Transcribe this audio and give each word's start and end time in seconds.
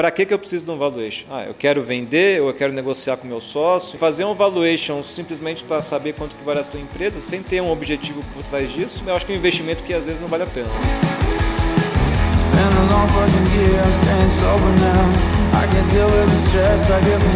para 0.00 0.10
que, 0.10 0.24
que 0.24 0.32
eu 0.32 0.38
preciso 0.38 0.64
de 0.64 0.70
um 0.70 0.78
valuation? 0.78 1.26
Ah, 1.30 1.44
eu 1.44 1.52
quero 1.52 1.82
vender, 1.82 2.40
ou 2.40 2.48
eu 2.48 2.54
quero 2.54 2.72
negociar 2.72 3.18
com 3.18 3.28
meu 3.28 3.38
sócio. 3.38 3.98
Fazer 3.98 4.24
um 4.24 4.34
valuation 4.34 5.02
simplesmente 5.02 5.62
para 5.62 5.82
saber 5.82 6.14
quanto 6.14 6.36
que 6.36 6.42
vale 6.42 6.60
a 6.60 6.64
sua 6.64 6.80
empresa, 6.80 7.20
sem 7.20 7.42
ter 7.42 7.60
um 7.60 7.70
objetivo 7.70 8.24
por 8.32 8.42
trás 8.44 8.72
disso, 8.72 9.04
eu 9.06 9.14
acho 9.14 9.26
que 9.26 9.32
é 9.32 9.34
um 9.34 9.38
investimento 9.38 9.84
que 9.84 9.92
às 9.92 10.06
vezes 10.06 10.18
não 10.18 10.26
vale 10.26 10.44
a 10.44 10.46
pena. 10.46 10.70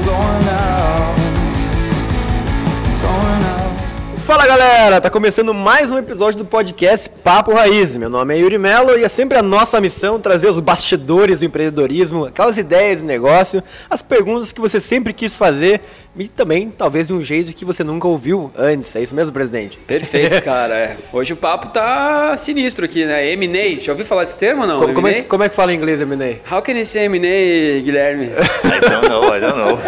Going 0.05 1.24
Fala 4.25 4.47
galera, 4.47 5.03
tá 5.03 5.11
começando 5.11 5.53
mais 5.53 5.91
um 5.91 5.99
episódio 5.99 6.39
do 6.39 6.47
podcast 6.47 7.11
Papo 7.23 7.53
Raiz. 7.53 7.95
Meu 7.95 8.09
nome 8.09 8.35
é 8.35 8.39
Yuri 8.39 8.57
Melo 8.57 8.99
e 8.99 9.05
é 9.05 9.09
sempre 9.09 9.37
a 9.37 9.43
nossa 9.43 9.79
missão 9.83 10.19
trazer 10.19 10.49
os 10.49 10.59
bastidores 10.61 11.41
do 11.41 11.45
empreendedorismo, 11.45 12.25
aquelas 12.25 12.57
ideias 12.57 13.01
de 13.01 13.05
negócio, 13.05 13.63
as 13.91 14.01
perguntas 14.01 14.51
que 14.51 14.63
você 14.63 14.81
sempre 14.81 15.13
quis 15.13 15.37
fazer 15.37 15.83
e 16.17 16.27
também 16.27 16.71
talvez 16.71 17.09
de 17.09 17.13
um 17.13 17.21
jeito 17.21 17.53
que 17.53 17.67
você 17.67 17.85
nunca 17.85 18.09
ouviu 18.09 18.51
antes. 18.57 18.97
É 18.97 19.03
isso 19.03 19.15
mesmo, 19.15 19.31
presidente? 19.31 19.77
Perfeito, 19.87 20.41
cara. 20.43 20.75
É. 20.75 20.97
Hoje 21.13 21.35
o 21.35 21.37
papo 21.37 21.67
tá 21.67 22.35
sinistro 22.39 22.87
aqui, 22.87 23.05
né? 23.05 23.31
M&A. 23.33 23.79
Já 23.79 23.93
ouviu 23.93 24.07
falar 24.07 24.25
desse 24.25 24.39
termo 24.39 24.63
ou 24.63 24.67
não? 24.67 24.81
Como, 24.81 24.95
como, 24.95 25.07
é, 25.07 25.21
como 25.21 25.45
é 25.45 25.51
que 25.51 25.55
fala 25.55 25.71
em 25.71 25.77
inglês 25.77 26.01
M&A? 26.01 26.55
How 26.55 26.63
can 26.63 26.73
I 26.73 26.87
say 26.87 27.05
M&A, 27.05 27.83
Guilherme? 27.83 28.29
I 28.29 28.81
don't 28.89 29.07
know, 29.07 29.37
I 29.37 29.41
don't 29.41 29.59
know. 29.59 29.79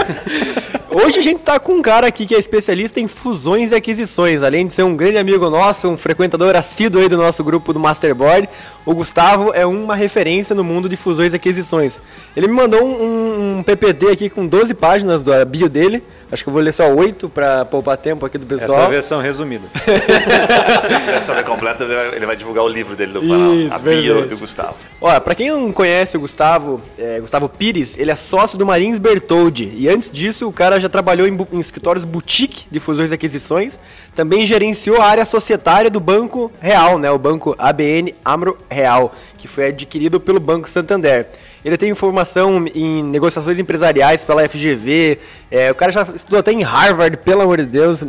Hoje 0.99 1.19
a 1.19 1.23
gente 1.23 1.41
tá 1.41 1.61
com 1.61 1.75
um 1.75 1.83
cara 1.83 2.07
aqui 2.07 2.25
que 2.25 2.35
é 2.35 2.39
especialista 2.39 2.99
em 2.99 3.07
fusões 3.07 3.71
e 3.71 3.75
aquisições, 3.75 4.43
além 4.43 4.67
de 4.67 4.73
ser 4.73 4.83
um 4.83 4.97
grande 4.97 5.19
amigo 5.19 5.51
nosso, 5.51 5.87
um 5.89 5.99
frequentador 5.99 6.57
assíduo 6.57 7.03
aí 7.03 7.07
do 7.07 7.19
nosso 7.19 7.45
grupo 7.45 7.71
do 7.71 7.79
Masterboard. 7.79 8.49
O 8.87 8.95
Gustavo 8.95 9.53
é 9.53 9.67
uma 9.67 9.95
referência 9.95 10.55
no 10.55 10.65
mundo 10.65 10.89
de 10.89 10.97
fusões 10.97 11.35
e 11.35 11.37
aquisições. 11.37 12.01
Ele 12.35 12.47
me 12.47 12.55
mandou 12.55 12.83
um, 12.83 13.59
um 13.59 13.63
PPT 13.63 14.11
aqui 14.11 14.31
com 14.31 14.47
12 14.47 14.73
páginas 14.73 15.23
do 15.23 15.33
bio 15.45 15.69
dele. 15.69 16.03
Acho 16.33 16.43
que 16.43 16.49
eu 16.49 16.53
vou 16.53 16.63
ler 16.63 16.73
só 16.73 16.89
8 16.89 17.29
para 17.29 17.67
poupar 17.67 17.99
tempo 17.99 18.25
aqui 18.25 18.39
do 18.39 18.47
pessoal. 18.47 18.71
Essa 18.71 18.81
é 18.81 18.85
a 18.85 18.89
versão 18.89 19.21
resumida. 19.21 19.69
Se 19.85 20.95
a 20.95 20.99
versão 21.01 21.43
completa, 21.45 21.85
ele 22.15 22.25
vai 22.25 22.37
divulgar 22.37 22.65
o 22.65 22.69
livro 22.69 22.97
dele 22.97 23.13
do 23.13 23.21
canal, 23.21 23.53
a 23.71 23.79
bio 23.79 24.27
do 24.27 24.39
Gustavo. 24.39 24.77
Olha, 25.01 25.21
para 25.21 25.35
quem 25.35 25.51
não 25.51 25.73
conhece 25.73 26.17
o 26.17 26.21
Gustavo, 26.21 26.81
é, 26.97 27.21
Gustavo 27.21 27.49
Pires, 27.49 27.97
ele 27.99 28.11
é 28.11 28.17
sócio 28.17 28.57
do 28.57 28.65
Marins 28.65 28.99
Bertoldi. 28.99 29.73
E 29.77 29.89
antes 29.89 30.11
disso, 30.11 30.49
o 30.49 30.53
cara 30.53 30.81
já 30.81 30.86
já 30.87 30.89
trabalhou 30.89 31.27
em, 31.27 31.37
em, 31.53 31.61
escritórios 31.61 32.05
boutique 32.05 32.67
de 32.71 32.81
fusões 32.81 33.11
e 33.11 33.15
aquisições, 33.15 33.79
também 34.15 34.47
gerenciou 34.47 35.01
a 35.01 35.07
área 35.07 35.25
societária 35.25 35.91
do 35.91 36.01
Banco 36.01 36.51
Real, 36.61 36.99
né, 36.99 37.11
o 37.11 37.19
Banco 37.19 37.55
ABN 37.59 38.15
Amro 38.25 38.57
Real, 38.71 39.15
que 39.37 39.47
foi 39.47 39.69
adquirido 39.69 40.19
pelo 40.19 40.41
Banco 40.41 40.69
Santander. 40.71 41.27
Ele 41.65 41.77
tem 41.77 41.93
formação 41.95 42.65
em 42.73 43.03
negociações 43.03 43.59
empresariais 43.59 44.25
pela 44.25 44.49
FGV, 44.49 45.19
é, 45.51 45.71
o 45.71 45.75
cara 45.75 45.91
já 45.91 46.03
estudou 46.15 46.39
até 46.39 46.53
em 46.53 46.63
Harvard, 46.63 47.17
pelo 47.19 47.43
amor 47.43 47.59
de 47.59 47.67
Deus. 47.67 48.03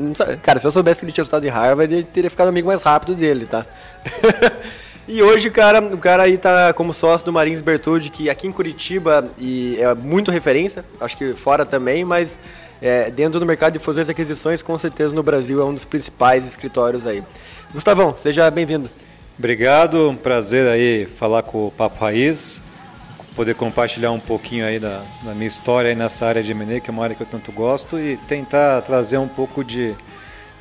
Cara, 0.43 0.59
se 0.59 0.67
eu 0.67 0.71
soubesse 0.71 0.99
que 0.99 1.05
ele 1.05 1.11
tinha 1.11 1.23
estudado 1.23 1.45
em 1.45 1.49
Harvard, 1.49 1.93
ele 1.93 2.03
teria 2.03 2.29
ficado 2.29 2.47
amigo 2.47 2.67
mais 2.67 2.83
rápido 2.83 3.15
dele, 3.15 3.45
tá? 3.45 3.65
E 5.09 5.23
hoje, 5.23 5.49
cara, 5.49 5.79
o 5.79 5.97
cara 5.97 6.23
aí 6.23 6.37
tá 6.37 6.73
como 6.73 6.93
sócio 6.93 7.25
do 7.25 7.31
Marins 7.31 7.61
Bertoldi, 7.61 8.09
que 8.09 8.29
aqui 8.29 8.45
em 8.45 8.51
Curitiba 8.51 9.31
e 9.37 9.77
é 9.79 9.95
muito 9.95 10.31
referência, 10.31 10.83
acho 10.99 11.15
que 11.15 11.33
fora 11.33 11.65
também, 11.65 12.03
mas 12.03 12.37
é, 12.81 13.09
dentro 13.09 13.39
do 13.39 13.45
mercado 13.45 13.73
de 13.73 13.79
fusões 13.79 14.07
e 14.07 14.11
aquisições, 14.11 14.61
com 14.61 14.77
certeza 14.77 15.15
no 15.15 15.23
Brasil 15.23 15.61
é 15.61 15.65
um 15.65 15.73
dos 15.73 15.83
principais 15.83 16.45
escritórios 16.45 17.07
aí. 17.07 17.23
Gustavão, 17.73 18.15
seja 18.17 18.49
bem-vindo. 18.51 18.89
Obrigado, 19.37 20.09
um 20.09 20.15
prazer 20.15 20.67
aí 20.67 21.05
falar 21.05 21.43
com 21.43 21.67
o 21.67 21.71
Papo 21.71 22.03
Raiz, 22.03 22.63
poder 23.35 23.53
compartilhar 23.53 24.11
um 24.11 24.19
pouquinho 24.19 24.65
aí 24.65 24.79
da, 24.79 25.03
da 25.21 25.33
minha 25.33 25.47
história 25.47 25.93
nessa 25.93 26.25
área 26.25 26.41
de 26.41 26.51
M&A, 26.51 26.79
que 26.79 26.89
é 26.89 26.93
uma 26.93 27.03
área 27.03 27.15
que 27.15 27.21
eu 27.21 27.27
tanto 27.27 27.51
gosto, 27.51 27.99
e 27.99 28.17
tentar 28.27 28.81
trazer 28.81 29.17
um 29.17 29.27
pouco 29.27 29.63
de 29.63 29.93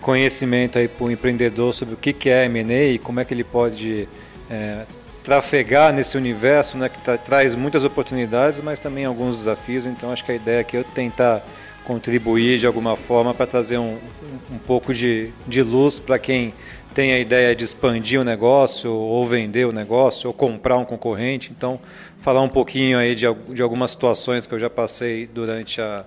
conhecimento 0.00 0.78
aí 0.78 0.88
para 0.88 1.04
o 1.06 1.10
empreendedor 1.10 1.72
sobre 1.72 1.94
o 1.94 1.96
que 1.96 2.28
é 2.28 2.44
M&A 2.44 2.92
e 2.92 2.98
como 2.98 3.18
é 3.18 3.24
que 3.24 3.32
ele 3.32 3.44
pode 3.44 4.06
é, 4.50 4.84
trafegar 5.24 5.92
nesse 5.92 6.16
universo 6.16 6.78
né, 6.78 6.88
que 6.88 6.98
tra 6.98 7.18
traz 7.18 7.54
muitas 7.54 7.82
oportunidades, 7.82 8.60
mas 8.60 8.78
também 8.78 9.04
alguns 9.04 9.38
desafios. 9.38 9.86
Então, 9.86 10.12
acho 10.12 10.24
que 10.24 10.32
a 10.32 10.34
ideia 10.36 10.60
aqui 10.60 10.76
é 10.76 10.80
eu 10.80 10.84
tentar 10.84 11.42
contribuir 11.86 12.58
de 12.58 12.66
alguma 12.66 12.96
forma 12.96 13.32
para 13.32 13.46
trazer 13.46 13.78
um, 13.78 13.96
um 14.50 14.58
pouco 14.58 14.92
de, 14.92 15.30
de 15.46 15.62
luz 15.62 16.00
para 16.00 16.18
quem 16.18 16.52
tem 16.92 17.12
a 17.12 17.18
ideia 17.18 17.54
de 17.54 17.62
expandir 17.62 18.20
o 18.20 18.24
negócio, 18.24 18.92
ou 18.92 19.24
vender 19.24 19.66
o 19.66 19.72
negócio, 19.72 20.28
ou 20.28 20.34
comprar 20.34 20.76
um 20.78 20.84
concorrente. 20.84 21.52
Então, 21.56 21.78
falar 22.18 22.42
um 22.42 22.48
pouquinho 22.48 22.98
aí 22.98 23.14
de, 23.14 23.26
de 23.50 23.62
algumas 23.62 23.92
situações 23.92 24.46
que 24.46 24.54
eu 24.54 24.58
já 24.58 24.68
passei 24.68 25.26
durante 25.26 25.80
a, 25.80 26.04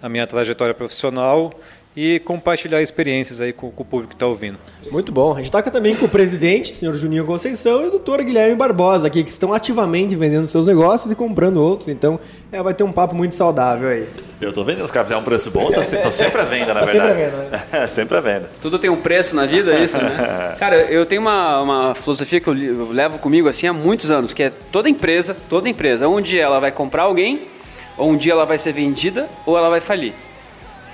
a 0.00 0.08
minha 0.08 0.26
trajetória 0.26 0.74
profissional 0.74 1.52
e 1.96 2.20
compartilhar 2.20 2.82
experiências 2.82 3.40
aí 3.40 3.54
com, 3.54 3.70
com 3.70 3.82
o 3.82 3.86
público 3.86 4.10
que 4.10 4.16
está 4.16 4.26
ouvindo. 4.26 4.58
Muito 4.92 5.10
bom. 5.10 5.32
A 5.32 5.36
gente 5.36 5.46
está 5.46 5.62
também 5.62 5.96
com 5.96 6.04
o 6.04 6.08
presidente, 6.08 6.72
o 6.72 6.74
senhor 6.74 6.94
Juninho 6.94 7.24
Conceição, 7.24 7.82
e 7.82 7.88
o 7.88 7.90
doutor 7.90 8.22
Guilherme 8.22 8.54
Barbosa 8.54 9.06
aqui, 9.06 9.24
que 9.24 9.30
estão 9.30 9.52
ativamente 9.52 10.14
vendendo 10.14 10.46
seus 10.46 10.66
negócios 10.66 11.10
e 11.10 11.14
comprando 11.14 11.56
outros. 11.56 11.88
Então, 11.88 12.20
é, 12.52 12.62
vai 12.62 12.74
ter 12.74 12.84
um 12.84 12.92
papo 12.92 13.14
muito 13.14 13.34
saudável 13.34 13.88
aí. 13.88 14.06
Eu 14.38 14.50
estou 14.50 14.62
vendo, 14.62 14.84
os 14.84 14.90
caras 14.90 15.06
fizeram 15.06 15.22
um 15.22 15.24
preço 15.24 15.50
bom, 15.50 15.70
estou 15.70 16.12
sempre 16.12 16.42
à 16.42 16.44
venda, 16.44 16.74
na 16.74 16.80
tá 16.80 16.86
verdade. 16.86 17.18
Sempre 17.18 17.24
à 17.24 17.30
venda, 17.30 17.66
né? 17.72 17.86
sempre 17.88 18.18
à 18.18 18.20
venda. 18.20 18.50
Tudo 18.60 18.78
tem 18.78 18.90
um 18.90 19.00
preço 19.00 19.34
na 19.34 19.46
vida, 19.46 19.74
é 19.74 19.82
isso, 19.82 19.96
né? 19.96 20.54
Cara, 20.60 20.76
eu 20.76 21.06
tenho 21.06 21.22
uma, 21.22 21.62
uma 21.62 21.94
filosofia 21.94 22.38
que 22.38 22.48
eu 22.48 22.92
levo 22.92 23.18
comigo 23.18 23.48
assim 23.48 23.66
há 23.66 23.72
muitos 23.72 24.10
anos, 24.10 24.34
que 24.34 24.42
é 24.42 24.52
toda 24.70 24.90
empresa, 24.90 25.34
toda 25.48 25.66
empresa, 25.66 26.06
dia 26.22 26.42
ela 26.42 26.60
vai 26.60 26.72
comprar 26.72 27.04
alguém, 27.04 27.48
ou 27.96 28.10
um 28.10 28.16
dia 28.16 28.32
ela 28.32 28.44
vai 28.44 28.58
ser 28.58 28.72
vendida, 28.72 29.28
ou 29.44 29.56
ela 29.56 29.68
vai 29.68 29.80
falir. 29.80 30.12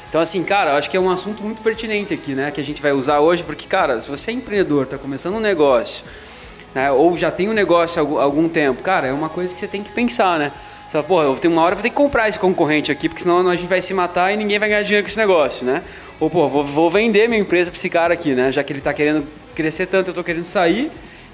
Então, 0.08 0.20
assim, 0.20 0.42
cara, 0.44 0.76
acho 0.76 0.90
que 0.90 0.96
é 0.96 1.00
um 1.00 1.10
assunto 1.10 1.42
muito 1.42 1.62
pertinente 1.62 2.12
aqui, 2.12 2.34
né? 2.34 2.50
Que 2.50 2.60
a 2.60 2.64
gente 2.64 2.82
vai 2.82 2.92
usar 2.92 3.20
hoje, 3.20 3.42
porque, 3.42 3.66
cara, 3.66 3.98
se 4.00 4.10
você 4.10 4.30
é 4.30 4.34
empreendedor, 4.34 4.84
está 4.84 4.98
começando 4.98 5.36
um 5.36 5.40
negócio, 5.40 6.04
né? 6.74 6.92
Ou 6.92 7.16
já 7.16 7.30
tem 7.30 7.48
um 7.48 7.54
negócio 7.54 8.18
há 8.18 8.22
algum 8.22 8.46
tempo, 8.48 8.82
cara, 8.82 9.06
é 9.06 9.12
uma 9.12 9.30
coisa 9.30 9.54
que 9.54 9.58
você 9.58 9.66
tem 9.66 9.82
que 9.82 9.90
pensar, 9.90 10.38
né? 10.38 10.52
Você 10.84 10.92
fala, 10.92 11.04
porra, 11.04 11.24
eu 11.24 11.34
tenho 11.38 11.54
uma 11.54 11.62
hora 11.62 11.72
eu 11.72 11.76
vou 11.76 11.82
ter 11.82 11.88
que 11.88 11.96
comprar 11.96 12.28
esse 12.28 12.38
concorrente 12.38 12.92
aqui, 12.92 13.08
porque 13.08 13.22
senão 13.22 13.48
a 13.48 13.56
gente 13.56 13.68
vai 13.68 13.80
se 13.80 13.94
matar 13.94 14.34
e 14.34 14.36
ninguém 14.36 14.58
vai 14.58 14.68
ganhar 14.68 14.82
dinheiro 14.82 15.02
com 15.02 15.08
esse 15.08 15.16
negócio, 15.16 15.64
né? 15.64 15.82
Ou, 16.20 16.28
pô, 16.28 16.46
vou, 16.46 16.62
vou 16.62 16.90
vender 16.90 17.26
minha 17.26 17.40
empresa 17.40 17.70
para 17.70 17.78
esse 17.78 17.88
cara 17.88 18.12
aqui, 18.12 18.34
né? 18.34 18.52
Já 18.52 18.62
que 18.62 18.70
ele 18.70 18.80
está 18.80 18.92
querendo 18.92 19.26
crescer 19.54 19.86
tanto, 19.86 20.08
eu 20.08 20.12
estou 20.12 20.22
querendo 20.22 20.44
sair 20.44 20.90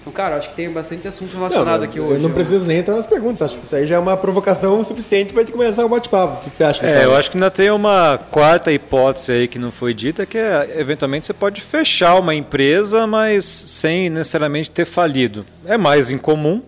então, 0.08 0.12
cara, 0.12 0.36
acho 0.36 0.50
que 0.50 0.56
tem 0.56 0.70
bastante 0.70 1.06
assunto 1.06 1.34
relacionado 1.34 1.80
não, 1.80 1.84
aqui 1.84 2.00
hoje. 2.00 2.22
Eu 2.22 2.28
não 2.28 2.34
preciso 2.34 2.64
nem 2.64 2.78
entrar 2.78 2.96
nas 2.96 3.06
perguntas, 3.06 3.42
acho 3.42 3.58
que 3.58 3.64
isso 3.64 3.76
aí 3.76 3.86
já 3.86 3.96
é 3.96 3.98
uma 3.98 4.16
provocação 4.16 4.82
suficiente 4.84 5.32
para 5.32 5.42
gente 5.42 5.52
começar 5.52 5.84
o 5.84 5.88
bate-papo. 5.88 6.46
O 6.46 6.50
que, 6.50 6.56
você 6.56 6.64
acha? 6.64 6.86
É, 6.86 7.04
eu 7.04 7.14
acho 7.14 7.30
que 7.30 7.36
ainda 7.36 7.50
tem 7.50 7.70
uma 7.70 8.18
quarta 8.30 8.72
hipótese 8.72 9.32
aí 9.32 9.48
que 9.48 9.58
não 9.58 9.70
foi 9.70 9.92
dita, 9.92 10.24
que 10.24 10.38
é, 10.38 10.76
eventualmente 10.78 11.26
você 11.26 11.34
pode 11.34 11.60
fechar 11.60 12.18
uma 12.18 12.34
empresa, 12.34 13.06
mas 13.06 13.44
sem 13.44 14.08
necessariamente 14.08 14.70
ter 14.70 14.84
falido. 14.84 15.44
É 15.66 15.76
mais 15.76 16.10
incomum, 16.10 16.62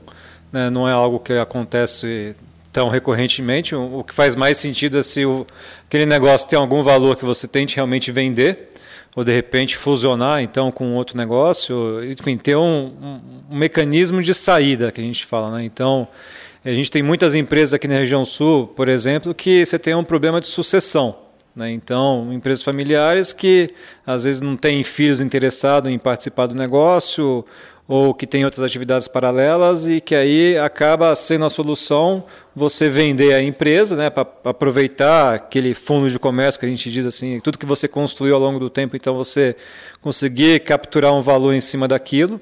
né? 0.52 0.68
não 0.68 0.86
é 0.88 0.92
algo 0.92 1.18
que 1.18 1.32
acontece 1.32 2.36
tão 2.72 2.88
recorrentemente. 2.88 3.74
O, 3.74 4.04
que 4.06 4.14
faz 4.14 4.36
mais 4.36 4.58
sentido 4.58 4.98
é 4.98 5.02
se 5.02 5.24
o, 5.24 5.46
aquele 5.86 6.06
negócio 6.06 6.48
tem 6.48 6.58
algum 6.58 6.82
valor 6.82 7.16
que 7.16 7.24
você 7.24 7.48
tente 7.48 7.76
realmente 7.76 8.12
vender 8.12 8.70
ou 9.14 9.24
de 9.24 9.32
repente 9.32 9.76
fusionar 9.76 10.40
então 10.40 10.70
com 10.70 10.94
outro 10.94 11.16
negócio, 11.16 11.98
enfim, 12.04 12.36
ter 12.36 12.56
um, 12.56 12.92
um, 13.02 13.20
um, 13.50 13.56
mecanismo 13.56 14.22
de 14.22 14.32
saída 14.32 14.92
que 14.92 15.00
a 15.00 15.04
gente 15.04 15.26
fala, 15.26 15.56
né? 15.56 15.64
Então, 15.64 16.06
a 16.64 16.70
gente 16.70 16.90
tem 16.90 17.02
muitas 17.02 17.34
empresas 17.34 17.74
aqui 17.74 17.88
na 17.88 17.94
região 17.94 18.24
sul, 18.24 18.66
por 18.68 18.88
exemplo, 18.88 19.34
que 19.34 19.64
você 19.64 19.78
tem 19.78 19.94
um 19.94 20.04
problema 20.04 20.40
de 20.40 20.46
sucessão. 20.46 21.16
Né? 21.54 21.70
Então, 21.70 22.32
empresas 22.32 22.62
familiares 22.62 23.32
que 23.32 23.74
às 24.06 24.24
vezes 24.24 24.40
não 24.40 24.56
têm 24.56 24.82
filhos 24.82 25.20
interessados 25.20 25.90
em 25.90 25.98
participar 25.98 26.46
do 26.46 26.54
negócio 26.54 27.44
ou 27.90 28.14
que 28.14 28.24
tem 28.24 28.44
outras 28.44 28.62
atividades 28.62 29.08
paralelas 29.08 29.84
e 29.84 30.00
que 30.00 30.14
aí 30.14 30.56
acaba 30.56 31.12
sendo 31.16 31.44
a 31.44 31.50
solução 31.50 32.22
você 32.54 32.88
vender 32.88 33.34
a 33.34 33.42
empresa, 33.42 33.96
né, 33.96 34.08
para 34.08 34.28
aproveitar 34.44 35.34
aquele 35.34 35.74
fundo 35.74 36.08
de 36.08 36.16
comércio 36.16 36.60
que 36.60 36.66
a 36.66 36.68
gente 36.68 36.88
diz 36.88 37.04
assim, 37.04 37.40
tudo 37.40 37.58
que 37.58 37.66
você 37.66 37.88
construiu 37.88 38.36
ao 38.36 38.40
longo 38.40 38.60
do 38.60 38.70
tempo, 38.70 38.94
então 38.94 39.12
você 39.12 39.56
conseguir 40.00 40.60
capturar 40.60 41.12
um 41.12 41.20
valor 41.20 41.52
em 41.52 41.60
cima 41.60 41.88
daquilo. 41.88 42.40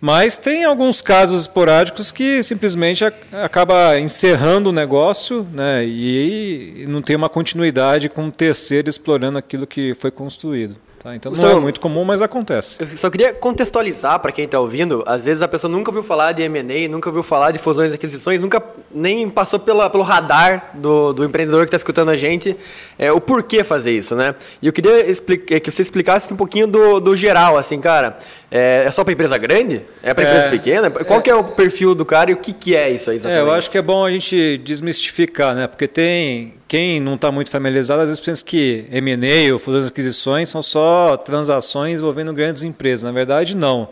Mas 0.00 0.38
tem 0.38 0.64
alguns 0.64 1.02
casos 1.02 1.42
esporádicos 1.42 2.10
que 2.10 2.42
simplesmente 2.42 3.04
acaba 3.04 4.00
encerrando 4.00 4.70
o 4.70 4.72
negócio 4.72 5.46
né, 5.52 5.84
e 5.84 6.86
não 6.88 7.02
tem 7.02 7.16
uma 7.16 7.28
continuidade 7.28 8.08
com 8.08 8.28
o 8.28 8.32
terceiro 8.32 8.88
explorando 8.88 9.36
aquilo 9.36 9.66
que 9.66 9.94
foi 9.94 10.10
construído. 10.10 10.85
Tá? 11.06 11.14
Então 11.14 11.30
Gustavo, 11.30 11.52
não 11.52 11.58
é 11.58 11.62
muito 11.62 11.78
comum, 11.78 12.04
mas 12.04 12.20
acontece. 12.20 12.78
Eu 12.80 12.88
só 12.96 13.08
queria 13.08 13.32
contextualizar 13.32 14.18
para 14.18 14.32
quem 14.32 14.44
está 14.44 14.58
ouvindo. 14.58 15.04
Às 15.06 15.24
vezes 15.24 15.40
a 15.40 15.46
pessoa 15.46 15.70
nunca 15.70 15.88
ouviu 15.88 16.02
falar 16.02 16.32
de 16.32 16.42
M&A, 16.42 16.88
nunca 16.88 17.08
ouviu 17.08 17.22
falar 17.22 17.52
de 17.52 17.60
fusões 17.60 17.92
e 17.92 17.94
aquisições, 17.94 18.42
nunca 18.42 18.60
nem 18.92 19.30
passou 19.30 19.60
pela, 19.60 19.88
pelo 19.88 20.02
radar 20.02 20.72
do, 20.74 21.12
do 21.12 21.24
empreendedor 21.24 21.60
que 21.60 21.66
está 21.66 21.76
escutando 21.76 22.08
a 22.08 22.16
gente 22.16 22.56
é, 22.98 23.12
o 23.12 23.20
porquê 23.20 23.62
fazer 23.62 23.92
isso, 23.92 24.16
né? 24.16 24.34
E 24.60 24.66
eu 24.66 24.72
queria 24.72 25.08
explicar, 25.08 25.60
que 25.60 25.70
você 25.70 25.80
explicasse 25.80 26.34
um 26.34 26.36
pouquinho 26.36 26.66
do, 26.66 26.98
do 26.98 27.14
geral, 27.14 27.56
assim, 27.56 27.80
cara. 27.80 28.18
É, 28.50 28.82
é 28.84 28.90
só 28.90 29.04
para 29.04 29.12
empresa 29.12 29.38
grande? 29.38 29.82
É 30.02 30.12
para 30.12 30.24
empresa 30.24 30.46
é, 30.46 30.50
pequena? 30.50 30.90
Qual 30.90 31.20
é, 31.20 31.22
que 31.22 31.30
é 31.30 31.34
o 31.36 31.44
perfil 31.44 31.94
do 31.94 32.04
cara 32.04 32.32
e 32.32 32.34
o 32.34 32.36
que, 32.36 32.52
que 32.52 32.74
é 32.74 32.90
isso 32.90 33.10
aí 33.10 33.16
exatamente? 33.16 33.44
É, 33.44 33.48
eu 33.48 33.52
acho 33.52 33.70
que 33.70 33.78
é 33.78 33.82
bom 33.82 34.04
a 34.04 34.10
gente 34.10 34.58
desmistificar, 34.58 35.54
né? 35.54 35.68
Porque 35.68 35.86
tem 35.86 36.54
quem 36.68 36.98
não 36.98 37.14
está 37.14 37.30
muito 37.30 37.50
familiarizado 37.50 38.02
às 38.02 38.08
vezes 38.08 38.20
pensa 38.22 38.44
que 38.44 38.86
M&A 38.90 39.52
ou 39.52 39.58
fusões 39.58 39.86
aquisições 39.86 40.48
são 40.48 40.60
só 40.60 40.95
transações 41.24 42.00
envolvendo 42.00 42.32
grandes 42.32 42.62
empresas. 42.62 43.02
Na 43.04 43.12
verdade, 43.12 43.56
não. 43.56 43.88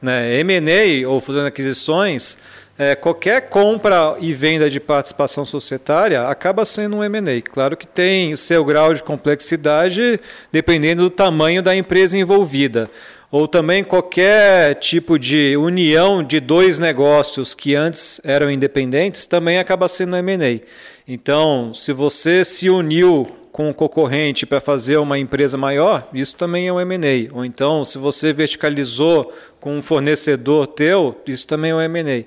Né? 0.00 0.40
M&A 0.40 1.08
ou 1.08 1.20
fusões 1.20 1.46
aquisições, 1.46 2.38
é, 2.78 2.94
qualquer 2.94 3.48
compra 3.48 4.16
e 4.20 4.32
venda 4.32 4.70
de 4.70 4.78
participação 4.78 5.44
societária 5.44 6.28
acaba 6.28 6.64
sendo 6.64 6.96
um 6.96 7.04
M&A. 7.04 7.40
Claro 7.42 7.76
que 7.76 7.86
tem 7.86 8.32
o 8.32 8.36
seu 8.36 8.64
grau 8.64 8.94
de 8.94 9.02
complexidade 9.02 10.20
dependendo 10.52 11.02
do 11.02 11.10
tamanho 11.10 11.62
da 11.62 11.74
empresa 11.74 12.16
envolvida 12.16 12.88
ou 13.30 13.46
também 13.46 13.84
qualquer 13.84 14.74
tipo 14.76 15.18
de 15.18 15.54
união 15.56 16.22
de 16.22 16.40
dois 16.40 16.78
negócios 16.78 17.54
que 17.54 17.74
antes 17.74 18.20
eram 18.24 18.50
independentes 18.50 19.26
também 19.26 19.58
acaba 19.58 19.88
sendo 19.88 20.16
M&A. 20.16 20.60
Então, 21.06 21.72
se 21.74 21.92
você 21.92 22.44
se 22.44 22.70
uniu 22.70 23.28
com 23.52 23.68
um 23.70 23.72
concorrente 23.72 24.46
para 24.46 24.60
fazer 24.60 24.98
uma 24.98 25.18
empresa 25.18 25.56
maior, 25.56 26.08
isso 26.12 26.36
também 26.36 26.68
é 26.68 26.72
um 26.72 26.80
M&A. 26.80 27.34
Ou 27.34 27.44
então, 27.44 27.84
se 27.84 27.98
você 27.98 28.32
verticalizou 28.32 29.32
com 29.60 29.76
um 29.76 29.82
fornecedor 29.82 30.66
teu, 30.66 31.20
isso 31.26 31.46
também 31.46 31.70
é 31.70 31.74
um 31.74 31.80
M&A. 31.80 32.24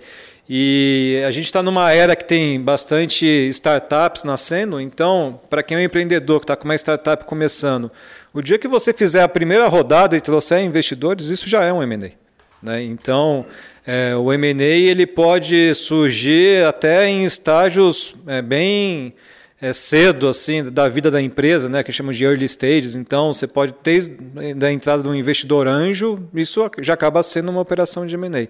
E 0.49 1.23
a 1.25 1.31
gente 1.31 1.45
está 1.45 1.63
numa 1.63 1.91
era 1.91 2.15
que 2.15 2.25
tem 2.25 2.59
bastante 2.59 3.25
startups 3.25 4.23
nascendo, 4.23 4.81
então, 4.81 5.39
para 5.49 5.63
quem 5.63 5.77
é 5.77 5.79
um 5.79 5.83
empreendedor 5.83 6.39
que 6.39 6.43
está 6.43 6.55
com 6.55 6.65
uma 6.65 6.75
startup 6.75 7.23
começando, 7.23 7.89
o 8.33 8.41
dia 8.41 8.57
que 8.57 8.67
você 8.67 8.91
fizer 8.91 9.23
a 9.23 9.29
primeira 9.29 9.67
rodada 9.67 10.17
e 10.17 10.21
trouxer 10.21 10.61
investidores, 10.61 11.29
isso 11.29 11.47
já 11.47 11.63
é 11.63 11.71
um 11.71 11.81
M&A. 11.81 12.11
Né? 12.61 12.83
Então, 12.83 13.45
é, 13.85 14.15
o 14.15 14.31
M&A 14.33 14.63
ele 14.63 15.07
pode 15.07 15.73
surgir 15.73 16.65
até 16.65 17.07
em 17.07 17.23
estágios 17.23 18.13
é, 18.27 18.41
bem 18.41 19.13
é, 19.61 19.71
cedo 19.73 20.27
assim 20.27 20.63
da 20.63 20.89
vida 20.89 21.11
da 21.11 21.21
empresa, 21.21 21.69
né, 21.69 21.83
que 21.83 21.93
chamamos 21.93 22.17
de 22.17 22.25
early 22.25 22.45
stages. 22.45 22.95
Então, 22.95 23.31
você 23.31 23.45
pode 23.45 23.73
ter 23.73 24.07
da 24.55 24.71
entrada 24.71 25.03
de 25.03 25.09
um 25.09 25.13
investidor 25.13 25.67
anjo, 25.67 26.27
isso 26.33 26.69
já 26.79 26.95
acaba 26.95 27.21
sendo 27.21 27.51
uma 27.51 27.61
operação 27.61 28.05
de 28.05 28.15
M&A. 28.15 28.47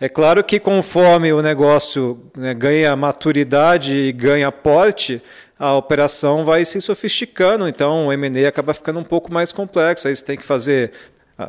É 0.00 0.08
claro 0.08 0.42
que 0.42 0.58
conforme 0.58 1.32
o 1.32 1.40
negócio 1.40 2.20
né, 2.36 2.52
ganha 2.54 2.94
maturidade 2.96 3.96
e 3.96 4.12
ganha 4.12 4.50
porte, 4.50 5.22
a 5.58 5.74
operação 5.74 6.44
vai 6.44 6.64
se 6.64 6.80
sofisticando, 6.80 7.68
então 7.68 8.08
o 8.08 8.12
M&A 8.12 8.48
acaba 8.48 8.74
ficando 8.74 8.98
um 9.00 9.04
pouco 9.04 9.32
mais 9.32 9.52
complexo. 9.52 10.08
Aí 10.08 10.14
você 10.14 10.24
tem 10.24 10.36
que 10.36 10.44
fazer 10.44 10.92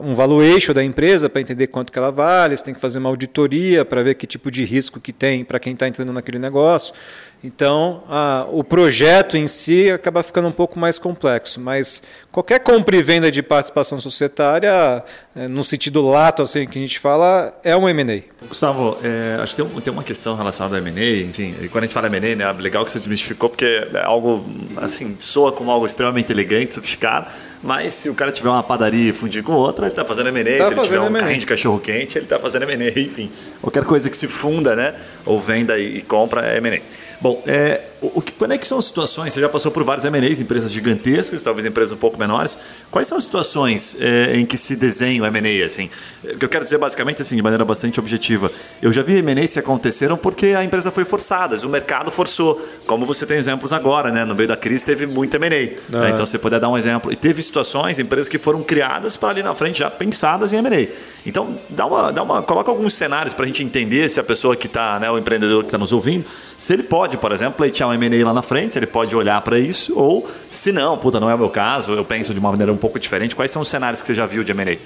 um 0.02 0.14
valuation 0.14 0.72
da 0.72 0.84
empresa 0.84 1.28
para 1.28 1.42
entender 1.42 1.66
quanto 1.68 1.92
que 1.92 1.98
ela 1.98 2.12
vale, 2.12 2.56
você 2.56 2.64
tem 2.64 2.74
que 2.76 2.80
fazer 2.80 3.00
uma 3.00 3.10
auditoria 3.10 3.84
para 3.84 4.04
ver 4.04 4.16
que 4.16 4.28
tipo 4.28 4.52
de 4.52 4.64
risco 4.64 5.00
que 5.00 5.12
tem 5.12 5.44
para 5.44 5.60
quem 5.60 5.74
está 5.74 5.88
entrando 5.88 6.14
naquele 6.14 6.38
negócio. 6.38 6.94
Então, 7.42 8.04
a, 8.10 8.46
o 8.52 8.64
projeto 8.66 9.38
em 9.38 9.48
si 9.48 9.90
acaba 9.90 10.22
ficando 10.22 10.50
um 10.50 10.52
pouco 10.52 10.78
mais 10.78 11.00
complexo, 11.00 11.60
mas 11.62 12.04
qualquer 12.32 12.60
compra 12.60 12.98
e 12.98 13.02
venda 13.02 13.32
de 13.32 13.42
participação 13.42 14.00
societária, 14.02 15.04
é, 15.34 15.48
no 15.48 15.64
sentido 15.64 16.06
lato 16.06 16.42
assim 16.42 16.68
que 16.68 16.78
a 16.78 16.82
gente 16.82 17.00
fala, 17.00 17.58
é 17.64 17.76
um 17.78 17.88
M&A. 17.88 18.46
Gustavo, 18.46 18.98
é, 19.02 19.42
acho 19.42 19.56
que 19.56 19.64
tem, 19.64 19.82
tem, 19.82 19.94
uma 19.94 20.04
questão 20.04 20.36
relacionada 20.36 20.76
ao 20.76 20.86
M&A, 20.86 21.22
enfim, 21.24 21.56
quando 21.72 21.84
a 21.84 21.88
gente 21.88 21.94
fala 21.94 22.08
M&A, 22.08 22.36
né, 22.36 22.44
é 22.44 22.62
legal 22.62 22.84
que 22.84 22.92
você 22.92 23.00
desmistificou, 23.00 23.50
porque 23.50 23.88
é 23.94 24.04
algo, 24.04 24.44
assim, 24.76 25.16
soa 25.20 25.54
como 25.54 25.72
algo 25.72 25.86
extremamente 25.86 26.34
elegante, 26.34 26.74
sofisticado, 26.74 27.32
mas 27.64 27.94
se 27.94 28.10
o 28.10 28.16
cara 28.16 28.34
tiver 28.34 28.50
uma 28.50 28.64
padaria 28.64 29.12
e 29.12 29.14
fundir 29.14 29.44
com 29.44 29.54
outra, 29.54 29.86
ele 29.86 29.94
está 29.94 30.04
fazendo 30.04 30.28
M&A, 30.28 30.58
tá 30.58 30.66
se 30.66 30.74
ele 30.74 30.82
tiver 30.82 31.00
um 31.00 31.14
carrinho 31.14 31.40
de 31.40 31.46
cachorro-quente, 31.46 32.18
ele 32.18 32.26
está 32.26 32.38
fazendo 32.38 32.70
M&A, 32.70 32.90
enfim, 33.00 33.32
qualquer 33.62 33.86
coisa 33.86 34.10
que 34.10 34.18
se 34.18 34.28
funda, 34.28 34.76
né, 34.76 34.94
ou 35.26 35.40
venda 35.40 35.80
e, 35.80 36.00
e 36.00 36.02
compra 36.02 36.46
é 36.46 36.58
M&A. 36.58 36.82
Bom, 37.22 37.29
é, 37.46 37.82
o, 38.02 38.22
que, 38.22 38.32
quando 38.34 38.54
é 38.54 38.58
que 38.58 38.66
são 38.66 38.78
as 38.78 38.86
situações? 38.86 39.34
Você 39.34 39.42
já 39.42 39.50
passou 39.50 39.72
por 39.72 39.84
vários 39.84 40.06
M&As, 40.06 40.40
empresas 40.40 40.72
gigantescas, 40.72 41.44
talvez 41.44 41.66
empresas 41.66 41.92
um 41.92 41.98
pouco 41.98 42.18
menores. 42.18 42.58
Quais 42.90 43.08
são 43.08 43.18
as 43.18 43.26
situações 43.26 43.98
é, 44.00 44.38
em 44.38 44.46
que 44.46 44.58
se 44.58 44.76
desenha 44.76 45.22
o 45.22 45.26
M&A? 45.26 45.66
Assim? 45.66 45.90
O 46.24 46.38
que 46.38 46.46
eu 46.46 46.50
quero 46.50 46.64
dizer 46.64 46.78
basicamente, 46.78 47.22
assim, 47.22 47.36
de 47.36 47.42
maneira 47.42 47.66
bastante 47.66 48.00
objetiva, 48.00 48.50
eu 48.82 48.94
já 48.94 49.02
vi 49.02 49.18
M&As 49.18 49.54
que 49.54 49.60
aconteceram 49.60 50.16
porque 50.16 50.48
a 50.48 50.64
empresa 50.64 50.92
foi 50.92 51.04
forçada, 51.04 51.56
o 51.66 51.70
mercado 51.70 52.10
forçou. 52.10 52.60
Como 52.88 53.06
você 53.06 53.26
tem 53.26 53.38
exemplos 53.38 53.74
agora, 53.74 54.12
né? 54.12 54.24
no 54.24 54.34
meio 54.34 54.48
da 54.48 54.56
crise 54.56 54.86
teve 54.86 55.06
muito 55.06 55.36
M&A. 55.36 55.50
Né? 55.50 56.12
Então 56.14 56.26
você 56.26 56.40
puder 56.40 56.60
dar 56.60 56.70
um 56.70 56.78
exemplo. 56.78 57.12
E 57.12 57.16
teve 57.18 57.42
situações, 57.42 58.00
empresas 58.00 58.30
que 58.30 58.38
foram 58.38 58.64
criadas 58.64 59.18
para 59.18 59.30
ali 59.30 59.44
na 59.44 59.54
frente 59.54 59.80
já 59.80 59.90
pensadas 59.90 60.54
em 60.54 60.58
M&A. 60.58 60.88
Então 61.26 61.56
dá 61.70 61.86
uma, 61.86 62.14
dá 62.14 62.24
uma, 62.24 62.42
coloca 62.42 62.72
alguns 62.72 62.94
cenários 62.94 63.34
para 63.34 63.44
a 63.44 63.48
gente 63.48 63.62
entender 63.62 64.08
se 64.10 64.20
a 64.20 64.24
pessoa 64.24 64.56
que 64.56 64.68
está, 64.68 65.00
né, 65.00 65.12
o 65.12 65.18
empreendedor 65.18 65.64
que 65.64 65.68
está 65.68 65.78
nos 65.78 65.92
ouvindo, 65.92 66.26
se 66.58 66.74
ele 66.74 66.84
pode, 66.84 67.18
por 67.18 67.32
exemplo, 67.32 67.56
pleitear 67.58 67.89
um 67.90 67.94
M&A 67.94 68.26
lá 68.26 68.34
na 68.34 68.42
frente, 68.42 68.78
ele 68.78 68.88
pode 68.88 69.16
olhar 69.16 69.42
para 69.42 69.60
isso, 69.60 69.98
ou 69.98 70.30
se 70.50 70.72
não, 70.72 70.98
puta, 70.98 71.20
não 71.20 71.30
é 71.30 71.36
o 71.36 71.38
meu 71.38 71.50
caso, 71.50 71.94
eu 71.94 72.06
penso 72.06 72.34
de 72.34 72.40
uma 72.40 72.50
maneira 72.52 72.72
um 72.72 72.78
pouco 72.78 73.00
diferente. 73.00 73.36
Quais 73.36 73.52
são 73.52 73.62
os 73.62 73.68
cenários 73.68 74.02
que 74.02 74.08
você 74.08 74.16
já 74.16 74.26
viu 74.26 74.44
de 74.44 74.52
M&A? 74.52 74.78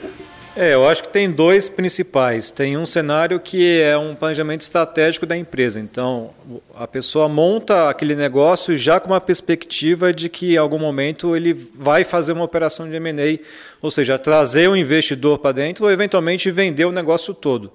É, 0.55 0.75
eu 0.75 0.87
acho 0.87 1.01
que 1.01 1.09
tem 1.09 1.31
dois 1.31 1.67
principais. 1.67 2.51
Tem 2.51 2.77
um 2.77 2.85
cenário 2.85 3.39
que 3.39 3.81
é 3.81 3.97
um 3.97 4.13
planejamento 4.13 4.61
estratégico 4.61 5.25
da 5.25 5.35
empresa. 5.35 5.79
Então, 5.79 6.29
a 6.75 6.87
pessoa 6.87 7.27
monta 7.27 7.89
aquele 7.89 8.15
negócio 8.15 8.77
já 8.77 8.99
com 8.99 9.07
uma 9.07 9.21
perspectiva 9.21 10.13
de 10.13 10.29
que 10.29 10.53
em 10.53 10.57
algum 10.57 10.77
momento 10.77 11.35
ele 11.35 11.53
vai 11.53 12.03
fazer 12.03 12.33
uma 12.33 12.43
operação 12.43 12.87
de 12.87 12.95
M&A, 12.95 13.39
ou 13.81 13.89
seja, 13.89 14.19
trazer 14.19 14.69
um 14.69 14.75
investidor 14.75 15.39
para 15.39 15.53
dentro 15.53 15.85
ou 15.85 15.91
eventualmente 15.91 16.51
vender 16.51 16.85
o 16.85 16.91
negócio 16.91 17.33
todo. 17.33 17.71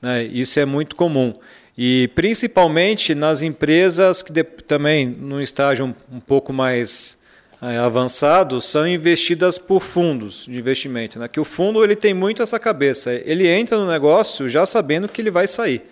Né? 0.00 0.22
Isso 0.22 0.60
é 0.60 0.64
muito 0.64 0.94
comum. 0.94 1.34
E 1.76 2.10
principalmente 2.14 3.14
nas 3.14 3.42
empresas 3.42 4.22
que 4.22 4.32
de, 4.32 4.44
também, 4.44 5.06
num 5.06 5.40
estágio 5.40 5.86
um, 5.86 6.16
um 6.16 6.20
pouco 6.20 6.52
mais 6.52 7.18
é, 7.62 7.76
avançado, 7.76 8.60
são 8.60 8.86
investidas 8.86 9.58
por 9.58 9.80
fundos 9.80 10.46
de 10.48 10.58
investimento. 10.58 11.18
Né? 11.18 11.28
Que 11.28 11.40
o 11.40 11.44
fundo 11.44 11.82
ele 11.84 11.96
tem 11.96 12.14
muito 12.14 12.42
essa 12.42 12.58
cabeça. 12.58 13.12
Ele 13.12 13.46
entra 13.48 13.78
no 13.78 13.86
negócio 13.86 14.48
já 14.48 14.64
sabendo 14.64 15.08
que 15.08 15.20
ele 15.20 15.30
vai 15.30 15.46
sair. 15.46 15.82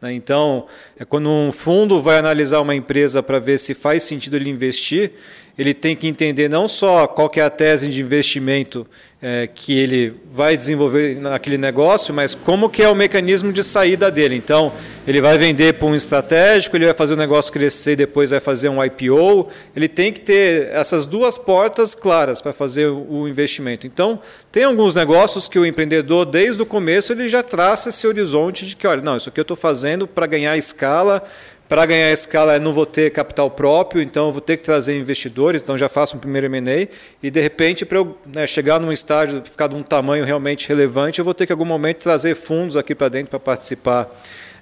Né? 0.00 0.12
Então, 0.12 0.66
é 0.98 1.04
quando 1.04 1.28
um 1.28 1.52
fundo 1.52 2.00
vai 2.00 2.18
analisar 2.18 2.60
uma 2.60 2.74
empresa 2.74 3.22
para 3.22 3.38
ver 3.38 3.58
se 3.58 3.74
faz 3.74 4.02
sentido 4.04 4.36
ele 4.36 4.48
investir, 4.48 5.12
ele 5.58 5.74
tem 5.74 5.96
que 5.96 6.06
entender 6.06 6.48
não 6.48 6.68
só 6.68 7.08
qual 7.08 7.28
é 7.34 7.40
a 7.40 7.50
tese 7.50 7.88
de 7.88 8.00
investimento 8.00 8.86
é, 9.20 9.48
que 9.52 9.76
ele 9.76 10.14
vai 10.30 10.56
desenvolver 10.56 11.20
naquele 11.20 11.58
negócio, 11.58 12.14
mas 12.14 12.36
como 12.36 12.70
que 12.70 12.80
é 12.82 12.88
o 12.88 12.94
mecanismo 12.94 13.52
de 13.52 13.64
saída 13.64 14.08
dele. 14.08 14.36
Então, 14.36 14.72
ele 15.04 15.20
vai 15.20 15.36
vender 15.36 15.74
para 15.74 15.88
um 15.88 15.94
estratégico, 15.94 16.76
ele 16.76 16.84
vai 16.84 16.94
fazer 16.94 17.14
o 17.14 17.16
negócio 17.16 17.52
crescer 17.52 17.92
e 17.92 17.96
depois 17.96 18.30
vai 18.30 18.38
fazer 18.38 18.68
um 18.68 18.82
IPO. 18.82 19.48
Ele 19.74 19.88
tem 19.88 20.12
que 20.12 20.20
ter 20.20 20.68
essas 20.68 21.04
duas 21.04 21.36
portas 21.36 21.92
claras 21.96 22.40
para 22.40 22.52
fazer 22.52 22.86
o 22.86 23.26
investimento. 23.26 23.86
Então, 23.86 24.20
tem 24.52 24.62
alguns 24.62 24.94
negócios 24.94 25.48
que 25.48 25.58
o 25.58 25.66
empreendedor, 25.66 26.24
desde 26.24 26.62
o 26.62 26.66
começo, 26.66 27.12
ele 27.12 27.28
já 27.28 27.42
traça 27.42 27.88
esse 27.88 28.06
horizonte 28.06 28.64
de 28.64 28.76
que, 28.76 28.86
olha, 28.86 29.02
não, 29.02 29.16
isso 29.16 29.28
aqui 29.28 29.40
eu 29.40 29.42
estou 29.42 29.56
fazendo 29.56 30.06
para 30.06 30.26
ganhar 30.26 30.56
escala, 30.56 31.20
para 31.68 31.84
ganhar 31.84 32.10
escala, 32.10 32.54
eu 32.54 32.60
não 32.60 32.72
vou 32.72 32.86
ter 32.86 33.10
capital 33.10 33.50
próprio, 33.50 34.00
então 34.00 34.32
vou 34.32 34.40
ter 34.40 34.56
que 34.56 34.62
trazer 34.62 34.96
investidores, 34.98 35.62
então 35.62 35.76
já 35.76 35.88
faço 35.88 36.16
um 36.16 36.18
primeiro 36.18 36.46
M&A 36.46 36.88
e 37.22 37.30
de 37.30 37.40
repente 37.40 37.84
para 37.84 37.98
eu 37.98 38.16
né, 38.34 38.46
chegar 38.46 38.80
num 38.80 38.90
estágio, 38.90 39.42
ficar 39.44 39.66
de 39.66 39.74
um 39.74 39.82
tamanho 39.82 40.24
realmente 40.24 40.66
relevante, 40.66 41.18
eu 41.18 41.24
vou 41.24 41.34
ter 41.34 41.46
que 41.46 41.52
em 41.52 41.54
algum 41.54 41.66
momento 41.66 41.98
trazer 41.98 42.34
fundos 42.34 42.76
aqui 42.76 42.94
para 42.94 43.10
dentro 43.10 43.30
para 43.30 43.38
participar 43.38 44.08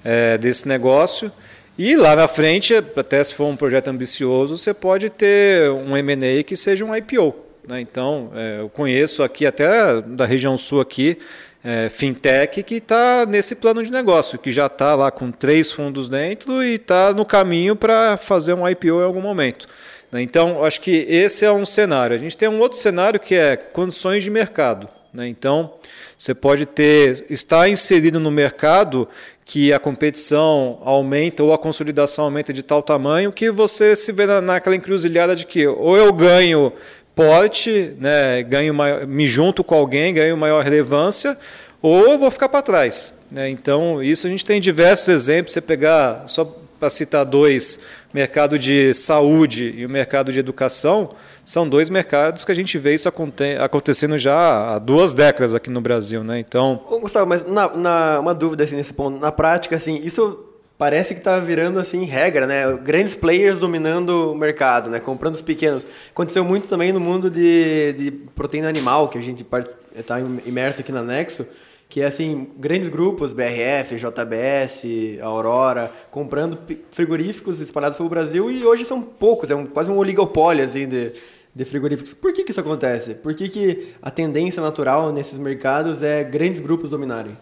é, 0.04 0.36
desse 0.36 0.66
negócio. 0.66 1.30
E 1.78 1.94
lá 1.94 2.16
na 2.16 2.26
frente, 2.26 2.74
até 2.74 3.22
se 3.22 3.34
for 3.34 3.44
um 3.46 3.56
projeto 3.56 3.88
ambicioso, 3.88 4.56
você 4.56 4.72
pode 4.72 5.10
ter 5.10 5.70
um 5.70 5.96
M&A 5.96 6.42
que 6.42 6.56
seja 6.56 6.84
um 6.84 6.96
IPO. 6.96 7.36
Né? 7.68 7.80
Então, 7.80 8.30
é, 8.34 8.60
eu 8.60 8.68
conheço 8.68 9.22
aqui 9.22 9.46
até 9.46 10.00
da 10.00 10.24
região 10.24 10.56
sul 10.56 10.80
aqui 10.80 11.18
é, 11.66 11.88
fintech 11.88 12.62
que 12.62 12.76
está 12.76 13.26
nesse 13.26 13.56
plano 13.56 13.82
de 13.82 13.90
negócio, 13.90 14.38
que 14.38 14.52
já 14.52 14.66
está 14.66 14.94
lá 14.94 15.10
com 15.10 15.32
três 15.32 15.72
fundos 15.72 16.08
dentro 16.08 16.62
e 16.62 16.76
está 16.76 17.12
no 17.12 17.24
caminho 17.24 17.74
para 17.74 18.16
fazer 18.16 18.54
um 18.54 18.68
IPO 18.68 19.00
em 19.00 19.02
algum 19.02 19.20
momento. 19.20 19.66
Né? 20.12 20.22
Então, 20.22 20.64
acho 20.64 20.80
que 20.80 21.04
esse 21.08 21.44
é 21.44 21.50
um 21.50 21.66
cenário. 21.66 22.14
A 22.14 22.18
gente 22.20 22.36
tem 22.36 22.48
um 22.48 22.60
outro 22.60 22.78
cenário 22.78 23.18
que 23.18 23.34
é 23.34 23.56
condições 23.56 24.22
de 24.22 24.30
mercado. 24.30 24.88
Né? 25.12 25.26
Então, 25.26 25.74
você 26.16 26.32
pode 26.32 26.66
ter 26.66 27.26
estar 27.28 27.68
inserido 27.68 28.20
no 28.20 28.30
mercado 28.30 29.08
que 29.44 29.72
a 29.72 29.80
competição 29.80 30.80
aumenta 30.84 31.42
ou 31.42 31.52
a 31.52 31.58
consolidação 31.58 32.26
aumenta 32.26 32.52
de 32.52 32.62
tal 32.62 32.80
tamanho 32.80 33.32
que 33.32 33.50
você 33.50 33.96
se 33.96 34.12
vê 34.12 34.24
naquela 34.40 34.76
encruzilhada 34.76 35.34
de 35.34 35.44
que 35.44 35.66
ou 35.66 35.96
eu 35.96 36.12
ganho 36.12 36.72
porte, 37.16 37.96
né, 37.98 38.42
ganho 38.42 38.74
maior, 38.74 39.06
me 39.06 39.26
junto 39.26 39.64
com 39.64 39.74
alguém, 39.74 40.12
ganho 40.12 40.36
maior 40.36 40.62
relevância, 40.62 41.36
ou 41.80 42.18
vou 42.18 42.30
ficar 42.30 42.50
para 42.50 42.60
trás. 42.60 43.14
Né? 43.30 43.48
Então, 43.48 44.02
isso 44.02 44.26
a 44.26 44.30
gente 44.30 44.44
tem 44.44 44.60
diversos 44.60 45.08
exemplos. 45.08 45.54
Você 45.54 45.62
pegar, 45.62 46.24
só 46.28 46.44
para 46.78 46.90
citar 46.90 47.24
dois, 47.24 47.80
mercado 48.12 48.58
de 48.58 48.92
saúde 48.92 49.72
e 49.74 49.86
o 49.86 49.88
mercado 49.88 50.30
de 50.30 50.38
educação, 50.38 51.14
são 51.42 51.66
dois 51.66 51.88
mercados 51.88 52.44
que 52.44 52.52
a 52.52 52.54
gente 52.54 52.76
vê 52.76 52.94
isso 52.94 53.08
acontecendo 53.08 54.18
já 54.18 54.74
há 54.74 54.78
duas 54.78 55.14
décadas 55.14 55.54
aqui 55.54 55.70
no 55.70 55.80
Brasil. 55.80 56.22
Né? 56.22 56.38
Então... 56.38 56.84
Ô, 56.86 57.00
Gustavo, 57.00 57.26
mas 57.26 57.46
na, 57.46 57.74
na, 57.74 58.20
uma 58.20 58.34
dúvida 58.34 58.64
assim, 58.64 58.76
nesse 58.76 58.92
ponto. 58.92 59.18
Na 59.18 59.32
prática, 59.32 59.74
assim, 59.74 60.02
isso 60.04 60.44
parece 60.78 61.14
que 61.14 61.20
está 61.20 61.38
virando 61.38 61.78
assim 61.78 62.04
regra, 62.04 62.46
né? 62.46 62.72
Grandes 62.82 63.14
players 63.14 63.58
dominando 63.58 64.32
o 64.32 64.34
mercado, 64.34 64.90
né? 64.90 65.00
Comprando 65.00 65.34
os 65.34 65.42
pequenos. 65.42 65.86
Aconteceu 66.10 66.44
muito 66.44 66.68
também 66.68 66.92
no 66.92 67.00
mundo 67.00 67.30
de, 67.30 67.92
de 67.94 68.10
proteína 68.34 68.68
animal, 68.68 69.08
que 69.08 69.18
a 69.18 69.20
gente 69.22 69.46
está 69.94 70.20
imerso 70.44 70.80
aqui 70.80 70.92
na 70.92 71.02
Nexo, 71.02 71.46
que 71.88 72.02
é 72.02 72.06
assim, 72.06 72.48
grandes 72.58 72.88
grupos, 72.88 73.32
BRF, 73.32 73.96
JBS, 73.96 74.84
Aurora, 75.22 75.92
comprando 76.10 76.58
frigoríficos 76.90 77.60
espalhados 77.60 77.96
pelo 77.96 78.08
Brasil 78.08 78.50
e 78.50 78.64
hoje 78.64 78.84
são 78.84 79.00
poucos, 79.00 79.50
é 79.50 79.54
um, 79.54 79.66
quase 79.66 79.90
um 79.90 79.96
oligopólio 79.96 80.64
assim 80.64 80.88
de, 80.88 81.12
de 81.54 81.64
frigoríficos. 81.64 82.12
Por 82.12 82.32
que, 82.32 82.42
que 82.42 82.50
isso 82.50 82.60
acontece? 82.60 83.14
Por 83.14 83.34
que, 83.34 83.48
que 83.48 83.94
a 84.02 84.10
tendência 84.10 84.60
natural 84.60 85.12
nesses 85.12 85.38
mercados 85.38 86.02
é 86.02 86.24
grandes 86.24 86.58
grupos 86.58 86.90
dominarem? 86.90 87.36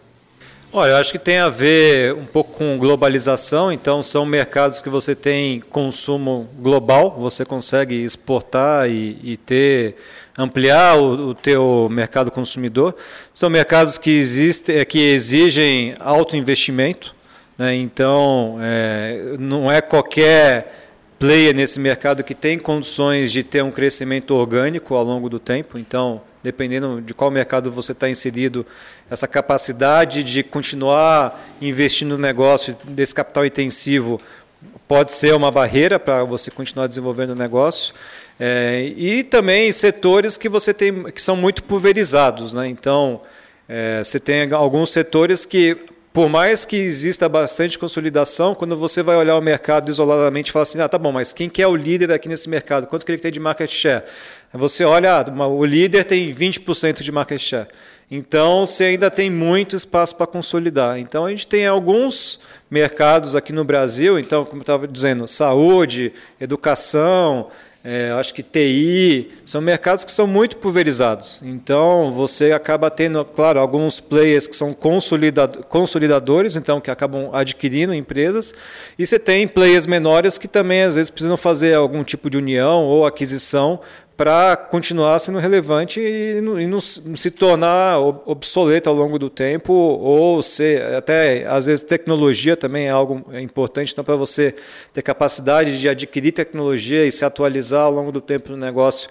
Olha, 0.77 0.91
eu 0.91 0.97
acho 0.97 1.13
que 1.13 1.17
tem 1.17 1.37
a 1.37 1.47
ver 1.47 2.13
um 2.15 2.25
pouco 2.25 2.51
com 2.57 2.77
globalização, 2.77 3.71
então 3.71 4.03
são 4.03 4.25
mercados 4.25 4.81
que 4.81 4.89
você 4.89 5.15
tem 5.15 5.61
consumo 5.61 6.49
global, 6.59 7.15
você 7.17 7.45
consegue 7.45 7.95
exportar 8.03 8.89
e, 8.89 9.17
e 9.23 9.37
ter 9.37 9.95
ampliar 10.37 10.97
o, 10.97 11.29
o 11.29 11.33
teu 11.33 11.87
mercado 11.89 12.29
consumidor. 12.29 12.93
São 13.33 13.49
mercados 13.49 13.97
que 13.97 14.09
existem, 14.09 14.83
que 14.83 14.99
exigem 14.99 15.93
alto 15.97 16.35
investimento, 16.35 17.15
né? 17.57 17.73
então 17.73 18.57
é, 18.59 19.37
não 19.39 19.71
é 19.71 19.79
qualquer 19.79 20.89
player 21.17 21.55
nesse 21.55 21.79
mercado 21.79 22.21
que 22.21 22.35
tem 22.35 22.59
condições 22.59 23.31
de 23.31 23.43
ter 23.43 23.63
um 23.63 23.71
crescimento 23.71 24.35
orgânico 24.35 24.93
ao 24.93 25.05
longo 25.05 25.29
do 25.29 25.39
tempo. 25.39 25.79
Então 25.79 26.21
dependendo 26.45 27.01
de 27.01 27.11
qual 27.11 27.31
mercado 27.31 27.71
você 27.71 27.91
está 27.91 28.07
inserido, 28.07 28.63
essa 29.09 29.27
capacidade 29.27 30.23
de 30.23 30.43
continuar 30.43 31.43
investindo 31.59 32.11
no 32.11 32.17
negócio 32.19 32.77
desse 32.83 33.15
capital 33.15 33.43
intensivo 33.45 34.21
pode 34.87 35.11
ser 35.11 35.33
uma 35.33 35.49
barreira 35.49 35.99
para 35.99 36.23
você 36.23 36.51
continuar 36.51 36.85
desenvolvendo 36.85 37.31
o 37.31 37.35
negócio. 37.35 37.95
É, 38.39 38.93
e 38.95 39.23
também 39.23 39.71
setores 39.71 40.37
que 40.37 40.47
você 40.47 40.71
tem 40.71 41.05
que 41.05 41.21
são 41.21 41.35
muito 41.35 41.63
pulverizados. 41.63 42.53
Né? 42.53 42.67
Então, 42.67 43.21
é, 43.67 44.03
você 44.03 44.19
tem 44.19 44.51
alguns 44.53 44.91
setores 44.91 45.45
que 45.45 45.75
por 46.15 46.29
mais 46.29 46.63
que 46.63 46.77
exista 46.77 47.27
bastante 47.27 47.77
consolidação, 47.77 48.55
quando 48.55 48.77
você 48.77 49.03
vai 49.03 49.17
olhar 49.17 49.35
o 49.35 49.41
mercado 49.41 49.91
isoladamente 49.91 50.49
e 50.49 50.53
fala 50.53 50.63
assim, 50.63 50.79
ah, 50.79 50.87
tá 50.87 50.97
bom, 50.97 51.11
mas 51.11 51.33
quem 51.33 51.49
que 51.49 51.61
é 51.61 51.67
o 51.67 51.75
líder 51.75 52.09
aqui 52.09 52.29
nesse 52.29 52.49
mercado? 52.49 52.87
Quanto 52.87 53.05
que 53.05 53.11
ele 53.11 53.21
tem 53.21 53.29
de 53.29 53.39
market 53.41 53.69
share? 53.69 54.05
Você 54.53 54.85
olha, 54.85 55.13
ah, 55.13 55.47
o 55.49 55.65
líder 55.65 56.05
tem 56.05 56.33
20% 56.33 57.01
de 57.01 57.11
market 57.11 57.41
share. 57.41 57.67
Então, 58.09 58.65
você 58.65 58.85
ainda 58.85 59.11
tem 59.11 59.29
muito 59.29 59.75
espaço 59.75 60.15
para 60.15 60.25
consolidar. 60.25 60.97
Então, 60.97 61.25
a 61.25 61.29
gente 61.31 61.47
tem 61.47 61.67
alguns 61.67 62.39
mercados 62.71 63.35
aqui 63.35 63.51
no 63.51 63.65
Brasil, 63.65 64.17
então, 64.17 64.45
como 64.45 64.59
eu 64.59 64.61
estava 64.61 64.87
dizendo, 64.87 65.27
saúde, 65.27 66.13
educação, 66.39 67.49
é, 67.87 68.11
acho 68.13 68.33
que 68.33 68.41
TI, 68.41 69.29
são 69.45 69.61
mercados 69.61 70.03
que 70.03 70.11
são 70.11 70.25
muito 70.25 70.57
pulverizados. 70.57 71.39
Então, 71.43 72.11
você 72.11 72.51
acaba 72.51 72.89
tendo, 72.89 73.23
claro, 73.23 73.59
alguns 73.59 73.99
players 73.99 74.47
que 74.47 74.55
são 74.55 74.73
consolidadores, 74.73 76.55
então, 76.55 76.81
que 76.81 76.89
acabam 76.89 77.29
adquirindo 77.31 77.93
empresas, 77.93 78.55
e 78.97 79.05
você 79.05 79.19
tem 79.19 79.47
players 79.47 79.85
menores 79.85 80.35
que 80.39 80.47
também, 80.47 80.81
às 80.81 80.95
vezes, 80.95 81.11
precisam 81.11 81.37
fazer 81.37 81.75
algum 81.75 82.03
tipo 82.03 82.27
de 82.27 82.37
união 82.37 82.83
ou 82.85 83.05
aquisição 83.05 83.79
para 84.17 84.55
continuar 84.55 85.19
sendo 85.19 85.39
relevante 85.39 85.99
e 85.99 86.39
não, 86.41 86.59
e 86.59 86.67
não, 86.67 86.79
se 86.79 87.31
tornar 87.31 87.99
obsoleto 87.99 88.89
ao 88.89 88.95
longo 88.95 89.19
do 89.19 89.29
tempo 89.29 89.73
ou 89.73 90.41
ser 90.41 90.95
até 90.95 91.45
às 91.45 91.65
vezes 91.65 91.83
tecnologia 91.83 92.55
também 92.55 92.87
é 92.87 92.91
algo 92.91 93.23
importante. 93.33 93.91
Então 93.91 94.03
para 94.03 94.15
você 94.15 94.55
ter 94.93 95.01
capacidade 95.01 95.79
de 95.79 95.89
adquirir 95.89 96.31
tecnologia 96.31 97.05
e 97.05 97.11
se 97.11 97.25
atualizar 97.25 97.81
ao 97.81 97.91
longo 97.91 98.11
do 98.11 98.21
tempo 98.21 98.51
no 98.51 98.57
negócio 98.57 99.09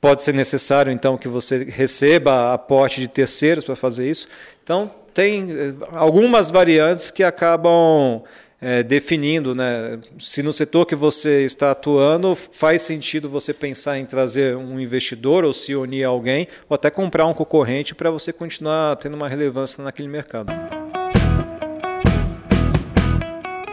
pode 0.00 0.22
ser 0.22 0.34
necessário 0.34 0.92
então 0.92 1.16
que 1.16 1.28
você 1.28 1.64
receba 1.64 2.52
aporte 2.52 3.00
de 3.00 3.08
terceiros 3.08 3.64
para 3.64 3.76
fazer 3.76 4.10
isso. 4.10 4.28
Então 4.62 4.90
tem 5.14 5.50
eh, 5.50 5.74
algumas 5.92 6.50
variantes 6.50 7.10
que 7.10 7.22
acabam 7.22 8.22
é, 8.62 8.80
definindo 8.84 9.56
né, 9.56 9.98
se 10.18 10.40
no 10.40 10.52
setor 10.52 10.86
que 10.86 10.94
você 10.94 11.44
está 11.44 11.72
atuando 11.72 12.36
faz 12.36 12.82
sentido 12.82 13.28
você 13.28 13.52
pensar 13.52 13.98
em 13.98 14.06
trazer 14.06 14.56
um 14.56 14.78
investidor 14.78 15.44
ou 15.44 15.52
se 15.52 15.74
unir 15.74 16.04
a 16.04 16.08
alguém 16.08 16.46
ou 16.68 16.76
até 16.76 16.88
comprar 16.88 17.26
um 17.26 17.34
concorrente 17.34 17.92
para 17.92 18.10
você 18.10 18.32
continuar 18.32 18.94
tendo 18.96 19.14
uma 19.14 19.28
relevância 19.28 19.82
naquele 19.82 20.08
mercado. 20.08 20.52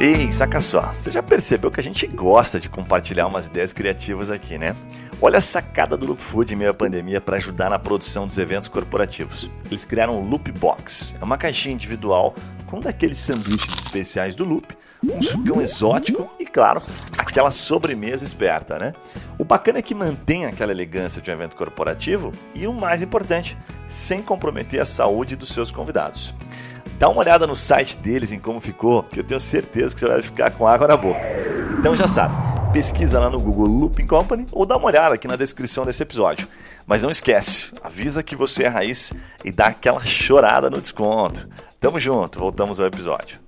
Ei, 0.02 0.32
saca 0.32 0.62
só, 0.62 0.94
você 0.98 1.12
já 1.12 1.22
percebeu 1.22 1.70
que 1.70 1.82
a 1.82 1.84
gente 1.84 2.08
gosta 2.08 2.58
de 2.58 2.70
compartilhar 2.70 3.28
umas 3.28 3.48
ideias 3.48 3.74
criativas 3.74 4.32
aqui, 4.32 4.58
né? 4.58 4.74
Olha 5.22 5.40
a 5.40 5.42
sacada 5.42 5.98
do 5.98 6.06
Loop 6.06 6.22
Food 6.22 6.54
em 6.54 6.56
meio 6.56 6.72
à 6.72 6.74
pandemia 6.74 7.20
para 7.20 7.36
ajudar 7.36 7.70
na 7.70 7.78
produção 7.78 8.26
dos 8.26 8.38
eventos 8.38 8.70
corporativos. 8.70 9.52
Eles 9.66 9.84
criaram 9.84 10.18
o 10.18 10.24
Loop 10.24 10.50
Box, 10.54 11.18
é 11.20 11.24
uma 11.24 11.38
caixinha 11.38 11.76
individual 11.76 12.34
com 12.70 12.80
daqueles 12.80 13.18
sanduíches 13.18 13.80
especiais 13.80 14.36
do 14.36 14.46
Loop, 14.46 14.78
um 15.04 15.22
sucão 15.22 15.60
exótico 15.60 16.30
e, 16.40 16.46
claro, 16.46 16.82
aquela 17.18 17.50
sobremesa 17.50 18.24
esperta, 18.24 18.78
né? 18.78 18.94
O 19.40 19.44
bacana 19.44 19.80
é 19.80 19.82
que 19.82 19.96
mantém 19.96 20.46
aquela 20.46 20.72
elegância 20.72 21.22
de 21.22 21.32
um 21.32 21.34
evento 21.34 21.56
corporativo 21.56 22.32
e 22.54 22.68
o 22.68 22.74
mais 22.74 23.02
importante, 23.02 23.58
sem 23.88 24.22
comprometer 24.22 24.80
a 24.80 24.86
saúde 24.86 25.36
dos 25.36 25.50
seus 25.50 25.72
convidados. 25.72 26.36
Dá 27.00 27.10
uma 27.10 27.22
olhada 27.22 27.48
no 27.48 27.56
site 27.56 27.98
deles 27.98 28.32
em 28.32 28.40
como 28.40 28.60
ficou, 28.60 29.04
que 29.04 29.20
eu 29.20 29.24
tenho 29.24 29.40
certeza 29.40 29.96
que 29.96 30.02
você 30.02 30.08
vai 30.08 30.22
ficar 30.22 30.52
com 30.52 30.68
água 30.68 30.88
na 30.88 30.98
boca. 30.98 31.22
Então 31.80 31.96
já 31.96 32.08
sabe, 32.08 32.36
pesquisa 32.72 33.20
lá 33.20 33.30
no 33.30 33.40
Google 33.40 33.68
Looping 33.68 34.06
Company 34.06 34.46
ou 34.52 34.66
dá 34.66 34.78
uma 34.78 34.88
olhada 34.88 35.16
aqui 35.16 35.28
na 35.28 35.38
descrição 35.38 35.86
desse 35.86 36.04
episódio. 36.04 36.48
Mas 36.86 37.02
não 37.02 37.10
esquece, 37.10 37.72
avisa 37.82 38.22
que 38.22 38.36
você 38.36 38.64
é 38.64 38.68
raiz 38.68 39.14
e 39.46 39.52
dá 39.52 39.68
aquela 39.68 40.04
chorada 40.04 40.70
no 40.70 40.82
desconto. 40.82 41.48
Tamo 41.80 41.98
junto, 41.98 42.40
voltamos 42.40 42.78
ao 42.78 42.88
episódio. 42.88 43.40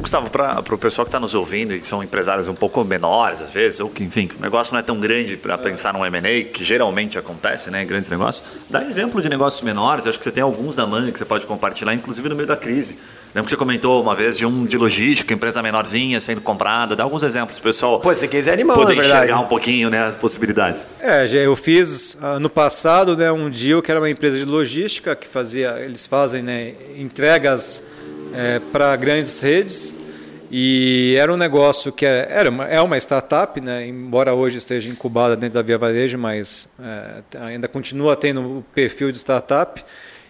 Gustavo, 0.00 0.30
para 0.30 0.60
o 0.60 0.78
pessoal 0.78 1.04
que 1.04 1.10
está 1.10 1.20
nos 1.20 1.34
ouvindo 1.34 1.74
e 1.74 1.82
são 1.82 2.02
empresários 2.02 2.48
um 2.48 2.54
pouco 2.54 2.82
menores 2.82 3.40
às 3.42 3.50
vezes, 3.50 3.80
ou 3.80 3.90
que, 3.90 4.02
enfim, 4.02 4.28
o 4.38 4.42
negócio 4.42 4.72
não 4.72 4.80
é 4.80 4.82
tão 4.82 4.98
grande 4.98 5.36
para 5.36 5.58
pensar 5.58 5.92
num 5.92 6.04
M&A, 6.04 6.44
que 6.44 6.64
geralmente 6.64 7.18
acontece, 7.18 7.70
né, 7.70 7.82
em 7.82 7.86
grandes 7.86 8.08
negócios, 8.10 8.42
dá 8.70 8.82
exemplo 8.82 9.20
de 9.20 9.28
negócios 9.28 9.62
menores, 9.62 10.06
acho 10.06 10.18
que 10.18 10.24
você 10.24 10.30
tem 10.30 10.42
alguns 10.42 10.76
da 10.76 10.86
manga 10.86 11.12
que 11.12 11.18
você 11.18 11.24
pode 11.24 11.46
compartilhar, 11.46 11.94
inclusive 11.94 12.28
no 12.28 12.34
meio 12.34 12.48
da 12.48 12.56
crise. 12.56 12.96
Lembro 13.34 13.44
que 13.44 13.50
você 13.50 13.56
comentou 13.56 14.02
uma 14.02 14.14
vez 14.14 14.38
de 14.38 14.46
um 14.46 14.64
de 14.64 14.76
logística, 14.78 15.32
empresa 15.32 15.62
menorzinha 15.62 16.20
sendo 16.20 16.40
comprada, 16.40 16.96
dá 16.96 17.04
alguns 17.04 17.22
exemplos 17.22 17.60
pessoal. 17.60 18.00
Pô, 18.00 18.12
você 18.12 18.26
quiser 18.26 18.52
animal, 18.54 18.76
Poder 18.76 18.96
enxergar 18.96 19.40
um 19.40 19.46
pouquinho, 19.46 19.90
né, 19.90 20.02
as 20.02 20.16
possibilidades. 20.16 20.86
É, 21.00 21.26
eu 21.34 21.54
fiz 21.54 22.16
no 22.40 22.48
passado, 22.48 23.16
né, 23.16 23.30
um 23.30 23.50
deal 23.50 23.82
que 23.82 23.90
era 23.90 24.00
uma 24.00 24.10
empresa 24.10 24.38
de 24.38 24.44
logística 24.44 25.14
que 25.14 25.26
fazia, 25.26 25.78
eles 25.80 26.06
fazem, 26.06 26.42
né, 26.42 26.74
entregas 26.96 27.82
é, 28.34 28.58
para 28.58 28.94
grandes 28.96 29.40
redes. 29.40 29.94
E 30.54 31.16
era 31.18 31.32
um 31.32 31.36
negócio 31.36 31.90
que 31.90 32.04
é, 32.04 32.26
era, 32.30 32.50
uma, 32.50 32.66
é 32.66 32.80
uma 32.80 32.98
startup, 32.98 33.58
né? 33.58 33.86
embora 33.86 34.34
hoje 34.34 34.58
esteja 34.58 34.90
incubada 34.90 35.34
dentro 35.34 35.54
da 35.54 35.62
Via 35.62 35.78
Varejo, 35.78 36.18
mas 36.18 36.68
é, 36.78 37.22
ainda 37.40 37.66
continua 37.66 38.14
tendo 38.16 38.58
o 38.58 38.64
perfil 38.74 39.10
de 39.10 39.16
startup. 39.16 39.82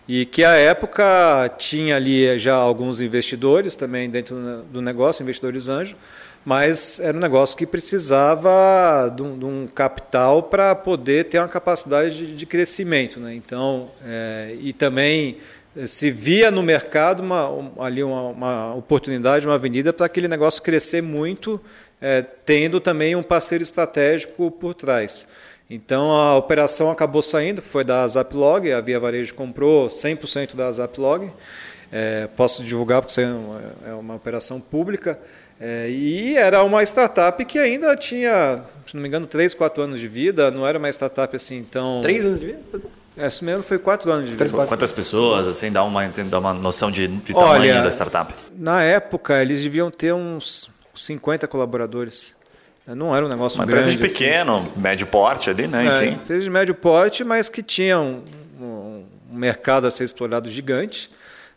E 0.06 0.26
que 0.26 0.44
à 0.44 0.52
época 0.52 1.48
tinha 1.58 1.96
ali 1.96 2.38
já 2.38 2.54
alguns 2.54 3.00
investidores 3.00 3.74
também 3.74 4.10
dentro 4.10 4.64
do 4.70 4.82
negócio, 4.82 5.22
investidores 5.22 5.68
anjo, 5.68 5.96
mas 6.44 6.98
era 7.00 7.16
um 7.16 7.20
negócio 7.20 7.56
que 7.56 7.64
precisava 7.64 9.12
de 9.14 9.22
um, 9.22 9.38
de 9.38 9.44
um 9.44 9.68
capital 9.72 10.42
para 10.42 10.74
poder 10.74 11.24
ter 11.26 11.38
uma 11.38 11.48
capacidade 11.48 12.16
de, 12.16 12.36
de 12.36 12.46
crescimento. 12.46 13.20
Né? 13.20 13.34
Então, 13.34 13.90
é, 14.04 14.56
e 14.60 14.72
também 14.72 15.38
se 15.86 16.10
via 16.10 16.50
no 16.50 16.62
mercado 16.62 17.22
uma, 17.22 17.72
ali 17.78 18.02
uma, 18.02 18.22
uma, 18.28 18.74
oportunidade, 18.74 19.46
uma 19.46 19.54
avenida 19.54 19.92
para 19.92 20.06
aquele 20.06 20.28
negócio 20.28 20.62
crescer 20.62 21.02
muito, 21.02 21.60
é, 22.00 22.22
tendo 22.22 22.80
também 22.80 23.16
um 23.16 23.22
parceiro 23.22 23.62
estratégico 23.62 24.50
por 24.50 24.74
trás. 24.74 25.26
Então 25.70 26.12
a 26.12 26.36
operação 26.36 26.90
acabou 26.90 27.22
saindo, 27.22 27.62
foi 27.62 27.84
da 27.84 28.06
Zaplog, 28.06 28.70
a 28.70 28.80
Via 28.80 29.00
Varejo 29.00 29.34
comprou 29.34 29.88
100% 29.88 30.54
da 30.54 30.70
Zaplog. 30.70 31.32
É, 31.90 32.26
posso 32.36 32.62
divulgar 32.62 33.02
porque 33.02 33.20
é 33.20 33.26
uma, 33.26 33.62
é 33.86 33.92
uma 33.92 34.14
operação 34.14 34.60
pública. 34.60 35.18
É, 35.60 35.88
e 35.88 36.36
era 36.36 36.62
uma 36.62 36.82
startup 36.82 37.42
que 37.44 37.58
ainda 37.58 37.94
tinha, 37.96 38.62
se 38.86 38.94
não 38.94 39.02
me 39.02 39.08
engano, 39.08 39.26
3, 39.26 39.54
4 39.54 39.82
anos 39.82 40.00
de 40.00 40.08
vida, 40.08 40.50
não 40.50 40.66
era 40.66 40.78
uma 40.78 40.88
startup 40.90 41.34
assim 41.34 41.62
tão. 41.62 42.00
Três 42.02 42.24
anos 42.24 42.40
de 42.40 42.46
vida? 42.46 42.60
É, 43.16 43.28
se 43.28 43.42
não 43.42 43.46
me 43.46 43.52
engano, 43.52 43.64
foi 43.64 43.78
4 43.78 44.10
anos 44.10 44.30
de 44.30 44.36
vida. 44.36 44.66
Quantas 44.66 44.90
pessoas, 44.92 45.46
assim, 45.46 45.70
dá 45.70 45.84
uma, 45.84 46.06
dá 46.08 46.38
uma 46.38 46.54
noção 46.54 46.90
de, 46.90 47.06
de 47.08 47.32
tamanho 47.34 47.72
Olha, 47.74 47.82
da 47.82 47.90
startup? 47.90 48.32
Na 48.56 48.82
época, 48.82 49.40
eles 49.42 49.62
deviam 49.62 49.90
ter 49.90 50.14
uns 50.14 50.70
50 50.94 51.46
colaboradores. 51.46 52.34
Não 52.86 53.14
era 53.14 53.24
um 53.24 53.28
negócio 53.28 53.58
Uma 53.58 53.66
grande. 53.66 53.88
empresa 53.90 53.98
de 53.98 54.04
assim. 54.04 54.14
pequeno, 54.18 54.64
médio 54.76 55.06
porte 55.06 55.50
ali, 55.50 55.66
né? 55.68 55.86
É, 55.86 56.06
Enfim. 56.06 56.14
empresa 56.14 56.42
de 56.44 56.50
médio 56.50 56.74
porte, 56.74 57.22
mas 57.22 57.48
que 57.48 57.62
tinha 57.62 57.98
um, 58.00 58.22
um- 58.60 59.04
um 59.30 59.36
mercado 59.36 59.86
a 59.86 59.90
ser 59.90 60.04
explorado 60.04 60.48
gigante, 60.50 61.10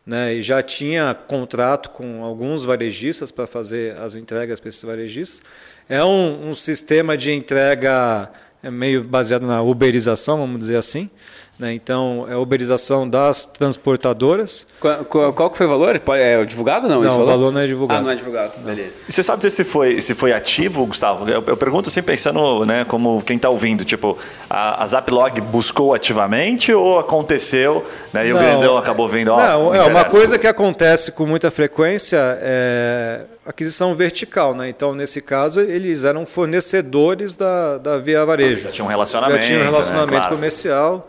né? 0.05 0.33
E 0.35 0.41
já 0.41 0.61
tinha 0.61 1.15
contrato 1.15 1.89
com 1.89 2.23
alguns 2.23 2.63
varejistas 2.63 3.31
para 3.31 3.47
fazer 3.47 3.97
as 3.97 4.13
entregas 4.13 4.59
para 4.59 4.69
esses 4.69 4.83
varejistas. 4.83 5.41
É 5.89 6.03
um, 6.03 6.49
um 6.49 6.53
sistema 6.53 7.17
de 7.17 7.31
entrega 7.31 8.29
é 8.61 8.69
meio 8.71 9.03
baseado 9.03 9.45
na 9.45 9.61
uberização, 9.61 10.37
vamos 10.37 10.59
dizer 10.59 10.77
assim. 10.77 11.09
Né? 11.57 11.73
Então, 11.73 12.25
é 12.29 12.33
a 12.33 12.37
uberização 12.37 13.07
das 13.07 13.45
transportadoras. 13.45 14.67
Qual, 14.79 15.05
qual- 15.05 15.33
qual 15.33 15.49
que 15.49 15.57
foi 15.57 15.65
o 15.65 15.69
valor? 15.69 16.01
É 16.17 16.43
divulgado 16.43 16.85
ou 16.85 16.91
não? 16.91 16.99
Não, 17.01 17.07
esse 17.07 17.17
o 17.17 17.25
valor 17.25 17.51
não 17.53 17.61
é 17.61 17.65
divulgado. 17.67 17.99
Ah, 18.01 18.03
não 18.03 18.11
é 18.11 18.15
divulgado. 18.15 18.51
Beleza. 18.59 19.03
E 19.07 19.11
você 19.11 19.23
sabe 19.23 19.37
dizer 19.37 19.51
se 19.51 19.63
foi, 19.63 20.01
se 20.01 20.13
foi 20.13 20.33
ativo, 20.33 20.85
Gustavo? 20.85 21.29
Eu, 21.29 21.41
eu 21.47 21.55
pergunto 21.55 21.87
assim, 21.87 22.01
pensando 22.03 22.65
né, 22.65 22.83
como 22.85 23.21
quem 23.21 23.37
está 23.37 23.49
ouvindo. 23.49 23.85
Tipo, 23.85 24.17
a, 24.49 24.83
a 24.83 24.85
Zaplog 24.85 25.39
buscou 25.39 25.93
ativamente 25.93 26.73
ou 26.73 26.99
aconteceu 26.99 27.85
né, 28.11 28.27
e 28.27 28.31
o 28.31 28.35
Não, 28.35 28.41
grandão 28.41 28.77
acabou 28.77 29.07
vindo? 29.07 29.29
Ó, 29.31 29.37
Não, 29.37 29.71
me 29.71 29.77
é 29.77 29.83
uma 29.83 30.03
coisa 30.03 30.37
que 30.37 30.47
acontece 30.47 31.13
com 31.13 31.25
muita 31.25 31.49
frequência 31.49 32.17
é 32.41 33.21
aquisição 33.45 33.93
vertical, 33.93 34.55
né? 34.55 34.67
Então, 34.69 34.95
nesse 34.95 35.21
caso, 35.21 35.61
eles 35.61 36.03
eram 36.03 36.25
fornecedores 36.25 37.35
da, 37.35 37.77
da 37.77 37.97
Via 37.97 38.25
Varejo. 38.25 38.63
Já 38.63 38.71
tinha 38.71 38.85
um 38.85 38.89
relacionamento. 38.89 39.41
Já 39.41 39.47
tinha 39.47 39.59
um 39.59 39.63
relacionamento 39.63 40.11
né, 40.13 40.19
claro. 40.19 40.35
comercial. 40.35 41.01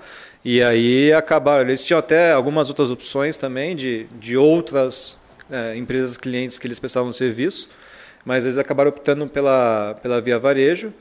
E 0.44 0.62
aí 0.62 1.12
acabaram. 1.12 1.62
Eles 1.62 1.84
tinham 1.84 1.98
até 1.98 2.32
algumas 2.32 2.68
outras 2.68 2.90
opções 2.90 3.36
também 3.36 3.74
de, 3.74 4.06
de 4.20 4.36
outras 4.36 5.16
é, 5.50 5.76
empresas 5.76 6.16
clientes 6.16 6.58
que 6.58 6.66
eles 6.66 6.78
prestavam 6.78 7.10
serviço, 7.10 7.68
mas 8.24 8.44
eles 8.44 8.58
acabaram 8.58 8.90
optando 8.90 9.26
pela, 9.26 9.96
pela 10.02 10.20
Via 10.20 10.38
Varejo. 10.38 10.92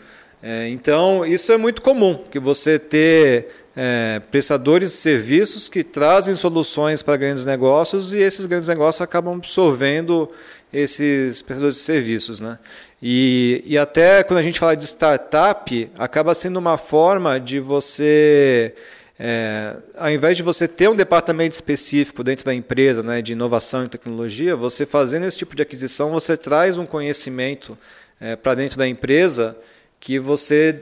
É, 0.42 0.68
então, 0.70 1.26
isso 1.26 1.52
é 1.52 1.58
muito 1.58 1.82
comum, 1.82 2.24
que 2.30 2.40
você 2.40 2.78
ter 2.78 3.48
é, 3.76 4.22
prestadores 4.32 4.92
de 4.92 4.98
serviços 4.98 5.68
que 5.68 5.84
trazem 5.84 6.36
soluções 6.36 7.02
para 7.02 7.18
grandes 7.18 7.46
negócios 7.46 8.14
e 8.14 8.20
esses 8.20 8.46
grandes 8.46 8.68
negócios 8.68 9.02
acabam 9.02 9.36
absorvendo 9.36 10.30
esses 10.76 11.42
prestadores 11.42 11.76
de 11.76 11.82
serviços. 11.82 12.40
Né? 12.40 12.58
E, 13.02 13.64
e 13.66 13.78
até 13.78 14.24
quando 14.24 14.40
a 14.40 14.44
gente 14.44 14.60
fala 14.60 14.76
de 14.76 14.84
startup, 14.86 15.92
acaba 15.98 16.36
sendo 16.36 16.58
uma 16.58 16.78
forma 16.78 17.40
de 17.40 17.60
você 17.60 18.74
é, 19.18 19.78
ao 19.98 20.10
invés 20.10 20.36
de 20.36 20.44
você 20.44 20.68
ter 20.68 20.90
um 20.90 20.96
departamento 20.96 21.54
específico 21.54 22.22
dentro 22.22 22.44
da 22.44 22.54
empresa, 22.54 23.02
né, 23.02 23.22
de 23.22 23.32
inovação 23.32 23.86
e 23.86 23.88
tecnologia, 23.88 24.58
você 24.58 24.86
fazendo 24.86 25.26
esse 25.26 25.38
tipo 25.38 25.56
de 25.56 25.62
aquisição, 25.62 26.12
você 26.12 26.36
traz 26.36 26.78
um 26.78 26.86
conhecimento 26.86 27.78
é, 28.20 28.36
para 28.36 28.56
dentro 28.56 28.78
da 28.78 28.88
empresa 28.88 29.58
que 30.00 30.20
você 30.20 30.78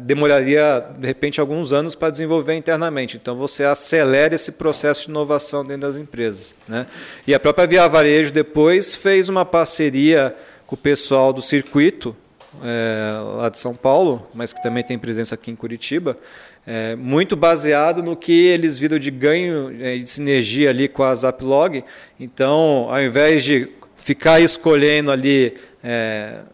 demoraria, 0.00 0.84
de 0.98 1.06
repente, 1.06 1.40
alguns 1.40 1.72
anos 1.72 1.94
para 1.94 2.10
desenvolver 2.10 2.54
internamente. 2.54 3.16
Então, 3.16 3.36
você 3.36 3.64
acelera 3.64 4.34
esse 4.34 4.52
processo 4.52 5.04
de 5.04 5.10
inovação 5.10 5.64
dentro 5.64 5.82
das 5.82 5.96
empresas. 5.96 6.54
Né? 6.66 6.86
E 7.26 7.34
a 7.34 7.40
própria 7.40 7.66
Via 7.66 7.86
Varejo 7.88 8.32
depois 8.32 8.94
fez 8.94 9.28
uma 9.28 9.44
parceria 9.44 10.34
com 10.66 10.74
o 10.74 10.78
pessoal 10.78 11.32
do 11.32 11.42
circuito, 11.42 12.16
é, 12.62 13.18
lá 13.36 13.48
de 13.48 13.58
São 13.58 13.74
Paulo, 13.74 14.28
mas 14.34 14.52
que 14.52 14.62
também 14.62 14.82
tem 14.82 14.98
presença 14.98 15.34
aqui 15.34 15.50
em 15.50 15.56
Curitiba, 15.56 16.18
é, 16.66 16.94
muito 16.96 17.34
baseado 17.36 18.02
no 18.02 18.16
que 18.16 18.46
eles 18.46 18.78
viram 18.78 18.98
de 18.98 19.10
ganho 19.10 19.74
é, 19.80 19.96
de 19.96 20.08
sinergia 20.08 20.70
ali 20.70 20.88
com 20.88 21.02
a 21.02 21.14
Zaplog. 21.14 21.82
Então, 22.20 22.86
ao 22.90 23.02
invés 23.02 23.44
de 23.44 23.68
ficar 23.96 24.40
escolhendo 24.40 25.10
ali 25.10 25.56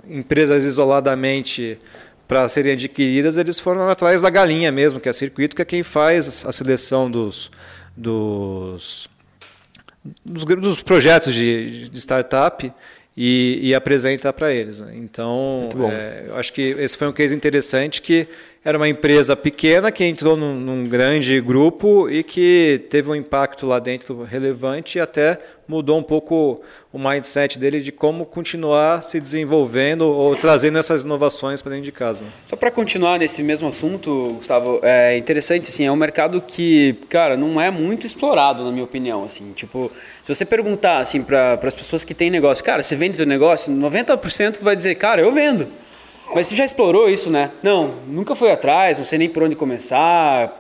empresas 0.09 0.65
isoladamente 0.65 1.79
para 2.29 2.47
serem 2.47 2.73
adquiridas, 2.75 3.39
eles 3.39 3.59
foram 3.59 3.89
atrás 3.89 4.21
da 4.21 4.29
galinha 4.29 4.71
mesmo, 4.71 5.01
que 5.01 5.09
é 5.09 5.11
a 5.11 5.15
Circuito, 5.15 5.57
que 5.57 5.63
é 5.63 5.65
quem 5.65 5.83
faz 5.83 6.45
a 6.45 6.53
seleção 6.53 7.11
dos, 7.11 7.51
dos, 7.97 9.09
dos, 10.23 10.45
dos 10.45 10.83
projetos 10.83 11.35
de, 11.35 11.89
de 11.89 11.99
startup 11.99 12.71
e, 13.17 13.59
e 13.63 13.75
apresenta 13.75 14.31
para 14.31 14.53
eles. 14.53 14.79
né? 14.79 14.93
Então, 14.95 15.71
é, 15.91 16.25
eu 16.29 16.37
acho 16.37 16.53
que 16.53 16.77
esse 16.79 16.99
foi 16.99 17.09
um 17.09 17.13
case 17.13 17.35
interessante 17.35 18.03
que 18.03 18.29
era 18.69 18.77
uma 18.77 18.87
empresa 18.87 19.35
pequena 19.35 19.91
que 19.91 20.05
entrou 20.05 20.37
num, 20.37 20.55
num 20.55 20.85
grande 20.87 21.41
grupo 21.41 22.07
e 22.11 22.23
que 22.23 22.85
teve 22.91 23.09
um 23.09 23.15
impacto 23.15 23.65
lá 23.65 23.79
dentro 23.79 24.25
relevante 24.25 24.99
e 24.99 25.01
até 25.01 25.39
mudou 25.67 25.97
um 25.97 26.03
pouco 26.03 26.61
o 26.93 26.99
mindset 26.99 27.59
dele 27.59 27.81
de 27.81 27.91
como 27.91 28.27
continuar 28.27 29.03
se 29.03 29.19
desenvolvendo 29.19 30.03
ou 30.03 30.37
trazendo 30.37 30.79
essas 30.79 31.05
inovações 31.05 31.63
para 31.63 31.71
dentro 31.71 31.87
de 31.87 31.93
casa. 31.93 32.27
Só 32.47 32.57
para 32.57 32.71
continuar 32.71 33.19
nesse 33.19 33.43
mesmo 33.43 33.69
assunto, 33.69 34.35
Gustavo, 34.35 34.81
é 34.83 35.17
interessante 35.17 35.71
assim, 35.71 35.87
é 35.87 35.91
um 35.91 35.97
mercado 35.97 36.39
que, 36.39 36.93
cara, 37.09 37.39
não 37.39 37.59
é 37.59 37.71
muito 37.71 38.05
explorado 38.05 38.65
na 38.65 38.71
minha 38.71 38.85
opinião, 38.85 39.25
assim, 39.25 39.51
tipo, 39.53 39.91
se 40.23 40.35
você 40.35 40.45
perguntar 40.45 40.99
assim 40.99 41.23
para 41.23 41.55
as 41.55 41.75
pessoas 41.75 42.05
que 42.05 42.13
têm 42.13 42.29
negócio, 42.29 42.63
cara, 42.63 42.83
você 42.83 42.95
vende 42.95 43.17
teu 43.17 43.25
negócio, 43.25 43.73
90% 43.73 44.59
vai 44.61 44.77
dizer, 44.77 44.95
cara, 44.97 45.23
eu 45.23 45.33
vendo. 45.33 45.67
Mas 46.35 46.47
você 46.47 46.55
já 46.57 46.65
explorou 46.65 47.09
isso, 47.09 47.31
né? 47.31 47.51
Não, 47.63 47.95
nunca 48.07 48.35
foi 48.35 48.51
atrás, 48.51 48.99
não 48.99 49.05
sei 49.05 49.19
nem 49.19 49.29
por 49.29 49.43
onde 49.43 49.55
começar. 49.55 50.53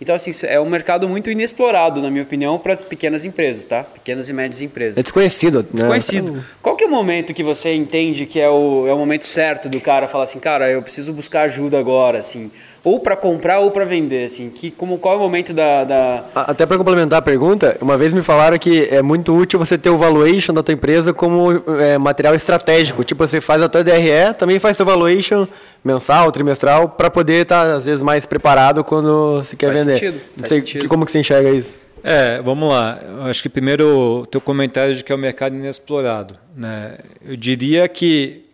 Então, 0.00 0.14
assim, 0.14 0.30
é 0.46 0.60
um 0.60 0.68
mercado 0.68 1.08
muito 1.08 1.28
inexplorado, 1.28 2.00
na 2.00 2.08
minha 2.08 2.22
opinião, 2.22 2.56
para 2.56 2.72
as 2.72 2.80
pequenas 2.80 3.24
empresas, 3.24 3.64
tá? 3.64 3.82
Pequenas 3.82 4.28
e 4.28 4.32
médias 4.32 4.60
empresas. 4.60 4.96
É 4.96 5.02
desconhecido. 5.02 5.58
né? 5.58 5.68
Desconhecido. 5.72 6.44
Qual 6.62 6.76
que 6.76 6.84
é 6.84 6.86
o 6.86 6.90
momento 6.90 7.34
que 7.34 7.42
você 7.42 7.74
entende 7.74 8.24
que 8.24 8.38
é 8.38 8.48
o, 8.48 8.86
é 8.86 8.92
o 8.92 8.98
momento 8.98 9.24
certo 9.24 9.68
do 9.68 9.80
cara 9.80 10.06
falar 10.06 10.24
assim, 10.24 10.38
cara, 10.38 10.70
eu 10.70 10.80
preciso 10.82 11.12
buscar 11.12 11.42
ajuda 11.42 11.80
agora, 11.80 12.18
assim, 12.18 12.48
ou 12.84 13.00
para 13.00 13.16
comprar 13.16 13.58
ou 13.58 13.72
para 13.72 13.84
vender, 13.84 14.26
assim, 14.26 14.50
que 14.50 14.70
como 14.70 14.98
qual 14.98 15.14
é 15.14 15.16
o 15.16 15.20
momento 15.20 15.52
da, 15.52 15.82
da... 15.82 16.24
Até 16.32 16.64
para 16.64 16.78
complementar 16.78 17.18
a 17.18 17.22
pergunta, 17.22 17.76
uma 17.80 17.98
vez 17.98 18.14
me 18.14 18.22
falaram 18.22 18.56
que 18.56 18.86
é 18.90 19.02
muito 19.02 19.36
útil 19.36 19.58
você 19.58 19.76
ter 19.76 19.90
o 19.90 19.98
valuation 19.98 20.52
da 20.54 20.62
tua 20.62 20.74
empresa 20.74 21.12
como 21.12 21.62
é, 21.80 21.98
material 21.98 22.36
estratégico. 22.36 23.02
Tipo, 23.02 23.26
você 23.26 23.40
faz 23.40 23.60
a 23.62 23.68
tua 23.68 23.82
DRE, 23.82 24.32
também 24.38 24.60
faz 24.60 24.76
teu 24.76 24.86
valuation 24.86 25.46
mensal, 25.84 26.30
trimestral, 26.32 26.88
para 26.88 27.08
poder 27.10 27.42
estar, 27.42 27.74
às 27.74 27.86
vezes, 27.86 28.02
mais 28.02 28.26
preparado 28.26 28.84
quando 28.84 29.42
se 29.44 29.56
quer 29.56 29.68
Faz 29.68 29.80
vender. 29.80 29.87
Sentido, 29.94 30.14
Não 30.36 30.40
faz 30.40 30.48
sei, 30.48 30.60
sentido. 30.60 30.82
que- 30.82 30.88
como 30.88 31.04
que 31.06 31.12
você 31.12 31.18
enxerga 31.20 31.50
isso? 31.50 31.78
É, 32.02 32.40
vamos 32.42 32.68
lá. 32.72 33.00
Eu 33.02 33.22
acho 33.24 33.42
que 33.42 33.48
primeiro 33.48 34.20
o 34.22 34.26
teu 34.26 34.40
comentário 34.40 34.94
de 34.94 35.02
que 35.02 35.10
é 35.12 35.14
um 35.14 35.18
mercado 35.18 35.54
inexplorado. 35.56 36.36
Né? 36.56 36.96
Eu 37.26 37.36
diria 37.36 37.86
que 37.88 38.44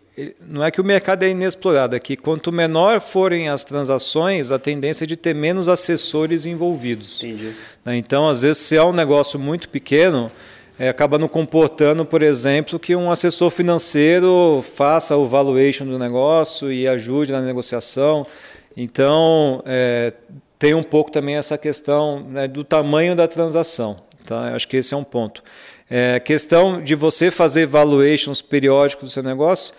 não 0.49 0.63
é 0.63 0.71
que 0.71 0.79
o 0.79 0.83
mercado 0.83 1.23
é 1.23 1.29
inexplorado, 1.29 1.95
é 1.95 1.99
que 1.99 2.15
quanto 2.15 2.49
menor 2.51 3.01
forem 3.01 3.49
as 3.49 3.63
transações, 3.65 4.49
a 4.51 4.57
tendência 4.57 5.03
é 5.03 5.07
de 5.07 5.15
ter 5.17 5.35
menos 5.35 5.67
assessores 5.69 6.45
envolvidos. 6.45 7.21
Entendi. 7.21 7.51
Né? 7.83 7.97
Então, 7.97 8.27
às 8.29 8.41
vezes, 8.41 8.59
se 8.59 8.75
é 8.77 8.83
um 8.83 8.93
negócio 8.93 9.37
muito 9.37 9.67
pequeno, 9.69 10.31
eh, 10.79 10.87
acaba 10.89 11.17
não 11.17 11.27
comportando, 11.27 12.05
por 12.05 12.21
exemplo, 12.23 12.79
que 12.79 12.95
um 12.95 13.11
assessor 13.11 13.49
financeiro 13.51 14.63
faça 14.75 15.15
o 15.17 15.27
valuation 15.27 15.85
do 15.85 15.99
negócio 15.99 16.71
e 16.71 16.87
ajude 16.87 17.31
na 17.31 17.41
negociação. 17.41 18.25
Então, 18.75 19.61
eh, 19.65 20.13
tem 20.57 20.73
um 20.73 20.83
pouco 20.83 21.11
também 21.11 21.35
essa 21.35 21.57
questão 21.57 22.21
né, 22.21 22.47
do 22.47 22.63
tamanho 22.63 23.15
da 23.15 23.27
transação. 23.27 23.97
Tá? 24.25 24.49
Eu 24.49 24.55
acho 24.55 24.67
que 24.67 24.77
esse 24.77 24.93
é 24.93 24.97
um 24.97 25.03
ponto. 25.03 25.43
É, 25.89 26.19
questão 26.19 26.81
de 26.81 26.95
você 26.95 27.29
fazer 27.29 27.65
valuations 27.67 28.41
periódicos 28.41 29.09
do 29.09 29.11
seu 29.11 29.23
negócio, 29.23 29.73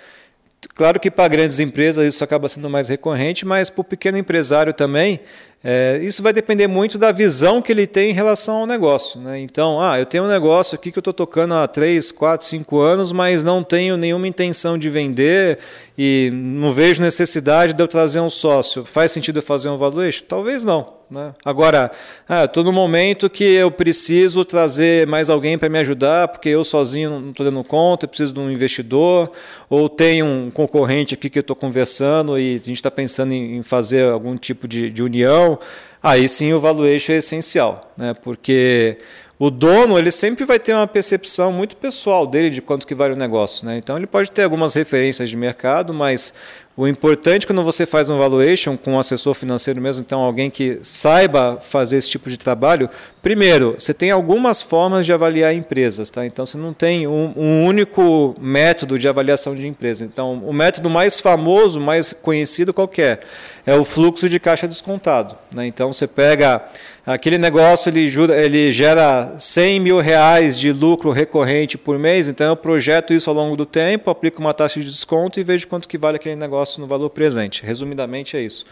Claro 0.74 0.98
que 0.98 1.10
para 1.10 1.28
grandes 1.28 1.60
empresas 1.60 2.14
isso 2.14 2.24
acaba 2.24 2.48
sendo 2.48 2.68
mais 2.68 2.88
recorrente, 2.88 3.46
mas 3.46 3.70
para 3.70 3.80
o 3.80 3.84
pequeno 3.84 4.18
empresário 4.18 4.72
também, 4.72 5.20
é, 5.68 5.98
isso 6.00 6.22
vai 6.22 6.32
depender 6.32 6.68
muito 6.68 6.96
da 6.96 7.10
visão 7.10 7.60
que 7.60 7.72
ele 7.72 7.88
tem 7.88 8.10
em 8.10 8.14
relação 8.14 8.58
ao 8.58 8.66
negócio. 8.68 9.20
Né? 9.20 9.40
Então, 9.40 9.80
ah, 9.80 9.98
eu 9.98 10.06
tenho 10.06 10.22
um 10.22 10.28
negócio 10.28 10.76
aqui 10.76 10.92
que 10.92 10.98
eu 10.98 11.00
estou 11.00 11.12
tocando 11.12 11.54
há 11.54 11.66
3, 11.66 12.12
4, 12.12 12.46
5 12.46 12.78
anos, 12.78 13.10
mas 13.10 13.42
não 13.42 13.64
tenho 13.64 13.96
nenhuma 13.96 14.28
intenção 14.28 14.78
de 14.78 14.88
vender 14.88 15.58
e 15.98 16.30
não 16.32 16.72
vejo 16.72 17.02
necessidade 17.02 17.72
de 17.72 17.82
eu 17.82 17.88
trazer 17.88 18.20
um 18.20 18.30
sócio. 18.30 18.84
Faz 18.84 19.10
sentido 19.10 19.40
eu 19.40 19.42
fazer 19.42 19.68
um 19.68 19.76
valuation? 19.76 20.24
Talvez 20.28 20.62
não. 20.62 20.94
Né? 21.08 21.32
Agora, 21.44 21.92
ah, 22.28 22.44
estou 22.44 22.64
no 22.64 22.72
momento 22.72 23.30
que 23.30 23.44
eu 23.44 23.70
preciso 23.70 24.44
trazer 24.44 25.06
mais 25.06 25.30
alguém 25.30 25.56
para 25.56 25.68
me 25.68 25.78
ajudar, 25.78 26.26
porque 26.26 26.48
eu 26.48 26.64
sozinho 26.64 27.20
não 27.20 27.30
estou 27.30 27.46
dando 27.46 27.62
conta, 27.62 28.04
eu 28.04 28.08
preciso 28.08 28.32
de 28.32 28.40
um 28.40 28.50
investidor, 28.50 29.30
ou 29.70 29.88
tem 29.88 30.22
um 30.22 30.50
concorrente 30.50 31.14
aqui 31.14 31.30
que 31.30 31.38
eu 31.38 31.42
estou 31.42 31.54
conversando 31.54 32.36
e 32.36 32.54
a 32.54 32.56
gente 32.56 32.72
está 32.72 32.90
pensando 32.90 33.32
em 33.32 33.62
fazer 33.62 34.04
algum 34.04 34.36
tipo 34.36 34.66
de, 34.66 34.90
de 34.90 35.02
união, 35.02 35.55
aí 36.02 36.28
sim 36.28 36.52
o 36.52 36.60
valuation 36.60 37.12
é 37.12 37.16
essencial, 37.16 37.80
né? 37.96 38.14
porque 38.14 38.98
o 39.38 39.50
dono 39.50 39.98
ele 39.98 40.10
sempre 40.10 40.44
vai 40.44 40.58
ter 40.58 40.72
uma 40.72 40.86
percepção 40.86 41.52
muito 41.52 41.76
pessoal 41.76 42.26
dele 42.26 42.48
de 42.48 42.62
quanto 42.62 42.86
que 42.86 42.94
vale 42.94 43.12
o 43.12 43.16
negócio, 43.16 43.66
né? 43.66 43.76
Então 43.76 43.96
ele 43.96 44.06
pode 44.06 44.30
ter 44.30 44.44
algumas 44.44 44.72
referências 44.72 45.28
de 45.28 45.36
mercado, 45.36 45.92
mas 45.92 46.32
o 46.76 46.86
importante 46.86 47.46
quando 47.46 47.62
você 47.62 47.86
faz 47.86 48.10
um 48.10 48.18
valuation 48.18 48.76
com 48.76 48.92
um 48.92 48.98
assessor 48.98 49.32
financeiro 49.32 49.80
mesmo, 49.80 50.04
então 50.06 50.20
alguém 50.20 50.50
que 50.50 50.78
saiba 50.82 51.58
fazer 51.62 51.96
esse 51.96 52.10
tipo 52.10 52.28
de 52.28 52.36
trabalho, 52.36 52.90
primeiro, 53.22 53.76
você 53.78 53.94
tem 53.94 54.10
algumas 54.10 54.60
formas 54.60 55.06
de 55.06 55.12
avaliar 55.12 55.54
empresas, 55.54 56.10
tá? 56.10 56.26
Então 56.26 56.44
você 56.44 56.58
não 56.58 56.74
tem 56.74 57.06
um, 57.06 57.32
um 57.34 57.64
único 57.64 58.36
método 58.38 58.98
de 58.98 59.08
avaliação 59.08 59.54
de 59.54 59.66
empresa. 59.66 60.04
Então 60.04 60.34
o 60.46 60.52
método 60.52 60.90
mais 60.90 61.18
famoso, 61.18 61.80
mais 61.80 62.12
conhecido 62.12 62.74
qualquer 62.74 63.20
é? 63.66 63.72
é 63.72 63.74
o 63.74 63.82
fluxo 63.84 64.28
de 64.28 64.38
caixa 64.38 64.68
descontado, 64.68 65.34
né? 65.50 65.66
Então 65.66 65.94
você 65.94 66.06
pega 66.06 66.62
aquele 67.06 67.38
negócio, 67.38 67.88
ele, 67.88 68.10
ele 68.32 68.70
gera 68.70 69.34
100 69.38 69.80
mil 69.80 69.98
reais 69.98 70.58
de 70.58 70.72
lucro 70.72 71.10
recorrente 71.10 71.78
por 71.78 71.98
mês, 71.98 72.28
então 72.28 72.48
eu 72.48 72.56
projeto 72.56 73.14
isso 73.14 73.30
ao 73.30 73.36
longo 73.36 73.56
do 73.56 73.64
tempo, 73.64 74.10
aplico 74.10 74.40
uma 74.40 74.52
taxa 74.52 74.78
de 74.78 74.86
desconto 74.86 75.40
e 75.40 75.44
vejo 75.44 75.68
quanto 75.68 75.88
que 75.88 75.96
vale 75.96 76.16
aquele 76.16 76.36
negócio 76.36 76.65
negócio 76.66 76.80
no 76.80 76.86
valor 76.86 77.10
presente. 77.10 77.64
Resumidamente 77.64 78.36
é 78.36 78.42
isso. 78.42 78.66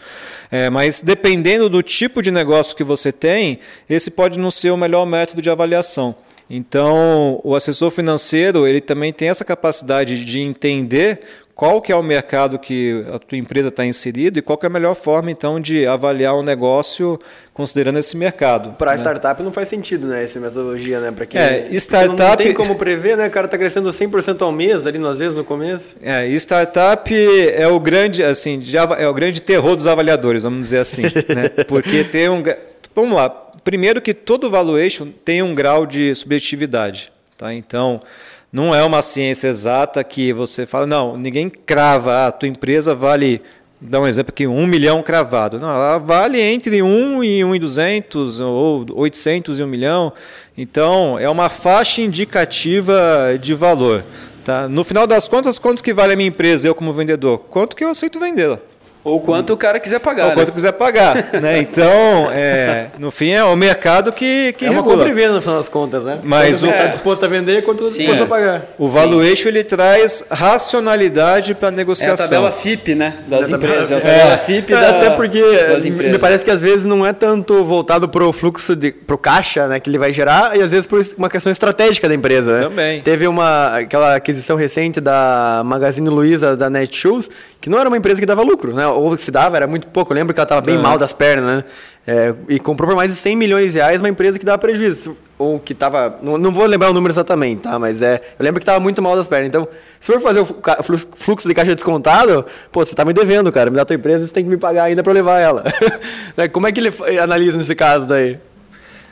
É, 0.51 0.69
mas 0.69 1.01
dependendo 1.01 1.69
do 1.69 1.81
tipo 1.81 2.21
de 2.21 2.29
negócio 2.29 2.75
que 2.75 2.83
você 2.83 3.11
tem, 3.11 3.59
esse 3.89 4.11
pode 4.11 4.37
não 4.37 4.51
ser 4.51 4.71
o 4.71 4.77
melhor 4.77 5.05
método 5.05 5.41
de 5.41 5.49
avaliação. 5.49 6.15
Então, 6.49 7.39
o 7.43 7.55
assessor 7.55 7.89
financeiro 7.89 8.67
ele 8.67 8.81
também 8.81 9.11
tem 9.11 9.29
essa 9.29 9.45
capacidade 9.45 10.23
de 10.23 10.39
entender 10.39 11.21
qual 11.55 11.81
que 11.81 11.91
é 11.91 11.95
o 11.95 12.03
mercado 12.03 12.59
que 12.59 13.05
a 13.13 13.17
tua 13.17 13.37
empresa 13.37 13.69
está 13.69 13.85
inserida 13.85 14.37
e 14.37 14.41
qual 14.41 14.57
que 14.57 14.65
é 14.65 14.69
a 14.69 14.71
melhor 14.71 14.93
forma 14.93 15.31
então 15.31 15.59
de 15.59 15.87
avaliar 15.87 16.35
o 16.35 16.41
um 16.41 16.43
negócio 16.43 17.17
considerando 17.53 17.97
esse 17.97 18.17
mercado. 18.17 18.73
Para 18.73 18.91
né? 18.91 18.97
startup 18.97 19.41
não 19.41 19.53
faz 19.53 19.69
sentido, 19.69 20.07
né, 20.07 20.23
essa 20.23 20.39
metodologia, 20.39 20.99
né, 20.99 21.11
para 21.11 21.25
quem 21.25 21.39
é, 21.39 21.69
startup 21.75 22.19
não 22.19 22.35
tem 22.35 22.53
como 22.53 22.75
prever, 22.75 23.15
né, 23.15 23.27
o 23.27 23.31
cara 23.31 23.45
está 23.45 23.57
crescendo 23.57 23.89
100% 23.89 24.41
ao 24.41 24.51
mês 24.51 24.85
ali 24.85 25.03
às 25.05 25.17
vezes 25.17 25.37
no 25.37 25.45
começo. 25.45 25.95
É, 26.01 26.27
startup 26.35 27.13
é 27.13 27.67
o 27.67 27.79
grande 27.79 28.21
assim, 28.21 28.61
é 28.97 29.07
o 29.07 29.13
grande 29.13 29.41
terror 29.41 29.75
dos 29.75 29.87
avaliadores, 29.87 30.43
vamos 30.43 30.59
dizer 30.59 30.79
assim, 30.79 31.03
né? 31.03 31.49
Porque 31.67 32.03
tem 32.03 32.27
um 32.27 32.43
Vamos 32.95 33.17
lá, 33.17 33.29
primeiro 33.61 34.01
que 34.01 34.13
todo 34.13 34.49
valuation 34.49 35.09
tem 35.25 35.43
um 35.43 35.53
grau 35.53 35.85
de 35.85 36.15
subjetividade, 36.15 37.11
tá? 37.37 37.53
Então, 37.53 37.99
não 38.55 38.73
é 38.73 38.81
uma 38.85 39.01
ciência 39.01 39.49
exata 39.49 40.01
que 40.01 40.31
você 40.31 40.65
fala, 40.65 40.87
não, 40.87 41.17
ninguém 41.17 41.49
crava, 41.49 42.25
a 42.25 42.31
tua 42.31 42.47
empresa 42.47 42.95
vale, 42.95 43.41
dá 43.81 43.99
um 43.99 44.07
exemplo 44.07 44.31
aqui, 44.31 44.47
um 44.47 44.65
milhão 44.65 45.03
cravado. 45.03 45.59
Não, 45.59 45.67
ela 45.67 45.97
vale 45.97 46.39
entre 46.39 46.81
um 46.81 47.21
e 47.21 47.43
um 47.43 47.53
e 47.53 47.59
duzentos, 47.59 48.39
ou 48.39 48.85
800 48.93 49.59
e 49.59 49.63
um 49.63 49.67
milhão. 49.67 50.13
Então, 50.57 51.19
é 51.19 51.29
uma 51.29 51.49
faixa 51.49 51.99
indicativa 51.99 53.37
de 53.37 53.53
valor. 53.53 54.05
Tá? 54.45 54.69
No 54.69 54.85
final 54.85 55.05
das 55.05 55.27
contas, 55.27 55.59
quanto 55.59 55.83
que 55.83 55.93
vale 55.93 56.13
a 56.13 56.15
minha 56.15 56.29
empresa, 56.29 56.65
eu 56.65 56.73
como 56.73 56.93
vendedor? 56.93 57.39
Quanto 57.49 57.75
que 57.75 57.83
eu 57.83 57.89
aceito 57.89 58.21
vendê-la? 58.21 58.61
Ou 59.05 59.19
quanto 59.19 59.53
o 59.53 59.57
cara 59.57 59.79
quiser 59.79 59.99
pagar. 59.99 60.23
Ou 60.23 60.29
né? 60.29 60.35
quanto 60.35 60.51
quiser 60.51 60.71
pagar. 60.71 61.15
né? 61.39 61.59
Então, 61.59 62.31
é, 62.31 62.87
no 62.97 63.11
fim, 63.11 63.29
é 63.29 63.43
o 63.43 63.55
mercado 63.55 64.11
que, 64.11 64.53
que 64.53 64.65
É 64.65 64.71
uma 64.71 64.81
compra 64.81 65.07
e 65.07 65.13
venda, 65.13 65.33
no 65.33 65.41
final 65.41 65.57
das 65.57 65.69
contas, 65.69 66.05
né? 66.05 66.17
Mas 66.23 66.61
quanto 66.61 66.71
o 66.71 66.75
está 66.75 66.87
disposto 66.87 67.23
a 67.23 67.27
vender 67.27 67.63
quanto 67.63 67.83
está 67.83 67.97
disposto 67.99 68.23
a 68.23 68.25
pagar. 68.25 68.63
O 68.79 68.87
valuation 68.87 69.49
ele 69.49 69.63
traz 69.63 70.23
racionalidade 70.31 71.53
para 71.53 71.67
a 71.67 71.71
negociação. 71.71 72.13
É 72.13 72.27
a 72.27 72.29
tabela 72.29 72.51
FIP, 72.51 72.95
né? 72.95 73.17
Das 73.27 73.51
é 73.51 73.53
empresas. 73.53 73.91
É 73.91 73.97
a 73.97 74.01
tabela 74.01 74.33
é. 74.33 74.37
FIP 74.39 74.73
é, 74.73 74.81
da, 74.81 74.89
Até 74.89 75.09
porque 75.11 75.41
me 75.87 76.17
parece 76.17 76.43
que 76.43 76.49
às 76.49 76.61
vezes 76.61 76.85
não 76.85 77.05
é 77.05 77.13
tanto 77.13 77.63
voltado 77.63 78.09
para 78.09 78.25
o 78.25 78.33
fluxo, 78.33 78.75
para 79.05 79.15
o 79.15 79.19
caixa 79.19 79.67
né, 79.67 79.79
que 79.79 79.87
ele 79.87 79.99
vai 79.99 80.11
gerar, 80.11 80.57
e 80.57 80.63
às 80.63 80.71
vezes 80.71 80.87
por 80.87 80.99
uma 81.15 81.29
questão 81.29 81.51
estratégica 81.51 82.09
da 82.09 82.15
empresa. 82.15 82.57
Né? 82.57 82.63
Também. 82.63 83.01
Teve 83.01 83.27
uma, 83.27 83.77
aquela 83.77 84.15
aquisição 84.15 84.55
recente 84.55 84.99
da 84.99 85.61
Magazine 85.63 86.09
Luiza, 86.09 86.57
da 86.57 86.71
Netshoes, 86.71 87.29
que 87.61 87.69
não 87.69 87.79
era 87.79 87.87
uma 87.87 87.97
empresa 87.97 88.19
que 88.19 88.25
dava 88.25 88.41
lucro, 88.41 88.73
né? 88.73 88.94
Ou 88.95 89.15
que 89.15 89.21
se 89.21 89.31
dava 89.31 89.55
era 89.57 89.67
muito 89.67 89.87
pouco. 89.87 90.11
Eu 90.11 90.15
lembro 90.15 90.33
que 90.33 90.39
ela 90.39 90.45
estava 90.45 90.61
bem 90.61 90.77
mal 90.77 90.97
das 90.97 91.13
pernas, 91.13 91.57
né? 91.57 91.63
É, 92.07 92.33
e 92.47 92.59
comprou 92.59 92.87
por 92.87 92.95
mais 92.95 93.11
de 93.11 93.17
100 93.17 93.35
milhões 93.35 93.73
de 93.73 93.79
reais 93.79 93.99
uma 93.99 94.09
empresa 94.09 94.37
que 94.37 94.45
dava 94.45 94.57
prejuízo. 94.57 95.17
Ou 95.37 95.59
que 95.59 95.73
estava. 95.73 96.17
Não, 96.21 96.37
não, 96.37 96.51
vou 96.51 96.65
lembrar 96.65 96.89
o 96.89 96.93
número 96.93 97.11
exatamente, 97.11 97.63
tá? 97.63 97.77
Mas 97.77 98.01
é. 98.01 98.21
Eu 98.37 98.43
lembro 98.43 98.59
que 98.59 98.63
estava 98.63 98.79
muito 98.79 99.01
mal 99.01 99.15
das 99.15 99.27
pernas. 99.27 99.47
Então, 99.47 99.67
se 99.99 100.11
for 100.11 100.21
fazer 100.21 100.39
o 100.39 100.47
fluxo 101.15 101.47
de 101.47 101.53
caixa 101.53 101.73
descontado, 101.73 102.45
pô, 102.71 102.85
você 102.85 102.93
está 102.93 103.03
me 103.03 103.11
devendo, 103.11 103.51
cara. 103.51 103.69
Me 103.69 103.75
dá 103.75 103.83
tua 103.83 103.95
empresa, 103.95 104.25
você 104.25 104.33
tem 104.33 104.43
que 104.43 104.49
me 104.49 104.57
pagar 104.57 104.83
ainda 104.83 105.03
para 105.03 105.13
levar 105.13 105.39
ela. 105.39 105.63
Né? 106.37 106.49
Como 106.49 106.67
é 106.67 106.71
que 106.71 106.81
ele 106.81 106.91
analisa 107.17 107.57
nesse 107.57 107.73
caso 107.73 108.05
daí? 108.05 108.37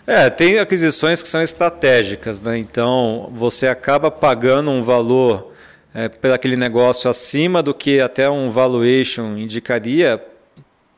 É, 0.06 0.30
tem 0.30 0.60
aquisições 0.60 1.24
que 1.24 1.30
são 1.30 1.42
estratégicas, 1.42 2.42
né? 2.42 2.58
Então, 2.58 3.32
você 3.34 3.68
acaba 3.68 4.12
pagando 4.12 4.70
um 4.70 4.84
valor 4.84 5.53
é, 5.94 6.10
pelo 6.10 6.34
aquele 6.34 6.56
negócio 6.56 7.10
acima 7.10 7.62
do 7.62 7.74
que 7.74 8.00
até 8.00 8.30
um 8.30 8.50
valuation 8.50 9.38
indicaria, 9.38 10.24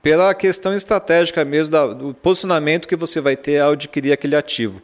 pela 0.01 0.33
questão 0.35 0.73
estratégica 0.73 1.43
mesmo 1.43 1.71
da, 1.71 1.87
do 1.87 2.13
posicionamento 2.13 2.87
que 2.87 2.95
você 2.95 3.19
vai 3.19 3.35
ter 3.35 3.59
ao 3.59 3.71
adquirir 3.71 4.13
aquele 4.13 4.35
ativo. 4.35 4.81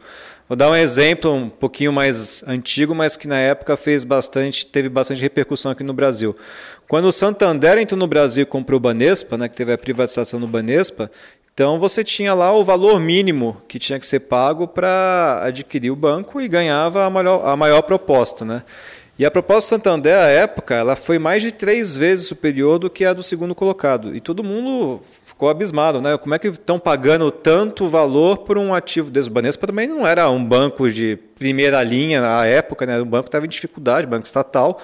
Vou 0.48 0.56
dar 0.56 0.68
um 0.68 0.76
exemplo 0.76 1.32
um 1.32 1.48
pouquinho 1.48 1.92
mais 1.92 2.44
antigo, 2.46 2.94
mas 2.94 3.16
que 3.16 3.26
na 3.28 3.38
época 3.38 3.76
fez 3.76 4.04
bastante, 4.04 4.66
teve 4.66 4.88
bastante 4.88 5.22
repercussão 5.22 5.70
aqui 5.70 5.84
no 5.84 5.94
Brasil. 5.94 6.36
Quando 6.88 7.06
o 7.06 7.12
Santander 7.12 7.78
entrou 7.78 7.98
no 7.98 8.06
Brasil 8.06 8.42
e 8.42 8.46
comprou 8.46 8.76
o 8.76 8.80
Banespa, 8.80 9.38
né, 9.38 9.48
que 9.48 9.54
teve 9.54 9.72
a 9.72 9.78
privatização 9.78 10.40
do 10.40 10.46
Banespa, 10.46 11.10
então 11.54 11.78
você 11.78 12.02
tinha 12.02 12.34
lá 12.34 12.52
o 12.52 12.64
valor 12.64 12.98
mínimo 12.98 13.62
que 13.68 13.78
tinha 13.78 14.00
que 14.00 14.06
ser 14.06 14.20
pago 14.20 14.66
para 14.66 15.40
adquirir 15.44 15.90
o 15.90 15.96
banco 15.96 16.40
e 16.40 16.48
ganhava 16.48 17.04
a 17.04 17.10
maior, 17.10 17.46
a 17.46 17.56
maior 17.56 17.82
proposta. 17.82 18.44
Né? 18.44 18.62
E 19.18 19.26
a 19.26 19.30
proposta 19.30 19.76
do 19.76 19.78
Santander, 19.78 20.16
à 20.16 20.26
época, 20.26 20.74
ela 20.74 20.96
foi 20.96 21.18
mais 21.18 21.42
de 21.42 21.52
três 21.52 21.96
vezes 21.96 22.26
superior 22.26 22.78
do 22.78 22.88
que 22.88 23.04
a 23.04 23.12
do 23.12 23.22
segundo 23.22 23.54
colocado. 23.54 24.16
E 24.16 24.20
todo 24.20 24.42
mundo 24.42 25.00
ficou 25.26 25.50
abismado, 25.50 26.00
né? 26.00 26.16
Como 26.16 26.34
é 26.34 26.38
que 26.38 26.48
estão 26.48 26.78
pagando 26.78 27.30
tanto 27.30 27.88
valor 27.88 28.38
por 28.38 28.56
um 28.56 28.72
ativo 28.74 29.10
desse? 29.10 29.28
O 29.28 29.30
Banespa 29.30 29.66
também 29.66 29.86
não 29.86 30.06
era 30.06 30.30
um 30.30 30.42
banco 30.42 30.90
de 30.90 31.18
primeira 31.38 31.82
linha 31.82 32.38
à 32.38 32.46
época, 32.46 32.86
né? 32.86 32.98
O 33.00 33.04
banco 33.04 33.28
estava 33.28 33.44
em 33.44 33.48
dificuldade, 33.48 34.06
banco 34.06 34.24
estatal. 34.24 34.80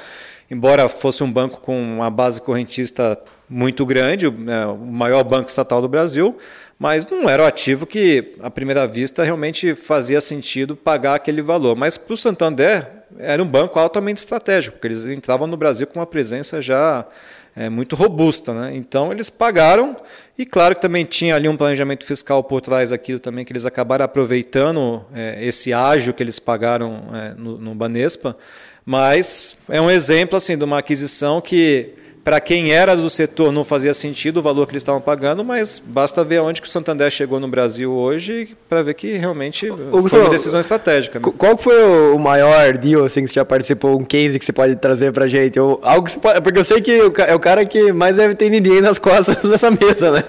Embora 0.51 0.91
fosse 0.91 1.23
um 1.25 1.33
banco 1.33 1.63
com 1.63 1.81
uma 1.81 2.11
base 2.11 2.43
correntista 2.43 3.19
muito 3.49 3.87
grande, 3.87 4.31
né? 4.31 4.67
o 4.67 4.77
maior 4.77 5.25
banco 5.25 5.49
estatal 5.49 5.81
do 5.81 5.89
Brasil, 5.89 6.37
mas 6.79 7.07
não 7.07 7.29
era 7.29 7.43
o 7.43 7.47
ativo 7.47 7.87
que, 7.87 8.35
à 8.43 8.51
primeira 8.51 8.87
vista, 8.87 9.25
realmente 9.25 9.75
fazia 9.75 10.21
sentido 10.21 10.77
pagar 10.77 11.15
aquele 11.15 11.41
valor. 11.41 11.75
Mas 11.75 11.97
para 11.97 12.13
o 12.13 12.17
Santander, 12.17 12.98
era 13.19 13.43
um 13.43 13.47
banco 13.47 13.79
altamente 13.79 14.19
estratégico, 14.19 14.77
porque 14.77 14.89
eles 14.89 15.05
entravam 15.05 15.47
no 15.47 15.57
Brasil 15.57 15.87
com 15.87 15.99
uma 15.99 16.07
presença 16.07 16.63
já 16.63 17.07
é, 17.55 17.69
muito 17.69 17.97
robusta. 17.97 18.55
Né? 18.55 18.77
Então 18.77 19.11
eles 19.11 19.29
pagaram, 19.29 19.97
e 20.37 20.47
claro 20.47 20.75
que 20.75 20.81
também 20.81 21.05
tinha 21.05 21.35
ali 21.35 21.49
um 21.49 21.57
planejamento 21.57 22.05
fiscal 22.05 22.43
por 22.45 22.61
trás 22.61 22.91
daquilo 22.91 23.19
também, 23.19 23.45
que 23.45 23.53
eles 23.53 23.67
acabaram 23.67 24.05
aproveitando 24.05 25.05
é, 25.13 25.45
esse 25.45 25.73
ágio 25.73 26.15
que 26.15 26.23
eles 26.23 26.39
pagaram 26.39 27.05
é, 27.13 27.35
no, 27.35 27.59
no 27.59 27.75
Banespa, 27.75 28.37
mas 28.85 29.57
é 29.69 29.81
um 29.81 29.91
exemplo 29.91 30.37
assim 30.37 30.57
de 30.57 30.65
uma 30.65 30.79
aquisição 30.79 31.41
que 31.41 31.95
para 32.29 32.43
quem 32.43 32.73
era 32.73 32.95
do 32.95 33.09
setor 33.09 33.51
não 33.51 33.65
fazia 33.65 33.95
sentido 33.95 34.37
o 34.37 34.43
valor 34.43 34.67
que 34.67 34.73
eles 34.73 34.83
estavam 34.83 35.01
pagando, 35.01 35.43
mas 35.43 35.83
basta 35.83 36.23
ver 36.23 36.37
aonde 36.37 36.61
que 36.61 36.69
o 36.69 36.71
Santander 36.71 37.11
chegou 37.11 37.41
no 37.41 37.49
Brasil 37.49 37.91
hoje 37.91 38.55
para 38.69 38.83
ver 38.83 38.93
que 38.93 39.17
realmente 39.17 39.71
o, 39.71 40.07
foi 40.07 40.21
uma 40.21 40.29
decisão 40.29 40.61
estratégica. 40.61 41.19
Né? 41.19 41.33
Qual 41.39 41.57
foi 41.57 41.83
o 42.13 42.19
maior 42.19 42.77
deal 42.77 43.03
assim, 43.03 43.23
que 43.23 43.29
você 43.29 43.37
já 43.37 43.47
participou, 43.47 43.99
um 43.99 44.05
case 44.05 44.39
que 44.39 44.45
você 44.45 44.53
pode 44.53 44.77
trazer 44.77 45.11
para 45.11 45.27
gente? 45.27 45.59
Ou 45.59 45.81
algo 45.83 46.07
que 46.07 46.19
pode, 46.19 46.43
porque 46.43 46.59
eu 46.59 46.65
sei 46.65 46.83
que 46.83 47.01
é 47.27 47.35
o 47.35 47.41
cara 47.41 47.65
que 47.65 47.93
mais 47.95 48.19
deve 48.19 48.35
ter 48.35 48.51
ninguém 48.51 48.83
nas 48.83 48.99
costas 49.01 49.37
dessa 49.51 49.71
mesa, 49.71 50.11
né? 50.11 50.23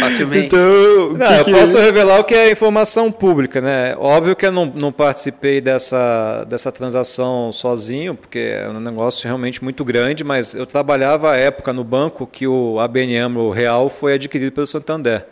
Facilmente. 0.00 0.48
Então, 0.48 1.14
não, 1.14 1.26
que 1.26 1.40
eu 1.40 1.44
que... 1.44 1.52
posso 1.52 1.78
revelar 1.78 2.20
o 2.20 2.24
que 2.24 2.34
é 2.34 2.50
informação 2.50 3.10
pública, 3.10 3.62
né? 3.62 3.96
Óbvio 3.98 4.36
que 4.36 4.44
eu 4.44 4.52
não, 4.52 4.66
não 4.66 4.92
participei 4.92 5.62
dessa, 5.62 6.44
dessa 6.46 6.70
transação 6.70 7.50
sozinho, 7.50 8.14
porque 8.14 8.38
é 8.38 8.68
um 8.68 8.78
negócio 8.78 9.26
realmente 9.26 9.64
muito 9.64 9.82
grande, 9.86 10.22
mas 10.22 10.54
eu 10.54 10.66
trabalhava 10.66 11.13
à 11.22 11.36
época 11.36 11.72
no 11.72 11.84
banco 11.84 12.26
que 12.26 12.46
o 12.46 12.80
ABN 12.80 13.18
AMRO 13.18 13.50
Real 13.50 13.88
foi 13.88 14.14
adquirido 14.14 14.52
pelo 14.52 14.66
Santander. 14.66 15.26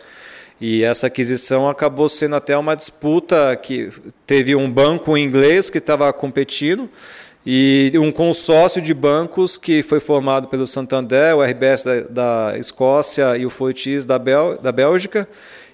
E 0.61 0.83
essa 0.83 1.07
aquisição 1.07 1.69
acabou 1.69 2.07
sendo 2.07 2.35
até 2.35 2.57
uma 2.57 2.75
disputa 2.75 3.55
que 3.55 3.89
teve 4.25 4.55
um 4.55 4.71
banco 4.71 5.17
inglês 5.17 5.69
que 5.69 5.79
estava 5.79 6.11
competindo 6.13 6.89
e 7.45 7.91
um 7.95 8.11
consórcio 8.11 8.81
de 8.81 8.93
bancos 8.93 9.57
que 9.57 9.83
foi 9.83 9.99
formado 9.99 10.47
pelo 10.47 10.65
Santander, 10.65 11.35
o 11.35 11.43
RBS 11.43 11.83
da, 11.83 11.99
da 12.01 12.57
Escócia 12.57 13.35
e 13.35 13.45
o 13.45 13.49
Fortis 13.49 14.05
da, 14.05 14.17
Bel, 14.17 14.57
da 14.57 14.71
Bélgica. 14.71 15.27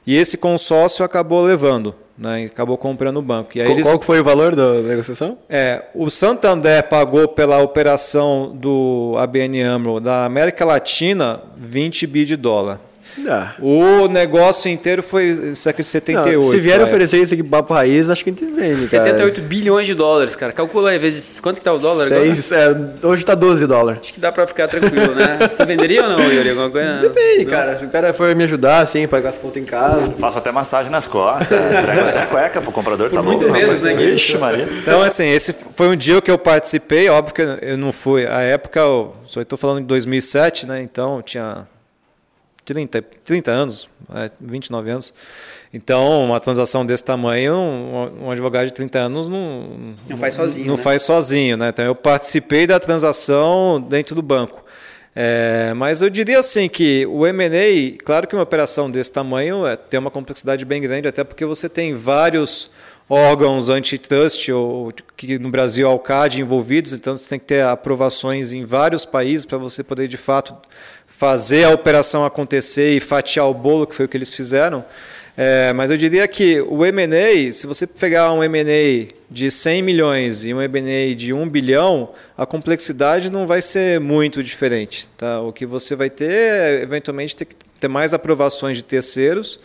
E 0.07 0.15
esse 0.15 0.37
consórcio 0.37 1.05
acabou 1.05 1.41
levando, 1.43 1.93
né, 2.19 2.45
acabou 2.45 2.77
comprando 2.77 3.17
o 3.17 3.21
banco. 3.21 3.51
E 3.55 3.61
aí 3.61 3.67
qual, 3.67 3.77
eles, 3.77 3.87
qual 3.87 4.01
foi 4.01 4.19
o 4.19 4.23
valor 4.23 4.55
da 4.55 4.81
negociação? 4.81 5.37
É, 5.49 5.85
o 5.95 6.09
Santander 6.09 6.83
pagou 6.83 7.29
pela 7.29 7.59
operação 7.59 8.51
do 8.53 9.15
ABN 9.17 9.61
AMRO 9.61 9.99
da 10.01 10.25
América 10.25 10.65
Latina 10.65 11.41
20 11.55 12.05
bi 12.07 12.25
de 12.25 12.35
dólar. 12.35 12.81
Ah. 13.27 13.53
O 13.59 14.07
negócio 14.07 14.69
inteiro 14.69 15.01
foi 15.03 15.55
cerca 15.55 15.81
de 15.81 15.89
78. 15.89 16.35
Não, 16.35 16.41
se 16.41 16.59
vier 16.59 16.81
oferecer 16.81 17.17
isso 17.21 17.33
aqui 17.33 17.43
papo 17.43 17.73
raiz, 17.73 18.09
acho 18.09 18.23
que 18.23 18.29
a 18.29 18.33
gente 18.33 18.45
vende, 18.45 18.75
cara. 18.75 18.87
78 18.87 19.41
bilhões 19.41 19.87
de 19.87 19.93
dólares, 19.93 20.35
cara. 20.35 20.51
Calcula 20.53 20.91
aí, 20.91 20.99
vezes 20.99 21.39
quanto 21.39 21.59
que 21.59 21.63
tá 21.63 21.73
o 21.73 21.79
dólar 21.79 22.05
agora? 22.05 22.21
Seis, 22.21 22.51
é, 22.51 22.75
hoje 23.03 23.25
tá 23.25 23.35
12 23.35 23.65
dólares. 23.67 24.01
Acho 24.01 24.13
que 24.13 24.19
dá 24.19 24.31
pra 24.31 24.45
ficar 24.47 24.67
tranquilo, 24.67 25.15
né? 25.15 25.37
Você 25.53 25.65
venderia 25.65 26.03
ou 26.03 26.09
não, 26.09 26.31
Yuri? 26.31 26.49
Alguma 26.49 26.69
coisa? 26.69 26.99
Depende, 26.99 27.45
cara. 27.45 27.77
Se 27.77 27.85
o 27.85 27.89
cara 27.89 28.13
for 28.13 28.33
me 28.35 28.43
ajudar, 28.43 28.79
assim, 28.81 29.07
pagar 29.07 29.29
as 29.29 29.37
contas 29.37 29.61
em 29.61 29.65
casa. 29.65 30.11
Faço 30.17 30.37
até 30.37 30.51
massagem 30.51 30.91
nas 30.91 31.05
costas, 31.05 31.59
entrego 31.59 32.07
até 32.07 32.25
cueca 32.25 32.61
pro 32.61 32.71
comprador, 32.71 33.09
tá 33.09 33.21
muito 33.21 33.45
bom? 33.45 33.51
menos, 33.53 33.81
rapaz? 33.81 33.97
né? 33.97 34.03
Ixi, 34.13 34.37
Maria. 34.37 34.67
Então, 34.81 35.01
assim, 35.01 35.27
esse 35.27 35.55
foi 35.75 35.87
um 35.87 35.95
dia 35.95 36.21
que 36.21 36.31
eu 36.31 36.37
participei, 36.37 37.09
óbvio 37.09 37.33
que 37.35 37.65
eu 37.65 37.77
não 37.77 37.91
fui. 37.91 38.25
A 38.25 38.41
época, 38.41 38.79
eu 38.79 39.15
só 39.25 39.41
estou 39.41 39.57
falando 39.57 39.81
de 39.81 39.85
2007, 39.87 40.67
né? 40.67 40.81
Então, 40.81 41.17
eu 41.17 41.21
tinha 41.21 41.67
30, 42.73 43.01
30 43.25 43.51
anos, 43.51 43.89
é, 44.13 44.29
29 44.39 44.91
anos. 44.91 45.13
Então, 45.73 46.25
uma 46.25 46.39
transação 46.39 46.85
desse 46.85 47.03
tamanho, 47.03 47.55
um, 47.55 48.25
um 48.25 48.31
advogado 48.31 48.67
de 48.67 48.73
30 48.73 48.99
anos 48.99 49.27
não, 49.27 49.95
Não 50.07 50.17
faz 50.17 50.35
sozinho, 50.35 50.67
Não 50.67 50.77
né? 50.77 50.83
faz 50.83 51.01
sozinho, 51.01 51.57
né? 51.57 51.69
Então, 51.69 51.83
eu 51.83 51.95
participei 51.95 52.67
da 52.67 52.79
transação 52.79 53.81
dentro 53.81 54.13
do 54.13 54.21
banco. 54.21 54.63
É, 55.15 55.73
mas 55.75 56.03
eu 56.03 56.09
diria 56.11 56.37
assim 56.37 56.69
que 56.69 57.07
o 57.07 57.25
M&A, 57.25 57.97
claro 58.05 58.27
que 58.27 58.35
uma 58.35 58.43
operação 58.43 58.89
desse 58.89 59.11
tamanho 59.11 59.65
é, 59.65 59.75
tem 59.75 59.99
uma 59.99 60.11
complexidade 60.11 60.63
bem 60.63 60.79
grande, 60.79 61.07
até 61.07 61.23
porque 61.23 61.43
você 61.43 61.67
tem 61.67 61.95
vários 61.95 62.69
órgãos 63.09 63.69
antitrust, 63.69 64.49
ou 64.51 64.93
que 65.17 65.39
no 65.39 65.49
Brasil 65.49 65.89
é 65.89 65.91
o 65.91 65.97
CAD 65.97 66.41
envolvidos, 66.41 66.93
então 66.93 67.17
você 67.17 67.27
tem 67.27 67.39
que 67.39 67.45
ter 67.45 67.63
aprovações 67.63 68.53
em 68.53 68.63
vários 68.63 69.03
países 69.03 69.45
para 69.45 69.57
você 69.57 69.83
poder 69.83 70.07
de 70.07 70.17
fato 70.17 70.55
fazer 71.07 71.65
a 71.65 71.71
operação 71.71 72.23
acontecer 72.23 72.91
e 72.91 72.99
fatiar 72.99 73.49
o 73.49 73.53
bolo, 73.53 73.87
que 73.87 73.95
foi 73.95 74.05
o 74.05 74.07
que 74.07 74.15
eles 74.15 74.33
fizeram. 74.33 74.85
É, 75.35 75.73
mas 75.73 75.89
eu 75.89 75.97
diria 75.97 76.27
que 76.27 76.61
o 76.61 76.85
M&A, 76.85 77.51
se 77.51 77.65
você 77.65 77.87
pegar 77.87 78.31
um 78.31 78.43
M&A 78.43 79.13
de 79.29 79.49
100 79.49 79.81
milhões 79.81 80.45
e 80.45 80.53
um 80.53 80.61
M&A 80.61 81.15
de 81.15 81.33
1 81.33 81.49
bilhão, 81.49 82.11
a 82.37 82.45
complexidade 82.45 83.29
não 83.29 83.47
vai 83.47 83.61
ser 83.61 83.99
muito 83.99 84.43
diferente. 84.43 85.09
Tá? 85.17 85.41
O 85.41 85.51
que 85.51 85.65
você 85.65 85.95
vai 85.95 86.09
ter 86.09 86.29
é, 86.29 86.81
eventualmente, 86.83 87.35
ter 87.35 87.45
que 87.45 87.55
ter 87.79 87.87
mais 87.87 88.13
aprovações 88.13 88.77
de 88.77 88.83
terceiros 88.83 89.59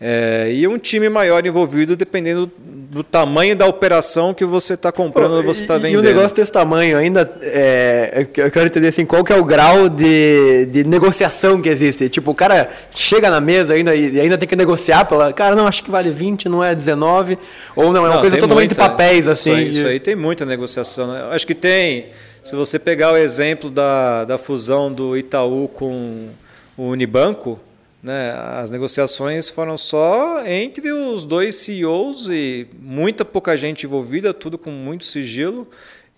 é, 0.00 0.50
e 0.52 0.66
um 0.66 0.76
time 0.78 1.08
maior 1.08 1.46
envolvido, 1.46 1.96
dependendo 1.96 2.50
do 2.58 3.02
tamanho 3.02 3.56
da 3.56 3.66
operação 3.66 4.34
que 4.34 4.44
você 4.44 4.74
está 4.74 4.92
comprando 4.92 5.32
ou 5.36 5.42
você 5.42 5.62
está 5.62 5.78
vendendo. 5.78 5.94
E 5.94 5.98
um 5.98 6.02
negócio 6.02 6.36
desse 6.36 6.52
tamanho 6.52 6.96
ainda, 6.98 7.30
é, 7.42 8.26
eu 8.36 8.50
quero 8.50 8.66
entender 8.66 8.88
assim, 8.88 9.06
qual 9.06 9.24
que 9.24 9.32
é 9.32 9.36
o 9.36 9.44
grau 9.44 9.88
de, 9.88 10.66
de 10.66 10.84
negociação 10.84 11.60
que 11.60 11.68
existe. 11.68 12.08
Tipo, 12.08 12.32
o 12.32 12.34
cara 12.34 12.68
chega 12.90 13.30
na 13.30 13.40
mesa 13.40 13.74
ainda 13.74 13.94
e 13.94 14.20
ainda 14.20 14.36
tem 14.36 14.48
que 14.48 14.56
negociar 14.56 15.04
pela. 15.06 15.32
Cara, 15.32 15.54
não, 15.56 15.66
acho 15.66 15.82
que 15.82 15.90
vale 15.90 16.10
20, 16.10 16.48
não 16.48 16.62
é 16.62 16.74
19. 16.74 17.38
Ou 17.74 17.92
não, 17.92 18.04
é 18.04 18.08
uma 18.08 18.14
Não, 18.16 18.20
coisa 18.20 18.36
totalmente 18.36 18.74
de 18.74 18.78
muita- 18.78 18.90
papéis, 18.90 19.28
assim. 19.28 19.50
Isso 19.50 19.58
aí, 19.58 19.68
isso 19.70 19.86
aí 19.86 20.00
tem 20.00 20.14
muita 20.14 20.44
negociação. 20.44 21.12
Né? 21.12 21.28
Acho 21.30 21.46
que 21.46 21.54
tem. 21.54 22.06
Se 22.42 22.54
você 22.54 22.78
pegar 22.78 23.12
o 23.12 23.16
exemplo 23.16 23.70
da, 23.70 24.24
da 24.24 24.36
fusão 24.36 24.92
do 24.92 25.16
Itaú 25.16 25.66
com 25.68 26.28
o 26.76 26.88
Unibanco, 26.88 27.58
né, 28.04 28.34
as 28.60 28.70
negociações 28.70 29.48
foram 29.48 29.78
só 29.78 30.46
entre 30.46 30.92
os 30.92 31.24
dois 31.24 31.56
CEOs 31.56 32.28
e 32.28 32.66
muita 32.78 33.24
pouca 33.24 33.56
gente 33.56 33.86
envolvida, 33.86 34.34
tudo 34.34 34.58
com 34.58 34.70
muito 34.70 35.06
sigilo. 35.06 35.66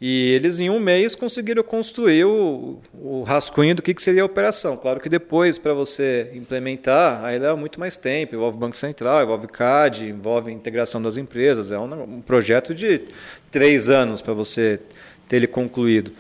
E 0.01 0.33
eles, 0.33 0.59
em 0.61 0.69
um 0.69 0.81
mês, 0.81 1.15
conseguiram 1.15 1.63
construir 1.63 2.25
o, 2.25 2.81
o 2.93 3.23
rascunho 3.23 3.75
do 3.75 3.81
que, 3.81 3.95
que 3.95 4.03
seria 4.03 4.23
a 4.23 4.27
operação. 4.27 4.77
Claro 4.77 5.01
que 5.01 5.09
depois, 5.09 5.59
para 5.59 5.73
você 5.73 6.33
implementar, 6.35 7.25
aí 7.25 7.39
leva 7.39 7.57
muito 7.57 7.79
mais 7.79 7.97
tempo. 7.97 8.35
Envolve 8.35 8.59
Banco 8.59 8.77
Central, 8.77 9.23
envolve 9.23 9.47
CAD, 9.47 10.09
envolve 10.09 10.53
integração 10.53 11.01
das 11.01 11.17
empresas. 11.17 11.71
É 11.71 11.79
um, 11.79 12.17
um 12.17 12.21
projeto 12.21 12.75
de 12.75 13.05
três 13.51 13.89
anos 13.89 14.21
para 14.21 14.35
você 14.35 14.81
ter 15.29 15.37
ele 15.37 15.47
concluído. 15.47 16.13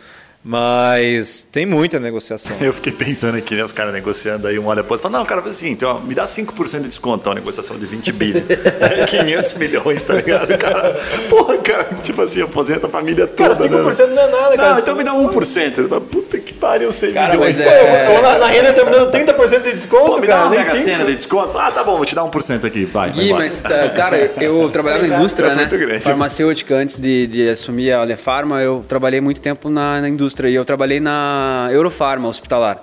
Mas 0.48 1.44
tem 1.50 1.66
muita 1.66 1.98
negociação. 1.98 2.56
Eu 2.62 2.72
fiquei 2.72 2.92
pensando 2.92 3.36
aqui, 3.36 3.56
né? 3.56 3.64
Os 3.64 3.72
caras 3.72 3.92
negociando 3.92 4.46
aí, 4.46 4.56
um 4.60 4.66
olha 4.66 4.80
depois 4.80 5.00
fala, 5.00 5.18
não, 5.18 5.24
cara, 5.26 5.42
faz 5.42 5.56
o 5.56 5.58
seguinte, 5.58 5.84
ó, 5.84 5.98
me 5.98 6.14
dá 6.14 6.22
5% 6.22 6.82
de 6.82 6.88
desconto, 6.88 7.28
ó, 7.28 7.34
negociação 7.34 7.76
de 7.76 7.84
20 7.84 8.12
bilhões. 8.12 8.44
500 9.10 9.54
milhões, 9.54 10.02
tá 10.04 10.14
ligado? 10.14 10.56
Cara, 10.56 10.94
porra, 11.28 11.58
cara, 11.58 11.84
tipo 12.04 12.22
assim, 12.22 12.42
aposenta 12.42 12.86
a 12.86 12.90
família 12.90 13.26
toda. 13.26 13.56
Cara, 13.56 13.68
5% 13.68 14.06
né? 14.06 14.14
não 14.14 14.22
é 14.22 14.30
nada, 14.30 14.56
cara. 14.56 14.72
Não, 14.74 14.78
então 14.78 14.94
me 14.94 15.02
dá 15.02 15.12
1%. 15.14 15.78
Ele 15.78 15.88
fala, 15.88 16.00
Puta 16.00 16.38
que 16.38 16.54
pariu, 16.54 16.92
100 16.92 17.12
Cara, 17.12 17.32
milhões. 17.32 17.58
mas 17.58 17.66
é- 17.66 18.08
Ou 18.14 18.22
na, 18.22 18.38
na 18.38 18.46
renda 18.46 18.72
tá 18.72 18.84
me 18.84 18.90
dando 18.92 19.10
30% 19.10 19.62
de 19.64 19.72
desconto, 19.72 20.04
Pô, 20.06 20.20
me 20.20 20.26
dá 20.28 20.34
cara. 20.34 20.44
uma 20.46 20.50
nem 20.54 20.60
mega 20.60 20.76
cena 20.76 21.04
de 21.04 21.16
desconto. 21.16 21.58
Ah, 21.58 21.72
tá 21.72 21.82
bom, 21.82 21.96
vou 21.96 22.06
te 22.06 22.14
dar 22.14 22.22
1% 22.22 22.64
aqui, 22.64 22.84
vai. 22.84 23.10
vai 23.10 23.18
Gui, 23.18 23.26
embora. 23.30 23.42
mas, 23.42 23.62
tá, 23.62 23.88
cara, 23.90 24.30
eu 24.40 24.68
trabalhava 24.70 25.06
na 25.08 25.16
indústria, 25.16 25.46
Essa 25.46 25.56
é 25.62 25.64
né? 25.64 25.68
muito 25.70 25.84
grande. 25.86 26.04
Farmacêutica, 26.04 26.76
antes 26.76 26.96
de, 26.96 27.26
de 27.26 27.48
assumir 27.48 27.90
a 27.92 27.98
Alefarma, 28.00 28.62
eu 28.62 28.84
trabalhei 28.86 29.20
muito 29.20 29.40
tempo 29.40 29.68
na, 29.68 30.00
na 30.00 30.08
indústria. 30.08 30.35
E 30.44 30.54
eu 30.54 30.64
trabalhei 30.64 31.00
na 31.00 31.68
Eurofarma 31.72 32.28
Hospitalar, 32.28 32.82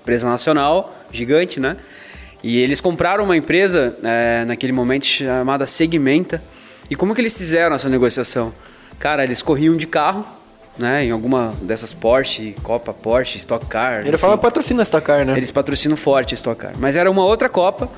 empresa 0.00 0.28
nacional, 0.28 0.94
gigante, 1.10 1.58
né? 1.58 1.76
E 2.42 2.58
eles 2.58 2.80
compraram 2.80 3.24
uma 3.24 3.36
empresa, 3.36 3.96
é, 4.04 4.44
naquele 4.44 4.72
momento, 4.72 5.06
chamada 5.06 5.66
Segmenta. 5.66 6.42
E 6.90 6.94
como 6.94 7.14
que 7.14 7.20
eles 7.20 7.36
fizeram 7.36 7.74
essa 7.74 7.88
negociação? 7.88 8.52
Cara, 8.98 9.24
eles 9.24 9.42
corriam 9.42 9.76
de 9.76 9.86
carro, 9.86 10.26
né? 10.78 11.04
Em 11.04 11.10
alguma 11.10 11.54
dessas 11.62 11.92
Porsche, 11.92 12.54
Copa 12.62 12.92
Porsche, 12.92 13.38
Stock 13.38 13.64
Car. 13.66 14.06
Ele 14.06 14.18
fala 14.18 14.36
patrocina 14.36 14.82
esta 14.82 15.00
car, 15.00 15.24
né? 15.24 15.36
Eles 15.36 15.50
patrocinam 15.50 15.96
forte 15.96 16.34
Stock 16.34 16.60
Car. 16.60 16.72
Mas 16.78 16.96
era 16.96 17.10
uma 17.10 17.24
outra 17.24 17.48
Copa. 17.48 17.88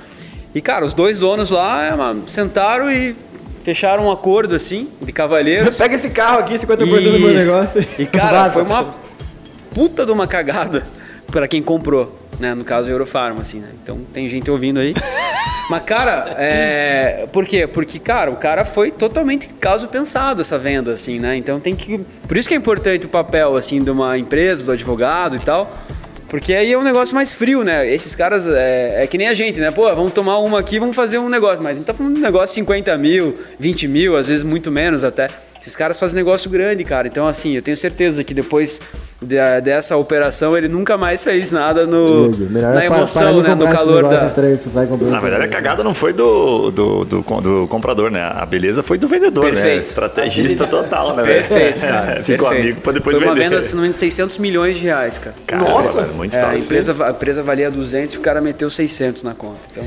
E, 0.54 0.60
cara, 0.60 0.86
os 0.86 0.94
dois 0.94 1.18
donos 1.20 1.50
lá 1.50 1.84
é, 1.84 1.92
sentaram 2.26 2.90
e 2.90 3.14
fecharam 3.66 4.06
um 4.06 4.12
acordo, 4.12 4.54
assim, 4.54 4.88
de 5.02 5.10
cavalheiros. 5.12 5.76
Pega 5.82 5.96
esse 5.96 6.10
carro 6.10 6.38
aqui, 6.38 6.54
50% 6.54 6.76
do 6.76 6.86
meu 6.86 7.34
negócio. 7.34 7.84
E, 7.98 8.06
cara, 8.06 8.42
Vaza. 8.42 8.52
foi 8.52 8.62
uma 8.62 8.94
puta 9.74 10.06
de 10.06 10.12
uma 10.12 10.28
cagada 10.28 10.86
para 11.32 11.48
quem 11.48 11.60
comprou, 11.60 12.16
né? 12.38 12.54
No 12.54 12.62
caso, 12.62 12.88
a 12.88 12.92
Eurofarma, 12.92 13.42
assim, 13.42 13.58
né? 13.58 13.70
Então, 13.82 13.98
tem 14.14 14.28
gente 14.28 14.48
ouvindo 14.48 14.78
aí. 14.78 14.94
Mas, 15.68 15.82
cara, 15.82 16.36
é... 16.38 17.26
Por 17.32 17.44
quê? 17.44 17.66
Porque, 17.66 17.98
cara, 17.98 18.30
o 18.30 18.36
cara 18.36 18.64
foi 18.64 18.92
totalmente 18.92 19.48
caso 19.54 19.88
pensado 19.88 20.42
essa 20.42 20.56
venda, 20.56 20.92
assim, 20.92 21.18
né? 21.18 21.36
Então, 21.36 21.58
tem 21.58 21.74
que... 21.74 21.98
Por 22.28 22.36
isso 22.36 22.46
que 22.46 22.54
é 22.54 22.56
importante 22.56 23.06
o 23.06 23.08
papel, 23.08 23.56
assim, 23.56 23.82
de 23.82 23.90
uma 23.90 24.16
empresa, 24.16 24.64
do 24.64 24.70
advogado 24.70 25.34
e 25.34 25.40
tal... 25.40 25.68
Porque 26.36 26.52
aí 26.52 26.70
é 26.70 26.76
um 26.76 26.82
negócio 26.82 27.14
mais 27.14 27.32
frio, 27.32 27.64
né? 27.64 27.90
Esses 27.90 28.14
caras 28.14 28.46
é, 28.46 29.04
é 29.04 29.06
que 29.06 29.16
nem 29.16 29.26
a 29.26 29.32
gente, 29.32 29.58
né? 29.58 29.70
Pô, 29.70 29.84
vamos 29.94 30.12
tomar 30.12 30.36
uma 30.36 30.58
aqui, 30.58 30.78
vamos 30.78 30.94
fazer 30.94 31.16
um 31.16 31.30
negócio. 31.30 31.62
Mas 31.62 31.72
a 31.72 31.74
gente 31.76 31.86
tá 31.86 31.94
falando 31.94 32.12
de 32.12 32.20
um 32.20 32.22
negócio 32.22 32.48
de 32.48 32.56
50 32.56 32.98
mil, 32.98 33.34
20 33.58 33.88
mil, 33.88 34.14
às 34.18 34.28
vezes 34.28 34.42
muito 34.42 34.70
menos 34.70 35.02
até. 35.02 35.30
Esses 35.66 35.74
caras 35.74 35.98
fazem 35.98 36.14
negócio 36.14 36.48
grande, 36.48 36.84
cara. 36.84 37.08
Então, 37.08 37.26
assim, 37.26 37.56
eu 37.56 37.60
tenho 37.60 37.76
certeza 37.76 38.22
que 38.22 38.32
depois 38.32 38.80
de- 39.20 39.60
dessa 39.62 39.96
operação 39.96 40.56
ele 40.56 40.68
nunca 40.68 40.96
mais 40.96 41.24
fez 41.24 41.50
nada 41.50 41.84
no, 41.84 42.30
Melhor 42.30 42.72
na 42.72 42.84
é 42.84 42.86
emoção, 42.86 43.42
né? 43.42 43.52
No 43.52 43.64
calor 43.64 44.04
da. 44.04 44.32
Na 45.10 45.18
verdade, 45.18 45.42
a 45.44 45.48
cagada 45.48 45.82
não 45.82 45.92
foi 45.92 46.12
do, 46.12 46.70
do, 46.70 47.04
do, 47.04 47.20
do 47.40 47.66
comprador, 47.66 48.12
né? 48.12 48.22
A 48.22 48.46
beleza 48.46 48.80
foi 48.80 48.96
do 48.96 49.08
vendedor, 49.08 49.46
né? 49.46 49.50
Perfeito. 49.50 49.80
Estrategista 49.80 50.68
total, 50.68 51.16
né? 51.16 51.24
velho? 51.24 51.44
Perfeito, 51.44 51.80
cara. 51.80 52.22
Ficou 52.22 52.48
perfeito. 52.48 52.64
amigo 52.68 52.80
pra 52.82 52.92
depois 52.92 53.16
Foi 53.16 53.26
uma 53.26 53.34
vender. 53.34 53.48
venda, 53.50 53.62
se 53.64 53.74
não 53.74 53.82
me 53.82 53.88
engano, 53.88 53.92
de 53.94 53.98
600 53.98 54.38
milhões 54.38 54.76
de 54.76 54.84
reais, 54.84 55.18
cara. 55.18 55.34
Caramba, 55.48 55.68
Nossa! 55.68 56.02
muito 56.02 56.36
É, 56.36 56.44
a, 56.44 56.56
empresa, 56.56 56.94
a 57.04 57.10
empresa 57.10 57.42
valia 57.42 57.72
200 57.72 58.14
e 58.14 58.18
o 58.18 58.20
cara 58.20 58.40
meteu 58.40 58.70
600 58.70 59.24
na 59.24 59.34
conta. 59.34 59.58
Então. 59.72 59.84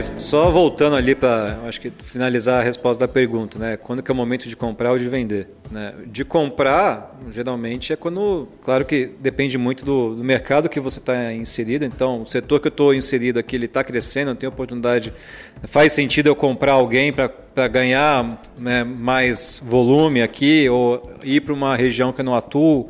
Mas 0.00 0.14
só 0.20 0.50
voltando 0.50 0.96
ali 0.96 1.14
para, 1.14 1.58
acho 1.66 1.78
que 1.78 1.90
finalizar 1.90 2.62
a 2.62 2.64
resposta 2.64 3.06
da 3.06 3.12
pergunta, 3.12 3.58
né? 3.58 3.76
Quando 3.76 4.02
que 4.02 4.10
é 4.10 4.14
o 4.14 4.16
momento 4.16 4.48
de 4.48 4.56
comprar 4.56 4.92
ou 4.92 4.98
de 4.98 5.06
vender? 5.10 5.48
Né? 5.70 5.92
De 6.06 6.24
comprar, 6.24 7.18
geralmente 7.30 7.92
é 7.92 7.96
quando, 7.96 8.48
claro 8.64 8.86
que 8.86 9.10
depende 9.20 9.58
muito 9.58 9.84
do, 9.84 10.16
do 10.16 10.24
mercado 10.24 10.70
que 10.70 10.80
você 10.80 11.00
está 11.00 11.34
inserido. 11.34 11.84
Então, 11.84 12.22
o 12.22 12.26
setor 12.26 12.60
que 12.60 12.68
eu 12.68 12.70
estou 12.70 12.94
inserido 12.94 13.38
aqui, 13.38 13.54
ele 13.54 13.66
está 13.66 13.84
crescendo, 13.84 14.30
eu 14.30 14.34
tenho 14.34 14.50
oportunidade. 14.50 15.12
Faz 15.64 15.92
sentido 15.92 16.28
eu 16.28 16.34
comprar 16.34 16.72
alguém 16.72 17.12
para 17.12 17.68
ganhar 17.68 18.42
né, 18.58 18.82
mais 18.82 19.60
volume 19.62 20.22
aqui 20.22 20.66
ou 20.70 21.12
ir 21.22 21.42
para 21.42 21.52
uma 21.52 21.76
região 21.76 22.10
que 22.10 22.22
eu 22.22 22.24
não 22.24 22.34
atuo. 22.34 22.88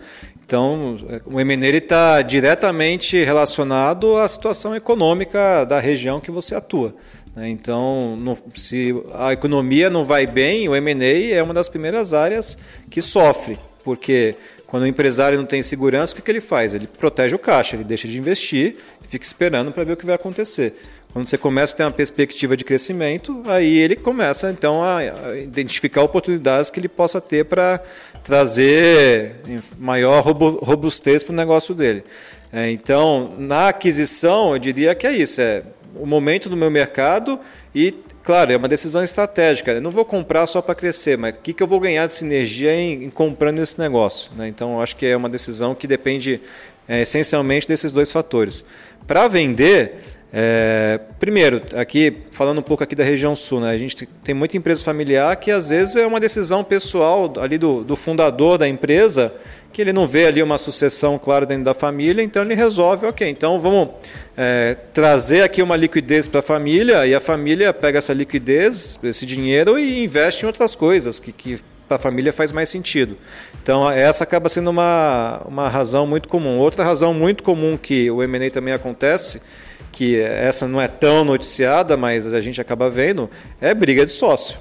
Então, 0.51 0.97
o 1.27 1.41
M&A 1.41 1.69
está 1.77 2.23
diretamente 2.23 3.17
relacionado 3.23 4.17
à 4.17 4.29
situação 4.29 4.75
econômica 4.75 5.65
da 5.65 5.79
região 5.79 6.19
que 6.19 6.33
você 6.33 6.57
atua. 6.57 6.93
né? 7.37 7.49
Então, 7.49 8.19
se 8.57 8.93
a 9.15 9.33
economia 9.33 9.89
não 9.89 10.05
vai 10.05 10.27
bem, 10.27 10.69
o 10.69 10.75
M&A 10.75 11.37
é 11.37 11.41
uma 11.41 11.55
das 11.55 11.69
primeiras 11.69 12.13
áreas 12.13 12.59
que 12.91 13.01
sofre, 13.01 13.61
porque 13.85 14.35
quando 14.67 14.83
o 14.83 14.87
empresário 14.89 15.39
não 15.39 15.47
tem 15.47 15.63
segurança, 15.63 16.19
o 16.19 16.21
que 16.21 16.29
ele 16.29 16.41
faz? 16.41 16.75
Ele 16.75 16.89
protege 16.89 17.37
o 17.37 17.39
caixa, 17.39 17.77
ele 17.77 17.85
deixa 17.85 18.09
de 18.09 18.19
investir 18.19 18.75
e 19.05 19.07
fica 19.07 19.25
esperando 19.25 19.71
para 19.71 19.85
ver 19.85 19.93
o 19.93 19.97
que 19.97 20.05
vai 20.05 20.17
acontecer. 20.17 20.75
Quando 21.13 21.27
você 21.27 21.37
começa 21.37 21.75
a 21.75 21.77
ter 21.77 21.83
uma 21.85 21.91
perspectiva 21.91 22.57
de 22.57 22.65
crescimento, 22.65 23.43
aí 23.47 23.79
ele 23.79 23.97
começa 23.97 24.51
então 24.51 24.83
a 24.83 25.37
identificar 25.37 26.03
oportunidades 26.03 26.71
que 26.71 26.79
ele 26.79 26.89
possa 26.89 27.21
ter 27.21 27.45
para 27.45 27.83
trazer 28.23 29.37
maior 29.77 30.23
robustez 30.23 31.25
para 31.25 31.33
o 31.33 31.37
negócio 31.37 31.75
dele. 31.75 32.05
É, 32.53 32.71
então, 32.71 33.35
na 33.39 33.69
aquisição, 33.69 34.53
eu 34.53 34.59
diria 34.59 34.95
que 34.95 35.07
é 35.07 35.13
isso: 35.13 35.41
é 35.41 35.65
o 35.97 36.07
momento 36.07 36.49
do 36.49 36.57
meu 36.57 36.71
mercado 36.71 37.41
e, 37.75 37.93
claro, 38.23 38.53
é 38.53 38.57
uma 38.57 38.69
decisão 38.69 39.03
estratégica. 39.03 39.73
Eu 39.73 39.81
não 39.81 39.91
vou 39.91 40.05
comprar 40.05 40.47
só 40.47 40.63
para 40.63 40.75
crescer, 40.75 41.19
mas 41.19 41.35
o 41.35 41.39
que, 41.39 41.53
que 41.53 41.63
eu 41.63 41.67
vou 41.67 41.81
ganhar 41.81 42.07
de 42.07 42.15
sinergia 42.15 42.73
em, 42.73 43.05
em 43.05 43.11
comprando 43.11 43.61
esse 43.61 43.79
negócio? 43.79 44.31
Né? 44.37 44.49
Então, 44.49 44.81
acho 44.81 44.97
que 44.97 45.07
é 45.07 45.17
uma 45.17 45.29
decisão 45.29 45.75
que 45.75 45.87
depende 45.87 46.41
é, 46.89 47.03
essencialmente 47.03 47.67
desses 47.67 47.93
dois 47.93 48.11
fatores. 48.11 48.65
Para 49.07 49.29
vender, 49.29 49.95
é, 50.33 51.01
primeiro, 51.19 51.61
aqui 51.75 52.19
falando 52.31 52.59
um 52.59 52.63
pouco 52.63 52.85
aqui 52.85 52.95
da 52.95 53.03
região 53.03 53.35
sul, 53.35 53.61
né? 53.61 53.71
a 53.71 53.79
gente 53.79 54.07
tem 54.23 54.33
muita 54.33 54.57
empresa 54.57 54.85
familiar 54.85 55.35
que 55.37 55.51
às 55.51 55.71
vezes 55.71 55.97
é 55.97 56.07
uma 56.07 56.21
decisão 56.21 56.63
pessoal 56.63 57.33
ali 57.41 57.59
do, 57.59 57.83
do 57.83 57.97
fundador 57.97 58.57
da 58.57 58.69
empresa, 58.69 59.33
que 59.73 59.83
ele 59.83 59.93
não 59.93 60.07
vê 60.07 60.27
ali 60.27 60.41
uma 60.41 60.57
sucessão 60.57 61.19
clara 61.19 61.45
dentro 61.45 61.65
da 61.65 61.75
família, 61.75 62.23
então 62.23 62.43
ele 62.43 62.55
resolve, 62.55 63.07
ok, 63.07 63.29
então 63.29 63.59
vamos 63.59 63.89
é, 64.37 64.77
trazer 64.93 65.43
aqui 65.43 65.63
uma 65.63 65.77
liquidez 65.77 66.29
para 66.29 66.41
a 66.41 66.43
família 66.43 67.05
e 67.07 67.15
a 67.15 67.21
família 67.21 67.73
pega 67.73 67.99
essa 67.99 68.13
liquidez, 68.13 69.01
esse 69.03 69.27
dinheiro 69.27 69.79
e 69.81 70.05
investe 70.05 70.45
em 70.45 70.47
outras 70.47 70.77
coisas 70.77 71.19
que, 71.19 71.33
que 71.33 71.61
para 71.89 71.97
a 71.97 71.99
família 71.99 72.33
faz 72.33 72.53
mais 72.53 72.69
sentido. 72.69 73.17
Então, 73.61 73.91
essa 73.91 74.23
acaba 74.23 74.49
sendo 74.49 74.71
uma, 74.71 75.43
uma 75.45 75.69
razão 75.69 76.07
muito 76.07 76.29
comum. 76.29 76.57
Outra 76.59 76.85
razão 76.85 77.13
muito 77.13 77.43
comum 77.43 77.77
que 77.77 78.09
o 78.09 78.23
M&A 78.23 78.49
também 78.49 78.73
acontece 78.73 79.41
que 79.93 80.19
essa 80.21 80.67
não 80.67 80.81
é 80.81 80.89
tão 80.89 81.25
noticiada, 81.25 81.97
mas 81.97 82.33
a 82.33 82.41
gente 82.41 82.61
acaba 82.61 82.89
vendo, 82.89 83.31
é 83.61 83.75
briga 83.75 84.07
de 84.07 84.13
sócio. 84.13 84.59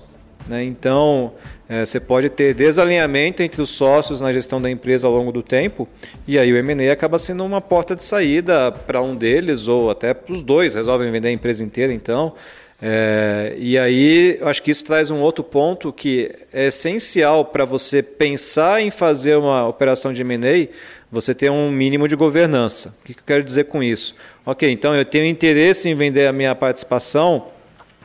Né? 0.48 0.64
Então, 0.64 1.34
é, 1.70 1.86
você 1.86 2.00
pode 2.00 2.30
ter 2.30 2.56
desalinhamento 2.56 3.44
entre 3.44 3.62
os 3.62 3.70
sócios 3.70 4.20
na 4.20 4.34
gestão 4.34 4.60
da 4.60 4.70
empresa 4.70 5.06
ao 5.06 5.14
longo 5.14 5.32
do 5.32 5.44
tempo, 5.44 5.88
e 6.28 6.40
aí 6.40 6.52
o 6.52 6.58
M&A 6.58 6.92
acaba 6.92 7.20
sendo 7.20 7.46
uma 7.46 7.62
porta 7.62 7.96
de 7.96 8.04
saída 8.04 8.72
para 8.72 9.02
um 9.02 9.16
deles, 9.16 9.68
ou 9.68 9.92
até 9.92 10.14
para 10.14 10.34
os 10.34 10.42
dois, 10.42 10.74
resolvem 10.74 11.12
vender 11.12 11.28
a 11.28 11.32
empresa 11.32 11.64
inteira, 11.64 11.94
então. 11.94 12.34
É, 12.82 13.56
e 13.58 13.78
aí, 13.78 14.38
eu 14.40 14.48
acho 14.48 14.64
que 14.64 14.72
isso 14.72 14.86
traz 14.86 15.12
um 15.12 15.20
outro 15.20 15.44
ponto 15.44 15.92
que 15.92 16.32
é 16.52 16.68
essencial 16.68 17.44
para 17.44 17.66
você 17.66 18.02
pensar 18.02 18.82
em 18.82 18.90
fazer 18.90 19.36
uma 19.36 19.68
operação 19.68 20.14
de 20.14 20.22
M&A, 20.22 20.70
você 21.12 21.36
ter 21.36 21.52
um 21.52 21.70
mínimo 21.72 22.08
de 22.08 22.16
governança. 22.16 22.96
O 23.02 23.06
que 23.06 23.12
eu 23.12 23.24
quero 23.26 23.44
dizer 23.44 23.66
com 23.66 23.84
isso? 23.84 24.16
Ok, 24.52 24.68
então 24.68 24.96
eu 24.96 25.06
tenho 25.06 25.28
interesse 25.28 25.88
em 25.88 25.94
vender 25.94 26.26
a 26.26 26.34
minha 26.34 26.56
participação, 26.56 27.50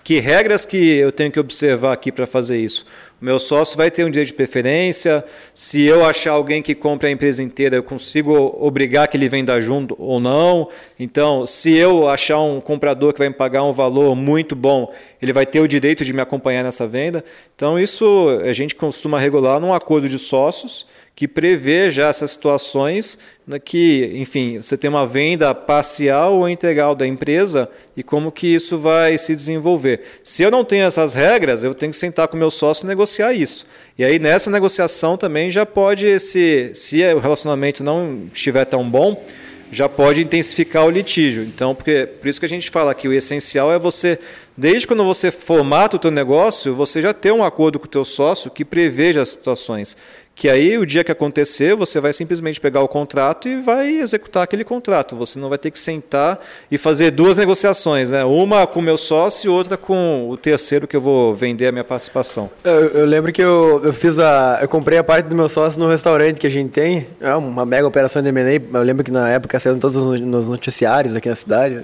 que 0.05 0.21
regras 0.21 0.67
que 0.67 0.77
eu 0.77 1.11
tenho 1.11 1.33
que 1.33 1.41
observar 1.41 1.95
aqui 1.95 2.13
para 2.13 2.27
fazer 2.27 2.59
isso? 2.59 2.85
Meu 3.19 3.39
sócio 3.39 3.79
vai 3.79 3.91
ter 3.91 4.05
um 4.05 4.11
direito 4.11 4.29
de 4.29 4.35
preferência. 4.35 5.25
Se 5.55 5.81
eu 5.81 6.05
achar 6.05 6.33
alguém 6.33 6.61
que 6.61 6.75
compre 6.75 7.09
a 7.09 7.11
empresa 7.11 7.43
inteira, 7.43 7.77
eu 7.77 7.83
consigo 7.83 8.55
obrigar 8.61 9.09
que 9.09 9.17
ele 9.17 9.27
venda 9.27 9.59
junto 9.63 9.97
ou 9.99 10.21
não. 10.21 10.69
Então, 11.01 11.47
se 11.47 11.73
eu 11.73 12.07
achar 12.07 12.39
um 12.41 12.61
comprador 12.61 13.15
que 13.15 13.21
vai 13.21 13.31
me 13.31 13.35
pagar 13.35 13.63
um 13.63 13.73
valor 13.73 14.15
muito 14.15 14.55
bom, 14.55 14.93
ele 15.23 15.33
vai 15.33 15.47
ter 15.47 15.61
o 15.61 15.67
direito 15.67 16.05
de 16.05 16.13
me 16.13 16.21
acompanhar 16.21 16.63
nessa 16.63 16.87
venda. 16.87 17.25
Então, 17.57 17.79
isso 17.79 18.29
a 18.45 18.53
gente 18.53 18.75
costuma 18.75 19.19
regular 19.19 19.59
num 19.59 19.73
acordo 19.73 20.07
de 20.07 20.19
sócios 20.19 20.87
que 21.17 21.29
prevê 21.29 21.91
já 21.91 22.09
essas 22.09 22.33
situações 22.33 23.19
né, 23.47 23.59
que, 23.59 24.11
enfim, 24.15 24.61
você 24.61 24.77
tem 24.77 24.91
uma 24.91 25.07
venda 25.07 25.55
parcial 25.55 26.35
ou 26.35 26.49
integral 26.49 26.95
da 26.95 27.07
empresa 27.07 27.69
e 27.97 28.03
como 28.03 28.33
que 28.33 28.49
isso 28.49 28.79
vai 28.79 29.17
se 29.17 29.35
desenvolver. 29.35 30.01
Se 30.25 30.43
eu 30.43 30.51
não 30.51 30.65
tenho 30.65 30.85
essas 30.85 31.15
regras, 31.15 31.63
eu 31.63 31.73
tenho 31.73 31.93
que 31.93 31.99
sentar 31.99 32.27
com 32.27 32.37
o 32.37 32.39
meu 32.39 32.51
sócio 32.51 32.85
e 32.85 32.89
negociar 32.89 33.33
isso. 33.33 33.65
E 33.97 34.05
aí 34.05 34.19
nessa 34.19 34.51
negociação 34.51 35.17
também 35.17 35.51
já 35.51 35.65
pode, 35.65 36.19
se, 36.19 36.73
se 36.75 37.05
o 37.15 37.21
relacionamento 37.21 37.85
não 37.85 38.27
estiver 38.33 38.65
tão 38.65 38.89
bom, 38.89 39.23
já 39.71 39.89
pode 39.89 40.23
intensificar 40.23 40.85
o 40.85 40.91
litígio. 40.91 41.45
Então, 41.45 41.75
porque, 41.75 42.07
por 42.07 42.29
isso 42.29 42.39
que 42.39 42.47
a 42.47 42.49
gente 42.49 42.71
fala 42.71 42.95
que 42.95 43.09
o 43.09 43.13
essencial 43.13 43.73
é 43.73 43.79
você, 43.79 44.19
desde 44.57 44.87
quando 44.87 45.05
você 45.05 45.31
formata 45.31 45.97
o 45.97 45.99
teu 45.99 46.11
negócio, 46.11 46.75
você 46.75 47.03
já 47.03 47.13
ter 47.13 47.33
um 47.33 47.43
acordo 47.43 47.79
com 47.79 47.87
o 47.87 47.89
teu 47.89 48.05
sócio 48.05 48.51
que 48.51 48.65
preveja 48.65 49.23
as 49.23 49.31
situações 49.31 49.97
que 50.35 50.49
aí 50.49 50.77
o 50.77 50.85
dia 50.85 51.05
que 51.05 51.13
acontecer, 51.13 51.77
você 51.77 52.01
vai 52.01 52.13
simplesmente 52.13 52.61
pegar 52.61 52.81
o 52.81 52.89
contrato 52.89 53.49
e 53.49 53.61
vai 53.61 53.89
executar 54.01 54.43
aquele 54.43 54.65
contrato. 54.65 55.15
Você 55.15 55.39
não 55.39 55.49
vai 55.49 55.59
ter 55.59 55.71
que 55.71 55.79
sentar 55.79 56.39
e 56.71 56.77
fazer 56.77 57.13
duas 57.13 57.37
negociações, 57.37 58.11
né? 58.11 58.25
Uma 58.25 58.67
com 58.67 58.81
o 58.81 58.83
meu 58.83 58.99
sócio 58.99 59.47
e 59.47 59.51
outra 59.51 59.77
com 59.77 60.29
o 60.29 60.37
terceiro 60.37 60.89
que 60.89 60.97
eu 60.97 61.01
vou 61.01 61.33
vender 61.33 61.69
a 61.69 61.73
minha 61.73 61.85
participação. 61.85 62.51
Eu, 62.65 62.89
eu 62.89 63.07
lembro 63.07 63.33
que 63.33 63.43
eu, 63.43 63.81
eu 63.85 63.93
fiz 63.93 64.19
a. 64.19 64.59
Eu 64.61 64.69
comprei 64.69 64.99
a 64.99 65.05
parte 65.05 65.27
do 65.27 65.37
meu 65.37 65.49
sócio 65.49 65.79
no 65.79 65.89
restaurante 65.89 66.41
que 66.41 66.47
a 66.47 66.51
gente 66.51 66.71
tem. 66.71 67.07
É 67.21 67.35
uma 67.35 67.65
mega 67.65 67.87
operação 67.87 68.21
de 68.21 68.29
M&A. 68.29 68.79
Eu 68.79 68.83
lembro 68.83 69.05
que 69.05 69.13
na 69.13 69.29
época 69.31 69.61
saíram 69.61 69.79
todos 69.79 70.21
nos 70.21 70.49
noticiários 70.49 71.15
aqui 71.15 71.29
na 71.29 71.37
cidade. 71.37 71.77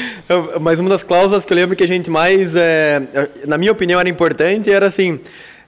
Mas 0.60 0.80
uma 0.80 0.88
das 0.88 1.02
cláusulas 1.02 1.44
que 1.44 1.52
eu 1.52 1.56
lembro 1.56 1.76
que 1.76 1.84
a 1.84 1.88
gente 1.88 2.10
mais, 2.10 2.56
é, 2.56 3.02
na 3.46 3.58
minha 3.58 3.72
opinião, 3.72 4.00
era 4.00 4.08
importante 4.08 4.70
era 4.70 4.86
assim 4.86 5.20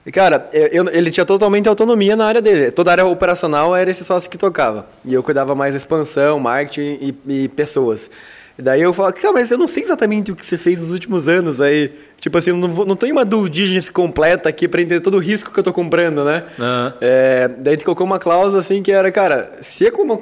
e, 0.05 0.11
cara, 0.11 0.49
eu, 0.51 0.85
ele 0.89 1.09
tinha 1.09 1.25
totalmente 1.25 1.69
autonomia 1.69 2.15
na 2.15 2.25
área 2.25 2.41
dele. 2.41 2.71
Toda 2.71 2.91
a 2.91 2.93
área 2.93 3.05
operacional 3.05 3.73
era 3.75 3.89
esse 3.89 4.03
sócio 4.03 4.29
que 4.29 4.37
tocava. 4.37 4.85
E 5.05 5.13
eu 5.13 5.23
cuidava 5.23 5.55
mais 5.55 5.73
da 5.73 5.77
expansão, 5.77 6.39
marketing 6.39 7.15
e, 7.27 7.43
e 7.43 7.47
pessoas. 7.47 8.09
E 8.57 8.61
daí 8.61 8.81
eu 8.81 8.93
falo, 8.93 9.11
cara, 9.13 9.33
mas 9.33 9.49
eu 9.49 9.57
não 9.57 9.67
sei 9.67 9.81
exatamente 9.81 10.31
o 10.31 10.35
que 10.35 10.45
você 10.45 10.57
fez 10.57 10.81
nos 10.81 10.91
últimos 10.91 11.27
anos 11.29 11.61
aí. 11.61 11.91
Tipo 12.19 12.37
assim, 12.37 12.51
não, 12.51 12.69
vou, 12.69 12.85
não 12.85 12.97
tenho 12.97 13.13
uma 13.13 13.23
due 13.23 13.49
diligence 13.49 13.91
completa 13.91 14.49
aqui 14.49 14.67
para 14.67 14.81
entender 14.81 14.99
todo 14.99 15.15
o 15.15 15.19
risco 15.19 15.51
que 15.51 15.59
eu 15.59 15.63
tô 15.63 15.71
comprando, 15.71 16.23
né? 16.25 16.43
Uhum. 16.59 16.93
É, 16.99 17.47
daí 17.47 17.73
a 17.73 17.75
gente 17.75 17.85
colocou 17.85 18.05
uma 18.05 18.19
cláusula 18.19 18.59
assim 18.59 18.83
que 18.83 18.91
era, 18.91 19.09
cara, 19.11 19.53
se 19.61 19.89
como 19.89 20.21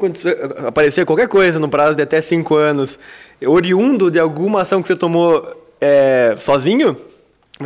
aparecer 0.66 1.06
qualquer 1.06 1.28
coisa 1.28 1.60
no 1.60 1.68
prazo 1.68 1.96
de 1.98 2.04
até 2.04 2.22
cinco 2.22 2.56
anos, 2.56 2.98
oriundo 3.46 4.10
de 4.12 4.20
alguma 4.20 4.62
ação 4.62 4.82
que 4.82 4.88
você 4.88 4.96
tomou 4.96 5.46
é, 5.82 6.36
sozinho, 6.38 6.96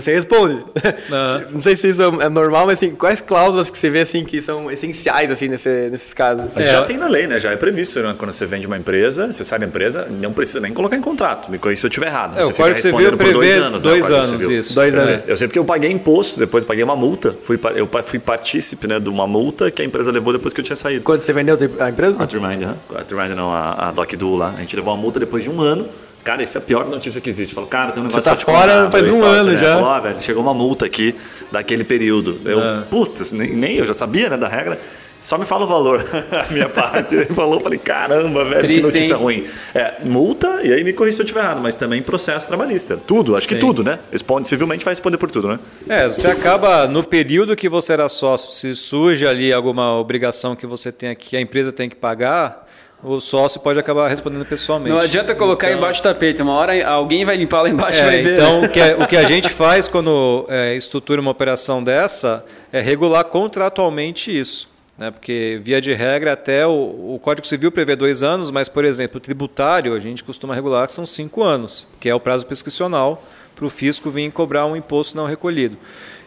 você 0.01 0.13
responde. 0.13 0.63
Ah. 1.11 1.43
Não 1.51 1.61
sei 1.61 1.75
se 1.75 1.89
isso 1.89 2.01
é 2.03 2.29
normal, 2.29 2.67
mas 2.67 2.79
assim, 2.79 2.95
quais 2.95 3.21
cláusulas 3.21 3.69
que 3.69 3.77
você 3.77 3.89
vê 3.89 4.01
assim 4.01 4.23
que 4.23 4.41
são 4.41 4.71
essenciais 4.71 5.31
assim 5.31 5.47
nesse, 5.47 5.89
nesses 5.89 6.13
casos? 6.13 6.45
Mas 6.55 6.67
é. 6.67 6.71
já 6.71 6.83
tem 6.83 6.97
na 6.97 7.07
lei, 7.07 7.27
né? 7.27 7.39
Já 7.39 7.51
é 7.51 7.55
previsto, 7.55 7.99
né? 8.01 8.15
Quando 8.17 8.31
você 8.31 8.45
vende 8.45 8.67
uma 8.67 8.77
empresa, 8.77 9.31
você 9.31 9.43
sai 9.43 9.59
da 9.59 9.65
empresa, 9.65 10.07
não 10.09 10.33
precisa 10.33 10.59
nem 10.59 10.73
colocar 10.73 10.95
em 10.95 11.01
contrato. 11.01 11.49
Me 11.49 11.57
corrija 11.57 11.81
se 11.81 11.85
eu 11.85 11.89
estiver 11.89 12.07
errado. 12.07 12.37
É, 12.37 12.43
você 12.43 12.53
fica 12.53 12.69
respondendo 12.69 13.17
por 13.17 13.33
dois 13.33 13.53
anos. 13.55 13.83
Né? 13.83 13.89
Dois 13.91 14.09
né? 14.09 14.17
anos, 14.17 14.43
isso. 14.43 14.75
Dois 14.75 14.95
anos. 14.95 15.21
Eu 15.27 15.37
sei 15.37 15.47
porque 15.47 15.59
eu 15.59 15.65
paguei 15.65 15.91
imposto, 15.91 16.39
depois 16.39 16.63
paguei 16.63 16.83
uma 16.83 16.95
multa. 16.95 17.33
Fui, 17.33 17.59
eu 17.75 17.89
fui 18.03 18.19
partícipe 18.19 18.87
né, 18.87 18.99
de 18.99 19.09
uma 19.09 19.27
multa 19.27 19.71
que 19.71 19.81
a 19.81 19.85
empresa 19.85 20.11
levou 20.11 20.33
depois 20.33 20.53
que 20.53 20.59
eu 20.59 20.65
tinha 20.65 20.75
saído. 20.75 21.03
Quando 21.03 21.21
você 21.21 21.33
vendeu 21.33 21.57
a 21.79 21.89
empresa? 21.89 22.21
A 22.21 22.27
Trimind, 22.27 22.63
a 22.63 23.03
Trimind 23.03 23.31
não, 23.35 23.51
a, 23.51 23.89
a 23.89 23.91
DocDo 23.91 24.35
lá. 24.35 24.53
A 24.55 24.61
gente 24.61 24.75
levou 24.75 24.93
uma 24.93 25.01
multa 25.01 25.19
depois 25.19 25.43
de 25.43 25.49
um 25.49 25.61
ano 25.61 25.85
Cara, 26.25 26.41
essa 26.41 26.57
é 26.57 26.59
a 26.59 26.63
pior 26.63 26.87
notícia 26.89 27.21
que 27.21 27.29
existe. 27.29 27.53
Falou, 27.53 27.69
cara, 27.69 27.91
tem 27.91 28.01
um 28.01 28.07
negócio 28.07 28.23
Você 28.23 28.35
tá 28.35 28.35
fora 28.35 28.89
faz 28.89 29.07
um 29.15 29.23
ano 29.23 29.51
né? 29.51 29.57
já. 29.57 29.73
Falou, 29.75 29.89
ah, 29.89 29.99
velho, 29.99 30.19
chegou 30.19 30.41
uma 30.41 30.55
multa 30.55 30.83
aqui 30.83 31.13
daquele 31.51 31.83
período. 31.83 32.41
Eu, 32.43 32.59
é. 32.59 32.81
putz, 32.89 33.31
nem, 33.31 33.55
nem 33.55 33.75
eu 33.75 33.85
já 33.85 33.93
sabia, 33.93 34.31
né, 34.31 34.35
da 34.35 34.47
regra. 34.47 34.79
Só 35.21 35.37
me 35.37 35.45
fala 35.45 35.65
o 35.65 35.67
valor, 35.67 36.03
a 36.49 36.51
minha 36.51 36.67
parte. 36.67 37.13
Ele 37.13 37.25
falou, 37.25 37.59
falei, 37.59 37.77
caramba, 37.77 38.43
velho, 38.43 38.61
Triste, 38.61 38.81
que 38.81 38.87
notícia 38.87 39.13
hein? 39.13 39.19
ruim. 39.19 39.45
É, 39.75 39.93
multa, 40.03 40.61
e 40.63 40.73
aí 40.73 40.83
me 40.83 40.93
corrija 40.93 41.17
se 41.17 41.21
eu 41.21 41.25
estiver 41.25 41.41
errado, 41.41 41.61
mas 41.61 41.75
também 41.75 42.01
processo 42.01 42.47
trabalhista. 42.47 42.97
Tudo, 42.97 43.35
acho 43.35 43.47
Sim. 43.47 43.55
que 43.55 43.61
tudo, 43.61 43.83
né? 43.83 43.99
Responde 44.11 44.47
civilmente, 44.47 44.83
vai 44.83 44.93
responder 44.93 45.19
por 45.19 45.29
tudo, 45.29 45.47
né? 45.47 45.59
É, 45.87 46.07
você 46.07 46.27
acaba, 46.27 46.87
no 46.87 47.03
período 47.03 47.55
que 47.55 47.69
você 47.69 47.93
era 47.93 48.09
sócio, 48.09 48.51
se 48.51 48.75
surge 48.75 49.27
ali 49.27 49.53
alguma 49.53 49.93
obrigação 49.93 50.55
que 50.55 50.65
você 50.65 50.91
tem 50.91 51.09
aqui, 51.09 51.37
a 51.37 51.41
empresa 51.41 51.71
tem 51.71 51.87
que 51.87 51.95
pagar, 51.95 52.65
o 53.05 53.19
sócio 53.19 53.59
pode 53.59 53.79
acabar 53.79 54.07
respondendo 54.07 54.45
pessoalmente. 54.45 54.89
Não 54.89 54.99
adianta 54.99 55.35
colocar 55.35 55.67
então, 55.67 55.77
embaixo 55.77 56.01
do 56.01 56.03
tapete, 56.03 56.41
uma 56.41 56.53
hora 56.53 56.87
alguém 56.87 57.23
vai 57.23 57.37
limpar 57.37 57.61
lá 57.61 57.69
embaixo 57.69 58.01
é, 58.01 58.05
vai 58.05 58.21
ver. 58.21 58.33
Então, 58.33 58.63
o 58.63 58.69
que, 58.69 58.81
a, 58.81 58.97
o 59.03 59.07
que 59.07 59.15
a 59.15 59.25
gente 59.25 59.49
faz 59.49 59.87
quando 59.87 60.45
é, 60.49 60.75
estrutura 60.75 61.21
uma 61.21 61.31
operação 61.31 61.83
dessa 61.83 62.43
é 62.73 62.81
regular 62.81 63.23
contratualmente 63.25 64.37
isso. 64.37 64.67
Né? 64.97 65.11
Porque, 65.11 65.59
via 65.61 65.79
de 65.79 65.93
regra, 65.93 66.33
até 66.33 66.65
o, 66.65 66.71
o, 66.71 67.19
Código 67.21 67.45
Civil 67.45 67.71
prevê 67.71 67.95
dois 67.95 68.23
anos, 68.23 68.49
mas, 68.49 68.69
por 68.69 68.83
exemplo, 68.85 69.17
o 69.17 69.19
tributário 69.19 69.93
a 69.93 69.99
gente 69.99 70.23
costuma 70.23 70.55
regular 70.55 70.87
que 70.87 70.93
são 70.93 71.05
cinco 71.05 71.43
anos, 71.43 71.85
que 71.99 72.09
é 72.09 72.15
o 72.15 72.19
prazo 72.19 72.45
prescricional 72.45 73.21
para 73.53 73.65
o 73.65 73.69
fisco 73.69 74.09
vir 74.09 74.31
cobrar 74.31 74.65
um 74.65 74.75
imposto 74.75 75.15
não 75.15 75.25
recolhido. 75.25 75.77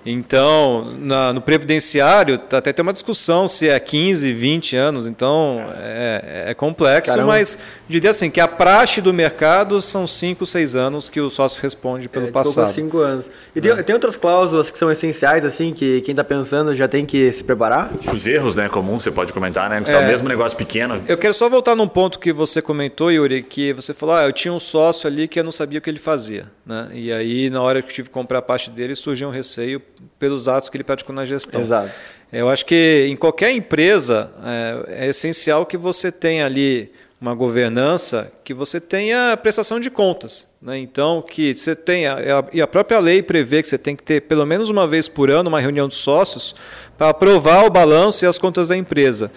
Então, 0.04 0.94
na, 0.98 1.32
no 1.32 1.40
previdenciário, 1.40 2.38
tá, 2.38 2.58
até 2.58 2.72
tem 2.72 2.82
uma 2.82 2.92
discussão 2.92 3.46
se 3.46 3.68
é 3.68 3.78
15, 3.78 4.32
20 4.32 4.76
anos, 4.76 5.06
então 5.06 5.64
é, 5.76 6.44
é 6.48 6.54
complexo, 6.54 7.12
Caramba. 7.12 7.32
mas 7.32 7.58
diria 7.88 8.10
assim 8.10 8.30
que 8.30 8.40
a 8.40 8.48
praxe 8.48 9.00
do 9.00 9.12
mercado 9.12 9.80
são 9.82 10.06
5, 10.06 10.46
6 10.46 10.76
anos 10.76 11.08
que 11.08 11.20
o 11.20 11.28
sócio 11.30 11.60
responde 11.62 12.08
pelo 12.08 12.28
É, 12.28 12.30
colocou 12.30 12.54
passado. 12.54 12.74
cinco 12.74 12.98
anos. 12.98 13.30
E 13.54 13.60
tem, 13.60 13.74
tem 13.82 13.94
outras 13.94 14.16
cláusulas 14.16 14.70
que 14.70 14.78
são 14.78 14.90
essenciais, 14.90 15.44
assim, 15.44 15.72
que 15.72 16.00
quem 16.02 16.14
tá 16.14 16.24
pensando 16.24 16.74
já 16.74 16.88
tem 16.88 17.04
que 17.04 17.30
se 17.32 17.44
preparar? 17.44 17.90
Os 18.12 18.26
erros, 18.26 18.56
né, 18.56 18.68
comuns, 18.68 19.02
você 19.02 19.10
pode 19.10 19.32
comentar, 19.32 19.68
né? 19.68 19.82
Se 19.84 19.94
é 19.94 19.98
o 19.98 20.06
mesmo 20.06 20.28
negócio 20.28 20.56
pequeno. 20.56 21.02
Eu 21.06 21.18
quero 21.18 21.34
só 21.34 21.48
voltar 21.48 21.74
num 21.74 21.88
ponto 21.88 22.18
que 22.18 22.32
você 22.32 22.62
comentou, 22.62 23.10
Yuri, 23.10 23.42
que 23.42 23.72
você 23.72 23.92
falou, 23.94 24.14
ah, 24.14 24.24
eu 24.24 24.32
tinha 24.32 24.52
um 24.52 24.60
sócio 24.60 25.06
ali 25.06 25.28
que 25.28 25.38
eu 25.38 25.44
não 25.44 25.52
sabia 25.52 25.78
o 25.78 25.82
que 25.82 25.90
ele 25.90 25.98
fazia. 25.98 26.46
Né? 26.64 26.88
E 26.94 27.12
aí, 27.12 27.50
na 27.50 27.62
hora 27.62 27.82
que 27.82 27.88
eu 27.88 27.94
tive 27.94 28.08
que 28.08 28.14
comprar 28.14 28.38
a 28.38 28.42
parte 28.42 28.70
dele, 28.70 28.94
surgiu 28.94 29.28
um 29.28 29.30
receio 29.32 29.80
pelos 30.18 30.48
atos 30.48 30.68
que 30.68 30.76
ele 30.76 30.84
praticou 30.84 31.14
na 31.14 31.24
gestão. 31.24 31.60
Exato. 31.60 31.90
Eu 32.32 32.48
acho 32.48 32.66
que 32.66 33.06
em 33.08 33.16
qualquer 33.16 33.52
empresa 33.52 34.30
é, 34.44 35.04
é 35.04 35.08
essencial 35.08 35.64
que 35.64 35.76
você 35.76 36.12
tenha 36.12 36.44
ali 36.44 36.92
uma 37.20 37.34
governança, 37.34 38.30
que 38.44 38.54
você 38.54 38.80
tenha 38.80 39.36
prestação 39.36 39.80
de 39.80 39.90
contas. 39.90 40.46
Né? 40.62 40.78
Então, 40.78 41.20
que 41.22 41.54
você 41.54 41.74
tenha, 41.74 42.16
e 42.52 42.60
a 42.60 42.66
própria 42.66 43.00
lei 43.00 43.22
prevê 43.22 43.60
que 43.60 43.68
você 43.68 43.78
tem 43.78 43.96
que 43.96 44.02
ter 44.02 44.22
pelo 44.22 44.46
menos 44.46 44.70
uma 44.70 44.86
vez 44.86 45.08
por 45.08 45.30
ano 45.30 45.48
uma 45.48 45.60
reunião 45.60 45.88
de 45.88 45.96
sócios 45.96 46.54
para 46.96 47.08
aprovar 47.08 47.64
o 47.64 47.70
balanço 47.70 48.24
e 48.24 48.28
as 48.28 48.38
contas 48.38 48.68
da 48.68 48.76
empresa. 48.76 49.32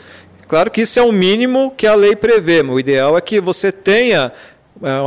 Claro 0.48 0.70
que 0.70 0.82
isso 0.82 1.00
é 1.00 1.02
o 1.02 1.14
mínimo 1.14 1.74
que 1.76 1.88
a 1.88 1.96
lei 1.96 2.14
prevê, 2.16 2.62
mas 2.62 2.76
o 2.76 2.80
ideal 2.80 3.18
é 3.18 3.22
que 3.22 3.40
você 3.40 3.72
tenha 3.72 4.26
é, 4.26 4.51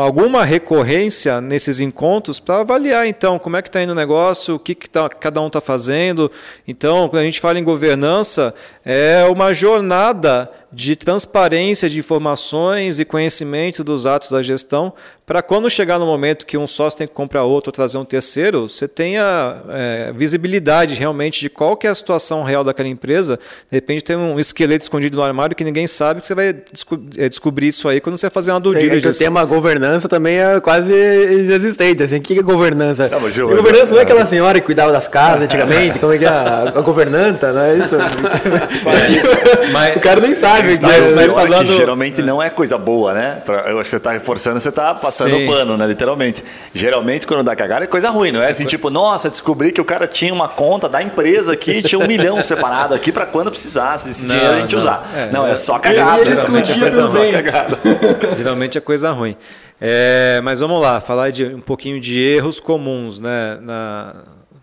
alguma 0.00 0.44
recorrência 0.44 1.40
nesses 1.40 1.80
encontros 1.80 2.38
para 2.38 2.60
avaliar 2.60 3.06
então 3.06 3.38
como 3.38 3.56
é 3.56 3.62
que 3.62 3.68
está 3.68 3.82
indo 3.82 3.92
o 3.92 3.94
negócio, 3.94 4.54
o 4.54 4.58
que, 4.58 4.74
que 4.74 4.88
tá, 4.88 5.08
cada 5.08 5.40
um 5.40 5.48
está 5.48 5.60
fazendo. 5.60 6.30
Então, 6.66 7.08
quando 7.08 7.22
a 7.22 7.24
gente 7.24 7.40
fala 7.40 7.58
em 7.58 7.64
governança, 7.64 8.54
é 8.84 9.24
uma 9.24 9.52
jornada 9.52 10.50
de 10.74 10.96
transparência 10.96 11.88
de 11.88 11.98
informações 11.98 12.98
e 12.98 13.04
conhecimento 13.04 13.84
dos 13.84 14.06
atos 14.06 14.30
da 14.30 14.42
gestão, 14.42 14.92
para 15.24 15.40
quando 15.40 15.70
chegar 15.70 15.98
no 15.98 16.04
momento 16.04 16.44
que 16.44 16.58
um 16.58 16.66
sócio 16.66 16.98
tem 16.98 17.06
que 17.06 17.14
comprar 17.14 17.44
outro 17.44 17.70
ou 17.70 17.72
trazer 17.72 17.96
um 17.96 18.04
terceiro, 18.04 18.68
você 18.68 18.86
tenha 18.86 19.56
é, 19.70 20.12
visibilidade 20.14 20.94
realmente 20.94 21.40
de 21.40 21.48
qual 21.48 21.76
que 21.76 21.86
é 21.86 21.90
a 21.90 21.94
situação 21.94 22.42
real 22.42 22.62
daquela 22.62 22.88
empresa. 22.88 23.38
De 23.70 23.76
repente 23.76 24.04
tem 24.04 24.16
um 24.16 24.38
esqueleto 24.38 24.82
escondido 24.82 25.16
no 25.16 25.22
armário 25.22 25.56
que 25.56 25.64
ninguém 25.64 25.86
sabe, 25.86 26.20
que 26.20 26.26
você 26.26 26.34
vai 26.34 26.52
desco 26.52 27.00
é, 27.16 27.28
descobrir 27.28 27.68
isso 27.68 27.88
aí 27.88 28.00
quando 28.00 28.18
você 28.18 28.26
vai 28.26 28.34
fazer 28.34 28.50
uma 28.50 28.60
due 28.60 28.76
É, 28.76 28.98
é 28.98 29.08
o 29.08 29.14
tema 29.14 29.44
governança 29.44 30.08
também 30.08 30.38
é 30.38 30.60
quase 30.60 30.92
inexistente. 30.92 32.02
Assim, 32.02 32.18
o 32.18 32.20
que 32.20 32.38
é 32.38 32.42
governança? 32.42 33.08
Não, 33.08 33.20
mas, 33.20 33.32
Gil, 33.32 33.50
A 33.50 33.56
governança 33.56 33.92
não 33.92 33.98
é 34.00 34.02
aquela 34.02 34.26
senhora 34.26 34.60
que 34.60 34.66
cuidava 34.66 34.92
das 34.92 35.08
casas 35.08 35.42
antigamente, 35.44 35.98
como 35.98 36.12
é 36.12 36.18
que 36.18 36.24
é 36.24 36.28
a, 36.28 36.72
a 36.74 36.80
governanta, 36.82 37.52
não 37.52 37.62
é 37.62 37.76
isso? 37.76 37.96
Mas- 39.72 39.96
o 39.96 40.00
cara 40.00 40.20
nem 40.20 40.34
sabe. 40.34 40.63
Mas- 40.64 40.80
mas 41.10 41.10
é 41.32 41.34
que 41.34 41.40
falando- 41.40 41.66
geralmente 41.76 42.22
não 42.22 42.42
é 42.42 42.50
coisa 42.50 42.76
boa, 42.78 43.12
né? 43.12 43.42
Pra, 43.44 43.70
eu 43.70 43.78
acho 43.78 43.84
que 43.84 43.90
você 43.90 43.96
está 43.96 44.12
reforçando, 44.12 44.58
você 44.60 44.68
está 44.68 44.94
passando 44.94 45.30
Sim. 45.36 45.46
o 45.46 45.50
pano, 45.50 45.76
né? 45.76 45.86
Literalmente. 45.86 46.42
Geralmente, 46.72 47.26
quando 47.26 47.42
dá 47.42 47.54
cagada, 47.54 47.84
é 47.84 47.88
coisa 47.88 48.10
ruim, 48.10 48.32
não 48.32 48.42
é 48.42 48.50
assim, 48.50 48.64
tipo, 48.64 48.90
nossa, 48.90 49.28
descobri 49.30 49.72
que 49.72 49.80
o 49.80 49.84
cara 49.84 50.06
tinha 50.06 50.32
uma 50.32 50.48
conta 50.48 50.88
da 50.88 51.02
empresa 51.02 51.52
aqui, 51.52 51.82
tinha 51.82 51.98
um 51.98 52.06
milhão 52.06 52.40
separado 52.44 52.94
aqui 52.94 53.12
para 53.12 53.26
quando 53.26 53.50
precisasse 53.50 54.08
desse 54.08 54.24
Não, 54.24 54.34
dinheiro 54.34 54.54
a 54.56 54.60
gente 54.60 54.72
não. 54.72 54.78
usar. 54.78 55.06
É, 55.16 55.30
não, 55.30 55.46
é, 55.46 55.50
é. 55.52 55.56
só 55.56 55.78
cagada. 55.78 56.20
Ele 56.20 56.30
geralmente 56.30 56.70
é 56.70 56.74
escondia 56.74 56.80
coisa 56.90 57.12
também. 57.12 57.32
cagada. 57.32 57.78
Geralmente 58.36 58.78
é 58.78 58.80
coisa 58.80 59.10
ruim. 59.10 59.36
É, 59.80 60.40
mas 60.42 60.60
vamos 60.60 60.80
lá, 60.80 61.00
falar 61.00 61.30
de 61.30 61.44
um 61.44 61.60
pouquinho 61.60 62.00
de 62.00 62.18
erros 62.18 62.60
comuns 62.60 63.20
né, 63.20 63.58
na, 63.60 64.14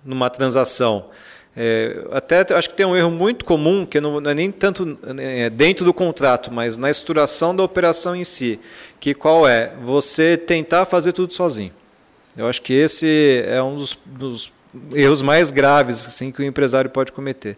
numa 0.03 0.29
transação. 0.29 1.05
É, 1.55 2.05
até 2.11 2.45
acho 2.55 2.69
que 2.69 2.75
tem 2.75 2.85
um 2.85 2.95
erro 2.95 3.11
muito 3.11 3.43
comum, 3.43 3.85
que 3.85 3.99
não, 3.99 4.21
não 4.21 4.31
é 4.31 4.33
nem 4.33 4.51
tanto 4.51 4.97
é, 5.17 5.49
dentro 5.49 5.83
do 5.83 5.93
contrato, 5.93 6.51
mas 6.51 6.77
na 6.77 6.89
estruturação 6.89 7.55
da 7.55 7.63
operação 7.63 8.15
em 8.15 8.23
si. 8.23 8.59
Que 8.99 9.13
qual 9.13 9.47
é? 9.47 9.73
Você 9.83 10.37
tentar 10.37 10.85
fazer 10.85 11.11
tudo 11.11 11.33
sozinho. 11.33 11.71
Eu 12.37 12.47
acho 12.47 12.61
que 12.61 12.71
esse 12.73 13.43
é 13.45 13.61
um 13.61 13.75
dos, 13.75 13.97
dos 14.05 14.51
erros 14.93 15.21
mais 15.21 15.51
graves 15.51 16.05
assim, 16.07 16.31
que 16.31 16.41
o 16.41 16.45
empresário 16.45 16.89
pode 16.89 17.11
cometer. 17.11 17.57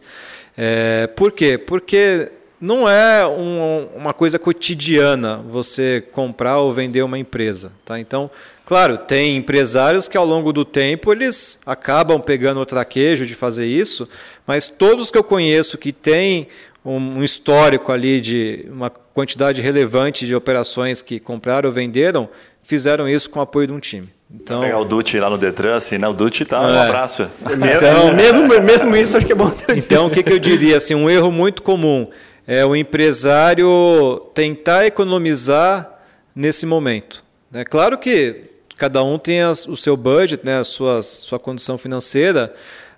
É, 0.57 1.05
por 1.15 1.31
quê? 1.31 1.57
Porque 1.59 2.31
não 2.59 2.89
é 2.89 3.27
um- 3.27 3.87
uma 3.95 4.13
coisa 4.13 4.39
cotidiana 4.39 5.37
você 5.47 6.03
comprar 6.11 6.59
ou 6.59 6.71
vender 6.73 7.03
uma 7.03 7.19
empresa. 7.19 7.71
Tá? 7.85 7.99
Então, 7.99 8.29
claro, 8.65 8.97
tem 8.97 9.35
empresários 9.37 10.07
que 10.07 10.17
ao 10.17 10.25
longo 10.25 10.51
do 10.53 10.63
tempo 10.65 11.11
eles 11.11 11.59
acabam 11.65 12.19
pegando 12.21 12.59
o 12.61 12.65
traquejo 12.65 13.25
de 13.25 13.35
fazer 13.35 13.65
isso, 13.65 14.07
mas 14.47 14.67
todos 14.67 15.09
que 15.11 15.17
eu 15.17 15.23
conheço 15.23 15.77
que 15.77 15.91
têm 15.91 16.47
um 16.85 17.19
um 17.19 17.23
histórico 17.23 17.91
ali 17.93 18.19
de 18.19 18.65
uma 18.69 18.89
quantidade 18.89 19.61
relevante 19.61 20.25
de 20.25 20.35
operações 20.35 21.01
que 21.01 21.17
compraram 21.19 21.69
ou 21.69 21.73
venderam, 21.73 22.27
fizeram 22.61 23.07
isso 23.07 23.29
com 23.29 23.39
o 23.39 23.41
apoio 23.41 23.67
de 23.67 23.73
um 23.73 23.79
time. 23.79 24.09
Então, 24.35 24.61
Pegar 24.61 24.79
o 24.79 24.83
Dutti 24.85 25.17
lá 25.19 25.29
no 25.29 25.37
Detran, 25.37 25.75
assim, 25.75 25.97
né? 25.99 26.07
O 26.07 26.13
Dutti 26.13 26.43
tá, 26.43 26.59
um 26.59 26.69
É. 26.75 26.79
abraço. 26.87 27.29
Então, 27.45 28.13
mesmo, 28.15 28.47
mesmo 28.61 28.95
isso, 28.95 29.15
acho 29.15 29.25
que 29.25 29.31
é 29.31 29.35
bom. 29.35 29.49
ter- 29.51 29.77
Então, 29.77 30.07
o 30.07 30.09
que, 30.09 30.23
que 30.23 30.33
eu 30.33 30.39
diria? 30.39 30.75
Assim, 30.75 30.95
um 30.95 31.07
erro 31.09 31.31
muito 31.31 31.61
comum 31.61 32.07
é 32.47 32.65
o 32.65 32.75
empresário 32.75 34.19
tentar 34.33 34.85
economizar 34.85 35.93
nesse 36.35 36.65
momento. 36.65 37.23
É 37.53 37.63
claro 37.63 37.97
que 37.97 38.49
cada 38.77 39.03
um 39.03 39.17
tem 39.19 39.41
as- 39.41 39.67
o 39.67 39.75
seu 39.75 39.95
budget, 39.95 40.43
né, 40.45 40.59
a 40.59 40.63
sua, 40.63 41.01
sua 41.01 41.39
condição 41.39 41.77
financeira, 41.77 42.53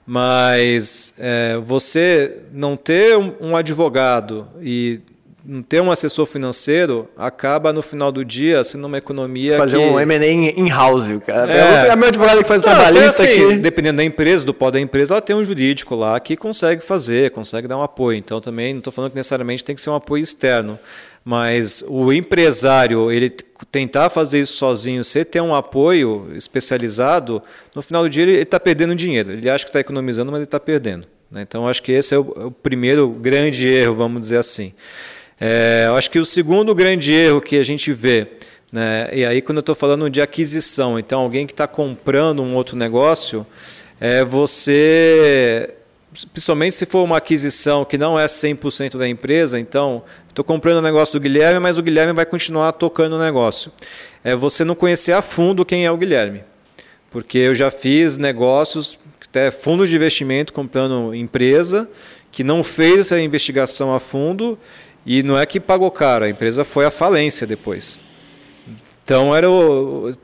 mas 0.05 1.13
é, 1.17 1.57
você 1.63 2.37
não 2.53 2.77
ter 2.77 3.17
um, 3.17 3.33
um 3.41 3.55
advogado 3.57 4.47
e 4.61 4.99
não 5.47 5.61
ter 5.61 5.79
um 5.81 5.91
assessor 5.91 6.25
financeiro 6.25 7.07
acaba 7.15 7.71
no 7.71 7.81
final 7.81 8.11
do 8.11 8.25
dia 8.25 8.63
sendo 8.63 8.85
uma 8.87 8.97
economia 8.97 9.57
Fazer 9.57 9.77
que... 9.77 9.83
um 9.83 9.99
M&A 9.99 10.25
in-house, 10.59 11.19
cara. 11.25 11.51
É. 11.53 11.87
É. 11.89 11.93
o 11.93 11.97
meu 11.97 12.07
advogado 12.07 12.37
que 12.41 12.47
faz 12.47 12.63
o 12.63 12.65
Não, 12.65 12.73
trabalhista 12.73 13.23
assim, 13.23 13.45
aqui. 13.45 13.55
Dependendo 13.57 13.97
da 13.97 14.03
empresa, 14.03 14.43
do 14.45 14.53
pó 14.53 14.71
da 14.71 14.79
empresa, 14.79 15.13
ela 15.13 15.21
tem 15.21 15.35
um 15.35 15.43
jurídico 15.43 15.93
lá 15.95 16.19
que 16.19 16.35
consegue 16.35 16.83
fazer, 16.83 17.29
consegue 17.31 17.67
dar 17.67 17.77
um 17.77 17.83
apoio. 17.83 18.17
Então 18.17 18.41
também 18.41 18.73
não 18.73 18.79
estou 18.79 18.91
falando 18.93 19.11
que 19.11 19.17
necessariamente 19.17 19.63
tem 19.63 19.75
que 19.75 19.81
ser 19.81 19.89
um 19.91 19.95
apoio 19.95 20.23
externo. 20.23 20.79
Mas 21.27 21.83
o 21.87 22.13
empresário, 22.13 23.11
ele 23.11 23.31
tentar 23.71 24.11
fazer 24.11 24.41
isso 24.41 24.57
sozinho, 24.57 25.03
sem 25.03 25.25
ter 25.25 25.41
um 25.41 25.55
apoio 25.55 26.29
especializado, 26.35 27.41
no 27.73 27.81
final 27.81 28.03
do 28.03 28.09
dia 28.09 28.21
ele 28.21 28.33
está 28.33 28.59
perdendo 28.59 28.93
dinheiro. 28.93 29.31
Ele 29.31 29.49
acha 29.49 29.65
que 29.65 29.69
está 29.69 29.79
economizando, 29.79 30.31
mas 30.31 30.37
ele 30.37 30.45
está 30.45 30.59
perdendo. 30.59 31.07
né? 31.31 31.41
Então 31.41 31.67
acho 31.67 31.81
que 31.81 31.91
esse 31.91 32.13
é 32.13 32.19
o, 32.19 32.33
é 32.37 32.45
o 32.45 32.51
primeiro 32.51 33.09
grande 33.09 33.67
erro, 33.67 33.95
vamos 33.95 34.21
dizer 34.21 34.37
assim. 34.37 34.71
É, 35.41 35.89
acho 35.95 36.11
que 36.11 36.19
o 36.19 36.25
segundo 36.25 36.75
grande 36.75 37.11
erro 37.11 37.41
que 37.41 37.57
a 37.57 37.63
gente 37.63 37.91
vê, 37.91 38.27
né, 38.71 39.09
e 39.11 39.25
aí 39.25 39.41
quando 39.41 39.57
eu 39.57 39.61
estou 39.61 39.75
falando 39.75 40.09
de 40.09 40.21
aquisição, 40.21 40.97
então 40.97 41.19
alguém 41.19 41.45
que 41.45 41.51
está 41.53 41.67
comprando 41.67 42.41
um 42.41 42.55
outro 42.55 42.77
negócio, 42.77 43.45
é 43.99 44.23
você, 44.23 45.73
principalmente 46.23 46.75
se 46.75 46.85
for 46.85 47.03
uma 47.03 47.17
aquisição 47.17 47.83
que 47.83 47.97
não 47.97 48.17
é 48.17 48.25
100% 48.25 48.97
da 48.97 49.07
empresa, 49.07 49.59
então 49.59 50.03
estou 50.29 50.45
comprando 50.45 50.77
o 50.77 50.81
negócio 50.81 51.19
do 51.19 51.21
Guilherme, 51.21 51.59
mas 51.59 51.77
o 51.77 51.83
Guilherme 51.83 52.13
vai 52.13 52.25
continuar 52.25 52.71
tocando 52.73 53.17
o 53.17 53.19
negócio. 53.19 53.71
É 54.23 54.35
você 54.35 54.63
não 54.63 54.75
conhecer 54.75 55.11
a 55.11 55.21
fundo 55.21 55.65
quem 55.65 55.85
é 55.85 55.91
o 55.91 55.97
Guilherme. 55.97 56.43
Porque 57.11 57.37
eu 57.37 57.55
já 57.55 57.69
fiz 57.71 58.17
negócios, 58.17 58.97
até 59.27 59.51
fundos 59.51 59.89
de 59.89 59.95
investimento 59.95 60.53
comprando 60.53 61.13
empresa, 61.13 61.89
que 62.31 62.43
não 62.43 62.63
fez 62.63 63.01
essa 63.01 63.19
investigação 63.19 63.93
a 63.93 63.99
fundo 63.99 64.57
e 65.05 65.23
não 65.23 65.37
é 65.37 65.45
que 65.45 65.59
pagou 65.59 65.91
caro, 65.91 66.25
a 66.25 66.29
empresa 66.29 66.63
foi 66.63 66.85
à 66.85 66.91
falência 66.91 67.45
depois. 67.45 68.01
Então 69.03 69.35
era 69.35 69.49
o 69.49 70.15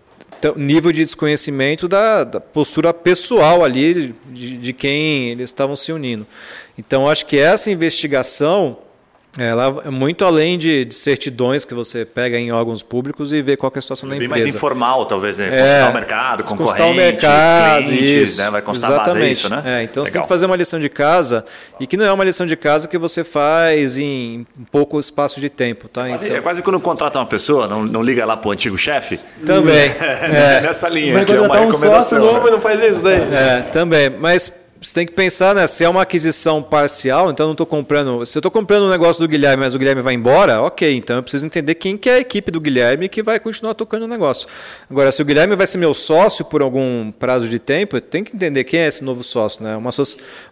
o 0.49 0.59
nível 0.59 0.91
de 0.91 1.03
desconhecimento 1.03 1.87
da, 1.87 2.23
da 2.23 2.39
postura 2.39 2.93
pessoal 2.93 3.63
ali 3.63 4.15
de, 4.31 4.57
de 4.57 4.73
quem 4.73 5.29
eles 5.29 5.49
estavam 5.49 5.75
se 5.75 5.91
unindo. 5.91 6.25
Então 6.77 7.07
acho 7.07 7.25
que 7.25 7.37
essa 7.37 7.69
investigação 7.69 8.77
ela 9.38 9.82
é 9.86 9.89
muito 9.89 10.25
além 10.25 10.57
de, 10.57 10.84
de 10.84 10.93
certidões 10.93 11.63
que 11.63 11.73
você 11.73 12.03
pega 12.03 12.38
em 12.38 12.51
órgãos 12.51 12.84
públicos 12.84 13.32
e 13.32 13.41
vê 13.41 13.55
qual 13.55 13.71
que 13.71 13.77
é 13.77 13.79
a 13.79 13.82
situação 13.82 14.09
da 14.09 14.15
Bem 14.15 14.25
empresa. 14.25 14.45
mais 14.45 14.55
informal, 14.55 15.05
talvez, 15.05 15.39
né? 15.39 15.47
É, 15.47 15.59
Consultar 15.61 15.89
o 15.89 15.93
mercado, 15.93 16.43
concorrentes, 16.43 16.86
o 16.91 16.93
mercado, 16.93 17.84
clientes, 17.86 18.11
isso, 18.11 18.38
né? 18.41 18.49
Vai 18.49 18.61
constar 18.61 18.91
a 18.91 18.97
base, 18.97 19.01
é 19.01 19.11
exatamente. 19.11 19.32
isso, 19.32 19.49
né? 19.49 19.63
É, 19.65 19.84
então 19.84 20.03
você 20.05 20.11
tem 20.11 20.19
Legal. 20.19 20.23
que 20.23 20.29
fazer 20.29 20.45
uma 20.47 20.55
lição 20.57 20.79
de 20.79 20.89
casa 20.89 21.45
e 21.79 21.88
que 21.88 21.95
não 21.95 22.05
é 22.05 22.11
uma 22.11 22.23
lição 22.23 22.45
de 22.45 22.55
casa 22.57 22.88
que 22.88 22.97
você 22.97 23.23
faz 23.23 23.97
em 23.97 24.45
pouco 24.71 24.99
espaço 24.99 25.39
de 25.39 25.49
tempo, 25.49 25.88
tá? 25.88 26.05
Quase- 26.07 26.25
Então, 26.25 26.38
É 26.38 26.41
quase 26.41 26.61
quando 26.61 26.79
contrata 26.82 27.17
uma 27.17 27.25
pessoa, 27.25 27.67
não, 27.67 27.84
não 27.86 28.03
liga 28.03 28.25
lá 28.25 28.36
pro 28.36 28.51
antigo 28.51 28.77
chefe. 28.77 29.19
também. 29.45 29.89
É, 30.32 30.61
nessa 30.61 30.88
linha, 30.89 31.23
que 31.25 31.32
é 31.32 31.39
uma 31.39 31.47
contratar 31.47 31.67
um 31.67 31.71
sócio 31.71 31.79
recomendação. 31.79 32.19
novo 32.34 32.45
né? 32.45 32.51
não 32.51 32.59
faz 32.61 32.82
isso 32.84 33.01
daí. 33.01 33.21
É, 33.34 33.61
também. 33.71 34.09
Mas 34.09 34.51
você 34.82 34.95
tem 34.95 35.05
que 35.05 35.13
pensar, 35.13 35.53
né? 35.53 35.67
Se 35.67 35.84
é 35.84 35.89
uma 35.89 36.01
aquisição 36.01 36.63
parcial, 36.63 37.29
então 37.29 37.43
eu 37.43 37.47
não 37.49 37.53
estou 37.53 37.67
comprando. 37.67 38.25
Se 38.25 38.36
eu 38.36 38.39
estou 38.39 38.49
comprando 38.49 38.86
um 38.86 38.89
negócio 38.89 39.21
do 39.21 39.27
Guilherme, 39.27 39.63
mas 39.63 39.75
o 39.75 39.77
Guilherme 39.77 40.01
vai 40.01 40.15
embora, 40.15 40.59
ok. 40.59 40.97
Então 40.97 41.17
eu 41.17 41.21
preciso 41.21 41.45
entender 41.45 41.75
quem 41.75 41.95
que 41.95 42.09
é 42.09 42.15
a 42.15 42.19
equipe 42.19 42.49
do 42.49 42.59
Guilherme 42.59 43.07
que 43.07 43.21
vai 43.21 43.39
continuar 43.39 43.75
tocando 43.75 44.05
o 44.05 44.07
negócio. 44.07 44.47
Agora, 44.89 45.11
se 45.11 45.21
o 45.21 45.25
Guilherme 45.25 45.55
vai 45.55 45.67
ser 45.67 45.77
meu 45.77 45.93
sócio 45.93 46.43
por 46.43 46.63
algum 46.63 47.11
prazo 47.11 47.47
de 47.47 47.59
tempo, 47.59 47.97
eu 47.97 48.01
tenho 48.01 48.25
que 48.25 48.36
entender 48.36 48.63
quem 48.63 48.79
é 48.79 48.88
esse 48.88 49.03
novo 49.03 49.23
sócio, 49.23 49.63
né? 49.63 49.75
Uma, 49.75 49.91
so 49.91 50.01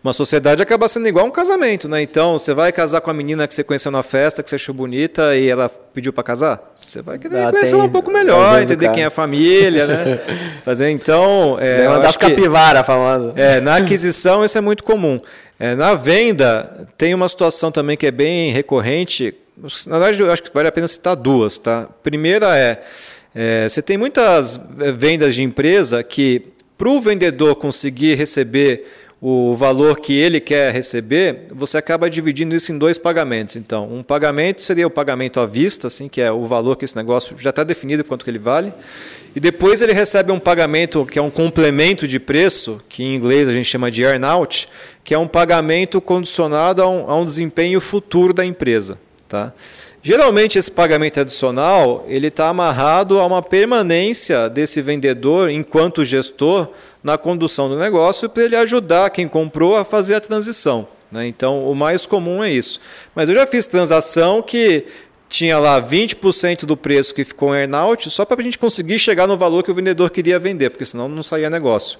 uma 0.03 0.13
sociedade 0.13 0.61
acaba 0.61 0.87
sendo 0.87 1.07
igual 1.07 1.25
um 1.25 1.31
casamento, 1.31 1.89
né? 1.89 1.99
Então, 1.99 2.37
você 2.37 2.53
vai 2.53 2.71
casar 2.71 3.01
com 3.01 3.09
a 3.09 3.13
menina 3.15 3.47
que 3.47 3.53
você 3.55 3.63
conheceu 3.63 3.91
na 3.91 4.03
festa, 4.03 4.43
que 4.43 4.49
você 4.51 4.57
achou 4.57 4.75
bonita 4.75 5.35
e 5.35 5.49
ela 5.49 5.69
pediu 5.91 6.13
para 6.13 6.23
casar? 6.23 6.71
Você 6.75 7.01
vai 7.01 7.17
querer 7.17 7.45
ah, 7.45 7.51
conhecer 7.51 7.73
ela 7.73 7.85
um 7.85 7.89
pouco 7.89 8.11
melhor, 8.11 8.61
entender 8.61 8.91
quem 8.91 9.01
é 9.01 9.07
a 9.07 9.09
família, 9.09 9.87
né? 9.87 10.19
Fazer 10.63 10.91
então. 10.91 11.57
É, 11.59 11.89
uma 11.89 11.97
das 11.97 12.15
capivara 12.15 12.83
famosa. 12.83 13.33
É, 13.35 13.59
na 13.59 13.77
aquisição 13.77 14.18
aquisição 14.19 14.43
isso 14.43 14.57
é 14.57 14.61
muito 14.61 14.83
comum. 14.83 15.19
É, 15.59 15.75
na 15.75 15.95
venda, 15.95 16.87
tem 16.97 17.13
uma 17.13 17.27
situação 17.29 17.71
também 17.71 17.95
que 17.95 18.05
é 18.05 18.11
bem 18.11 18.51
recorrente. 18.51 19.33
Na 19.87 19.99
verdade, 19.99 20.21
eu 20.21 20.31
acho 20.31 20.43
que 20.43 20.53
vale 20.53 20.67
a 20.67 20.71
pena 20.71 20.87
citar 20.87 21.15
duas. 21.15 21.57
Tá? 21.57 21.87
Primeira 22.03 22.57
é, 22.57 22.81
é 23.33 23.69
você 23.69 23.81
tem 23.81 23.97
muitas 23.97 24.59
vendas 24.97 25.35
de 25.35 25.41
empresa 25.41 26.03
que, 26.03 26.43
para 26.77 26.89
o 26.89 26.99
vendedor 26.99 27.55
conseguir 27.55 28.15
receber 28.15 28.85
o 29.21 29.53
valor 29.53 29.99
que 29.99 30.13
ele 30.13 30.39
quer 30.39 30.73
receber, 30.73 31.47
você 31.51 31.77
acaba 31.77 32.09
dividindo 32.09 32.55
isso 32.55 32.71
em 32.71 32.77
dois 32.77 32.97
pagamentos. 32.97 33.57
Então, 33.57 33.91
um 33.91 34.01
pagamento 34.01 34.63
seria 34.63 34.87
o 34.87 34.89
pagamento 34.89 35.41
à 35.41 35.45
vista, 35.45 35.87
assim, 35.87 36.07
que 36.07 36.21
é 36.21 36.31
o 36.31 36.45
valor 36.45 36.77
que 36.77 36.85
esse 36.85 36.95
negócio 36.95 37.35
já 37.37 37.49
está 37.49 37.65
definido 37.65 38.03
quanto 38.05 38.23
que 38.23 38.31
ele 38.31 38.39
vale. 38.39 38.73
E 39.35 39.39
depois 39.39 39.81
ele 39.81 39.91
recebe 39.91 40.31
um 40.31 40.39
pagamento 40.39 41.05
que 41.05 41.19
é 41.19 41.21
um 41.21 41.29
complemento 41.29 42.07
de 42.07 42.17
preço, 42.17 42.79
que 42.87 43.03
em 43.03 43.13
inglês 43.13 43.49
a 43.49 43.51
gente 43.51 43.65
chama 43.65 43.91
de 43.91 44.03
earnout, 44.03 44.69
que 45.03 45.13
é 45.13 45.17
um 45.17 45.27
pagamento 45.27 45.99
condicionado 45.99 46.81
a 46.81 46.87
um, 46.87 47.09
a 47.09 47.15
um 47.15 47.25
desempenho 47.25 47.81
futuro 47.81 48.33
da 48.33 48.45
empresa. 48.45 48.97
Tá? 49.27 49.53
Geralmente 50.01 50.57
esse 50.57 50.71
pagamento 50.71 51.19
adicional 51.19 52.05
ele 52.07 52.27
está 52.27 52.47
amarrado 52.47 53.19
a 53.19 53.25
uma 53.25 53.41
permanência 53.41 54.49
desse 54.49 54.81
vendedor 54.81 55.49
enquanto 55.49 56.05
gestor 56.05 56.69
na 57.03 57.17
condução 57.17 57.67
do 57.67 57.77
negócio 57.77 58.29
para 58.29 58.43
ele 58.43 58.55
ajudar 58.55 59.09
quem 59.09 59.27
comprou 59.27 59.75
a 59.75 59.83
fazer 59.83 60.15
a 60.15 60.21
transição. 60.21 60.87
Né? 61.11 61.27
Então, 61.27 61.69
o 61.69 61.75
mais 61.75 62.05
comum 62.05 62.43
é 62.43 62.49
isso. 62.49 62.79
Mas 63.13 63.27
eu 63.27 63.35
já 63.35 63.45
fiz 63.45 63.67
transação 63.67 64.41
que 64.41 64.85
tinha 65.27 65.59
lá 65.59 65.81
20% 65.81 66.65
do 66.65 66.75
preço 66.75 67.13
que 67.13 67.23
ficou 67.23 67.53
em 67.53 67.59
earnout 67.59 68.09
só 68.09 68.25
para 68.25 68.39
a 68.39 68.43
gente 68.43 68.57
conseguir 68.57 68.99
chegar 68.99 69.27
no 69.27 69.37
valor 69.37 69.63
que 69.63 69.71
o 69.71 69.75
vendedor 69.75 70.09
queria 70.09 70.39
vender, 70.39 70.71
porque 70.71 70.85
senão 70.85 71.07
não 71.07 71.21
saía 71.21 71.49
negócio. 71.49 71.99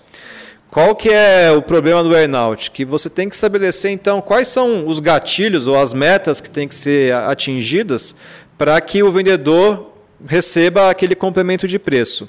Qual 0.72 0.95
que 0.95 1.09
é 1.09 1.51
o 1.51 1.63
problema 1.63 2.03
do 2.03 2.15
earnout? 2.15 2.70
Que 2.70 2.86
você 2.86 3.09
tem 3.09 3.28
que 3.28 3.34
estabelecer 3.34 3.89
então 3.89 4.22
quais 4.22 4.47
são 4.47 4.88
os 4.88 4.99
gatilhos 4.99 5.67
ou 5.67 5.76
as 5.76 5.93
metas 5.95 6.39
que 6.39 6.49
têm 6.49 6.67
que 6.67 6.76
ser 6.76 7.11
atingidas 7.13 8.15
para 8.55 8.80
que 8.80 9.01
o 9.01 9.11
vendedor 9.11 9.91
receba 10.28 10.89
aquele 10.91 11.15
complemento 11.15 11.67
de 11.67 11.80
preço. 11.80 12.28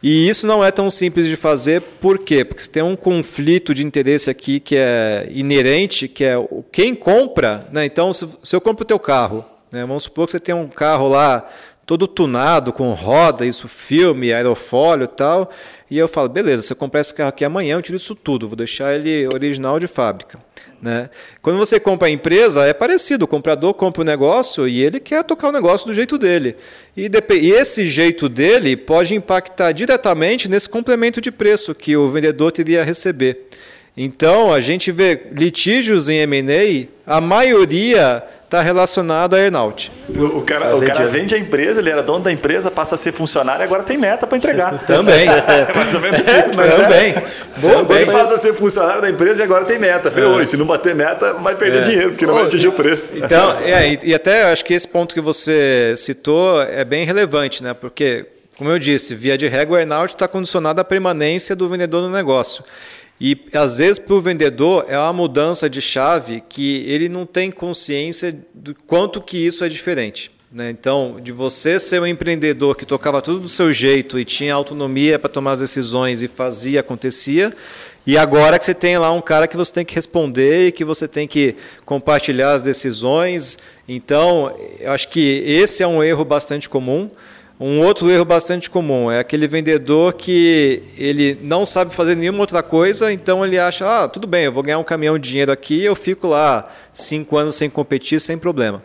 E 0.00 0.28
isso 0.28 0.46
não 0.46 0.64
é 0.64 0.70
tão 0.70 0.88
simples 0.90 1.26
de 1.26 1.34
fazer, 1.34 1.80
por 1.80 2.18
quê? 2.18 2.44
Porque 2.44 2.68
tem 2.68 2.82
um 2.84 2.94
conflito 2.94 3.74
de 3.74 3.84
interesse 3.84 4.30
aqui 4.30 4.60
que 4.60 4.76
é 4.76 5.26
inerente, 5.30 6.06
que 6.06 6.22
é 6.22 6.36
quem 6.70 6.94
compra, 6.94 7.66
né? 7.72 7.84
Então, 7.84 8.12
se, 8.12 8.28
se 8.42 8.54
eu 8.54 8.60
compro 8.60 8.84
o 8.84 8.86
teu 8.86 8.98
carro, 8.98 9.44
né? 9.72 9.80
vamos 9.84 10.04
supor 10.04 10.26
que 10.26 10.32
você 10.32 10.38
tem 10.38 10.54
um 10.54 10.68
carro 10.68 11.08
lá 11.08 11.48
todo 11.86 12.08
tunado, 12.08 12.72
com 12.72 12.92
roda, 12.92 13.46
isso, 13.46 13.68
filme, 13.68 14.32
aerofólio 14.32 15.04
e 15.04 15.08
tal, 15.08 15.48
e 15.88 15.96
eu 15.96 16.08
falo, 16.08 16.28
beleza, 16.28 16.62
se 16.62 16.72
eu 16.72 16.76
comprar 16.76 17.00
esse 17.00 17.14
carro 17.14 17.28
aqui 17.28 17.44
amanhã, 17.44 17.76
eu 17.76 17.82
tiro 17.82 17.96
isso 17.96 18.16
tudo, 18.16 18.48
vou 18.48 18.56
deixar 18.56 18.92
ele 18.92 19.28
original 19.32 19.78
de 19.78 19.86
fábrica. 19.86 20.36
Né? 20.82 21.08
Quando 21.40 21.56
você 21.56 21.78
compra 21.78 22.08
a 22.08 22.10
empresa, 22.10 22.66
é 22.66 22.74
parecido. 22.74 23.24
O 23.24 23.28
comprador 23.28 23.72
compra 23.72 24.02
o 24.02 24.04
negócio 24.04 24.68
e 24.68 24.82
ele 24.82 25.00
quer 25.00 25.24
tocar 25.24 25.48
o 25.48 25.52
negócio 25.52 25.86
do 25.86 25.94
jeito 25.94 26.18
dele. 26.18 26.56
E, 26.96 27.08
e 27.40 27.52
esse 27.52 27.86
jeito 27.86 28.28
dele 28.28 28.76
pode 28.76 29.14
impactar 29.14 29.72
diretamente 29.72 30.48
nesse 30.48 30.68
complemento 30.68 31.20
de 31.20 31.30
preço 31.30 31.74
que 31.74 31.96
o 31.96 32.08
vendedor 32.08 32.52
teria 32.52 32.82
a 32.82 32.84
receber. 32.84 33.48
Então, 33.96 34.52
a 34.52 34.60
gente 34.60 34.92
vê 34.92 35.28
litígios 35.32 36.08
em 36.08 36.18
M&A, 36.18 36.86
a 37.06 37.20
maioria 37.20 38.22
está 38.46 38.62
relacionado 38.62 39.34
a 39.34 39.40
earnout. 39.40 39.90
O, 40.08 40.38
o 40.38 40.42
cara, 40.42 40.76
o 40.76 40.84
cara 40.84 41.06
vende 41.06 41.34
a 41.34 41.38
empresa, 41.38 41.80
ele 41.80 41.90
era 41.90 42.02
dono 42.02 42.20
da 42.20 42.30
empresa, 42.30 42.70
passa 42.70 42.94
a 42.94 42.98
ser 42.98 43.10
funcionário 43.10 43.62
e 43.62 43.64
agora 43.64 43.82
tem 43.82 43.98
meta 43.98 44.26
para 44.26 44.38
entregar. 44.38 44.78
Também. 44.86 45.26
é 45.28 45.72
mais 45.74 45.94
ou 45.94 46.00
menos 46.00 46.20
isso. 46.20 46.62
Né? 46.62 46.70
Também. 46.70 47.14
Bom, 47.56 47.84
Também 47.84 48.06
passa 48.06 48.34
a 48.34 48.36
ser 48.36 48.54
funcionário 48.54 49.02
da 49.02 49.10
empresa 49.10 49.42
e 49.42 49.44
agora 49.44 49.64
tem 49.64 49.78
meta. 49.78 50.10
Falei, 50.10 50.42
é. 50.42 50.46
se 50.46 50.56
não 50.56 50.66
bater 50.66 50.94
meta, 50.94 51.34
vai 51.34 51.56
perder 51.56 51.78
é. 51.78 51.84
dinheiro, 51.84 52.10
porque 52.10 52.26
não 52.26 52.34
vai 52.34 52.44
atingir 52.44 52.68
o 52.68 52.72
preço. 52.72 53.12
Então, 53.14 53.58
é, 53.60 53.88
e, 53.88 53.98
e 54.04 54.14
até 54.14 54.44
acho 54.44 54.64
que 54.64 54.74
esse 54.74 54.86
ponto 54.86 55.14
que 55.14 55.20
você 55.20 55.94
citou 55.96 56.62
é 56.62 56.84
bem 56.84 57.04
relevante, 57.04 57.62
né? 57.62 57.74
Porque, 57.74 58.26
como 58.56 58.70
eu 58.70 58.78
disse, 58.78 59.14
via 59.14 59.36
de 59.36 59.48
regra, 59.48 59.74
o 59.74 59.78
earnout 59.78 60.14
está 60.14 60.28
condicionado 60.28 60.80
à 60.80 60.84
permanência 60.84 61.56
do 61.56 61.68
vendedor 61.68 62.02
no 62.02 62.10
negócio. 62.10 62.62
E 63.20 63.38
às 63.52 63.78
vezes 63.78 63.98
para 63.98 64.14
o 64.14 64.20
vendedor 64.20 64.84
é 64.88 64.98
uma 64.98 65.12
mudança 65.12 65.70
de 65.70 65.80
chave 65.80 66.42
que 66.48 66.84
ele 66.86 67.08
não 67.08 67.24
tem 67.24 67.50
consciência 67.50 68.36
do 68.54 68.74
quanto 68.86 69.20
que 69.20 69.38
isso 69.38 69.64
é 69.64 69.68
diferente. 69.68 70.30
Né? 70.52 70.70
Então, 70.70 71.18
de 71.20 71.32
você 71.32 71.80
ser 71.80 72.00
um 72.00 72.06
empreendedor 72.06 72.76
que 72.76 72.86
tocava 72.86 73.20
tudo 73.20 73.40
do 73.40 73.48
seu 73.48 73.72
jeito 73.72 74.18
e 74.18 74.24
tinha 74.24 74.54
autonomia 74.54 75.18
para 75.18 75.28
tomar 75.28 75.52
as 75.52 75.60
decisões 75.60 76.22
e 76.22 76.28
fazia, 76.28 76.80
acontecia, 76.80 77.52
e 78.06 78.16
agora 78.16 78.56
que 78.56 78.64
você 78.64 78.72
tem 78.72 78.96
lá 78.96 79.10
um 79.10 79.20
cara 79.20 79.48
que 79.48 79.56
você 79.56 79.72
tem 79.72 79.84
que 79.84 79.94
responder 79.94 80.68
e 80.68 80.72
que 80.72 80.84
você 80.84 81.08
tem 81.08 81.26
que 81.26 81.56
compartilhar 81.84 82.52
as 82.52 82.62
decisões. 82.62 83.58
Então, 83.88 84.54
eu 84.78 84.92
acho 84.92 85.08
que 85.08 85.42
esse 85.44 85.82
é 85.82 85.86
um 85.88 86.00
erro 86.00 86.24
bastante 86.24 86.68
comum. 86.68 87.10
Um 87.58 87.80
outro 87.80 88.10
erro 88.10 88.24
bastante 88.24 88.68
comum 88.68 89.10
é 89.10 89.18
aquele 89.18 89.48
vendedor 89.48 90.12
que 90.12 90.82
ele 90.98 91.38
não 91.42 91.64
sabe 91.64 91.94
fazer 91.94 92.14
nenhuma 92.14 92.40
outra 92.40 92.62
coisa, 92.62 93.10
então 93.10 93.42
ele 93.42 93.58
acha, 93.58 94.04
ah, 94.04 94.06
tudo 94.06 94.26
bem, 94.26 94.44
eu 94.44 94.52
vou 94.52 94.62
ganhar 94.62 94.78
um 94.78 94.84
caminhão 94.84 95.18
de 95.18 95.26
dinheiro 95.26 95.50
aqui, 95.50 95.82
eu 95.82 95.94
fico 95.94 96.28
lá 96.28 96.70
cinco 96.92 97.38
anos 97.38 97.56
sem 97.56 97.70
competir, 97.70 98.20
sem 98.20 98.36
problema. 98.36 98.82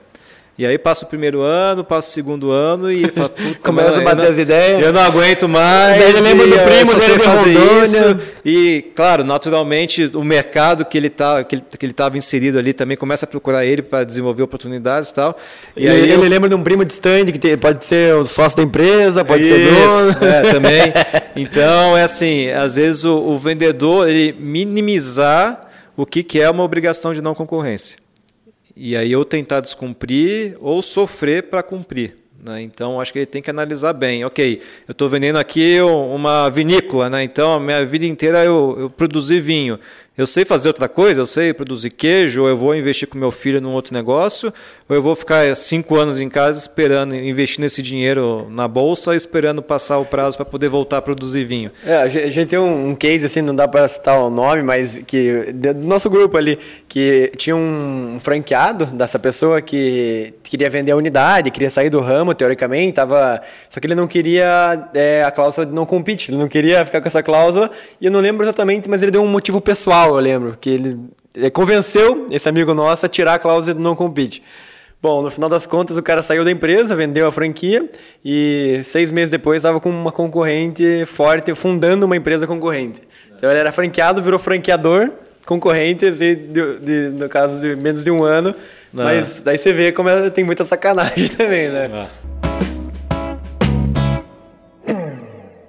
E 0.62 0.66
aí 0.68 0.78
passa 0.78 1.06
o 1.06 1.08
primeiro 1.08 1.42
ano, 1.42 1.84
passa 1.84 2.08
o 2.08 2.12
segundo 2.12 2.52
ano 2.52 2.92
e 2.92 3.10
fala, 3.10 3.34
começa 3.64 4.00
a 4.00 4.04
bater 4.04 4.28
as 4.28 4.38
ideias. 4.38 4.80
Eu 4.80 4.94
não 4.94 5.02
aguento 5.02 5.50
mais. 5.50 6.00
Daí 6.00 6.12
ele 6.12 6.22
lembra 6.22 6.46
do 6.46 6.60
primo 6.60 6.94
dele 7.00 7.20
fazer 7.24 7.58
isso. 7.84 8.20
E 8.46 8.86
claro, 8.96 9.24
naturalmente 9.24 10.12
o 10.14 10.24
mercado 10.24 10.86
que 10.86 10.96
ele 10.96 11.10
tá, 11.10 11.44
que 11.44 11.56
ele, 11.56 11.64
que 11.80 11.84
ele 11.84 11.94
estava 11.94 12.16
inserido 12.16 12.60
ali 12.60 12.74
também 12.74 12.96
começa 12.96 13.26
a 13.26 13.28
procurar 13.28 13.66
ele 13.66 13.82
para 13.82 14.04
desenvolver 14.04 14.44
oportunidades 14.44 15.10
e 15.10 15.16
tal. 15.16 15.36
E, 15.76 15.86
e 15.86 15.90
aí 15.90 16.00
ele 16.00 16.14
eu... 16.14 16.30
lembra 16.30 16.48
de 16.48 16.54
um 16.54 16.62
primo 16.62 16.86
distante 16.86 17.32
que 17.32 17.40
tem, 17.40 17.58
pode 17.58 17.84
ser 17.84 18.14
o 18.14 18.24
sócio 18.24 18.58
da 18.58 18.62
empresa, 18.62 19.26
pode 19.26 19.42
isso, 19.42 19.56
ser 19.56 19.66
dono. 19.66 20.12
É, 20.32 20.52
também. 20.52 20.94
Então 21.34 21.98
é 21.98 22.04
assim, 22.04 22.50
às 22.50 22.76
vezes 22.76 23.04
o, 23.04 23.18
o 23.18 23.40
vendedor 23.40 24.08
ele 24.08 24.36
minimizar 24.38 25.60
o 25.98 26.06
que, 26.06 26.22
que 26.22 26.40
é 26.40 26.50
uma 26.50 26.62
obrigação 26.62 27.14
de 27.14 27.22
não 27.22 27.34
concorrência. 27.34 28.01
E 28.76 28.96
aí 28.96 29.12
eu 29.12 29.26
tentar 29.26 29.60
descumprir 29.60 30.56
ou 30.60 30.82
sofrer 30.82 31.44
para 31.44 31.62
cumprir. 31.62 32.16
Né? 32.44 32.62
Então, 32.62 33.00
acho 33.00 33.14
que 33.14 33.20
ele 33.20 33.26
tem 33.26 33.42
que 33.42 33.50
analisar 33.50 33.94
bem. 33.94 34.26
Ok, 34.26 34.62
eu 34.88 34.92
estou 34.92 35.08
vendendo 35.08 35.38
aqui 35.38 35.80
uma 35.82 36.50
vinícola, 36.50 37.10
né? 37.10 37.24
então 37.24 37.54
a 37.54 37.60
minha 37.60 37.86
vida 37.86 38.06
inteira 38.06 38.44
eu, 38.44 38.76
eu 38.80 38.90
produzi 38.90 39.40
vinho. 39.40 39.80
Eu 40.18 40.28
sei 40.28 40.44
fazer 40.44 40.68
outra 40.68 40.90
coisa, 40.90 41.22
eu 41.22 41.26
sei 41.26 41.54
produzir 41.54 41.90
queijo, 41.90 42.42
ou 42.42 42.50
eu 42.50 42.58
vou 42.58 42.76
investir 42.76 43.08
com 43.08 43.18
meu 43.18 43.32
filho 43.32 43.62
num 43.62 43.72
outro 43.72 43.94
negócio, 43.94 44.54
ou 44.90 44.94
eu 44.94 45.02
vou 45.02 45.16
ficar 45.16 45.56
cinco 45.56 45.96
anos 45.96 46.20
em 46.20 46.28
casa 46.28 46.60
esperando, 46.60 47.16
investindo 47.16 47.64
esse 47.64 47.82
dinheiro 47.82 48.46
na 48.50 48.68
bolsa, 48.68 49.16
esperando 49.16 49.62
passar 49.62 50.00
o 50.00 50.06
prazo 50.06 50.36
para 50.36 50.46
poder 50.46 50.68
voltar 50.68 50.98
a 50.98 51.02
produzir 51.02 51.46
vinho. 51.46 51.72
É, 51.86 51.96
a 51.96 52.10
gente 52.10 52.50
tem 52.50 52.60
um 52.60 52.94
case, 52.94 53.26
assim, 53.26 53.42
não 53.42 53.56
dá 53.56 53.70
para 53.70 53.88
citar 53.88 54.20
o 54.20 54.30
nome, 54.30 54.62
mas 54.62 55.00
que 55.08 55.54
do 55.54 55.88
nosso 55.88 56.10
grupo 56.10 56.36
ali, 56.36 56.60
que 56.90 57.32
tinha 57.38 57.56
um 57.56 58.18
franqueado 58.20 58.88
dessa 58.88 59.18
pessoa 59.18 59.62
que 59.62 60.34
queria 60.44 60.70
vender 60.70 60.92
a 60.92 60.98
unidade, 60.98 61.50
queria 61.52 61.70
sair 61.70 61.90
do 61.90 62.02
ramo, 62.02 62.36
teoricamente, 62.36 62.96
tava, 62.96 63.42
só 63.70 63.80
que 63.80 63.88
ele 63.88 63.96
não 63.96 64.08
queria 64.08 64.90
é, 64.94 65.24
a 65.24 65.32
cláusula 65.32 65.66
de 65.66 65.74
não 65.74 65.86
compete, 65.86 66.32
ele 66.32 66.38
não 66.38 66.50
queria 66.50 66.84
ficar 66.84 67.00
com 67.00 67.08
essa 67.08 67.24
cláusula, 67.24 67.72
e 68.02 68.08
eu 68.08 68.12
não 68.12 68.20
lembro 68.20 68.44
exatamente, 68.44 68.90
mas 68.90 69.02
ele 69.02 69.12
deu 69.12 69.24
um 69.24 69.28
motivo 69.28 69.62
pessoal 69.62 70.01
eu 70.10 70.20
lembro, 70.20 70.58
que 70.60 70.70
ele, 70.70 71.00
ele 71.34 71.50
convenceu 71.52 72.28
esse 72.30 72.48
amigo 72.48 72.74
nosso 72.74 73.06
a 73.06 73.10
tirar 73.10 73.36
a 73.36 73.40
cláusula 73.40 73.74
de 73.76 73.82
não 73.82 73.96
compete. 73.96 74.44
Bom, 75.02 75.24
no 75.24 75.32
final 75.32 75.50
das 75.50 75.66
contas, 75.66 75.98
o 75.98 76.04
cara 76.04 76.22
saiu 76.22 76.46
da 76.46 76.52
empresa, 76.52 76.96
vendeu 76.96 77.26
a 77.26 77.32
franquia 77.32 77.90
e 78.24 78.82
seis 78.84 79.12
meses 79.12 79.32
depois 79.32 79.58
estava 79.58 79.80
com 79.80 79.90
uma 79.90 80.12
concorrente 80.12 81.06
forte, 81.08 81.56
fundando 81.56 82.06
uma 82.06 82.16
empresa 82.16 82.46
concorrente. 82.46 83.02
Então 83.36 83.50
ele 83.50 83.60
era 83.60 83.72
franqueado, 83.72 84.22
virou 84.22 84.38
franqueador, 84.38 85.10
concorrente, 85.48 86.12
de, 86.12 86.36
de, 86.36 87.10
no 87.18 87.28
caso 87.28 87.60
de 87.60 87.76
menos 87.76 88.04
de 88.04 88.12
um 88.12 88.24
ano. 88.24 88.54
Não. 88.94 89.06
Mas 89.06 89.42
daí 89.42 89.58
você 89.58 89.74
vê 89.74 89.92
como 89.92 90.08
ela 90.08 90.30
tem 90.30 90.44
muita 90.44 90.64
sacanagem 90.64 91.28
também, 91.36 91.70
né? 91.70 91.88
Não. 91.88 92.51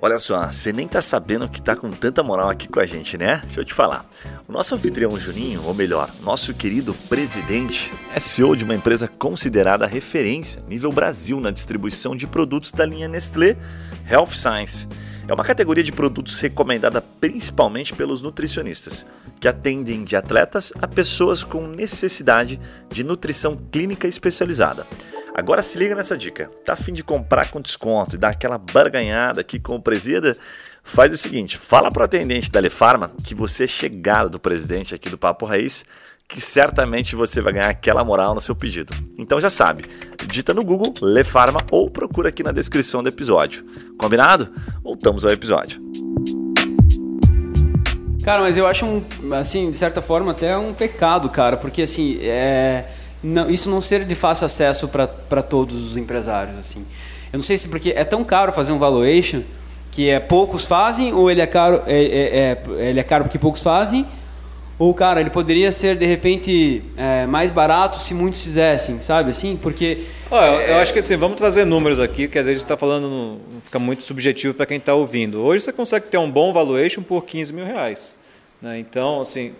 Olha 0.04 0.18
só, 0.18 0.50
você 0.50 0.72
nem 0.72 0.88
tá 0.88 1.00
sabendo 1.00 1.48
que 1.48 1.62
tá 1.62 1.76
com 1.76 1.88
tanta 1.92 2.24
moral 2.24 2.50
aqui 2.50 2.66
com 2.66 2.80
a 2.80 2.84
gente, 2.84 3.16
né? 3.16 3.40
Deixa 3.44 3.60
eu 3.60 3.64
te 3.64 3.72
falar. 3.72 4.04
O 4.48 4.52
nosso 4.52 4.74
anfitrião 4.74 5.16
Juninho, 5.16 5.62
ou 5.64 5.72
melhor, 5.72 6.10
nosso 6.24 6.52
querido 6.52 6.92
presidente, 7.08 7.92
é 8.12 8.18
CEO 8.18 8.56
de 8.56 8.64
uma 8.64 8.74
empresa 8.74 9.06
considerada 9.06 9.86
referência 9.86 10.60
nível 10.68 10.90
Brasil 10.90 11.38
na 11.38 11.52
distribuição 11.52 12.16
de 12.16 12.26
produtos 12.26 12.72
da 12.72 12.84
linha 12.84 13.06
Nestlé 13.06 13.56
Health 14.10 14.30
Science. 14.30 14.88
É 15.32 15.34
uma 15.34 15.44
categoria 15.44 15.82
de 15.82 15.92
produtos 15.92 16.38
recomendada 16.40 17.00
principalmente 17.00 17.94
pelos 17.94 18.20
nutricionistas, 18.20 19.06
que 19.40 19.48
atendem 19.48 20.04
de 20.04 20.14
atletas 20.14 20.74
a 20.78 20.86
pessoas 20.86 21.42
com 21.42 21.66
necessidade 21.66 22.60
de 22.90 23.02
nutrição 23.02 23.56
clínica 23.56 24.06
especializada. 24.06 24.86
Agora 25.34 25.62
se 25.62 25.78
liga 25.78 25.94
nessa 25.94 26.18
dica. 26.18 26.50
Tá 26.62 26.74
afim 26.74 26.92
de 26.92 27.02
comprar 27.02 27.50
com 27.50 27.62
desconto 27.62 28.16
e 28.16 28.18
dar 28.18 28.28
aquela 28.28 28.58
barganhada 28.58 29.40
aqui 29.40 29.58
com 29.58 29.76
o 29.76 29.80
presida? 29.80 30.36
Faz 30.84 31.14
o 31.14 31.16
seguinte, 31.16 31.56
fala 31.56 31.90
para 31.90 32.02
o 32.02 32.04
atendente 32.04 32.52
da 32.52 32.60
Lefarma 32.60 33.10
que 33.24 33.34
você 33.34 33.64
é 33.64 33.66
chegado 33.66 34.28
do 34.28 34.38
presidente 34.38 34.94
aqui 34.94 35.08
do 35.08 35.16
Papo 35.16 35.46
Raiz, 35.46 35.86
que 36.32 36.40
certamente 36.40 37.14
você 37.14 37.42
vai 37.42 37.52
ganhar 37.52 37.68
aquela 37.68 38.02
moral 38.02 38.34
no 38.34 38.40
seu 38.40 38.56
pedido. 38.56 38.94
Então 39.18 39.38
já 39.38 39.50
sabe, 39.50 39.84
digita 40.26 40.54
no 40.54 40.64
Google 40.64 40.94
Lefarma 41.02 41.60
ou 41.70 41.90
procura 41.90 42.30
aqui 42.30 42.42
na 42.42 42.52
descrição 42.52 43.02
do 43.02 43.10
episódio. 43.10 43.62
Combinado? 43.98 44.50
Voltamos 44.82 45.26
ao 45.26 45.30
episódio. 45.30 45.82
Cara, 48.24 48.40
mas 48.40 48.56
eu 48.56 48.66
acho 48.66 48.86
um, 48.86 49.04
assim, 49.34 49.70
de 49.70 49.76
certa 49.76 50.00
forma 50.00 50.30
até 50.32 50.56
um 50.56 50.72
pecado, 50.72 51.28
cara, 51.28 51.58
porque 51.58 51.82
assim, 51.82 52.18
é 52.22 52.86
não, 53.22 53.50
isso 53.50 53.68
não 53.68 53.82
ser 53.82 54.06
de 54.06 54.14
fácil 54.14 54.46
acesso 54.46 54.88
para 54.88 55.42
todos 55.42 55.84
os 55.84 55.98
empresários. 55.98 56.58
assim. 56.58 56.86
Eu 57.30 57.36
não 57.36 57.42
sei 57.42 57.58
se 57.58 57.68
porque 57.68 57.90
é 57.90 58.04
tão 58.04 58.24
caro 58.24 58.52
fazer 58.52 58.72
um 58.72 58.78
valuation 58.78 59.42
que 59.90 60.08
é 60.08 60.18
poucos 60.18 60.64
fazem 60.64 61.12
ou 61.12 61.30
ele 61.30 61.42
é 61.42 61.46
caro 61.46 61.82
é, 61.86 62.02
é, 62.02 62.58
é, 62.80 62.88
ele 62.88 62.98
é 62.98 63.02
caro 63.02 63.24
porque 63.24 63.38
poucos 63.38 63.60
fazem 63.60 64.06
ou 64.82 64.92
cara 64.92 65.20
ele 65.20 65.30
poderia 65.30 65.70
ser 65.70 65.96
de 65.96 66.04
repente 66.04 66.82
é, 66.96 67.24
mais 67.26 67.52
barato 67.52 68.00
se 68.00 68.12
muitos 68.12 68.42
fizessem 68.42 69.00
sabe 69.00 69.30
assim 69.30 69.56
porque 69.56 70.04
eu, 70.28 70.36
eu, 70.36 70.76
acho 70.78 70.92
que 70.92 70.98
assim 70.98 71.16
vamos 71.16 71.36
trazer 71.36 71.64
números 71.64 72.00
aqui 72.00 72.26
que 72.26 72.36
às 72.36 72.46
vezes 72.46 72.64
está 72.64 72.76
falando 72.76 73.38
fica 73.60 73.78
muito 73.78 74.02
subjetivo 74.02 74.54
para 74.54 74.66
quem 74.66 74.78
está 74.78 74.92
ouvindo 74.92 75.40
hoje 75.40 75.64
você 75.64 75.72
consegue 75.72 76.06
ter 76.06 76.18
um 76.18 76.28
bom 76.28 76.52
valuation 76.52 77.00
por 77.00 77.24
15 77.24 77.52
mil 77.52 77.64
reais 77.64 78.16
né? 78.60 78.80
então 78.80 79.20
assim 79.20 79.52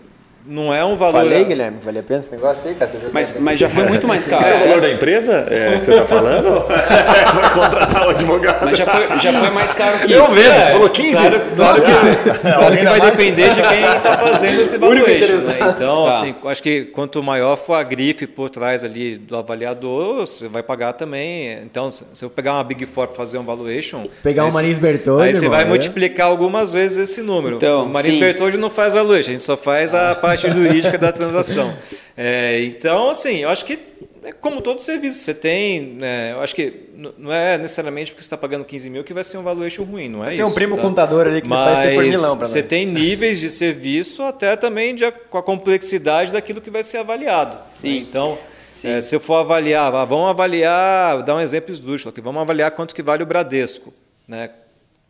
não 0.45 0.73
é 0.73 0.83
um 0.83 0.95
valor. 0.95 1.23
Falei, 1.23 1.45
Guilherme, 1.45 1.79
vale 1.81 1.99
a 1.99 2.03
pena 2.03 2.19
esse 2.19 2.31
negócio 2.31 2.67
aí, 2.67 2.75
cara. 2.75 2.91
Mas, 3.13 3.35
mas 3.39 3.59
já 3.59 3.69
foi 3.69 3.85
muito 3.85 4.07
mais 4.07 4.25
caro. 4.27 4.41
Esse 4.41 4.51
é 4.51 4.55
o 4.55 4.59
valor 4.59 4.81
da 4.81 4.89
empresa 4.89 5.45
é, 5.49 5.79
que 5.79 5.85
você 5.85 5.91
está 5.91 6.05
falando? 6.05 6.65
Vai 6.67 7.53
contratar 7.53 8.07
o 8.07 8.09
advogado. 8.09 8.65
Mas 8.65 8.77
já 8.77 8.85
foi, 8.85 9.19
já 9.19 9.33
foi 9.33 9.49
mais 9.49 9.73
caro 9.73 9.97
que 9.99 10.11
eu 10.11 10.23
isso. 10.23 10.31
Eu 10.31 10.35
vendo, 10.35 10.51
é, 10.51 10.61
você 10.61 10.71
falou 10.71 10.89
15? 10.89 11.13
Claro, 11.13 11.41
claro 11.55 11.81
que, 11.81 12.39
claro 12.39 12.77
que 12.77 12.85
vai 12.85 13.01
depender 13.01 13.49
de 13.53 13.61
quem 13.61 13.95
está 13.95 14.17
fazendo 14.17 14.61
esse 14.61 14.77
valuation. 14.77 15.35
Né? 15.37 15.57
Então, 15.75 16.03
tá. 16.03 16.09
assim, 16.09 16.35
acho 16.45 16.63
que 16.63 16.85
quanto 16.85 17.23
maior 17.23 17.55
for 17.55 17.75
a 17.75 17.83
grife 17.83 18.27
por 18.27 18.49
trás 18.49 18.83
ali 18.83 19.17
do 19.17 19.35
avaliador, 19.35 20.25
você 20.25 20.47
vai 20.47 20.63
pagar 20.63 20.93
também. 20.93 21.59
Então, 21.63 21.89
se 21.89 22.05
eu 22.21 22.29
pegar 22.29 22.53
uma 22.53 22.63
Big 22.63 22.85
Four 22.85 23.07
para 23.07 23.17
fazer 23.17 23.37
um 23.37 23.43
valuation... 23.43 24.05
Pegar 24.21 24.45
o 24.45 24.53
Marins 24.53 24.79
Bertoldi, 24.79 25.23
Aí 25.27 25.35
você 25.35 25.49
vai 25.49 25.65
multiplicar 25.65 26.27
algumas 26.27 26.73
vezes 26.73 27.09
esse 27.09 27.21
número. 27.21 27.57
Então, 27.57 27.83
o 27.83 27.89
Marins 27.89 28.17
Bertoldi 28.17 28.57
não 28.57 28.69
faz 28.69 28.93
valuation, 28.93 29.29
a 29.29 29.33
gente 29.33 29.43
só 29.43 29.57
faz 29.57 29.93
a 29.93 30.15
parte 30.15 30.32
parte 30.35 30.51
jurídica 30.51 30.97
da 30.97 31.11
transação. 31.11 31.75
É, 32.15 32.61
então, 32.63 33.09
assim, 33.09 33.37
eu 33.37 33.49
acho 33.49 33.65
que 33.65 33.79
é 34.23 34.31
como 34.31 34.61
todo 34.61 34.81
serviço, 34.81 35.19
você 35.19 35.33
tem. 35.33 35.97
É, 36.01 36.31
eu 36.31 36.41
acho 36.41 36.55
que 36.55 36.89
não 37.17 37.33
é 37.33 37.57
necessariamente 37.57 38.11
porque 38.11 38.21
você 38.21 38.27
está 38.27 38.37
pagando 38.37 38.63
15 38.63 38.89
mil 38.89 39.03
que 39.03 39.13
vai 39.13 39.23
ser 39.23 39.37
um 39.37 39.43
valuation 39.43 39.83
ruim, 39.83 40.07
não 40.07 40.23
é 40.23 40.27
tem 40.27 40.35
isso. 40.35 40.43
Tem 40.43 40.51
um 40.51 40.55
primo 40.55 40.75
tá? 40.75 40.81
contador 40.81 41.27
ali 41.27 41.41
que 41.41 41.47
Mas 41.47 41.75
faz 41.75 41.93
por 41.93 42.03
milão 42.03 42.37
para 42.37 42.45
Você 42.45 42.63
tem 42.63 42.85
níveis 42.85 43.39
de 43.39 43.49
serviço 43.49 44.23
até 44.23 44.55
também 44.55 44.95
de, 44.95 45.09
com 45.11 45.37
a 45.37 45.43
complexidade 45.43 46.31
daquilo 46.31 46.61
que 46.61 46.69
vai 46.69 46.83
ser 46.83 46.97
avaliado. 46.97 47.57
Sim. 47.71 47.89
Né? 47.89 48.05
Então. 48.09 48.37
É, 48.83 49.01
se 49.01 49.15
eu 49.15 49.19
for 49.19 49.35
avaliar, 49.35 49.91
vamos 50.07 50.27
avaliar, 50.31 51.21
dar 51.21 51.35
um 51.35 51.39
exemplo 51.39 51.71
esdrúxulo 51.71 52.09
aqui, 52.09 52.19
vamos 52.19 52.41
avaliar 52.41 52.71
quanto 52.71 52.95
que 52.95 53.03
vale 53.03 53.21
o 53.21 53.25
Bradesco. 53.25 53.93
Né? 54.27 54.49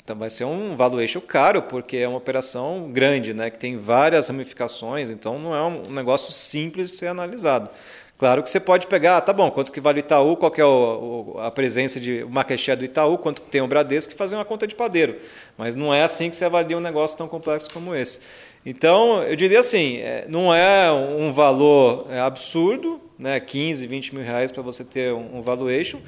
Então 0.04 0.18
vai 0.18 0.30
ser 0.30 0.44
um 0.44 0.76
valuation 0.76 1.22
caro, 1.22 1.62
porque 1.62 1.98
é 1.98 2.08
uma 2.08 2.18
operação 2.18 2.92
grande, 2.92 3.34
né, 3.34 3.50
que 3.50 3.58
tem 3.58 3.78
várias 3.78 4.28
ramificações, 4.28 5.10
então 5.10 5.40
não 5.40 5.56
é 5.56 5.64
um 5.64 5.90
negócio 5.92 6.34
simples 6.34 6.90
de 6.92 6.98
ser 6.98 7.08
analisado. 7.08 7.70
Claro 8.18 8.44
que 8.44 8.50
você 8.50 8.60
pode 8.60 8.88
pegar, 8.88 9.18
ah, 9.18 9.22
tá 9.22 9.34
bom, 9.34 9.50
quanto 9.50 9.72
que 9.72 9.82
vale 9.82 10.00
o 10.00 10.02
Itaú, 10.02 10.38
qual 10.38 10.54
é 10.58 10.64
o, 10.64 11.36
a 11.40 11.50
presença 11.50 12.00
de 12.00 12.24
o 12.24 12.30
market 12.30 12.60
share 12.60 12.78
do 12.78 12.86
Itaú, 12.86 13.18
quanto 13.18 13.42
que 13.42 13.50
tem 13.50 13.62
o 13.62 13.68
Bradesco 13.68 14.14
e 14.14 14.16
fazer 14.16 14.36
uma 14.36 14.46
conta 14.46 14.68
de 14.68 14.76
padeiro. 14.76 15.18
Mas 15.58 15.74
não 15.74 15.94
é 15.94 16.04
assim 16.04 16.30
que 16.30 16.36
você 16.36 16.46
avalia 16.46 16.78
um 16.78 16.82
negócio 16.82 17.18
tão 17.18 17.28
complexo 17.28 17.70
como 17.72 17.96
esse. 17.96 18.22
Então, 18.66 19.24
eu 19.24 19.36
diria 19.36 19.60
assim, 19.60 19.98
é, 19.98 20.26
não 20.30 20.54
é 20.54 20.92
um 20.92 21.32
valor 21.32 22.08
é, 22.10 22.20
absurdo, 22.20 23.02
né, 23.18 23.40
15, 23.40 23.86
20 23.88 24.16
mil 24.16 24.24
reais 24.24 24.52
para 24.52 24.62
você 24.62 24.84
ter 24.84 25.14
um 25.14 25.42
valuation, 25.42 26.00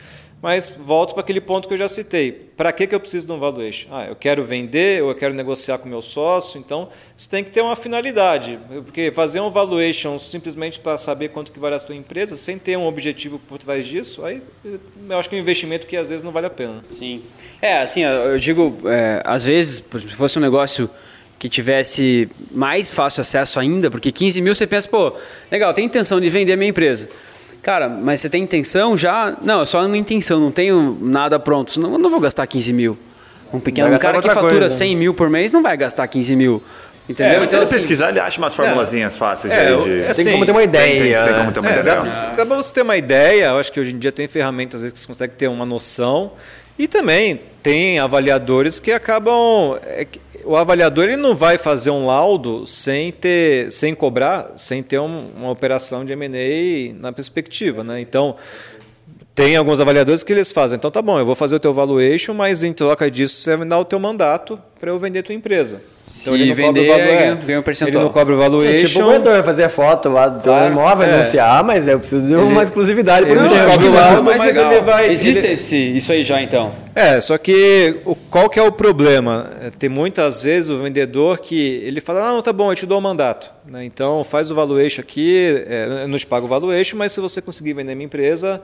mas 0.45 0.71
volto 0.77 1.15
para 1.15 1.21
aquele 1.21 1.41
ponto 1.41 1.67
que 1.67 1.73
eu 1.73 1.77
já 1.79 1.89
citei. 1.89 2.31
Para 2.31 2.71
que, 2.71 2.85
que 2.85 2.93
eu 2.93 2.99
preciso 2.99 3.25
de 3.25 3.33
um 3.33 3.39
valuation? 3.39 3.87
Ah, 3.89 4.05
eu 4.05 4.15
quero 4.15 4.45
vender 4.45 5.01
ou 5.01 5.09
eu 5.09 5.15
quero 5.15 5.33
negociar 5.33 5.79
com 5.79 5.89
meu 5.89 6.03
sócio. 6.03 6.59
Então, 6.59 6.87
você 7.17 7.27
tem 7.27 7.43
que 7.43 7.49
ter 7.49 7.61
uma 7.61 7.75
finalidade. 7.75 8.59
Porque 8.83 9.11
fazer 9.11 9.39
um 9.39 9.49
valuation 9.49 10.19
simplesmente 10.19 10.79
para 10.79 10.99
saber 10.99 11.29
quanto 11.29 11.51
que 11.51 11.57
vale 11.57 11.73
a 11.73 11.79
sua 11.79 11.95
empresa, 11.95 12.35
sem 12.35 12.59
ter 12.59 12.77
um 12.77 12.85
objetivo 12.85 13.39
por 13.39 13.57
trás 13.57 13.87
disso, 13.87 14.23
aí 14.23 14.39
eu 15.09 15.17
acho 15.17 15.27
que 15.27 15.35
é 15.35 15.39
um 15.39 15.41
investimento 15.41 15.87
que 15.87 15.97
às 15.97 16.09
vezes 16.09 16.21
não 16.21 16.31
vale 16.31 16.45
a 16.45 16.51
pena. 16.51 16.85
Sim. 16.91 17.23
É, 17.59 17.79
assim, 17.79 18.03
eu 18.03 18.37
digo, 18.37 18.77
é, 18.85 19.23
às 19.25 19.45
vezes, 19.45 19.83
se 19.97 20.15
fosse 20.15 20.37
um 20.37 20.43
negócio 20.43 20.87
que 21.39 21.49
tivesse 21.49 22.29
mais 22.51 22.93
fácil 22.93 23.21
acesso 23.21 23.59
ainda, 23.59 23.89
porque 23.89 24.11
15 24.11 24.41
mil 24.41 24.53
você 24.53 24.67
pensa, 24.67 24.87
pô, 24.87 25.11
legal, 25.51 25.73
tem 25.73 25.85
intenção 25.85 26.21
de 26.21 26.29
vender 26.29 26.55
minha 26.55 26.69
empresa. 26.69 27.09
Cara, 27.65 27.89
mas 27.89 28.21
você 28.21 28.29
tem 28.29 28.43
intenção 28.43 28.95
já? 28.95 29.35
Não, 29.41 29.63
é 29.63 29.65
só 29.65 29.83
uma 29.83 29.97
intenção, 29.97 30.39
não 30.39 30.51
tenho 30.51 30.95
nada 31.01 31.39
pronto. 31.39 31.71
Senão 31.71 31.93
eu 31.93 31.97
não 31.97 32.11
vou 32.11 32.19
gastar 32.19 32.45
15 32.45 32.71
mil. 32.71 32.95
Um 33.51 33.59
pequeno 33.59 33.87
um 33.87 33.97
cara 33.97 34.21
que 34.21 34.29
fatura 34.29 34.51
coisa. 34.51 34.69
100 34.69 34.95
mil 34.95 35.15
por 35.15 35.31
mês 35.31 35.51
não 35.51 35.63
vai 35.63 35.75
gastar 35.75 36.07
15 36.07 36.35
mil. 36.35 36.61
Entendeu? 37.09 37.37
É, 37.37 37.39
mas 37.39 37.49
então, 37.49 37.49
se 37.49 37.55
ele 37.55 37.63
assim, 37.63 37.73
pesquisar, 37.73 38.09
ele 38.09 38.19
acha 38.19 38.37
umas 38.37 38.55
formulazinhas 38.55 39.15
é, 39.15 39.17
fáceis 39.17 39.55
é, 39.55 39.67
aí 39.67 39.83
de. 39.83 40.03
Assim, 40.03 40.23
tem 40.25 40.33
como 40.33 40.45
ter 40.45 40.51
uma 40.51 40.61
ideia. 40.61 40.99
Tem, 40.99 41.15
tem, 41.15 41.25
tem 41.25 41.33
como 41.33 41.51
ter 41.51 41.59
uma 41.59 41.69
é, 41.69 41.79
ideia. 41.79 41.95
Dá, 41.95 42.01
dá 42.35 42.45
pra 42.45 42.55
você 42.55 42.71
ter 42.71 42.81
uma 42.83 42.97
ideia. 42.97 43.45
Eu 43.45 43.57
acho 43.57 43.71
que 43.71 43.79
hoje 43.79 43.95
em 43.95 43.97
dia 43.97 44.11
tem 44.11 44.27
ferramentas 44.27 44.83
que 44.83 44.99
você 44.99 45.07
consegue 45.07 45.33
ter 45.33 45.47
uma 45.47 45.65
noção. 45.65 46.33
E 46.77 46.87
também 46.87 47.39
tem 47.63 47.99
avaliadores 47.99 48.79
que 48.79 48.91
acabam. 48.91 49.79
É, 49.83 50.05
o 50.43 50.55
avaliador 50.55 51.05
ele 51.05 51.15
não 51.15 51.33
vai 51.33 51.57
fazer 51.57 51.89
um 51.89 52.05
laudo 52.05 52.67
sem 52.67 53.11
ter, 53.11 53.71
sem 53.71 53.95
cobrar, 53.95 54.53
sem 54.57 54.83
ter 54.83 54.99
um, 54.99 55.31
uma 55.35 55.49
operação 55.49 56.05
de 56.05 56.13
M&A 56.13 56.93
na 57.01 57.11
perspectiva, 57.11 57.83
né? 57.83 57.99
Então 57.99 58.35
tem 59.35 59.57
alguns 59.57 59.81
avaliadores 59.81 60.23
que 60.23 60.31
eles 60.31 60.51
fazem. 60.51 60.77
Então 60.77 60.89
tá 60.89 61.01
bom, 61.01 61.19
eu 61.19 61.25
vou 61.25 61.35
fazer 61.35 61.57
o 61.57 61.59
teu 61.59 61.73
valuation, 61.73 62.33
mas 62.33 62.63
em 62.63 62.71
troca 62.71 63.11
disso 63.11 63.35
você 63.35 63.51
vai 63.51 63.65
me 63.65 63.69
dar 63.69 63.77
o 63.77 63.83
teu 63.83 63.99
mandato 63.99 64.57
para 64.79 64.89
eu 64.89 64.97
vender 64.97 65.19
a 65.19 65.23
tua 65.23 65.35
empresa. 65.35 65.81
Então 66.21 66.33
Se 66.33 66.41
ele 66.41 66.45
não 66.45 66.55
vender, 66.55 66.87
cobra 66.87 67.03
o 67.03 67.05
valor, 67.05 67.17
ganha, 67.17 67.35
ganha 67.35 67.59
um 67.59 67.63
percentual. 67.63 67.97
Ele 67.97 68.05
não 68.05 68.13
cobra 68.13 68.33
o 68.33 68.37
valuation. 68.37 68.85
É, 68.85 68.87
tipo, 68.87 69.03
o 69.03 69.07
vendedor 69.07 69.33
vai 69.33 69.43
fazer 69.43 69.63
a 69.65 69.69
foto 69.69 70.07
lá 70.07 70.29
do 70.29 70.41
claro, 70.41 70.71
imóvel, 70.71 71.07
é. 71.07 71.13
anunciar, 71.15 71.63
mas 71.63 71.87
eu 71.87 71.99
preciso 71.99 72.25
de 72.25 72.35
uma 72.35 72.51
ele, 72.51 72.61
exclusividade 72.61 73.25
por 73.25 73.37
um 73.37 73.49
tempo. 73.49 73.71
Cobra 73.71 73.87
o 73.87 73.93
laudo, 73.93 74.23
mas, 74.23 74.57
ele 74.57 74.81
vai... 74.81 75.11
Existe 75.11 75.39
ele... 75.39 75.53
esse, 75.53 75.75
isso 75.75 76.11
aí 76.13 76.23
já, 76.23 76.41
então? 76.41 76.71
É, 76.95 77.19
só 77.19 77.37
que 77.37 77.97
o, 78.05 78.15
qual 78.15 78.49
que 78.49 78.57
é 78.57 78.63
o 78.63 78.71
problema? 78.71 79.49
É, 79.61 79.69
tem 79.69 79.89
muitas 79.89 80.41
vezes 80.41 80.69
o 80.69 80.81
vendedor 80.81 81.39
que 81.39 81.81
ele 81.83 81.99
fala, 81.99 82.29
ah, 82.29 82.33
não, 82.33 82.41
tá 82.41 82.53
bom, 82.53 82.71
eu 82.71 82.75
te 82.75 82.85
dou 82.85 82.99
o 82.99 83.01
mandato. 83.01 83.51
Né? 83.65 83.83
Então 83.83 84.23
faz 84.23 84.49
o 84.49 84.55
valuation 84.55 85.01
aqui, 85.01 85.65
é, 85.67 86.03
eu 86.03 86.07
não 86.07 86.17
te 86.17 86.25
pago 86.25 86.45
o 86.45 86.49
valuation, 86.49 86.95
mas 86.95 87.11
se 87.11 87.19
você 87.19 87.41
conseguir 87.41 87.73
vender 87.73 87.95
minha 87.95 88.05
empresa, 88.05 88.61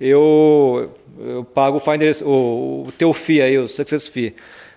eu, 0.00 0.92
eu 1.18 1.44
pago 1.44 1.76
o, 1.76 1.80
finder, 1.80 2.14
o, 2.24 2.84
o 2.88 2.92
teu 2.96 3.12
fee 3.12 3.40
aí, 3.40 3.58
o 3.58 3.68
success 3.68 4.06
fee. 4.06 4.34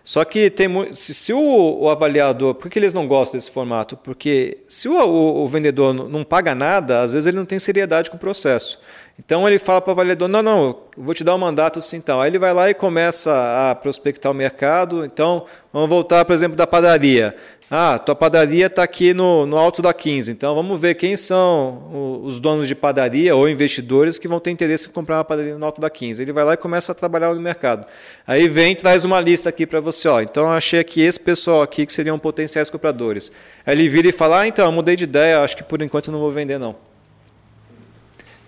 Só 0.08 0.24
que 0.24 0.50
tem 0.50 0.70
se, 0.94 1.14
se 1.14 1.34
o, 1.34 1.80
o, 1.82 1.90
avaliador, 1.90 2.56
por 2.56 2.70
que 2.70 2.80
eles 2.80 2.94
não 2.94 3.06
gostam 3.06 3.38
desse 3.38 3.52
formato? 3.52 3.98
Porque 3.98 4.60
se 4.66 4.88
o, 4.88 4.94
o, 4.94 5.44
o, 5.44 5.48
vendedor 5.50 5.94
não 5.94 6.24
paga 6.24 6.56
nada, 6.56 7.02
às 7.02 7.12
vezes 7.12 7.28
ele 7.28 7.36
não 7.36 7.46
tem 7.46 7.60
seriedade 7.60 8.10
com 8.10 8.16
o 8.16 8.20
processo. 8.20 8.80
Então 9.20 9.48
ele 9.48 9.58
fala 9.58 9.82
para 9.82 9.90
o 9.90 9.94
avaliador, 9.94 10.28
não, 10.28 10.44
não, 10.44 10.78
vou 10.96 11.14
te 11.14 11.24
dar 11.24 11.34
um 11.34 11.40
mandato 11.40 11.80
assim 11.80 12.00
tal. 12.00 12.22
Aí 12.22 12.30
ele 12.30 12.38
vai 12.38 12.54
lá 12.54 12.70
e 12.70 12.74
começa 12.74 13.72
a 13.72 13.76
prospectar 13.76 14.32
o 14.32 14.36
mercado. 14.36 15.04
Então, 15.04 15.46
vamos 15.74 15.90
voltar, 15.90 16.24
por 16.24 16.34
exemplo, 16.34 16.56
da 16.56 16.68
padaria. 16.68 17.36
Ah, 17.70 18.00
tua 18.00 18.16
padaria 18.16 18.68
está 18.68 18.84
aqui 18.84 19.14
no, 19.14 19.46
no 19.46 19.58
alto 19.58 19.82
da 19.82 19.94
15. 19.94 20.32
Então 20.32 20.56
vamos 20.56 20.80
ver 20.80 20.96
quem 20.96 21.18
são 21.18 22.22
os 22.24 22.40
donos 22.40 22.66
de 22.66 22.74
padaria 22.74 23.36
ou 23.36 23.50
investidores 23.50 24.18
que 24.18 24.26
vão 24.26 24.40
ter 24.40 24.52
interesse 24.52 24.88
em 24.88 24.92
comprar 24.92 25.18
uma 25.18 25.26
padaria 25.26 25.58
no 25.58 25.66
alto 25.66 25.82
da 25.82 25.90
15. 25.90 26.22
Ele 26.22 26.32
vai 26.32 26.46
lá 26.46 26.54
e 26.54 26.58
começa 26.58 26.94
a 26.94 26.96
trabalhar 26.96 27.34
no 27.34 27.42
mercado. 27.42 27.86
Aí 28.26 28.48
vem 28.48 28.74
traz 28.74 29.04
uma 29.04 29.20
lista 29.20 29.50
aqui 29.50 29.68
para 29.68 29.82
você. 29.82 30.08
Ó, 30.08 30.22
então 30.22 30.44
eu 30.44 30.52
achei 30.52 30.80
aqui 30.80 31.02
esse 31.02 31.20
pessoal 31.20 31.62
aqui 31.62 31.86
que 31.86 31.92
seriam 31.92 32.18
potenciais 32.18 32.70
compradores. 32.70 33.34
Aí 33.66 33.76
ele 33.76 33.90
vira 33.90 34.08
e 34.08 34.14
fala: 34.14 34.42
ah, 34.42 34.48
então, 34.48 34.66
eu 34.66 34.72
mudei 34.72 34.96
de 34.96 35.04
ideia, 35.04 35.42
acho 35.42 35.58
que 35.58 35.64
por 35.64 35.82
enquanto 35.82 36.08
eu 36.08 36.14
não 36.14 36.22
vou 36.22 36.32
vender 36.32 36.58
não. 36.58 36.74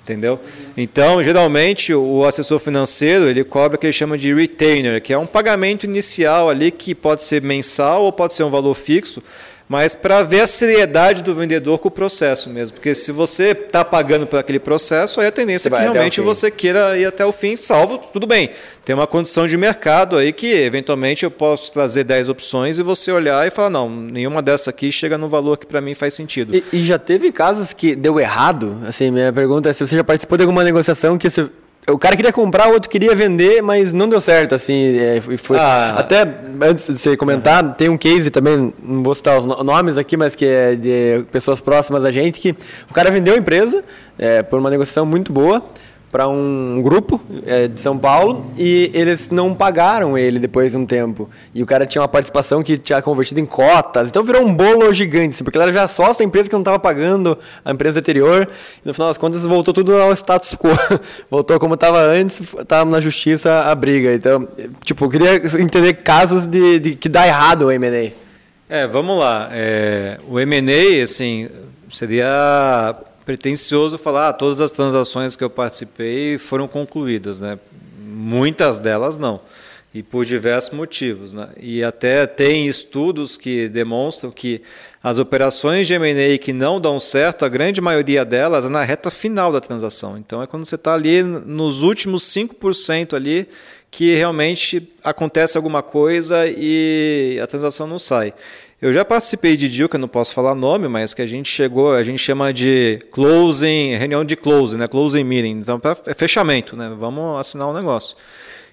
Entendeu? 0.09 0.39
Então, 0.75 1.23
geralmente, 1.23 1.93
o 1.93 2.25
assessor 2.25 2.57
financeiro 2.57 3.29
ele 3.29 3.43
cobra 3.43 3.77
o 3.77 3.79
que 3.79 3.85
ele 3.85 3.93
chama 3.93 4.17
de 4.17 4.33
retainer, 4.33 4.99
que 4.99 5.13
é 5.13 5.17
um 5.19 5.27
pagamento 5.27 5.83
inicial 5.83 6.49
ali 6.49 6.71
que 6.71 6.95
pode 6.95 7.23
ser 7.23 7.43
mensal 7.43 8.05
ou 8.05 8.11
pode 8.11 8.33
ser 8.33 8.41
um 8.41 8.49
valor 8.49 8.73
fixo, 8.73 9.21
mas 9.69 9.93
para 9.93 10.23
ver 10.23 10.41
a 10.41 10.47
seriedade 10.47 11.21
do 11.21 11.35
vendedor 11.35 11.77
com 11.77 11.89
o 11.89 11.91
processo 11.91 12.49
mesmo. 12.49 12.73
Porque 12.73 12.95
se 12.95 13.11
você 13.11 13.51
está 13.51 13.85
pagando 13.85 14.25
por 14.25 14.39
aquele 14.39 14.57
processo, 14.57 15.21
aí 15.21 15.27
a 15.27 15.31
tendência 15.31 15.69
é 15.69 15.71
que 15.71 15.77
realmente 15.77 16.19
você 16.19 16.49
queira 16.49 16.97
ir 16.97 17.05
até 17.05 17.23
o 17.23 17.31
fim, 17.31 17.55
salvo, 17.55 17.99
tudo 17.99 18.25
bem. 18.25 18.49
Tem 18.83 18.95
uma 18.95 19.05
condição 19.05 19.47
de 19.47 19.55
mercado 19.55 20.17
aí 20.17 20.33
que, 20.33 20.51
eventualmente, 20.51 21.23
eu 21.23 21.29
posso 21.29 21.71
trazer 21.71 22.03
10 22.03 22.29
opções 22.29 22.79
e 22.79 22.83
você 22.83 23.11
olhar 23.11 23.47
e 23.47 23.51
falar, 23.51 23.69
não, 23.69 23.87
nenhuma 23.87 24.41
dessas 24.41 24.69
aqui 24.69 24.91
chega 24.91 25.19
no 25.19 25.27
valor 25.27 25.55
que 25.55 25.67
para 25.67 25.79
mim 25.79 25.93
faz 25.93 26.15
sentido. 26.15 26.55
E, 26.55 26.63
e, 26.73 26.83
já 26.83 26.97
teve 26.97 27.31
casos 27.31 27.71
que 27.71 27.95
deu 27.95 28.19
errado? 28.19 28.81
Assim, 28.87 29.11
minha 29.11 29.31
pergunta 29.31 29.69
é 29.69 29.73
se 29.73 29.85
você 29.85 29.95
já 29.95 30.03
participou 30.03 30.35
de 30.35 30.43
alguma 30.43 30.63
negociação 30.63 31.15
que 31.15 31.29
você 31.29 31.47
o 31.87 31.97
cara 31.97 32.15
queria 32.15 32.31
comprar, 32.31 32.69
o 32.69 32.73
outro 32.73 32.89
queria 32.89 33.15
vender, 33.15 33.61
mas 33.61 33.93
não 33.93 34.07
deu 34.07 34.21
certo, 34.21 34.53
assim, 34.53 34.97
é, 34.97 35.21
foi... 35.37 35.57
Ah. 35.57 35.95
Até, 35.97 36.21
antes 36.61 36.87
de 36.87 36.97
você 36.97 37.17
comentar, 37.17 37.63
uhum. 37.63 37.73
tem 37.73 37.89
um 37.89 37.97
case 37.97 38.29
também, 38.29 38.73
não 38.81 39.03
vou 39.03 39.15
citar 39.15 39.39
os 39.39 39.45
nomes 39.45 39.97
aqui, 39.97 40.15
mas 40.15 40.35
que 40.35 40.45
é 40.45 40.75
de 40.75 41.25
pessoas 41.31 41.59
próximas 41.59 42.05
a 42.05 42.11
gente, 42.11 42.39
que 42.39 42.55
o 42.89 42.93
cara 42.93 43.09
vendeu 43.09 43.33
a 43.33 43.37
empresa 43.37 43.83
é, 44.17 44.43
por 44.43 44.59
uma 44.59 44.69
negociação 44.69 45.05
muito 45.05 45.31
boa, 45.33 45.63
para 46.11 46.27
um 46.27 46.81
grupo 46.81 47.21
é, 47.45 47.67
de 47.67 47.79
São 47.79 47.97
Paulo 47.97 48.51
e 48.57 48.91
eles 48.93 49.29
não 49.29 49.53
pagaram 49.53 50.17
ele 50.17 50.39
depois 50.39 50.71
de 50.71 50.77
um 50.77 50.85
tempo. 50.85 51.29
E 51.53 51.61
o 51.61 51.65
cara 51.65 51.85
tinha 51.85 52.01
uma 52.01 52.07
participação 52.07 52.63
que 52.63 52.77
tinha 52.77 53.01
convertido 53.01 53.39
em 53.39 53.45
cotas. 53.45 54.09
Então 54.09 54.23
virou 54.23 54.43
um 54.43 54.53
bolo 54.53 54.91
gigante, 54.91 55.35
assim, 55.35 55.43
porque 55.43 55.57
ele 55.57 55.63
era 55.63 55.71
já 55.71 55.87
sócio 55.87 56.19
da 56.19 56.23
empresa 56.23 56.49
que 56.49 56.53
não 56.53 56.61
estava 56.61 56.79
pagando 56.79 57.37
a 57.63 57.71
empresa 57.71 57.99
anterior. 57.99 58.49
E 58.83 58.87
no 58.87 58.93
final 58.93 59.09
das 59.09 59.17
contas 59.17 59.45
voltou 59.45 59.73
tudo 59.73 59.95
ao 59.95 60.11
status 60.13 60.55
quo. 60.55 60.69
voltou 61.29 61.59
como 61.59 61.75
estava 61.75 61.99
antes, 61.99 62.39
estava 62.39 62.89
na 62.89 62.99
justiça 62.99 63.63
a 63.63 63.75
briga. 63.75 64.13
Então, 64.13 64.47
tipo, 64.83 65.05
eu 65.05 65.09
queria 65.09 65.35
entender 65.61 65.93
casos 65.93 66.45
de, 66.45 66.79
de 66.79 66.95
que 66.95 67.07
dá 67.07 67.27
errado 67.27 67.67
o 67.67 67.71
M&A. 67.71 68.11
É, 68.67 68.87
vamos 68.87 69.19
lá. 69.19 69.49
É, 69.51 70.19
o 70.27 70.39
M&A, 70.39 71.03
assim, 71.03 71.49
seria 71.89 72.95
pretencioso 73.29 73.95
falar 73.99 74.29
ah, 74.29 74.33
todas 74.33 74.59
as 74.59 74.71
transações 74.71 75.35
que 75.35 75.43
eu 75.43 75.51
participei 75.51 76.39
foram 76.39 76.67
concluídas, 76.67 77.39
né? 77.39 77.59
Muitas 77.99 78.79
delas 78.79 79.19
não. 79.19 79.39
E 79.93 80.01
por 80.01 80.25
diversos 80.25 80.75
motivos. 80.75 81.31
Né? 81.31 81.47
E 81.59 81.83
até 81.83 82.25
tem 82.25 82.65
estudos 82.65 83.37
que 83.37 83.69
demonstram 83.69 84.31
que 84.31 84.63
as 85.03 85.19
operações 85.19 85.87
de 85.87 85.93
M&A 85.93 86.39
que 86.39 86.51
não 86.51 86.81
dão 86.81 86.99
certo, 86.99 87.45
a 87.45 87.49
grande 87.49 87.79
maioria 87.79 88.25
delas 88.25 88.65
é 88.65 88.69
na 88.69 88.83
reta 88.83 89.11
final 89.11 89.51
da 89.51 89.61
transação. 89.61 90.15
Então 90.17 90.41
é 90.41 90.47
quando 90.47 90.65
você 90.65 90.73
está 90.73 90.95
ali 90.95 91.21
nos 91.21 91.83
últimos 91.83 92.23
5% 92.23 93.13
ali 93.13 93.47
que 93.91 94.15
realmente 94.15 94.91
acontece 95.03 95.55
alguma 95.55 95.83
coisa 95.83 96.47
e 96.47 97.39
a 97.43 97.45
transação 97.45 97.85
não 97.85 97.99
sai. 97.99 98.33
Eu 98.81 98.93
já 98.93 99.03
participei 99.03 99.57
de 99.57 99.67
deal, 99.67 99.89
que 99.89 99.97
eu 99.97 99.99
não 99.99 100.07
posso 100.07 100.33
falar 100.33 100.55
nome, 100.55 100.87
mas 100.87 101.13
que 101.13 101.21
a 101.21 101.27
gente 101.27 101.49
chegou, 101.49 101.93
a 101.93 102.01
gente 102.01 102.19
chama 102.19 102.53
de 102.53 102.99
closing, 103.11 103.95
reunião 103.97 104.23
de 104.23 104.37
closing, 104.37 104.77
né? 104.77 104.87
Closing 104.87 105.23
meeting. 105.25 105.59
Então, 105.59 105.81
é 106.05 106.13
fechamento, 106.13 106.77
né? 106.77 106.89
Vamos 106.97 107.37
assinar 107.39 107.67
o 107.67 107.71
um 107.71 107.73
negócio. 107.73 108.15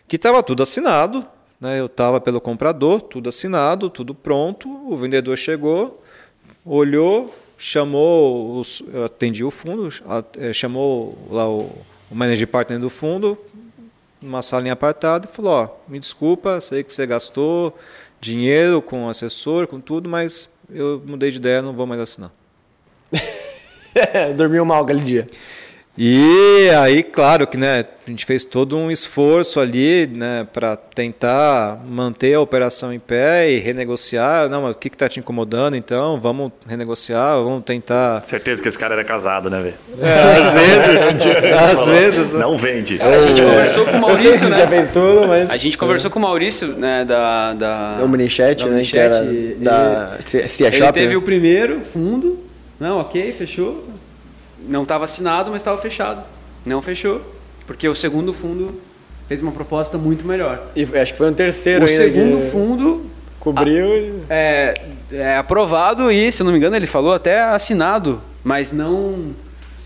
Que 0.06 0.14
estava 0.14 0.44
tudo 0.44 0.62
assinado, 0.62 1.26
né? 1.60 1.80
Eu 1.80 1.86
estava 1.86 2.20
pelo 2.20 2.40
comprador, 2.40 3.00
tudo 3.00 3.28
assinado, 3.28 3.90
tudo 3.90 4.14
pronto. 4.14 4.68
O 4.88 4.96
vendedor 4.96 5.36
chegou, 5.36 6.00
olhou, 6.64 7.34
chamou, 7.58 8.60
os, 8.60 8.84
eu 8.94 9.06
atendi 9.06 9.42
o 9.42 9.50
fundo, 9.50 9.88
é, 10.38 10.52
chamou 10.52 11.18
lá 11.32 11.48
o, 11.48 11.62
o 12.08 12.14
manager 12.14 12.46
partner 12.46 12.78
do 12.78 12.88
fundo, 12.88 13.36
numa 14.22 14.40
salinha 14.40 14.74
apartada, 14.74 15.26
e 15.28 15.34
falou: 15.34 15.52
Ó, 15.52 15.68
me 15.88 15.98
desculpa, 15.98 16.60
sei 16.60 16.84
que 16.84 16.92
você 16.92 17.04
gastou 17.08 17.76
dinheiro, 18.20 18.80
com 18.82 19.08
assessor, 19.08 19.66
com 19.66 19.80
tudo, 19.80 20.08
mas 20.08 20.48
eu 20.70 21.02
mudei 21.04 21.30
de 21.30 21.36
ideia, 21.36 21.62
não 21.62 21.72
vou 21.72 21.86
mais 21.86 22.00
assinar. 22.00 22.32
Dormiu 24.36 24.64
mal 24.64 24.84
aquele 24.84 25.00
dia. 25.00 25.28
E 25.98 26.68
aí, 26.78 27.02
claro 27.02 27.46
que 27.46 27.56
né, 27.56 27.86
a 28.06 28.10
gente 28.10 28.26
fez 28.26 28.44
todo 28.44 28.76
um 28.76 28.90
esforço 28.90 29.58
ali 29.58 30.06
né, 30.06 30.46
para 30.52 30.76
tentar 30.76 31.82
manter 31.88 32.34
a 32.34 32.40
operação 32.40 32.92
em 32.92 32.98
pé 32.98 33.50
e 33.50 33.58
renegociar. 33.58 34.48
Não, 34.50 34.62
mas 34.62 34.72
o 34.72 34.74
que 34.74 34.88
está 34.88 35.08
te 35.08 35.20
incomodando 35.20 35.74
então? 35.74 36.20
Vamos 36.20 36.52
renegociar, 36.68 37.42
vamos 37.42 37.64
tentar. 37.64 38.22
Certeza 38.24 38.62
que 38.62 38.68
esse 38.68 38.78
cara 38.78 38.94
era 38.94 39.04
casado, 39.04 39.48
né, 39.48 39.62
velho? 39.62 39.74
É, 39.98 40.36
às 40.36 40.54
vezes. 40.54 41.26
às 41.72 41.86
vezes. 41.86 42.32
Né? 42.34 42.40
Não 42.40 42.58
vende. 42.58 43.00
A 43.00 43.22
gente 43.22 43.42
conversou 43.42 43.86
com 43.86 43.96
o 43.96 44.00
Maurício, 44.00 44.48
né? 44.50 44.56
Já 44.56 44.68
fez 44.68 44.90
tudo, 44.90 45.28
mas... 45.28 45.50
A 45.50 45.56
gente 45.56 45.78
conversou 45.78 46.10
com 46.10 46.18
o 46.18 46.22
Maurício, 46.22 46.68
né, 46.74 47.06
da. 47.06 47.54
da... 47.54 47.98
O 48.02 48.08
Minichat, 48.08 48.66
né? 48.68 48.82
Que 48.82 48.98
era 48.98 49.24
da 49.56 50.18
Cia 50.20 50.68
Ele 50.68 50.92
teve 50.92 51.08
né? 51.08 51.16
o 51.16 51.22
primeiro 51.22 51.80
fundo. 51.80 52.44
Não, 52.78 53.00
ok, 53.00 53.32
fechou 53.32 53.95
não 54.66 54.82
estava 54.82 55.04
assinado, 55.04 55.50
mas 55.50 55.60
estava 55.60 55.78
fechado. 55.78 56.22
Não 56.64 56.82
fechou, 56.82 57.20
porque 57.66 57.88
o 57.88 57.94
segundo 57.94 58.32
fundo 58.32 58.80
fez 59.28 59.40
uma 59.40 59.52
proposta 59.52 59.98
muito 59.98 60.26
melhor. 60.26 60.62
E 60.74 60.82
acho 60.82 61.12
que 61.12 61.18
foi 61.18 61.30
um 61.30 61.34
terceiro 61.34 61.84
O 61.84 61.88
segundo 61.88 62.38
que... 62.38 62.50
fundo 62.50 63.06
cobriu 63.40 63.86
a, 64.28 64.34
é, 64.34 64.74
é 65.12 65.36
aprovado 65.36 66.10
e, 66.10 66.30
se 66.32 66.42
não 66.42 66.50
me 66.50 66.58
engano, 66.58 66.74
ele 66.76 66.86
falou 66.86 67.12
até 67.12 67.42
assinado, 67.42 68.20
mas 68.42 68.72
não 68.72 69.34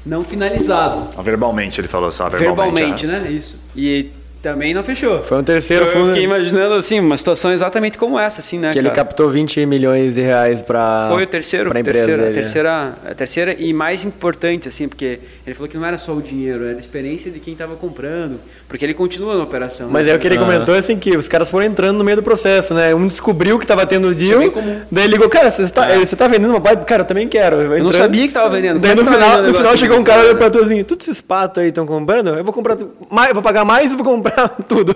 não 0.05 0.25
finalizado. 0.25 1.23
Verbalmente 1.23 1.81
ele 1.81 1.89
falou 1.89 2.11
só, 2.11 2.29
verbalmente. 2.29 2.75
Verbalmente, 2.75 3.05
é. 3.05 3.09
né? 3.09 3.31
Isso. 3.31 3.59
E 3.77 4.11
também 4.43 4.73
não 4.73 4.83
fechou. 4.83 5.23
Foi 5.23 5.39
um 5.39 5.43
terceiro 5.43 5.85
eu, 5.85 5.93
fundo. 5.93 6.05
Eu 6.05 6.09
fiquei 6.09 6.25
imaginando 6.25 6.75
assim, 6.75 6.99
uma 6.99 7.17
situação 7.17 7.53
exatamente 7.53 7.99
como 7.99 8.19
essa, 8.19 8.41
assim, 8.41 8.59
né? 8.59 8.69
Que 8.69 8.79
cara? 8.79 8.89
ele 8.89 8.95
captou 8.95 9.29
20 9.29 9.67
milhões 9.67 10.15
de 10.15 10.23
reais 10.23 10.63
para 10.63 11.09
Foi 11.11 11.23
o 11.23 11.27
terceiro, 11.27 11.71
pra 11.71 11.81
empresa 11.81 12.07
terceira, 12.07 12.23
dele, 12.23 12.39
a 12.39 12.43
terceira, 12.43 12.95
a 13.05 13.15
terceira 13.15 13.57
e 13.59 13.73
mais 13.73 14.05
importante, 14.05 14.67
assim, 14.67 14.89
porque 14.89 15.21
ele 15.47 15.55
falou 15.55 15.69
que 15.69 15.77
não 15.77 15.85
era 15.85 15.99
só 15.99 16.13
o 16.13 16.23
dinheiro, 16.23 16.65
era 16.65 16.77
a 16.77 16.81
experiência 16.81 17.31
de 17.31 17.39
quem 17.39 17.53
estava 17.53 17.77
comprando, 17.77 18.41
porque 18.67 18.85
ele 18.85 18.95
continua 18.95 19.37
na 19.37 19.43
operação. 19.43 19.91
Mas 19.91 20.07
né? 20.07 20.13
é 20.13 20.17
o 20.17 20.19
que 20.19 20.27
ele 20.27 20.39
comentou, 20.39 20.75
assim, 20.75 20.99
que 20.99 21.17
os 21.17 21.29
caras 21.29 21.51
foram 21.51 21.67
entrando 21.67 21.99
no 21.99 22.05
meio 22.05 22.17
do 22.17 22.23
processo, 22.23 22.73
né? 22.73 22.95
Um 22.95 23.07
descobriu 23.07 23.59
que 23.59 23.65
estava 23.65 23.85
tendo 23.85 24.15
deal, 24.15 24.43
é 24.43 24.83
daí 24.91 25.07
ligou, 25.07 25.29
cara, 25.29 25.51
você 25.51 25.63
está, 25.63 25.87
é. 25.91 25.99
você 25.99 26.17
tá 26.17 26.27
vendendo 26.27 26.51
uma 26.51 26.61
parte? 26.61 26.85
Cara, 26.87 27.03
eu 27.03 27.07
também 27.07 27.29
quero. 27.29 27.57
Eu, 27.57 27.77
eu 27.77 27.85
não 27.85 27.93
sabia 27.93 28.23
que 28.23 28.29
estava 28.29 28.49
vendendo. 28.49 28.79
Daí 28.79 28.95
no 28.95 29.05
final, 29.05 29.43
no 29.43 29.55
final 29.55 29.77
chegou 29.77 29.99
um 29.99 30.05
cara 30.05 30.23
olhando 30.23 30.39
pra 30.39 30.51
tu 30.51 30.61
assim, 30.61 30.83
tudo 30.83 31.03
esses 31.03 31.21
patos 31.21 31.63
aí 31.63 31.69
estão 31.69 31.85
comprando? 31.85 32.29
Eu 32.29 32.43
vou 32.45 32.55
comprar, 32.55 32.77
mais, 33.11 33.29
eu 33.29 33.35
vou 33.35 33.43
pagar 33.43 33.67
mais 33.67 33.93
e 33.93 33.97
vou 33.97 34.05
comprar 34.05 34.30
tudo. 34.69 34.95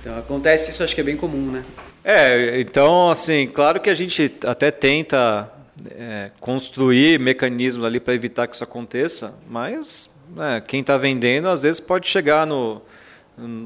Então 0.00 0.18
acontece 0.18 0.70
isso, 0.70 0.82
acho 0.82 0.94
que 0.94 1.00
é 1.00 1.04
bem 1.04 1.16
comum, 1.16 1.50
né? 1.50 1.64
É, 2.04 2.60
então 2.60 3.10
assim, 3.10 3.46
claro 3.46 3.80
que 3.80 3.90
a 3.90 3.94
gente 3.94 4.32
até 4.46 4.70
tenta 4.70 5.50
é, 5.90 6.30
construir 6.40 7.20
mecanismos 7.20 7.84
ali 7.84 8.00
para 8.00 8.14
evitar 8.14 8.46
que 8.46 8.54
isso 8.54 8.64
aconteça, 8.64 9.34
mas 9.48 10.10
é, 10.38 10.60
quem 10.60 10.80
está 10.80 10.96
vendendo 10.96 11.48
às 11.48 11.62
vezes 11.62 11.80
pode 11.80 12.08
chegar 12.08 12.46
no 12.46 12.82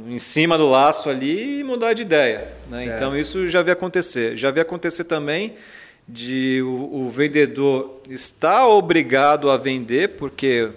em 0.06 0.18
cima 0.18 0.58
do 0.58 0.68
laço 0.68 1.08
ali 1.08 1.60
e 1.60 1.64
mudar 1.64 1.94
de 1.94 2.02
ideia. 2.02 2.46
Né? 2.68 2.84
Então 2.84 3.16
isso 3.16 3.48
já 3.48 3.62
vi 3.62 3.70
acontecer. 3.70 4.36
Já 4.36 4.50
vi 4.50 4.60
acontecer 4.60 5.04
também 5.04 5.54
de 6.06 6.60
o, 6.62 7.04
o 7.06 7.10
vendedor 7.10 8.02
estar 8.08 8.66
obrigado 8.66 9.50
a 9.50 9.56
vender 9.56 10.08
porque 10.10 10.70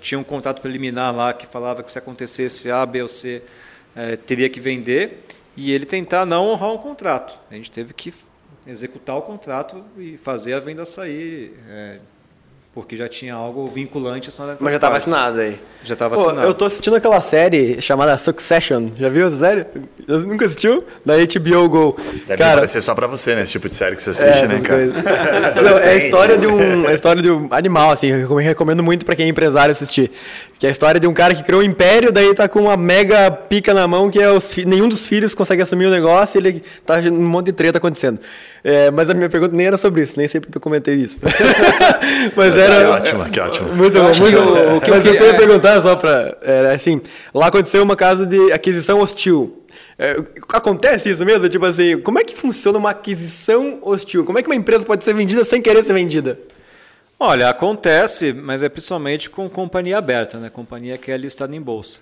tinha 0.00 0.18
um 0.18 0.24
contrato 0.24 0.60
preliminar 0.60 1.14
lá 1.14 1.32
que 1.32 1.46
falava 1.46 1.82
que 1.82 1.90
se 1.90 1.98
acontecesse 1.98 2.70
A, 2.70 2.84
B 2.84 3.02
ou 3.02 3.08
C 3.08 3.42
é, 3.94 4.16
teria 4.16 4.48
que 4.48 4.60
vender 4.60 5.24
e 5.56 5.72
ele 5.72 5.84
tentar 5.84 6.24
não 6.24 6.48
honrar 6.48 6.72
um 6.72 6.78
contrato. 6.78 7.38
A 7.50 7.54
gente 7.54 7.70
teve 7.70 7.92
que 7.92 8.12
executar 8.66 9.16
o 9.16 9.22
contrato 9.22 9.84
e 9.98 10.16
fazer 10.16 10.54
a 10.54 10.60
venda 10.60 10.84
sair 10.84 11.54
é, 11.68 11.98
porque 12.72 12.96
já 12.96 13.08
tinha 13.08 13.34
algo 13.34 13.66
vinculante 13.66 14.30
a 14.30 14.56
Mas 14.60 14.72
já 14.72 14.76
estava 14.76 14.96
assinado 14.96 15.40
aí. 15.40 15.58
Já 15.82 15.94
estava 15.94 16.14
assinado. 16.14 16.42
Eu 16.42 16.54
tô 16.54 16.66
assistindo 16.66 16.94
aquela 16.94 17.20
série 17.20 17.80
chamada 17.80 18.16
Succession. 18.16 18.90
Já 18.96 19.08
viu 19.08 19.26
essa 19.26 19.38
série? 19.38 19.66
Eu 20.06 20.20
nunca 20.20 20.46
assistiu? 20.46 20.84
Da 21.04 21.14
HBO 21.16 21.68
Go. 21.68 21.96
Deve 22.28 22.40
cara, 22.40 22.56
parecer 22.56 22.80
só 22.80 22.94
pra 22.94 23.08
você, 23.08 23.34
né? 23.34 23.42
Esse 23.42 23.52
tipo 23.52 23.68
de 23.68 23.74
série 23.74 23.96
que 23.96 24.02
você 24.02 24.10
assiste, 24.10 24.44
é, 24.44 24.48
né, 24.48 24.60
cara? 24.60 24.86
Não, 25.60 25.78
é 25.78 25.88
a 25.88 25.96
história 25.96 26.38
de 26.38 26.46
um, 26.46 26.84
é 26.84 26.92
a 26.92 26.94
história 26.94 27.20
de 27.20 27.30
um 27.30 27.48
animal, 27.50 27.90
assim. 27.90 28.08
Eu 28.08 28.36
recomendo 28.36 28.84
muito 28.84 29.04
pra 29.04 29.16
quem 29.16 29.26
é 29.26 29.28
empresário 29.28 29.72
assistir. 29.72 30.10
Que 30.60 30.66
é 30.66 30.68
a 30.68 30.72
história 30.72 31.00
de 31.00 31.06
um 31.06 31.14
cara 31.14 31.34
que 31.34 31.42
criou 31.42 31.62
um 31.62 31.64
império, 31.64 32.12
daí 32.12 32.34
tá 32.34 32.46
com 32.46 32.60
uma 32.60 32.76
mega 32.76 33.30
pica 33.30 33.72
na 33.72 33.88
mão, 33.88 34.10
que 34.10 34.20
é 34.20 34.30
os 34.30 34.56
nenhum 34.58 34.90
dos 34.90 35.06
filhos 35.06 35.34
consegue 35.34 35.62
assumir 35.62 35.86
o 35.86 35.90
negócio 35.90 36.36
e 36.36 36.46
ele 36.46 36.62
tá 36.84 36.98
um 36.98 37.26
monte 37.26 37.46
de 37.46 37.52
treta 37.52 37.78
acontecendo. 37.78 38.20
É, 38.62 38.90
mas 38.90 39.08
a 39.08 39.14
minha 39.14 39.30
pergunta 39.30 39.56
nem 39.56 39.66
era 39.66 39.78
sobre 39.78 40.02
isso, 40.02 40.18
nem 40.18 40.28
sei 40.28 40.38
porque 40.38 40.58
eu 40.58 40.60
comentei 40.60 40.96
isso. 40.96 41.18
mas 42.36 42.54
era. 42.60 42.76
Que 42.76 42.84
ótimo, 42.84 43.30
que 43.30 43.40
ótimo. 43.40 43.74
Muito 43.74 43.98
bom, 43.98 44.14
muito 44.14 44.40
bom. 44.40 44.76
O 44.76 44.80
que 44.80 44.90
mas 44.90 45.06
eu 45.06 45.12
queria 45.12 45.34
perguntar 45.34 45.80
só 45.82 45.96
pra. 45.96 46.36
Era 46.42 46.72
assim, 46.72 47.00
lá 47.34 47.46
aconteceu 47.46 47.82
uma 47.82 47.96
casa 47.96 48.26
de 48.26 48.52
aquisição 48.52 49.00
hostil. 49.00 49.64
É, 49.98 50.16
acontece 50.48 51.10
isso 51.10 51.24
mesmo? 51.24 51.48
Tipo 51.48 51.66
assim, 51.66 52.00
como 52.00 52.18
é 52.18 52.24
que 52.24 52.34
funciona 52.34 52.78
uma 52.78 52.90
aquisição 52.90 53.78
hostil? 53.82 54.24
Como 54.24 54.38
é 54.38 54.42
que 54.42 54.48
uma 54.48 54.56
empresa 54.56 54.84
pode 54.84 55.04
ser 55.04 55.14
vendida 55.14 55.44
sem 55.44 55.60
querer 55.60 55.84
ser 55.84 55.92
vendida? 55.92 56.38
Olha, 57.18 57.50
acontece, 57.50 58.32
mas 58.32 58.62
é 58.62 58.68
principalmente 58.70 59.28
com 59.28 59.48
companhia 59.50 59.98
aberta, 59.98 60.38
né? 60.38 60.48
Companhia 60.48 60.96
que 60.96 61.10
é 61.10 61.16
listada 61.18 61.54
em 61.54 61.60
bolsa. 61.60 62.00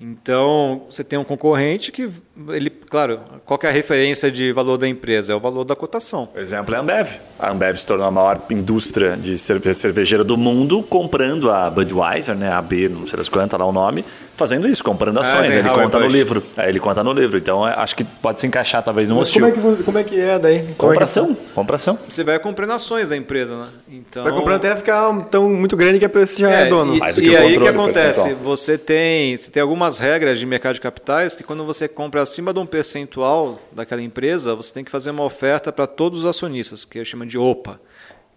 Então, 0.00 0.82
você 0.88 1.02
tem 1.02 1.18
um 1.18 1.24
concorrente 1.24 1.90
que, 1.90 2.08
ele, 2.48 2.70
claro, 2.70 3.20
qual 3.44 3.60
é 3.62 3.66
a 3.68 3.70
referência 3.70 4.30
de 4.30 4.52
valor 4.52 4.78
da 4.78 4.88
empresa? 4.88 5.32
É 5.32 5.36
o 5.36 5.40
valor 5.40 5.64
da 5.64 5.76
cotação. 5.76 6.28
O 6.34 6.38
exemplo 6.40 6.74
é 6.74 6.78
a 6.78 6.80
Ambev. 6.80 7.08
A 7.38 7.50
Ambev 7.50 7.76
se 7.76 7.86
tornou 7.86 8.06
a 8.06 8.10
maior 8.10 8.40
indústria 8.50 9.16
de 9.16 9.36
cervejeira 9.38 10.24
do 10.24 10.36
mundo, 10.36 10.82
comprando 10.82 11.50
a 11.50 11.70
Budweiser, 11.70 12.34
né, 12.34 12.50
a 12.50 12.62
B, 12.62 12.88
não 12.88 13.06
sei 13.06 13.16
das 13.18 13.28
quantas 13.28 13.58
lá 13.58 13.66
o 13.66 13.72
nome, 13.72 14.04
fazendo 14.34 14.66
isso, 14.66 14.82
comprando 14.82 15.18
Ah, 15.18 15.20
ações. 15.20 15.46
ele 15.48 15.56
Eisenhower 15.58 15.82
conta 15.84 15.98
no 16.00 16.06
livro. 16.06 16.42
É, 16.56 16.68
ele 16.68 16.80
conta 16.80 17.04
no 17.04 17.12
livro. 17.12 17.36
Então, 17.36 17.66
é, 17.68 17.74
acho 17.76 17.94
que 17.94 18.02
pode 18.04 18.40
se 18.40 18.46
encaixar 18.46 18.82
talvez 18.82 19.08
Mas 19.10 19.18
hostil. 19.18 19.42
como 19.50 19.70
é, 19.72 19.76
que, 19.76 19.82
como 19.82 19.98
é 19.98 20.04
que 20.04 20.20
é 20.20 20.38
daí? 20.38 20.56
É 20.56 20.58
que- 20.60 20.72
Compração. 20.74 21.36
Compração. 21.54 21.98
Você 22.08 22.24
vai 22.24 22.38
comprando 22.38 22.70
ações 22.72 23.10
da 23.10 23.16
empresa, 23.16 23.56
né? 23.56 23.68
Então, 23.90 24.24
Vai 24.24 24.32
comprando 24.32 24.56
até 24.56 24.74
ficar 24.74 25.12
tão 25.30 25.50
muito 25.50 25.76
grande 25.76 25.98
que 25.98 26.04
a 26.04 26.08
pessoa 26.08 26.48
já 26.50 26.60
é, 26.60 26.62
É, 26.62 26.68
dono. 26.68 26.94
E, 26.94 26.98
Mais 26.98 27.16
do 27.16 27.22
e 27.22 27.26
que 27.28 27.34
o 27.34 27.38
aí 27.38 27.56
o 27.56 27.60
que 27.60 27.68
acontece? 27.68 28.20
percentual. 28.22 28.44
Você 28.56 28.78
tem, 28.78 29.36
você 29.36 29.50
tem 29.50 29.60
algumas 29.62 29.98
regras 29.98 30.38
de 30.38 30.46
mercado 30.46 30.74
de 30.74 30.80
capitais 30.80 31.36
que 31.36 31.42
quando 31.44 31.64
você 31.64 31.86
compra 31.86 32.22
acima 32.32 32.54
de 32.54 32.58
um 32.58 32.64
percentual 32.64 33.60
daquela 33.70 34.00
empresa, 34.00 34.54
você 34.54 34.72
tem 34.72 34.82
que 34.82 34.90
fazer 34.90 35.10
uma 35.10 35.22
oferta 35.22 35.70
para 35.70 35.86
todos 35.86 36.20
os 36.20 36.24
acionistas, 36.24 36.82
que 36.82 37.04
chama 37.04 37.26
de 37.26 37.36
OPA, 37.36 37.78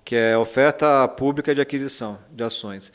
que 0.03 0.13
é 0.13 0.37
oferta 0.37 1.07
pública 1.07 1.55
de 1.55 1.61
aquisição 1.61 2.19
de 2.29 2.43
ações. 2.43 2.91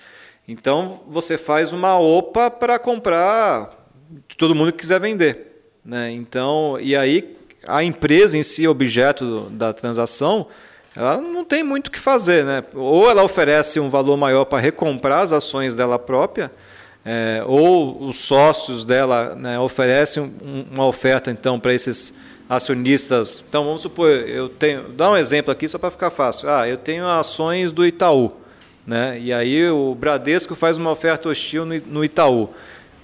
Então 0.46 1.02
você 1.08 1.38
faz 1.38 1.72
uma 1.72 1.98
OPA 1.98 2.50
para 2.50 2.78
comprar 2.78 3.88
de 4.28 4.36
todo 4.36 4.54
mundo 4.54 4.72
que 4.72 4.78
quiser 4.78 5.00
vender. 5.00 5.62
Né? 5.82 6.10
Então, 6.10 6.76
e 6.78 6.94
aí 6.94 7.34
a 7.66 7.82
empresa 7.82 8.36
em 8.36 8.42
si, 8.42 8.68
objeto 8.68 9.48
da 9.52 9.72
transação, 9.72 10.48
ela 10.94 11.16
não 11.16 11.46
tem 11.46 11.62
muito 11.62 11.86
o 11.86 11.90
que 11.90 11.98
fazer. 11.98 12.44
Né? 12.44 12.62
Ou 12.74 13.10
ela 13.10 13.22
oferece 13.22 13.80
um 13.80 13.88
valor 13.88 14.18
maior 14.18 14.44
para 14.44 14.60
recomprar 14.60 15.20
as 15.20 15.32
ações 15.32 15.74
dela 15.74 15.98
própria, 15.98 16.52
é, 17.04 17.42
ou 17.46 18.02
os 18.06 18.16
sócios 18.16 18.84
dela 18.84 19.34
né, 19.34 19.58
oferecem 19.58 20.22
um- 20.22 20.64
uma 20.72 20.86
oferta 20.86 21.30
então 21.30 21.58
para 21.58 21.72
esses 21.72 22.14
acionistas. 22.48 23.42
Então 23.48 23.64
vamos 23.64 23.82
supor, 23.82 24.10
eu 24.10 24.48
tenho, 24.48 24.88
dá 24.90 25.10
um 25.10 25.16
exemplo 25.16 25.50
aqui 25.52 25.68
só 25.68 25.78
para 25.78 25.90
ficar 25.90 26.10
fácil. 26.10 26.50
Ah, 26.50 26.68
eu 26.68 26.76
tenho 26.76 27.06
ações 27.08 27.72
do 27.72 27.86
Itaú, 27.86 28.32
né? 28.86 29.18
E 29.20 29.32
aí 29.32 29.68
o 29.70 29.94
Bradesco 29.94 30.54
faz 30.54 30.76
uma 30.76 30.90
oferta 30.90 31.28
hostil 31.28 31.64
no, 31.64 31.80
no 31.86 32.04
Itaú. 32.04 32.50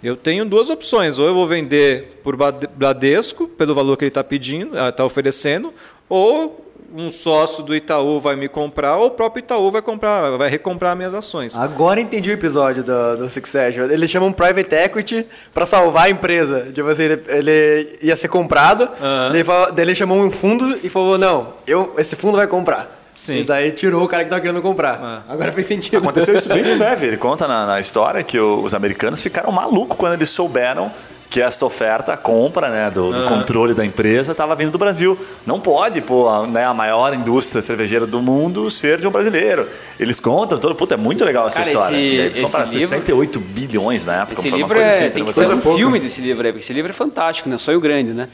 Eu 0.02 0.16
tenho 0.16 0.44
duas 0.44 0.68
opções, 0.68 1.18
ou 1.18 1.26
eu 1.26 1.34
vou 1.34 1.48
vender 1.48 2.20
por 2.22 2.36
Bradesco 2.76 3.48
pelo 3.48 3.74
valor 3.74 3.96
que 3.96 4.04
ele 4.04 4.10
está 4.10 4.22
pedindo, 4.22 4.76
está 4.78 5.04
oferecendo, 5.04 5.72
ou 6.08 6.65
um 6.94 7.10
sócio 7.10 7.62
do 7.64 7.74
Itaú 7.74 8.18
vai 8.20 8.36
me 8.36 8.48
comprar, 8.48 8.96
ou 8.96 9.06
o 9.06 9.10
próprio 9.10 9.40
Itaú 9.40 9.70
vai 9.70 9.82
comprar, 9.82 10.36
vai 10.36 10.48
recomprar 10.50 10.94
minhas 10.96 11.14
ações. 11.14 11.56
Agora 11.58 12.00
entendi 12.00 12.30
o 12.30 12.32
episódio 12.32 12.82
do, 12.84 13.16
do 13.16 13.28
Succession. 13.28 13.84
Eles 13.84 14.10
chamam 14.10 14.32
Private 14.32 14.74
Equity 14.74 15.26
pra 15.52 15.66
salvar 15.66 16.04
a 16.06 16.10
empresa. 16.10 16.68
Tipo 16.72 16.88
assim, 16.88 17.02
ele, 17.04 17.22
ele 17.28 17.98
ia 18.02 18.16
ser 18.16 18.28
comprado, 18.28 18.88
daí, 19.32 19.44
fala- 19.44 19.70
daí 19.72 19.84
ele 19.84 19.94
chamou 19.94 20.18
um 20.18 20.30
fundo 20.30 20.78
e 20.82 20.88
falou, 20.88 21.16
não, 21.18 21.54
eu, 21.66 21.94
esse 21.98 22.16
fundo 22.16 22.36
vai 22.36 22.46
comprar. 22.46 23.04
Sim. 23.14 23.38
E 23.40 23.44
daí 23.44 23.72
tirou 23.72 24.04
o 24.04 24.08
cara 24.08 24.24
que 24.24 24.28
tava 24.30 24.42
querendo 24.42 24.60
comprar. 24.60 25.00
Ah. 25.02 25.22
Agora 25.32 25.50
fez 25.50 25.66
sentido. 25.66 25.96
Aconteceu 25.96 26.34
isso 26.34 26.48
bem 26.50 26.62
no 26.62 26.72
Ambev. 26.74 27.02
Ele 27.02 27.16
conta 27.16 27.48
na, 27.48 27.64
na 27.64 27.80
história 27.80 28.22
que 28.22 28.38
o- 28.38 28.60
os 28.62 28.74
americanos 28.74 29.22
ficaram 29.22 29.50
malucos 29.50 29.96
quando 29.96 30.12
eles 30.12 30.28
souberam 30.28 30.90
que 31.28 31.40
essa 31.42 31.66
oferta, 31.66 32.12
a 32.12 32.16
compra 32.16 32.68
né, 32.68 32.90
do, 32.90 33.12
do 33.12 33.24
controle 33.28 33.74
da 33.74 33.84
empresa, 33.84 34.32
estava 34.32 34.54
vindo 34.54 34.70
do 34.70 34.78
Brasil. 34.78 35.18
Não 35.44 35.58
pode, 35.60 36.00
pô, 36.00 36.28
a, 36.28 36.46
né, 36.46 36.64
a 36.64 36.72
maior 36.72 37.12
indústria 37.14 37.60
cervejeira 37.60 38.06
do 38.06 38.22
mundo 38.22 38.70
ser 38.70 39.00
de 39.00 39.06
um 39.06 39.10
brasileiro. 39.10 39.66
Eles 39.98 40.20
contam 40.20 40.56
todo. 40.58 40.74
Puta, 40.74 40.94
é 40.94 40.96
muito 40.96 41.24
legal 41.24 41.46
essa 41.48 41.60
Cara, 41.62 41.70
história. 41.72 41.96
esse- 41.96 42.04
eles 42.16 42.38
esse 42.38 42.52
para 42.52 42.64
livro- 42.64 42.80
68 42.80 43.40
bilhões 43.40 44.06
na 44.06 44.22
época. 44.22 44.34
Esse 44.40 44.50
livro 44.50 44.74
coisa 44.74 44.82
é, 44.84 44.88
assim, 45.06 45.10
tem 45.14 45.24
que 45.24 45.32
ser 45.32 45.52
um 45.52 45.58
pouca. 45.60 45.78
filme 45.78 45.98
desse 45.98 46.20
livro 46.20 46.46
aí, 46.46 46.52
porque 46.52 46.64
esse 46.64 46.72
livro 46.72 46.90
é 46.90 46.94
fantástico, 46.94 47.48
né? 47.48 47.58
Sonho 47.58 47.80
grande, 47.80 48.12
né? 48.12 48.28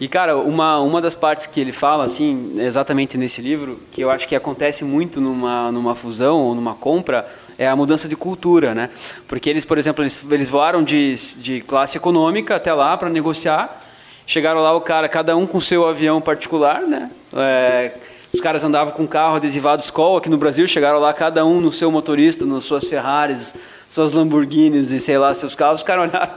E, 0.00 0.06
cara, 0.08 0.36
uma, 0.36 0.80
uma 0.80 1.00
das 1.00 1.14
partes 1.14 1.46
que 1.46 1.60
ele 1.60 1.72
fala, 1.72 2.04
assim, 2.04 2.56
exatamente 2.58 3.16
nesse 3.16 3.40
livro, 3.40 3.78
que 3.90 4.02
eu 4.02 4.10
acho 4.10 4.26
que 4.28 4.34
acontece 4.36 4.84
muito 4.84 5.20
numa, 5.20 5.70
numa 5.72 5.94
fusão 5.94 6.38
ou 6.40 6.54
numa 6.54 6.74
compra, 6.74 7.24
é 7.58 7.68
a 7.68 7.76
mudança 7.76 8.08
de 8.08 8.16
cultura, 8.16 8.74
né? 8.74 8.90
Porque 9.28 9.48
eles, 9.48 9.64
por 9.64 9.78
exemplo, 9.78 10.02
eles, 10.02 10.24
eles 10.30 10.48
voaram 10.48 10.82
de, 10.82 11.14
de 11.38 11.60
classe 11.60 11.96
econômica 11.96 12.56
até 12.56 12.72
lá 12.72 12.96
para 12.96 13.08
negociar. 13.08 13.82
Chegaram 14.26 14.60
lá, 14.60 14.74
o 14.74 14.80
cara, 14.80 15.08
cada 15.08 15.36
um 15.36 15.46
com 15.46 15.60
seu 15.60 15.86
avião 15.86 16.20
particular, 16.20 16.82
né? 16.82 17.10
É, 17.34 17.92
os 18.32 18.40
caras 18.40 18.64
andavam 18.64 18.92
com 18.92 19.06
carro 19.06 19.36
adesivado 19.36 19.80
Skoll 19.82 20.16
aqui 20.16 20.28
no 20.28 20.36
Brasil, 20.36 20.66
chegaram 20.66 20.98
lá, 20.98 21.12
cada 21.12 21.44
um 21.44 21.60
no 21.60 21.70
seu 21.70 21.90
motorista, 21.90 22.44
nas 22.44 22.64
suas 22.64 22.88
Ferraris, 22.88 23.54
suas 23.88 24.12
Lamborghinis 24.12 24.90
e 24.90 24.98
sei 24.98 25.18
lá, 25.18 25.32
seus 25.34 25.54
carros. 25.54 25.80
Os 25.80 25.86
caras 25.86 26.10
olharam, 26.10 26.32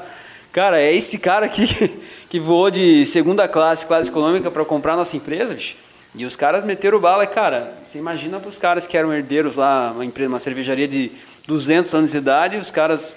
cara, 0.52 0.80
é 0.80 0.94
esse 0.94 1.18
cara 1.18 1.48
aqui 1.48 1.66
que 2.30 2.40
voou 2.40 2.70
de 2.70 3.06
segunda 3.06 3.48
classe, 3.48 3.88
classe 3.88 4.10
econômica, 4.10 4.52
para 4.52 4.64
comprar 4.64 4.96
nossa 4.96 5.18
empresa, 5.18 5.56
bicho. 5.56 5.87
E 6.18 6.26
os 6.26 6.36
caras 6.36 6.66
meteram 6.66 7.00
bala, 7.00 7.24
e, 7.24 7.28
cara, 7.28 7.76
você 7.86 8.00
imagina 8.00 8.40
para 8.40 8.50
os 8.50 8.58
caras 8.58 8.88
que 8.88 8.98
eram 8.98 9.14
herdeiros 9.14 9.56
lá, 9.56 9.92
uma, 9.94 10.04
empresa, 10.04 10.28
uma 10.28 10.40
cervejaria 10.40 10.88
de 10.88 11.12
200 11.46 11.94
anos 11.94 12.10
de 12.10 12.18
idade, 12.18 12.58
os 12.58 12.72
caras 12.72 13.16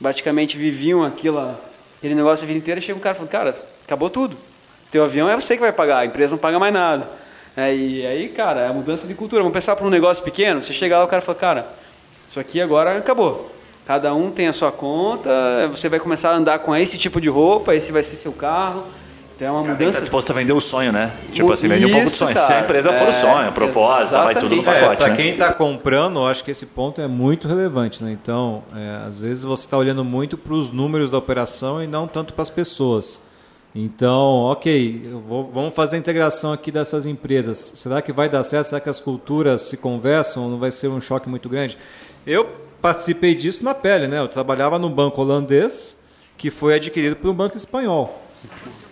praticamente 0.00 0.56
viviam 0.56 1.04
aquilo, 1.04 1.40
aquele 1.98 2.14
negócio 2.14 2.44
a 2.44 2.46
vida 2.46 2.58
inteira, 2.60 2.78
e 2.78 2.82
chega 2.82 2.96
um 2.96 3.02
cara 3.02 3.16
e 3.16 3.18
fala, 3.18 3.28
cara, 3.28 3.64
acabou 3.84 4.08
tudo. 4.08 4.36
Teu 4.92 5.02
avião 5.02 5.28
é 5.28 5.34
você 5.34 5.56
que 5.56 5.60
vai 5.60 5.72
pagar, 5.72 5.98
a 5.98 6.06
empresa 6.06 6.30
não 6.30 6.38
paga 6.38 6.56
mais 6.56 6.72
nada. 6.72 7.10
É, 7.56 7.74
e 7.74 8.06
aí, 8.06 8.28
cara, 8.28 8.60
é 8.60 8.68
a 8.68 8.72
mudança 8.72 9.08
de 9.08 9.14
cultura. 9.14 9.42
Vamos 9.42 9.52
pensar 9.52 9.74
para 9.74 9.84
um 9.84 9.90
negócio 9.90 10.22
pequeno, 10.22 10.62
você 10.62 10.72
chega 10.72 10.96
lá, 10.98 11.04
o 11.04 11.08
cara 11.08 11.20
fala, 11.20 11.36
cara, 11.36 11.68
isso 12.28 12.38
aqui 12.38 12.60
agora 12.60 12.96
acabou. 12.96 13.50
Cada 13.88 14.14
um 14.14 14.30
tem 14.30 14.46
a 14.46 14.52
sua 14.52 14.70
conta, 14.70 15.28
você 15.68 15.88
vai 15.88 15.98
começar 15.98 16.30
a 16.30 16.36
andar 16.36 16.60
com 16.60 16.76
esse 16.76 16.96
tipo 16.96 17.20
de 17.20 17.28
roupa, 17.28 17.74
esse 17.74 17.90
vai 17.90 18.04
ser 18.04 18.14
seu 18.14 18.32
carro. 18.32 18.86
Então 19.42 19.48
é 19.48 19.50
uma 19.52 19.60
estar 19.62 19.72
mudança. 19.84 20.00
disposto 20.00 20.30
a 20.30 20.34
vender 20.34 20.52
o 20.52 20.60
sonho, 20.60 20.92
né? 20.92 21.10
Tipo 21.32 21.48
O- 21.48 21.52
assim, 21.52 21.66
vende 21.66 21.86
um 21.86 21.90
pouco 21.90 22.04
de 22.04 22.10
sonho. 22.12 22.36
Se 22.36 22.52
a 22.52 22.60
empresa 22.60 22.92
for 22.92 23.06
o 23.06 23.08
É, 23.08 23.12
sonho, 23.12 23.48
a 23.48 23.52
proposta, 23.52 24.22
vai 24.24 24.34
tudo 24.34 24.54
no 24.54 24.60
exatamente. 24.60 24.76
É, 24.76 24.80
pacote, 24.82 24.98
para 24.98 25.08
né? 25.08 25.16
quem 25.16 25.32
está 25.32 25.52
comprando, 25.54 26.18
eu 26.18 26.26
acho 26.26 26.44
que 26.44 26.50
esse 26.50 26.66
ponto 26.66 27.00
é 27.00 27.06
muito 27.08 27.48
relevante. 27.48 28.04
Né? 28.04 28.12
Então, 28.12 28.62
é, 28.76 29.06
às 29.08 29.22
vezes 29.22 29.42
você 29.44 29.64
está 29.64 29.78
olhando 29.78 30.04
muito 30.04 30.36
para 30.36 30.52
os 30.52 30.70
números 30.70 31.10
da 31.10 31.16
operação 31.16 31.82
e 31.82 31.86
não 31.86 32.06
tanto 32.06 32.34
para 32.34 32.42
as 32.42 32.50
pessoas. 32.50 33.22
Então, 33.74 34.40
ok, 34.50 35.08
eu 35.10 35.20
vou- 35.20 35.50
vamos 35.50 35.74
fazer 35.74 35.96
a 35.96 35.98
integração 36.00 36.52
aqui 36.52 36.70
dessas 36.70 37.06
empresas. 37.06 37.72
Será 37.76 38.02
que 38.02 38.12
vai 38.12 38.28
dar 38.28 38.42
certo? 38.42 38.66
Será 38.66 38.80
que 38.80 38.90
as 38.90 39.00
culturas 39.00 39.62
se 39.62 39.78
conversam? 39.78 40.50
Não 40.50 40.58
vai 40.58 40.70
ser 40.70 40.88
um 40.88 41.00
choque 41.00 41.30
muito 41.30 41.48
grande? 41.48 41.78
Eu 42.26 42.46
participei 42.82 43.34
disso 43.34 43.64
na 43.64 43.72
pele. 43.72 44.06
Né? 44.06 44.18
Eu 44.18 44.28
trabalhava 44.28 44.78
no 44.78 44.90
banco 44.90 45.18
holandês, 45.22 45.96
que 46.36 46.50
foi 46.50 46.74
adquirido 46.74 47.16
por 47.16 47.30
um 47.30 47.34
banco 47.34 47.56
espanhol. 47.56 48.20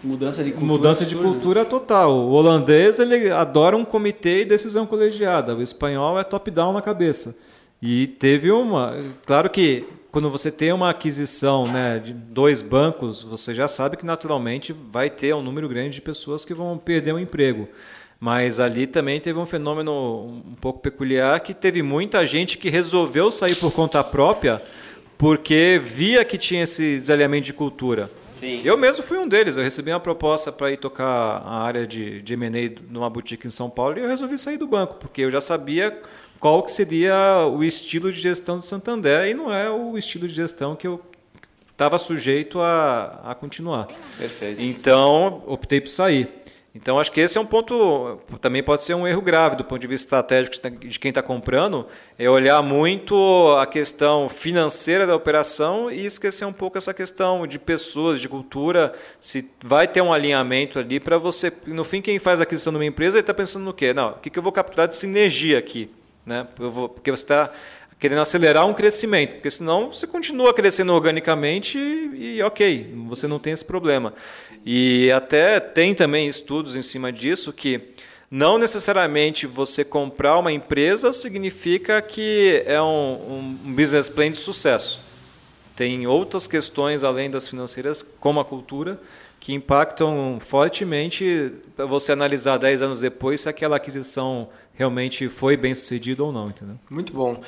Mudança 0.02 0.44
de 0.44 0.50
cultura. 0.52 0.72
Mudança 0.72 1.04
de 1.04 1.14
cultura 1.14 1.64
total. 1.64 2.16
O 2.16 2.32
holandês 2.32 2.98
ele 3.00 3.30
adora 3.30 3.76
um 3.76 3.84
comitê 3.84 4.42
e 4.42 4.44
decisão 4.44 4.86
colegiada. 4.86 5.56
O 5.56 5.62
espanhol 5.62 6.18
é 6.18 6.24
top-down 6.24 6.72
na 6.72 6.82
cabeça. 6.82 7.36
E 7.82 8.06
teve 8.06 8.50
uma. 8.50 8.94
Claro 9.26 9.50
que 9.50 9.84
quando 10.10 10.30
você 10.30 10.50
tem 10.50 10.72
uma 10.72 10.90
aquisição 10.90 11.66
né, 11.66 11.98
de 11.98 12.12
dois 12.12 12.62
bancos, 12.62 13.22
você 13.22 13.52
já 13.52 13.68
sabe 13.68 13.96
que 13.96 14.06
naturalmente 14.06 14.72
vai 14.72 15.10
ter 15.10 15.34
um 15.34 15.42
número 15.42 15.68
grande 15.68 15.96
de 15.96 16.02
pessoas 16.02 16.44
que 16.44 16.54
vão 16.54 16.78
perder 16.78 17.12
o 17.12 17.18
emprego. 17.18 17.68
Mas 18.20 18.58
ali 18.58 18.86
também 18.86 19.20
teve 19.20 19.38
um 19.38 19.46
fenômeno 19.46 20.26
um 20.26 20.54
pouco 20.60 20.80
peculiar 20.80 21.38
que 21.40 21.54
teve 21.54 21.82
muita 21.82 22.26
gente 22.26 22.58
que 22.58 22.68
resolveu 22.68 23.30
sair 23.30 23.54
por 23.56 23.70
conta 23.72 24.02
própria 24.02 24.60
porque 25.16 25.80
via 25.82 26.24
que 26.24 26.38
tinha 26.38 26.62
esse 26.62 26.94
desalinhamento 26.96 27.46
de 27.46 27.52
cultura. 27.52 28.10
Sim. 28.38 28.62
Eu 28.64 28.76
mesmo 28.76 29.02
fui 29.02 29.18
um 29.18 29.26
deles. 29.26 29.56
Eu 29.56 29.64
recebi 29.64 29.90
uma 29.90 29.98
proposta 30.00 30.52
para 30.52 30.70
ir 30.70 30.76
tocar 30.76 31.04
a 31.04 31.62
área 31.62 31.86
de, 31.86 32.22
de 32.22 32.34
M&A 32.34 32.80
numa 32.90 33.10
boutique 33.10 33.46
em 33.46 33.50
São 33.50 33.68
Paulo 33.68 33.98
e 33.98 34.02
eu 34.02 34.08
resolvi 34.08 34.38
sair 34.38 34.56
do 34.56 34.66
banco, 34.66 34.94
porque 34.94 35.22
eu 35.22 35.30
já 35.30 35.40
sabia 35.40 36.00
qual 36.38 36.62
que 36.62 36.70
seria 36.70 37.46
o 37.46 37.64
estilo 37.64 38.12
de 38.12 38.20
gestão 38.20 38.58
do 38.58 38.64
Santander 38.64 39.28
e 39.28 39.34
não 39.34 39.52
é 39.52 39.68
o 39.70 39.98
estilo 39.98 40.28
de 40.28 40.34
gestão 40.34 40.76
que 40.76 40.86
eu 40.86 41.00
estava 41.72 41.98
sujeito 41.98 42.60
a, 42.60 43.20
a 43.24 43.34
continuar. 43.34 43.86
Perfeito. 44.16 44.60
Então, 44.60 45.42
optei 45.46 45.80
por 45.80 45.90
sair. 45.90 46.28
Então, 46.80 47.00
acho 47.00 47.10
que 47.10 47.20
esse 47.20 47.36
é 47.36 47.40
um 47.40 47.44
ponto, 47.44 48.20
também 48.40 48.62
pode 48.62 48.84
ser 48.84 48.94
um 48.94 49.04
erro 49.04 49.20
grave 49.20 49.56
do 49.56 49.64
ponto 49.64 49.80
de 49.80 49.86
vista 49.88 50.06
estratégico 50.06 50.56
de 50.78 51.00
quem 51.00 51.08
está 51.08 51.20
comprando, 51.20 51.88
é 52.16 52.30
olhar 52.30 52.62
muito 52.62 53.56
a 53.58 53.66
questão 53.66 54.28
financeira 54.28 55.04
da 55.04 55.16
operação 55.16 55.90
e 55.90 56.06
esquecer 56.06 56.44
um 56.44 56.52
pouco 56.52 56.78
essa 56.78 56.94
questão 56.94 57.48
de 57.48 57.58
pessoas, 57.58 58.20
de 58.20 58.28
cultura, 58.28 58.92
se 59.18 59.50
vai 59.60 59.88
ter 59.88 60.00
um 60.00 60.12
alinhamento 60.12 60.78
ali 60.78 61.00
para 61.00 61.18
você, 61.18 61.52
no 61.66 61.84
fim, 61.84 62.00
quem 62.00 62.20
faz 62.20 62.38
a 62.38 62.44
aquisição 62.44 62.72
de 62.72 62.78
uma 62.78 62.86
empresa, 62.86 63.18
está 63.18 63.34
pensando 63.34 63.64
no 63.64 63.74
quê? 63.74 63.92
Não, 63.92 64.10
o 64.10 64.20
que, 64.20 64.30
que 64.30 64.38
eu 64.38 64.42
vou 64.42 64.52
capturar 64.52 64.86
de 64.86 64.94
sinergia 64.94 65.58
aqui? 65.58 65.90
Né? 66.24 66.46
Eu 66.60 66.70
vou, 66.70 66.88
porque 66.88 67.10
você 67.10 67.24
está 67.24 67.50
querendo 67.98 68.20
acelerar 68.20 68.66
um 68.66 68.74
crescimento, 68.74 69.34
porque 69.34 69.50
senão 69.50 69.90
você 69.90 70.06
continua 70.06 70.54
crescendo 70.54 70.92
organicamente 70.92 71.78
e, 71.78 72.36
e, 72.36 72.42
ok, 72.42 72.94
você 73.06 73.26
não 73.26 73.38
tem 73.38 73.52
esse 73.52 73.64
problema. 73.64 74.14
E 74.64 75.10
até 75.10 75.58
tem 75.58 75.94
também 75.94 76.28
estudos 76.28 76.76
em 76.76 76.82
cima 76.82 77.12
disso 77.12 77.52
que 77.52 77.94
Não 78.30 78.58
necessariamente 78.58 79.46
você 79.46 79.82
comprar 79.82 80.38
uma 80.38 80.52
empresa 80.52 81.14
significa 81.14 82.02
que 82.02 82.62
é 82.66 82.80
um, 82.80 83.58
um 83.64 83.74
business 83.74 84.10
plan 84.10 84.30
de 84.30 84.36
sucesso. 84.36 85.02
Tem 85.74 86.06
outras 86.06 86.46
questões 86.46 87.02
além 87.02 87.30
das 87.30 87.48
financeiras, 87.48 88.02
como 88.20 88.38
a 88.38 88.44
cultura, 88.44 89.00
que 89.40 89.52
impactam 89.52 90.38
fortemente 90.40 91.52
para 91.76 91.86
você 91.86 92.12
analisar 92.12 92.58
10 92.58 92.82
anos 92.82 93.00
depois 93.00 93.40
se 93.40 93.48
aquela 93.48 93.76
aquisição 93.76 94.48
realmente 94.74 95.28
foi 95.28 95.56
bem 95.56 95.74
sucedida 95.74 96.22
ou 96.22 96.32
não, 96.32 96.48
entendeu? 96.48 96.78
Muito 96.90 97.12
bom. 97.12 97.40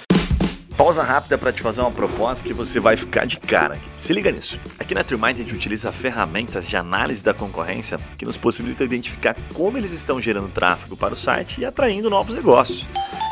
Pausa 0.77 1.03
rápida 1.03 1.37
para 1.37 1.53
te 1.53 1.61
fazer 1.63 1.81
uma 1.81 1.91
proposta 1.91 2.47
que 2.47 2.55
você 2.55 2.81
vai 2.81 2.97
ficar 2.97 3.27
de 3.27 3.39
cara. 3.39 3.79
Se 3.97 4.13
liga 4.13 4.31
nisso. 4.31 4.59
Aqui 4.79 4.95
na 4.95 5.05
TreeMind 5.05 5.37
a 5.37 5.39
gente 5.41 5.55
utiliza 5.55 5.93
ferramentas 5.93 6.67
de 6.67 6.77
análise 6.77 7.23
da 7.23 7.35
concorrência 7.35 7.99
que 8.17 8.25
nos 8.25 8.39
possibilitam 8.39 8.87
identificar 8.87 9.37
como 9.53 9.77
eles 9.77 9.93
estão 9.93 10.21
gerando 10.21 10.49
tráfego 10.49 10.97
para 10.97 11.15
o 11.15 11.17
site 11.17 11.61
e 11.61 11.65
atraindo 11.65 12.09
novos 12.09 12.35
negócios. 12.35 12.89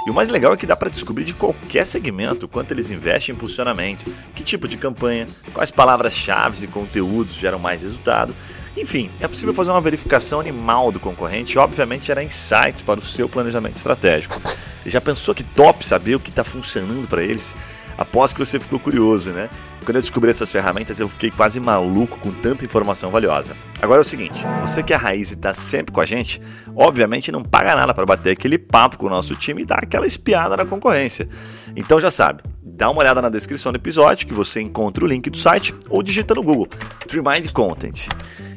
E 0.07 0.11
o 0.11 0.15
mais 0.15 0.29
legal 0.29 0.53
é 0.53 0.57
que 0.57 0.67
dá 0.67 0.77
para 0.77 0.91
descobrir 0.91 1.25
de 1.25 1.35
qualquer 1.35 1.87
segmento 1.87 2.49
quanto 2.49 2.73
eles 2.73 2.91
investem 2.91 3.35
em 3.35 3.39
posicionamento, 3.39 4.11
que 4.35 4.43
tipo 4.43 4.69
de 4.69 4.77
campanha, 4.77 5.27
quais 5.53 5.71
palavras-chave 5.71 6.65
e 6.65 6.69
conteúdos 6.69 7.35
geram 7.35 7.59
mais 7.59 7.83
resultado. 7.83 8.35
Enfim, 8.81 9.11
é 9.21 9.27
possível 9.27 9.53
fazer 9.53 9.71
uma 9.73 9.81
verificação 9.81 10.39
animal 10.39 10.93
do 10.93 11.01
concorrente 11.01 11.57
e, 11.57 11.59
obviamente, 11.59 12.07
gerar 12.07 12.23
insights 12.23 12.81
para 12.81 13.01
o 13.01 13.03
seu 13.03 13.29
planejamento 13.29 13.77
estratégico. 13.77 14.41
Já 14.87 15.01
pensou 15.01 15.35
que 15.35 15.43
top 15.43 15.87
saber 15.87 16.15
o 16.15 16.21
que 16.21 16.31
está 16.31 16.45
funcionando 16.45 17.09
para 17.09 17.23
eles? 17.23 17.55
Após 17.99 18.33
que 18.33 18.39
você 18.39 18.61
ficou 18.61 18.79
curioso, 18.79 19.31
né? 19.31 19.49
Quando 19.85 19.97
eu 19.97 20.01
descobri 20.01 20.31
essas 20.31 20.53
ferramentas, 20.53 21.01
eu 21.01 21.09
fiquei 21.09 21.33
quase 21.33 21.59
maluco 21.59 22.21
com 22.21 22.31
tanta 22.31 22.65
informação 22.65 23.11
valiosa. 23.11 23.57
Agora 23.83 24.01
é 24.01 24.03
o 24.03 24.05
seguinte: 24.05 24.45
você 24.61 24.85
que 24.85 24.93
é 24.93 24.97
a 24.97 24.99
raiz 24.99 25.33
e 25.33 25.35
está 25.35 25.53
sempre 25.53 25.93
com 25.93 26.01
a 26.01 26.07
gente, 26.07 26.41
obviamente 26.77 27.33
não 27.33 27.43
paga 27.43 27.75
nada 27.75 27.93
para 27.93 28.07
bater 28.07 28.35
aquele 28.35 28.57
papo 28.57 28.99
com 28.99 29.07
o 29.07 29.11
nosso 29.11 29.35
time 29.35 29.63
e 29.63 29.65
dar 29.65 29.83
aquela 29.83 30.07
espiada 30.07 30.57
na 30.57 30.65
concorrência. 30.65 31.29
Então 31.75 31.99
já 31.99 32.11
sabe, 32.11 32.43
dá 32.63 32.89
uma 32.89 33.01
olhada 33.01 33.21
na 33.21 33.29
descrição 33.29 33.73
do 33.73 33.77
episódio 33.77 34.29
que 34.29 34.35
você 34.35 34.61
encontra 34.61 35.05
o 35.05 35.09
link 35.09 35.29
do 35.29 35.37
site 35.37 35.75
ou 35.91 36.01
digita 36.01 36.35
no 36.35 36.43
Google 36.45 36.69
Trimind 37.09 37.51
Content. 37.53 38.07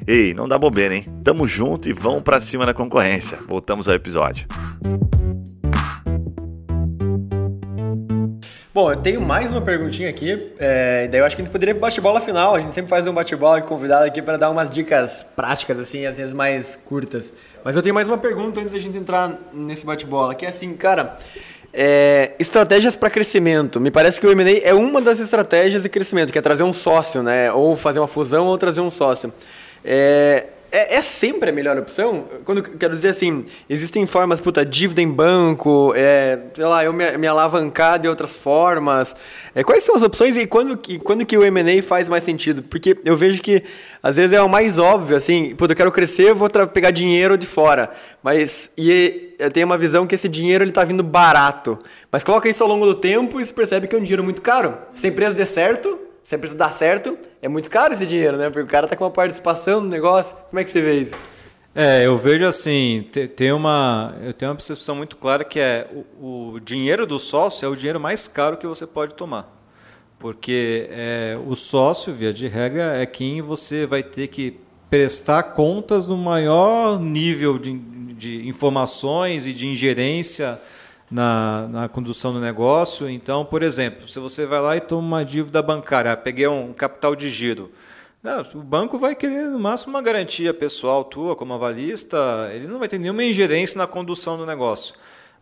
Ei, 0.07 0.33
não 0.33 0.47
dá 0.47 0.57
bobeira, 0.57 0.95
hein? 0.95 1.05
Tamo 1.23 1.47
junto 1.47 1.87
e 1.87 1.93
vamos 1.93 2.23
para 2.23 2.39
cima 2.39 2.65
na 2.65 2.73
concorrência. 2.73 3.37
Voltamos 3.47 3.87
ao 3.87 3.93
episódio. 3.93 4.47
Bom, 8.73 8.89
eu 8.89 8.95
tenho 8.95 9.21
mais 9.21 9.51
uma 9.51 9.61
perguntinha 9.61 10.09
aqui, 10.09 10.53
é, 10.57 11.05
daí 11.09 11.19
eu 11.19 11.25
acho 11.25 11.35
que 11.35 11.41
a 11.41 11.45
gente 11.45 11.51
poderia 11.51 11.75
bate-bola 11.75 12.21
final. 12.21 12.55
A 12.55 12.59
gente 12.61 12.73
sempre 12.73 12.89
faz 12.89 13.05
um 13.05 13.13
bate-bola 13.13 13.61
convidado 13.61 14.05
aqui 14.05 14.21
para 14.21 14.37
dar 14.37 14.49
umas 14.49 14.69
dicas 14.69 15.25
práticas, 15.35 15.77
assim, 15.77 16.05
às 16.05 16.15
vezes 16.15 16.33
mais 16.33 16.75
curtas. 16.75 17.33
Mas 17.65 17.75
eu 17.75 17.81
tenho 17.83 17.93
mais 17.93 18.07
uma 18.07 18.17
pergunta 18.17 18.61
antes 18.61 18.71
da 18.71 18.79
gente 18.79 18.97
entrar 18.97 19.37
nesse 19.53 19.85
bate-bola, 19.85 20.33
que 20.33 20.45
é 20.45 20.49
assim, 20.49 20.73
cara, 20.73 21.17
é, 21.73 22.31
estratégias 22.39 22.95
para 22.95 23.09
crescimento. 23.09 23.79
Me 23.79 23.91
parece 23.91 24.19
que 24.19 24.25
o 24.25 24.31
M&A 24.31 24.67
é 24.67 24.73
uma 24.73 25.01
das 25.01 25.19
estratégias 25.19 25.83
de 25.83 25.89
crescimento, 25.89 26.31
que 26.31 26.39
é 26.39 26.41
trazer 26.41 26.63
um 26.63 26.73
sócio, 26.73 27.21
né? 27.21 27.51
Ou 27.51 27.75
fazer 27.75 27.99
uma 27.99 28.07
fusão 28.07 28.47
ou 28.47 28.57
trazer 28.57 28.81
um 28.81 28.89
sócio. 28.89 29.33
É, 29.83 30.47
é, 30.71 30.95
é, 30.95 31.01
sempre 31.01 31.49
a 31.49 31.53
melhor 31.53 31.77
opção? 31.77 32.23
Quando 32.45 32.63
quero 32.63 32.95
dizer 32.95 33.09
assim, 33.09 33.43
existem 33.69 34.05
formas, 34.05 34.39
puta, 34.39 34.65
dívida 34.65 35.01
em 35.01 35.09
banco, 35.09 35.91
é, 35.97 36.39
sei 36.53 36.63
lá, 36.63 36.81
eu 36.85 36.93
me, 36.93 37.17
me 37.17 37.27
alavancar 37.27 37.99
de 37.99 38.07
outras 38.07 38.33
formas. 38.33 39.13
É, 39.53 39.65
quais 39.65 39.83
são 39.83 39.97
as 39.97 40.01
opções 40.01 40.37
e 40.37 40.47
quando, 40.47 40.77
que, 40.77 40.97
quando 40.97 41.25
que 41.25 41.37
o 41.37 41.43
M&A 41.43 41.83
faz 41.83 42.07
mais 42.07 42.23
sentido? 42.23 42.63
Porque 42.63 42.97
eu 43.03 43.17
vejo 43.17 43.41
que 43.41 43.61
às 44.01 44.15
vezes 44.15 44.31
é 44.31 44.41
o 44.41 44.47
mais 44.47 44.79
óbvio, 44.79 45.17
assim, 45.17 45.53
puta, 45.55 45.73
eu 45.73 45.77
quero 45.77 45.91
crescer, 45.91 46.29
eu 46.29 46.35
vou 46.35 46.49
pegar 46.49 46.91
dinheiro 46.91 47.37
de 47.37 47.45
fora. 47.45 47.91
Mas 48.23 48.71
e 48.77 49.35
eu 49.39 49.51
tenho 49.51 49.65
uma 49.65 49.77
visão 49.77 50.07
que 50.07 50.15
esse 50.15 50.29
dinheiro 50.29 50.63
ele 50.63 50.71
tá 50.71 50.85
vindo 50.85 51.03
barato. 51.03 51.77
Mas 52.09 52.23
coloca 52.23 52.47
isso 52.47 52.63
ao 52.63 52.69
longo 52.69 52.85
do 52.85 52.95
tempo 52.95 53.41
e 53.41 53.45
se 53.45 53.53
percebe 53.53 53.87
que 53.87 53.95
é 53.95 53.97
um 53.97 54.03
dinheiro 54.03 54.23
muito 54.23 54.41
caro. 54.41 54.77
Se 54.93 55.07
a 55.07 55.09
empresa 55.09 55.35
der 55.35 55.45
certo, 55.45 55.99
se 56.23 56.35
a 56.35 56.37
empresa 56.37 56.55
dar 56.55 56.71
certo, 56.71 57.17
é 57.41 57.47
muito 57.47 57.69
caro 57.69 57.93
esse 57.93 58.05
dinheiro, 58.05 58.37
né? 58.37 58.49
Porque 58.49 58.61
o 58.61 58.67
cara 58.67 58.87
tá 58.87 58.95
com 58.95 59.03
uma 59.03 59.11
participação 59.11 59.81
no 59.81 59.87
negócio. 59.87 60.35
Como 60.49 60.59
é 60.59 60.63
que 60.63 60.69
você 60.69 60.81
vê 60.81 60.99
isso? 60.99 61.15
É, 61.73 62.05
eu 62.05 62.17
vejo 62.17 62.45
assim, 62.45 63.07
tem 63.35 63.51
uma, 63.53 64.13
eu 64.21 64.33
tenho 64.33 64.51
uma 64.51 64.55
percepção 64.55 64.93
muito 64.93 65.15
clara 65.15 65.45
que 65.45 65.57
é 65.57 65.87
o, 66.19 66.53
o 66.55 66.59
dinheiro 66.59 67.05
do 67.05 67.17
sócio 67.17 67.65
é 67.65 67.69
o 67.69 67.75
dinheiro 67.75 67.99
mais 67.99 68.27
caro 68.27 68.57
que 68.57 68.67
você 68.67 68.85
pode 68.85 69.13
tomar. 69.13 69.49
Porque 70.19 70.87
é, 70.91 71.39
o 71.47 71.55
sócio, 71.55 72.13
via 72.13 72.33
de 72.33 72.47
regra, 72.47 72.97
é 73.01 73.05
quem 73.05 73.41
você 73.41 73.87
vai 73.87 74.03
ter 74.03 74.27
que 74.27 74.59
prestar 74.89 75.43
contas 75.43 76.05
no 76.05 76.17
maior 76.17 76.99
nível 76.99 77.57
de, 77.57 77.77
de 78.13 78.47
informações 78.47 79.47
e 79.47 79.53
de 79.53 79.65
ingerência 79.65 80.59
na, 81.11 81.67
na 81.67 81.89
condução 81.89 82.31
do 82.33 82.39
negócio. 82.39 83.09
Então, 83.09 83.43
por 83.43 83.61
exemplo, 83.61 84.07
se 84.07 84.19
você 84.19 84.45
vai 84.45 84.61
lá 84.61 84.77
e 84.77 84.81
toma 84.81 85.01
uma 85.01 85.25
dívida 85.25 85.61
bancária, 85.61 86.13
ah, 86.13 86.17
peguei 86.17 86.47
um 86.47 86.71
capital 86.71 87.15
de 87.15 87.29
giro. 87.29 87.71
O 88.53 88.59
banco 88.59 88.99
vai 88.99 89.15
querer 89.15 89.47
no 89.47 89.59
máximo 89.59 89.93
uma 89.93 90.01
garantia 90.01 90.53
pessoal 90.53 91.03
tua 91.03 91.35
como 91.35 91.53
avalista, 91.53 92.49
ele 92.53 92.67
não 92.67 92.77
vai 92.77 92.87
ter 92.87 92.99
nenhuma 92.99 93.23
ingerência 93.23 93.77
na 93.79 93.87
condução 93.87 94.37
do 94.37 94.45
negócio. 94.45 94.93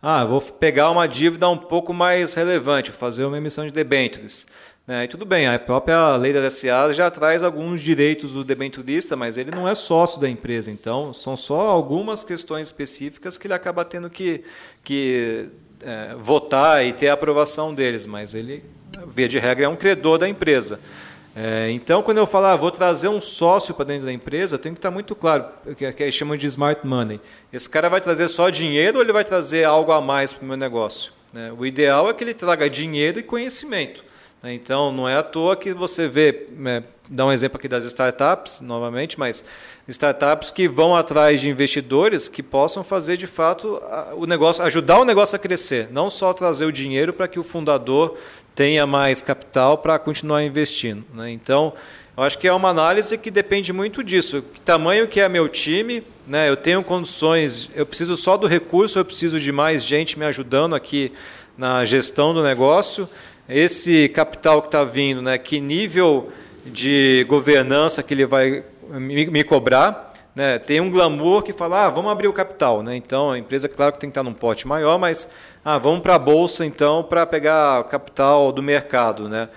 Ah, 0.02 0.24
vou 0.24 0.40
pegar 0.40 0.90
uma 0.90 1.06
dívida 1.06 1.46
um 1.46 1.58
pouco 1.58 1.92
mais 1.92 2.32
relevante, 2.32 2.90
fazer 2.90 3.26
uma 3.26 3.36
emissão 3.36 3.66
de 3.66 3.70
debêntures. 3.70 4.46
Né? 4.90 5.04
E 5.04 5.06
tudo 5.06 5.24
bem, 5.24 5.46
a 5.46 5.56
própria 5.56 6.16
lei 6.16 6.32
da 6.32 6.50
SA 6.50 6.92
já 6.92 7.08
traz 7.08 7.44
alguns 7.44 7.80
direitos 7.80 8.32
do 8.32 8.42
debenturista, 8.42 9.14
mas 9.14 9.38
ele 9.38 9.52
não 9.52 9.68
é 9.68 9.72
sócio 9.72 10.20
da 10.20 10.28
empresa, 10.28 10.68
então 10.68 11.14
são 11.14 11.36
só 11.36 11.60
algumas 11.60 12.24
questões 12.24 12.66
específicas 12.66 13.38
que 13.38 13.46
ele 13.46 13.54
acaba 13.54 13.84
tendo 13.84 14.10
que, 14.10 14.42
que 14.82 15.48
é, 15.80 16.16
votar 16.18 16.84
e 16.84 16.92
ter 16.92 17.08
a 17.08 17.12
aprovação 17.12 17.72
deles, 17.72 18.04
mas 18.04 18.34
ele, 18.34 18.64
via 19.06 19.28
de 19.28 19.38
regra, 19.38 19.66
é 19.66 19.68
um 19.68 19.76
credor 19.76 20.18
da 20.18 20.28
empresa. 20.28 20.80
É, 21.36 21.70
então, 21.70 22.02
quando 22.02 22.18
eu 22.18 22.26
falar, 22.26 22.54
ah, 22.54 22.56
vou 22.56 22.72
trazer 22.72 23.06
um 23.06 23.20
sócio 23.20 23.72
para 23.72 23.84
dentro 23.84 24.06
da 24.06 24.12
empresa, 24.12 24.58
tem 24.58 24.72
que 24.72 24.78
estar 24.78 24.90
muito 24.90 25.14
claro, 25.14 25.44
que, 25.78 25.92
que 25.92 26.10
chamam 26.10 26.36
de 26.36 26.48
smart 26.48 26.84
money. 26.84 27.20
Esse 27.52 27.70
cara 27.70 27.88
vai 27.88 28.00
trazer 28.00 28.26
só 28.26 28.50
dinheiro 28.50 28.98
ou 28.98 29.04
ele 29.04 29.12
vai 29.12 29.22
trazer 29.22 29.62
algo 29.62 29.92
a 29.92 30.00
mais 30.00 30.32
para 30.32 30.44
o 30.44 30.48
meu 30.48 30.56
negócio? 30.56 31.12
Né? 31.32 31.54
O 31.56 31.64
ideal 31.64 32.10
é 32.10 32.12
que 32.12 32.24
ele 32.24 32.34
traga 32.34 32.68
dinheiro 32.68 33.20
e 33.20 33.22
conhecimento. 33.22 34.09
Né? 34.42 34.54
Então, 34.54 34.92
não 34.92 35.08
é 35.08 35.16
à 35.16 35.22
toa 35.22 35.56
que 35.56 35.72
você 35.72 36.08
vê, 36.08 36.46
né, 36.50 36.82
dá 37.08 37.26
um 37.26 37.32
exemplo 37.32 37.58
aqui 37.58 37.68
das 37.68 37.84
startups, 37.84 38.60
novamente, 38.60 39.18
mas 39.18 39.44
startups 39.88 40.50
que 40.50 40.68
vão 40.68 40.94
atrás 40.94 41.40
de 41.40 41.48
investidores 41.48 42.28
que 42.28 42.42
possam 42.42 42.84
fazer 42.84 43.16
de 43.16 43.26
fato 43.26 43.82
o 44.16 44.26
negócio, 44.26 44.62
ajudar 44.64 44.98
o 45.00 45.04
negócio 45.04 45.36
a 45.36 45.38
crescer, 45.38 45.88
não 45.90 46.08
só 46.08 46.32
trazer 46.32 46.64
o 46.64 46.72
dinheiro 46.72 47.12
para 47.12 47.26
que 47.26 47.38
o 47.38 47.44
fundador 47.44 48.16
tenha 48.54 48.86
mais 48.86 49.22
capital 49.22 49.78
para 49.78 49.98
continuar 49.98 50.42
investindo. 50.42 51.04
Né? 51.14 51.30
Então, 51.30 51.72
eu 52.16 52.24
acho 52.24 52.38
que 52.38 52.46
é 52.46 52.52
uma 52.52 52.68
análise 52.68 53.16
que 53.16 53.30
depende 53.30 53.72
muito 53.72 54.04
disso. 54.04 54.42
Que 54.52 54.60
tamanho 54.60 55.08
que 55.08 55.20
é 55.20 55.28
meu 55.28 55.48
time, 55.48 56.04
né? 56.26 56.50
Eu 56.50 56.56
tenho 56.56 56.82
condições, 56.84 57.70
eu 57.74 57.86
preciso 57.86 58.14
só 58.16 58.36
do 58.36 58.46
recurso, 58.46 58.98
eu 58.98 59.04
preciso 59.04 59.40
de 59.40 59.50
mais 59.50 59.84
gente 59.84 60.18
me 60.18 60.26
ajudando 60.26 60.74
aqui 60.74 61.12
na 61.56 61.82
gestão 61.84 62.34
do 62.34 62.42
negócio. 62.42 63.08
Esse 63.50 64.08
capital 64.08 64.62
que 64.62 64.68
está 64.68 64.84
vindo, 64.84 65.20
né? 65.20 65.36
Que 65.36 65.60
nível 65.60 66.30
de 66.64 67.26
governança 67.28 68.02
que 68.02 68.14
ele 68.14 68.24
vai 68.24 68.64
me, 68.88 69.26
me 69.26 69.42
cobrar? 69.42 70.08
Né? 70.36 70.58
Tem 70.58 70.80
um 70.80 70.88
glamour 70.88 71.42
que 71.42 71.52
fala, 71.52 71.86
ah, 71.86 71.90
vamos 71.90 72.12
abrir 72.12 72.28
o 72.28 72.32
capital, 72.32 72.82
né? 72.82 72.94
Então 72.94 73.32
a 73.32 73.38
empresa, 73.38 73.68
claro 73.68 73.92
que 73.92 73.98
tem 73.98 74.08
que 74.08 74.12
estar 74.12 74.22
num 74.22 74.32
pote 74.32 74.68
maior, 74.68 74.98
mas 74.98 75.30
ah, 75.64 75.78
vamos 75.78 76.00
para 76.00 76.14
a 76.14 76.18
bolsa 76.18 76.64
então 76.64 77.02
para 77.02 77.26
pegar 77.26 77.80
o 77.80 77.84
capital 77.84 78.52
do 78.52 78.62
mercado, 78.62 79.28
né? 79.28 79.48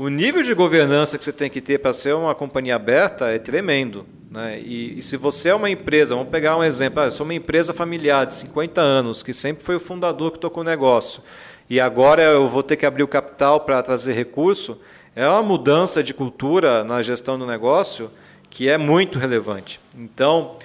O 0.00 0.08
nível 0.08 0.42
de 0.42 0.54
governança 0.54 1.18
que 1.18 1.24
você 1.26 1.30
tem 1.30 1.50
que 1.50 1.60
ter 1.60 1.76
para 1.76 1.92
ser 1.92 2.14
uma 2.14 2.34
companhia 2.34 2.74
aberta 2.74 3.26
é 3.26 3.38
tremendo. 3.38 4.06
Né? 4.30 4.58
E, 4.58 4.98
e, 4.98 5.02
se 5.02 5.14
você 5.14 5.50
é 5.50 5.54
uma 5.54 5.68
empresa, 5.68 6.14
vamos 6.14 6.30
pegar 6.30 6.56
um 6.56 6.64
exemplo, 6.64 7.02
ah, 7.02 7.04
eu 7.04 7.12
sou 7.12 7.24
uma 7.24 7.34
empresa 7.34 7.74
familiar 7.74 8.24
de 8.24 8.32
50 8.32 8.80
anos, 8.80 9.22
que 9.22 9.34
sempre 9.34 9.62
foi 9.62 9.76
o 9.76 9.78
fundador 9.78 10.32
que 10.32 10.38
tocou 10.38 10.62
o 10.62 10.64
negócio, 10.64 11.22
e 11.68 11.78
agora 11.78 12.22
eu 12.22 12.46
vou 12.46 12.62
ter 12.62 12.78
que 12.78 12.86
abrir 12.86 13.02
o 13.02 13.08
capital 13.08 13.60
para 13.60 13.82
trazer 13.82 14.14
recurso, 14.14 14.80
é 15.14 15.28
uma 15.28 15.42
mudança 15.42 16.02
de 16.02 16.14
cultura 16.14 16.82
na 16.82 17.02
gestão 17.02 17.38
do 17.38 17.44
negócio 17.44 18.10
que 18.48 18.70
é 18.70 18.78
muito 18.78 19.18
relevante. 19.18 19.78
Então, 19.94 20.56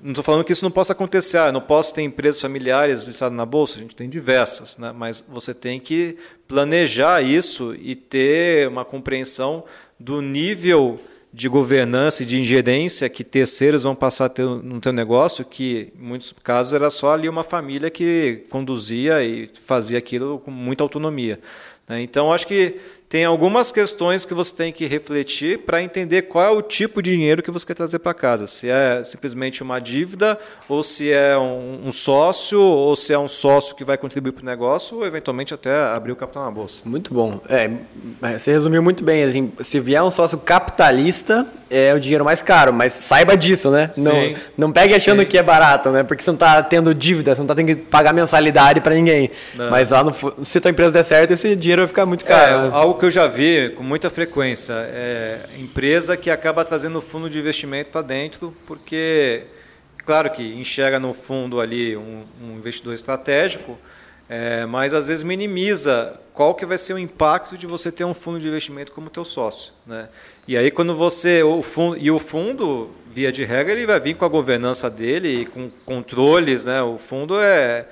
não 0.00 0.10
estou 0.10 0.24
falando 0.24 0.44
que 0.44 0.52
isso 0.52 0.64
não 0.64 0.70
possa 0.70 0.92
acontecer. 0.92 1.38
Ah, 1.38 1.52
não 1.52 1.60
posso 1.60 1.94
ter 1.94 2.02
empresas 2.02 2.40
familiares 2.40 3.06
listadas 3.06 3.36
na 3.36 3.46
bolsa. 3.46 3.76
A 3.76 3.82
gente 3.82 3.96
tem 3.96 4.08
diversas, 4.08 4.78
né? 4.78 4.92
mas 4.94 5.24
você 5.28 5.54
tem 5.54 5.80
que 5.80 6.16
planejar 6.46 7.22
isso 7.22 7.74
e 7.74 7.94
ter 7.94 8.68
uma 8.68 8.84
compreensão 8.84 9.64
do 9.98 10.20
nível 10.20 10.98
de 11.32 11.48
governança 11.48 12.22
e 12.22 12.26
de 12.26 12.40
ingerência 12.40 13.08
que 13.08 13.24
terceiros 13.24 13.82
vão 13.82 13.94
passar 13.94 14.30
no 14.38 14.80
teu 14.80 14.92
negócio, 14.92 15.44
que 15.44 15.92
em 15.98 16.02
muitos 16.02 16.32
casos 16.44 16.72
era 16.72 16.88
só 16.90 17.12
ali 17.12 17.28
uma 17.28 17.42
família 17.42 17.90
que 17.90 18.44
conduzia 18.50 19.24
e 19.24 19.50
fazia 19.64 19.98
aquilo 19.98 20.38
com 20.38 20.52
muita 20.52 20.84
autonomia. 20.84 21.40
Né? 21.88 22.02
Então, 22.02 22.32
acho 22.32 22.46
que 22.46 22.76
tem 23.14 23.24
algumas 23.24 23.70
questões 23.70 24.24
que 24.24 24.34
você 24.34 24.52
tem 24.56 24.72
que 24.72 24.86
refletir 24.86 25.60
para 25.60 25.80
entender 25.80 26.22
qual 26.22 26.44
é 26.44 26.50
o 26.50 26.60
tipo 26.60 27.00
de 27.00 27.12
dinheiro 27.12 27.44
que 27.44 27.50
você 27.52 27.64
quer 27.64 27.74
trazer 27.74 28.00
para 28.00 28.12
casa. 28.12 28.48
Se 28.48 28.68
é 28.68 29.04
simplesmente 29.04 29.62
uma 29.62 29.78
dívida, 29.78 30.36
ou 30.68 30.82
se 30.82 31.12
é 31.12 31.38
um, 31.38 31.82
um, 31.86 31.92
sócio, 31.92 32.60
ou 32.60 32.96
se 32.96 33.12
é 33.12 33.18
um 33.18 33.28
sócio 33.28 33.76
que 33.76 33.84
vai 33.84 33.96
contribuir 33.96 34.32
para 34.32 34.42
o 34.42 34.44
negócio, 34.44 34.96
ou 34.96 35.06
eventualmente 35.06 35.54
até 35.54 35.72
abrir 35.94 36.10
o 36.10 36.16
capital 36.16 36.44
na 36.44 36.50
bolsa. 36.50 36.82
Muito 36.84 37.14
bom. 37.14 37.40
É, 37.48 37.70
você 38.36 38.50
resumiu 38.50 38.82
muito 38.82 39.04
bem. 39.04 39.22
Assim, 39.22 39.52
se 39.60 39.78
vier 39.78 40.02
um 40.02 40.10
sócio 40.10 40.36
capitalista, 40.36 41.46
é 41.70 41.94
o 41.94 42.00
dinheiro 42.00 42.24
mais 42.24 42.42
caro, 42.42 42.72
mas 42.72 42.92
saiba 42.92 43.36
disso, 43.36 43.70
né? 43.70 43.90
Não, 43.96 44.12
Sim. 44.12 44.36
não 44.56 44.72
pegue 44.72 44.94
achando 44.94 45.22
Sim. 45.22 45.26
que 45.26 45.38
é 45.38 45.42
barato, 45.42 45.90
né? 45.90 46.02
Porque 46.02 46.22
você 46.22 46.30
não 46.30 46.36
está 46.36 46.62
tendo 46.62 46.94
dívida, 46.94 47.34
você 47.34 47.40
não 47.40 47.46
está 47.46 47.54
tendo 47.54 47.66
que 47.66 47.76
pagar 47.76 48.12
mensalidade 48.12 48.80
para 48.80 48.94
ninguém. 48.94 49.30
Não. 49.54 49.70
Mas 49.70 49.90
lá 49.90 50.04
no, 50.04 50.14
se 50.42 50.58
a 50.58 50.60
tua 50.60 50.70
empresa 50.70 50.92
der 50.92 51.04
certo, 51.04 51.32
esse 51.32 51.56
dinheiro 51.56 51.82
vai 51.82 51.88
ficar 51.88 52.06
muito 52.06 52.24
caro. 52.24 52.54
É, 52.54 52.62
né? 52.62 52.70
algo 52.72 52.98
que 52.98 53.03
eu 53.04 53.10
já 53.10 53.26
vi 53.26 53.68
com 53.70 53.82
muita 53.82 54.08
frequência 54.08 54.72
é 54.72 55.40
empresa 55.58 56.16
que 56.16 56.30
acaba 56.30 56.64
trazendo 56.64 57.02
fundo 57.02 57.28
de 57.28 57.38
investimento 57.38 57.90
para 57.90 58.00
dentro, 58.00 58.56
porque 58.66 59.42
claro 60.06 60.30
que 60.30 60.42
enxerga 60.54 60.98
no 60.98 61.12
fundo 61.12 61.60
ali 61.60 61.96
um, 61.96 62.24
um 62.42 62.56
investidor 62.56 62.94
estratégico, 62.94 63.78
é, 64.26 64.64
mas 64.64 64.94
às 64.94 65.08
vezes 65.08 65.22
minimiza 65.22 66.18
qual 66.32 66.54
que 66.54 66.64
vai 66.64 66.78
ser 66.78 66.94
o 66.94 66.98
impacto 66.98 67.58
de 67.58 67.66
você 67.66 67.92
ter 67.92 68.06
um 68.06 68.14
fundo 68.14 68.40
de 68.40 68.48
investimento 68.48 68.90
como 68.90 69.10
teu 69.10 69.24
sócio, 69.24 69.74
né? 69.86 70.08
E 70.48 70.56
aí 70.56 70.70
quando 70.70 70.94
você 70.94 71.42
o 71.42 71.62
fundo 71.62 71.98
e 71.98 72.10
o 72.10 72.18
fundo 72.18 72.90
via 73.12 73.30
de 73.30 73.44
regra 73.44 73.74
ele 73.74 73.86
vai 73.86 74.00
vir 74.00 74.16
com 74.16 74.24
a 74.24 74.28
governança 74.28 74.88
dele, 74.88 75.46
com 75.52 75.70
controles, 75.84 76.64
né? 76.64 76.82
O 76.82 76.96
fundo 76.96 77.38
é 77.38 77.86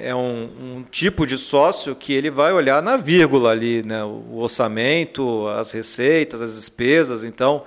é 0.00 0.14
um, 0.14 0.44
um, 0.60 0.84
tipo 0.90 1.26
de 1.26 1.36
sócio 1.36 1.94
que 1.94 2.12
ele 2.12 2.30
vai 2.30 2.52
olhar 2.52 2.82
na 2.82 2.96
vírgula 2.96 3.50
ali, 3.50 3.82
né? 3.82 4.04
O 4.04 4.36
orçamento, 4.38 5.48
as 5.48 5.72
receitas, 5.72 6.40
as 6.40 6.54
despesas, 6.54 7.24
então 7.24 7.62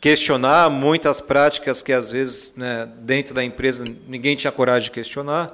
questionar 0.00 0.70
muitas 0.70 1.20
práticas 1.20 1.82
que 1.82 1.92
às 1.92 2.10
vezes 2.10 2.54
né, 2.56 2.88
dentro 3.00 3.34
da 3.34 3.44
empresa 3.44 3.84
ninguém 4.08 4.34
tinha 4.36 4.52
coragem 4.52 4.84
de 4.84 4.90
questionar. 4.90 5.48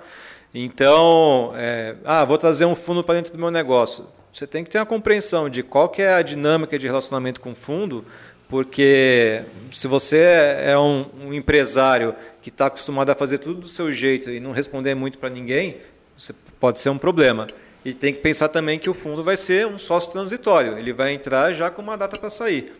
Então, 0.53 1.53
é, 1.55 1.95
ah, 2.05 2.25
vou 2.25 2.37
trazer 2.37 2.65
um 2.65 2.75
fundo 2.75 3.05
para 3.05 3.15
dentro 3.15 3.33
do 3.33 3.39
meu 3.39 3.51
negócio. 3.51 4.07
Você 4.33 4.47
tem 4.47 4.65
que 4.65 4.71
ter 4.71 4.79
uma 4.79 4.87
compreensão 4.87 5.49
de 5.49 5.63
qual 5.63 5.89
que 5.89 6.03
é 6.03 6.15
a 6.15 6.23
dinâmica 6.23 6.79
de 6.79 6.87
relacionamento 6.87 7.41
com 7.41 7.53
o 7.53 7.55
fundo, 7.55 8.05
porque 8.49 9.45
se 9.71 9.87
você 9.87 10.19
é 10.65 10.77
um, 10.77 11.07
um 11.23 11.33
empresário 11.33 12.15
que 12.43 12.49
está 12.49 12.67
acostumado 12.67 13.11
a 13.11 13.15
fazer 13.15 13.39
tudo 13.39 13.61
do 13.61 13.69
seu 13.69 13.93
jeito 13.93 14.31
e 14.31 14.41
não 14.41 14.51
responder 14.51 14.95
muito 14.95 15.19
para 15.19 15.31
ninguém, 15.31 15.77
você 16.21 16.35
pode 16.59 16.81
ser 16.81 16.91
um 16.91 16.99
problema. 16.99 17.47
E 17.85 17.95
tem 17.95 18.13
que 18.13 18.21
pensar 18.21 18.49
também 18.49 18.79
que 18.79 18.91
o 18.91 18.95
fundo 18.95 19.25
vai 19.25 19.37
ser 19.37 19.67
um 19.67 19.79
sócio 19.79 20.13
transitório, 20.13 20.79
ele 20.79 20.93
vai 20.93 21.15
entrar 21.15 21.53
já 21.53 21.71
com 21.71 21.81
uma 21.81 21.97
data 21.97 22.21
para 22.21 22.29
sair. 22.29 22.73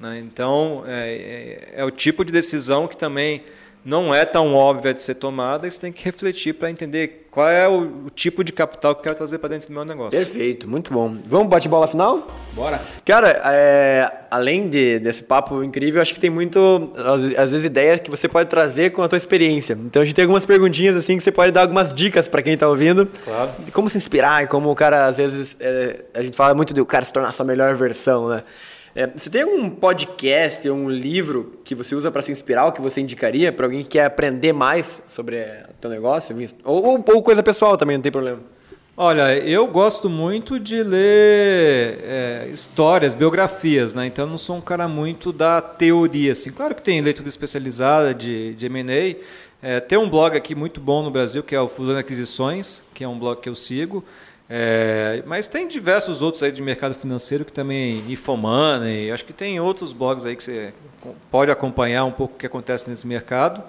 Né? 0.00 0.18
Então, 0.18 0.82
é, 0.86 1.72
é, 1.76 1.80
é 1.80 1.84
o 1.84 1.90
tipo 1.90 2.24
de 2.24 2.32
decisão 2.32 2.88
que 2.88 2.96
também 2.96 3.44
não 3.88 4.14
é 4.14 4.26
tão 4.26 4.54
óbvia 4.54 4.92
de 4.92 5.00
ser 5.00 5.14
tomada 5.14 5.66
e 5.66 5.70
você 5.70 5.80
tem 5.80 5.90
que 5.90 6.04
refletir 6.04 6.52
para 6.52 6.70
entender 6.70 7.26
qual 7.30 7.48
é 7.48 7.66
o, 7.66 8.06
o, 8.06 8.10
tipo 8.10 8.44
de 8.44 8.52
capital 8.52 8.94
que 8.94 9.00
eu 9.00 9.04
quero 9.04 9.14
trazer 9.16 9.38
para 9.38 9.48
dentro 9.48 9.68
do 9.68 9.72
meu 9.72 9.82
negócio. 9.82 10.10
Perfeito, 10.10 10.68
muito 10.68 10.92
bom. 10.92 11.16
Vamos 11.26 11.48
bate-bola 11.48 11.88
final? 11.88 12.26
Bora. 12.52 12.82
Cara, 13.02 13.40
é, 13.46 14.10
além 14.30 14.68
de, 14.68 14.98
desse 14.98 15.22
papo 15.22 15.64
incrível, 15.64 16.02
acho 16.02 16.12
que 16.12 16.20
tem 16.20 16.28
muito, 16.28 16.92
às, 16.96 17.24
às, 17.38 17.50
vezes, 17.50 17.64
ideias 17.64 18.00
que 18.00 18.10
você 18.10 18.28
pode 18.28 18.50
trazer 18.50 18.90
com 18.90 19.02
a 19.02 19.08
tua 19.08 19.16
experiência. 19.16 19.72
Então 19.72 20.02
a 20.02 20.04
gente 20.04 20.14
tem 20.14 20.24
algumas 20.24 20.44
perguntinhas 20.44 20.94
assim 20.94 21.16
que 21.16 21.22
você 21.22 21.32
pode 21.32 21.50
dar 21.52 21.62
algumas 21.62 21.94
dicas 21.94 22.28
para 22.28 22.42
quem 22.42 22.52
está 22.52 22.68
ouvindo. 22.68 23.08
Claro. 23.24 23.52
De 23.60 23.72
como 23.72 23.88
se 23.88 23.96
inspirar 23.96 24.44
e 24.44 24.46
como 24.46 24.70
o 24.70 24.74
cara, 24.74 25.06
às 25.06 25.16
vezes, 25.16 25.56
é, 25.60 26.00
a 26.12 26.22
gente 26.22 26.36
fala 26.36 26.54
muito 26.54 26.74
do 26.74 26.84
cara 26.84 27.06
se 27.06 27.12
tornar 27.12 27.30
a 27.30 27.32
sua 27.32 27.46
melhor 27.46 27.74
versão, 27.74 28.28
né? 28.28 28.42
É, 28.94 29.06
você 29.06 29.30
tem 29.30 29.42
algum 29.42 29.70
podcast, 29.70 30.68
um 30.70 30.88
livro 30.88 31.58
que 31.64 31.74
você 31.74 31.94
usa 31.94 32.10
para 32.10 32.22
se 32.22 32.32
inspirar, 32.32 32.66
ou 32.66 32.72
que 32.72 32.80
você 32.80 33.00
indicaria 33.00 33.52
para 33.52 33.66
alguém 33.66 33.82
que 33.82 33.90
quer 33.90 34.04
aprender 34.04 34.52
mais 34.52 35.02
sobre 35.06 35.36
o 35.70 35.74
teu 35.80 35.90
negócio? 35.90 36.36
Ou, 36.64 36.84
ou, 36.84 37.04
ou, 37.06 37.22
coisa 37.22 37.42
pessoal 37.42 37.76
também, 37.76 37.96
não 37.96 38.02
tem 38.02 38.12
problema. 38.12 38.40
Olha, 38.96 39.38
eu 39.38 39.64
gosto 39.68 40.10
muito 40.10 40.58
de 40.58 40.82
ler 40.82 42.00
é, 42.02 42.48
histórias, 42.52 43.14
biografias, 43.14 43.94
né? 43.94 44.06
Então 44.06 44.24
eu 44.24 44.30
não 44.30 44.38
sou 44.38 44.56
um 44.56 44.60
cara 44.60 44.88
muito 44.88 45.32
da 45.32 45.62
teoria, 45.62 46.32
assim. 46.32 46.50
Claro 46.50 46.74
que 46.74 46.82
tem 46.82 47.00
leitura 47.00 47.28
especializada 47.28 48.12
de, 48.12 48.54
de 48.54 48.66
M&A. 48.66 49.16
É, 49.62 49.78
tem 49.78 49.96
um 49.96 50.10
blog 50.10 50.36
aqui 50.36 50.52
muito 50.54 50.80
bom 50.80 51.04
no 51.04 51.12
Brasil 51.12 51.44
que 51.44 51.54
é 51.54 51.60
o 51.60 51.68
Fusão 51.68 51.96
Aquisições, 51.96 52.82
que 52.92 53.04
é 53.04 53.08
um 53.08 53.16
blog 53.16 53.40
que 53.40 53.48
eu 53.48 53.54
sigo. 53.54 54.04
É, 54.50 55.22
mas 55.26 55.46
tem 55.46 55.68
diversos 55.68 56.22
outros 56.22 56.42
aí 56.42 56.50
de 56.50 56.62
mercado 56.62 56.94
financeiro 56.94 57.44
que 57.44 57.52
também 57.52 58.02
Infomoney, 58.10 59.10
acho 59.10 59.24
que 59.24 59.32
tem 59.32 59.60
outros 59.60 59.92
blogs 59.92 60.24
aí 60.24 60.34
que 60.34 60.42
você 60.42 60.72
pode 61.30 61.50
acompanhar 61.50 62.04
um 62.04 62.12
pouco 62.12 62.34
o 62.34 62.38
que 62.38 62.46
acontece 62.46 62.88
nesse 62.88 63.06
mercado. 63.06 63.62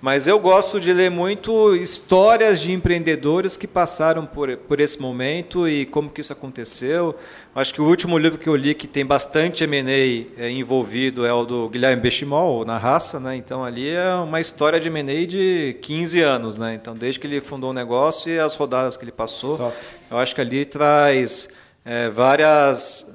Mas 0.00 0.26
eu 0.26 0.38
gosto 0.38 0.78
de 0.78 0.92
ler 0.92 1.10
muito 1.10 1.74
histórias 1.74 2.60
de 2.60 2.70
empreendedores 2.70 3.56
que 3.56 3.66
passaram 3.66 4.26
por, 4.26 4.54
por 4.58 4.78
esse 4.78 5.00
momento 5.00 5.66
e 5.66 5.86
como 5.86 6.10
que 6.10 6.20
isso 6.20 6.32
aconteceu. 6.32 7.16
Acho 7.54 7.72
que 7.72 7.80
o 7.80 7.86
último 7.86 8.18
livro 8.18 8.38
que 8.38 8.46
eu 8.46 8.54
li 8.54 8.74
que 8.74 8.86
tem 8.86 9.06
bastante 9.06 9.64
M&A 9.64 10.42
é, 10.42 10.50
envolvido 10.50 11.24
é 11.24 11.32
o 11.32 11.46
do 11.46 11.68
Guilherme 11.70 12.02
Bechimol, 12.02 12.66
Na 12.66 12.76
Raça. 12.76 13.18
Né? 13.18 13.36
Então 13.36 13.64
ali 13.64 13.88
é 13.88 14.14
uma 14.16 14.38
história 14.38 14.78
de 14.78 14.88
M&A 14.88 15.26
de 15.26 15.78
15 15.80 16.20
anos. 16.20 16.56
Né? 16.58 16.74
Então 16.74 16.94
desde 16.94 17.18
que 17.18 17.26
ele 17.26 17.40
fundou 17.40 17.70
o 17.70 17.74
negócio 17.74 18.30
e 18.30 18.38
as 18.38 18.54
rodadas 18.54 18.98
que 18.98 19.04
ele 19.04 19.12
passou. 19.12 19.56
Top. 19.56 19.74
Eu 20.10 20.18
acho 20.18 20.34
que 20.34 20.42
ali 20.42 20.66
traz 20.66 21.48
é, 21.84 22.10
várias 22.10 23.10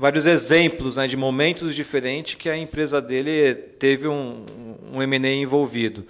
vários 0.00 0.24
exemplos 0.24 0.96
né, 0.96 1.06
de 1.06 1.14
momentos 1.14 1.76
diferentes 1.76 2.34
que 2.34 2.48
a 2.48 2.56
empresa 2.56 3.02
dele 3.02 3.54
teve 3.54 4.08
um, 4.08 4.46
um 4.92 5.02
M&A 5.02 5.32
envolvido. 5.32 6.04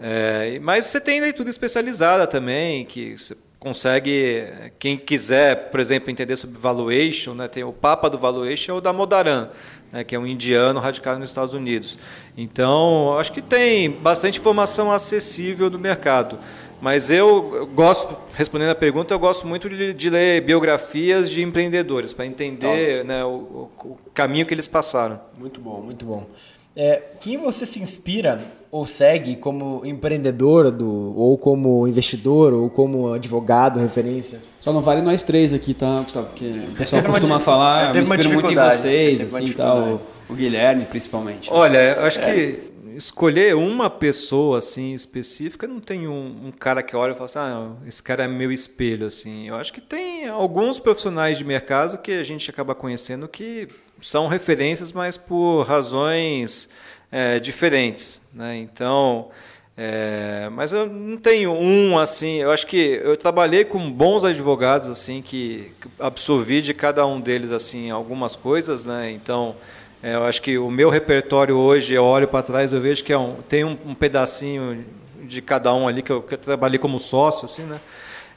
É, 0.00 0.58
mas 0.60 0.86
você 0.86 1.00
tem 1.00 1.20
leitura 1.20 1.48
especializada 1.48 2.26
também, 2.26 2.84
que 2.84 3.16
você 3.16 3.36
consegue, 3.62 4.44
quem 4.80 4.96
quiser, 4.96 5.70
por 5.70 5.78
exemplo, 5.78 6.10
entender 6.10 6.36
sobre 6.36 6.58
valuation, 6.58 7.34
né, 7.34 7.46
tem 7.46 7.62
o 7.62 7.72
Papa 7.72 8.10
do 8.10 8.18
Valuation 8.18 8.72
é 8.72 8.74
o 8.74 8.80
da 8.80 8.92
Modaran, 8.92 9.50
né, 9.92 10.02
que 10.02 10.16
é 10.16 10.18
um 10.18 10.26
indiano 10.26 10.80
radicado 10.80 11.20
nos 11.20 11.30
Estados 11.30 11.54
Unidos. 11.54 11.96
Então, 12.36 13.16
acho 13.16 13.32
que 13.32 13.40
tem 13.40 13.88
bastante 13.88 14.40
informação 14.40 14.90
acessível 14.90 15.70
do 15.70 15.78
mercado. 15.78 16.40
Mas 16.80 17.12
eu 17.12 17.68
gosto, 17.72 18.18
respondendo 18.34 18.70
a 18.70 18.74
pergunta, 18.74 19.14
eu 19.14 19.18
gosto 19.20 19.46
muito 19.46 19.70
de, 19.70 19.94
de 19.94 20.10
ler 20.10 20.40
biografias 20.40 21.30
de 21.30 21.40
empreendedores, 21.40 22.12
para 22.12 22.26
entender 22.26 23.04
né, 23.04 23.24
o, 23.24 23.70
o, 23.78 23.98
caminho 24.12 24.44
que 24.44 24.52
eles 24.52 24.66
passaram. 24.66 25.20
Muito 25.38 25.60
bom, 25.60 25.80
muito 25.80 26.04
bom. 26.04 26.26
É, 26.74 27.02
quem 27.20 27.36
você 27.36 27.66
se 27.66 27.80
inspira 27.80 28.40
ou 28.70 28.86
segue 28.86 29.36
como 29.36 29.84
empreendedor 29.84 30.70
do, 30.70 31.14
ou 31.16 31.36
como 31.36 31.86
investidor 31.86 32.54
ou 32.54 32.70
como 32.70 33.12
advogado, 33.12 33.78
referência? 33.78 34.40
Só 34.60 34.72
não 34.72 34.80
vale 34.80 35.02
nós 35.02 35.22
três 35.22 35.52
aqui, 35.52 35.74
tá, 35.74 36.00
Gustavo? 36.00 36.28
Porque 36.28 36.46
o 36.68 36.72
pessoal 36.72 37.02
é 37.02 37.04
costuma 37.04 37.38
falar, 37.38 37.88
é 37.88 37.90
eu 37.90 37.94
me 37.94 38.00
inspiro 38.00 38.30
muito 38.30 38.50
em 38.50 38.54
vocês, 38.54 39.20
é 39.20 39.22
assim, 39.24 39.52
tal, 39.52 39.78
o, 39.78 40.00
o 40.30 40.34
Guilherme 40.34 40.86
principalmente. 40.86 41.50
Olha, 41.52 41.96
eu 41.96 42.04
acho 42.04 42.18
é. 42.20 42.34
que 42.34 42.72
escolher 42.96 43.54
uma 43.54 43.90
pessoa 43.90 44.58
assim 44.58 44.94
específica, 44.94 45.66
não 45.66 45.80
tem 45.80 46.06
um, 46.06 46.46
um, 46.46 46.52
cara 46.52 46.82
que 46.82 46.94
olha 46.96 47.12
e 47.12 47.14
fala 47.14 47.24
assim, 47.24 47.38
ah, 47.38 47.72
esse 47.86 48.02
cara 48.02 48.24
é 48.24 48.28
meu 48.28 48.52
espelho 48.52 49.06
assim. 49.06 49.48
Eu 49.48 49.56
acho 49.56 49.72
que 49.72 49.80
tem 49.80 50.28
alguns 50.28 50.78
profissionais 50.78 51.38
de 51.38 51.44
mercado 51.44 51.98
que 51.98 52.12
a 52.12 52.22
gente 52.22 52.48
acaba 52.50 52.74
conhecendo 52.74 53.28
que 53.28 53.68
são 54.02 54.28
referências, 54.28 54.92
mas 54.92 55.16
por 55.16 55.62
razões 55.62 56.68
é, 57.10 57.38
diferentes, 57.38 58.20
né? 58.34 58.58
Então, 58.58 59.30
é, 59.76 60.50
mas 60.52 60.72
eu 60.72 60.86
não 60.86 61.16
tenho 61.16 61.52
um 61.52 61.98
assim. 61.98 62.36
Eu 62.42 62.50
acho 62.50 62.66
que 62.66 63.00
eu 63.02 63.16
trabalhei 63.16 63.64
com 63.64 63.90
bons 63.90 64.24
advogados 64.24 64.88
assim 64.88 65.22
que, 65.22 65.72
que 65.80 65.88
absorvi 65.98 66.60
de 66.60 66.74
cada 66.74 67.06
um 67.06 67.20
deles 67.20 67.50
assim 67.52 67.90
algumas 67.90 68.36
coisas, 68.36 68.84
né? 68.84 69.10
Então 69.10 69.56
é, 70.02 70.14
eu 70.14 70.24
acho 70.24 70.42
que 70.42 70.58
o 70.58 70.70
meu 70.70 70.90
repertório 70.90 71.56
hoje, 71.56 71.94
eu 71.94 72.04
olho 72.04 72.26
para 72.26 72.42
trás, 72.42 72.72
eu 72.72 72.80
vejo 72.80 73.04
que 73.04 73.12
é 73.12 73.18
um, 73.18 73.36
tem 73.48 73.64
um, 73.64 73.78
um, 73.86 73.94
pedacinho 73.94 74.84
de 75.22 75.40
cada 75.40 75.72
um 75.72 75.86
ali 75.86 76.02
que 76.02 76.10
eu, 76.10 76.20
que 76.20 76.34
eu 76.34 76.38
trabalhei 76.38 76.78
como 76.78 76.98
sócio, 76.98 77.44
assim, 77.44 77.62
né? 77.62 77.80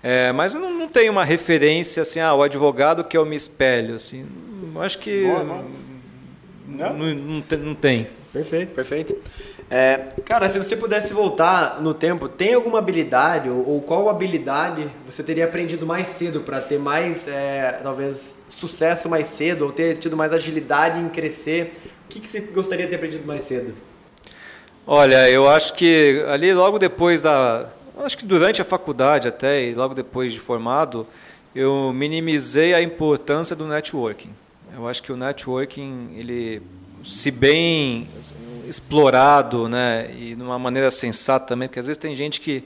É, 0.03 0.31
mas 0.31 0.53
eu 0.53 0.61
não, 0.61 0.71
não 0.71 0.87
tenho 0.87 1.11
uma 1.11 1.25
referência 1.25 2.03
assim, 2.03 2.19
ah, 2.19 2.35
o 2.35 2.43
advogado 2.43 3.03
que 3.03 3.17
eu 3.17 3.25
me 3.25 3.35
espelho, 3.35 3.95
assim. 3.95 4.27
Eu 4.75 4.81
acho 4.81 4.99
que 4.99 5.23
Boa, 5.23 5.43
não, 5.43 5.71
não, 6.67 7.15
não, 7.15 7.43
não 7.59 7.75
tem. 7.75 8.09
Perfeito, 8.33 8.73
perfeito. 8.75 9.15
É, 9.71 10.09
cara, 10.25 10.49
se 10.49 10.59
você 10.59 10.75
pudesse 10.75 11.13
voltar 11.13 11.81
no 11.81 11.93
tempo, 11.93 12.27
tem 12.27 12.53
alguma 12.53 12.79
habilidade 12.79 13.49
ou, 13.49 13.67
ou 13.67 13.81
qual 13.81 14.09
habilidade 14.09 14.87
você 15.09 15.23
teria 15.23 15.45
aprendido 15.45 15.87
mais 15.87 16.07
cedo 16.09 16.41
para 16.41 16.59
ter 16.59 16.77
mais, 16.77 17.27
é, 17.27 17.79
talvez, 17.81 18.37
sucesso 18.47 19.09
mais 19.09 19.27
cedo 19.27 19.65
ou 19.65 19.71
ter 19.71 19.97
tido 19.97 20.17
mais 20.17 20.33
agilidade 20.33 20.99
em 20.99 21.07
crescer? 21.07 21.71
O 22.05 22.09
que, 22.09 22.19
que 22.19 22.27
você 22.27 22.41
gostaria 22.41 22.85
de 22.85 22.91
ter 22.91 22.97
aprendido 22.97 23.25
mais 23.25 23.43
cedo? 23.43 23.73
Olha, 24.85 25.29
eu 25.29 25.47
acho 25.47 25.73
que 25.73 26.23
ali 26.27 26.53
logo 26.53 26.77
depois 26.77 27.23
da, 27.23 27.69
acho 28.03 28.17
que 28.17 28.25
durante 28.25 28.61
a 28.61 28.65
faculdade 28.65 29.27
até 29.27 29.63
e 29.63 29.73
logo 29.73 29.95
depois 29.95 30.33
de 30.33 30.39
formado, 30.39 31.07
eu 31.55 31.91
minimizei 31.93 32.73
a 32.73 32.81
importância 32.81 33.55
do 33.55 33.65
networking. 33.65 34.29
Eu 34.73 34.87
acho 34.87 35.03
que 35.03 35.11
o 35.11 35.17
networking, 35.17 36.11
ele, 36.15 36.61
se 37.03 37.31
bem 37.31 38.07
explorado, 38.67 39.69
né, 39.69 40.09
e 40.17 40.35
de 40.35 40.41
uma 40.41 40.57
maneira 40.57 40.89
sensata 40.91 41.47
também, 41.47 41.67
porque 41.67 41.79
às 41.79 41.87
vezes 41.87 41.97
tem 41.97 42.15
gente 42.15 42.41
que 42.41 42.63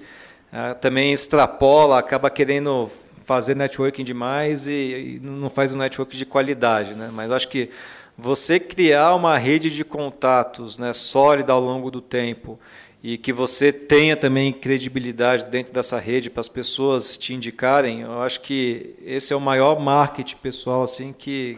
ah, 0.51 0.73
também 0.73 1.13
extrapola, 1.13 1.99
acaba 1.99 2.29
querendo 2.29 2.89
fazer 3.25 3.55
networking 3.55 4.03
demais 4.03 4.67
e, 4.67 4.71
e 4.71 5.19
não 5.21 5.49
faz 5.49 5.75
um 5.75 5.77
networking 5.77 6.17
de 6.17 6.25
qualidade, 6.25 6.95
né? 6.95 7.11
Mas 7.13 7.29
eu 7.29 7.35
acho 7.35 7.47
que 7.47 7.69
você 8.17 8.59
criar 8.59 9.13
uma 9.13 9.37
rede 9.37 9.69
de 9.69 9.85
contatos, 9.85 10.79
né, 10.79 10.91
sólida 10.93 11.53
ao 11.53 11.61
longo 11.61 11.91
do 11.91 12.01
tempo 12.01 12.59
e 13.03 13.17
que 13.17 13.31
você 13.31 13.71
tenha 13.71 14.17
também 14.17 14.51
credibilidade 14.51 15.45
dentro 15.45 15.71
dessa 15.71 15.99
rede 15.99 16.29
para 16.29 16.41
as 16.41 16.49
pessoas 16.49 17.17
te 17.17 17.33
indicarem, 17.33 18.01
eu 18.01 18.21
acho 18.21 18.41
que 18.41 18.95
esse 19.05 19.31
é 19.31 19.35
o 19.35 19.39
maior 19.39 19.79
marketing 19.79 20.35
pessoal 20.37 20.83
assim 20.83 21.13
que 21.13 21.57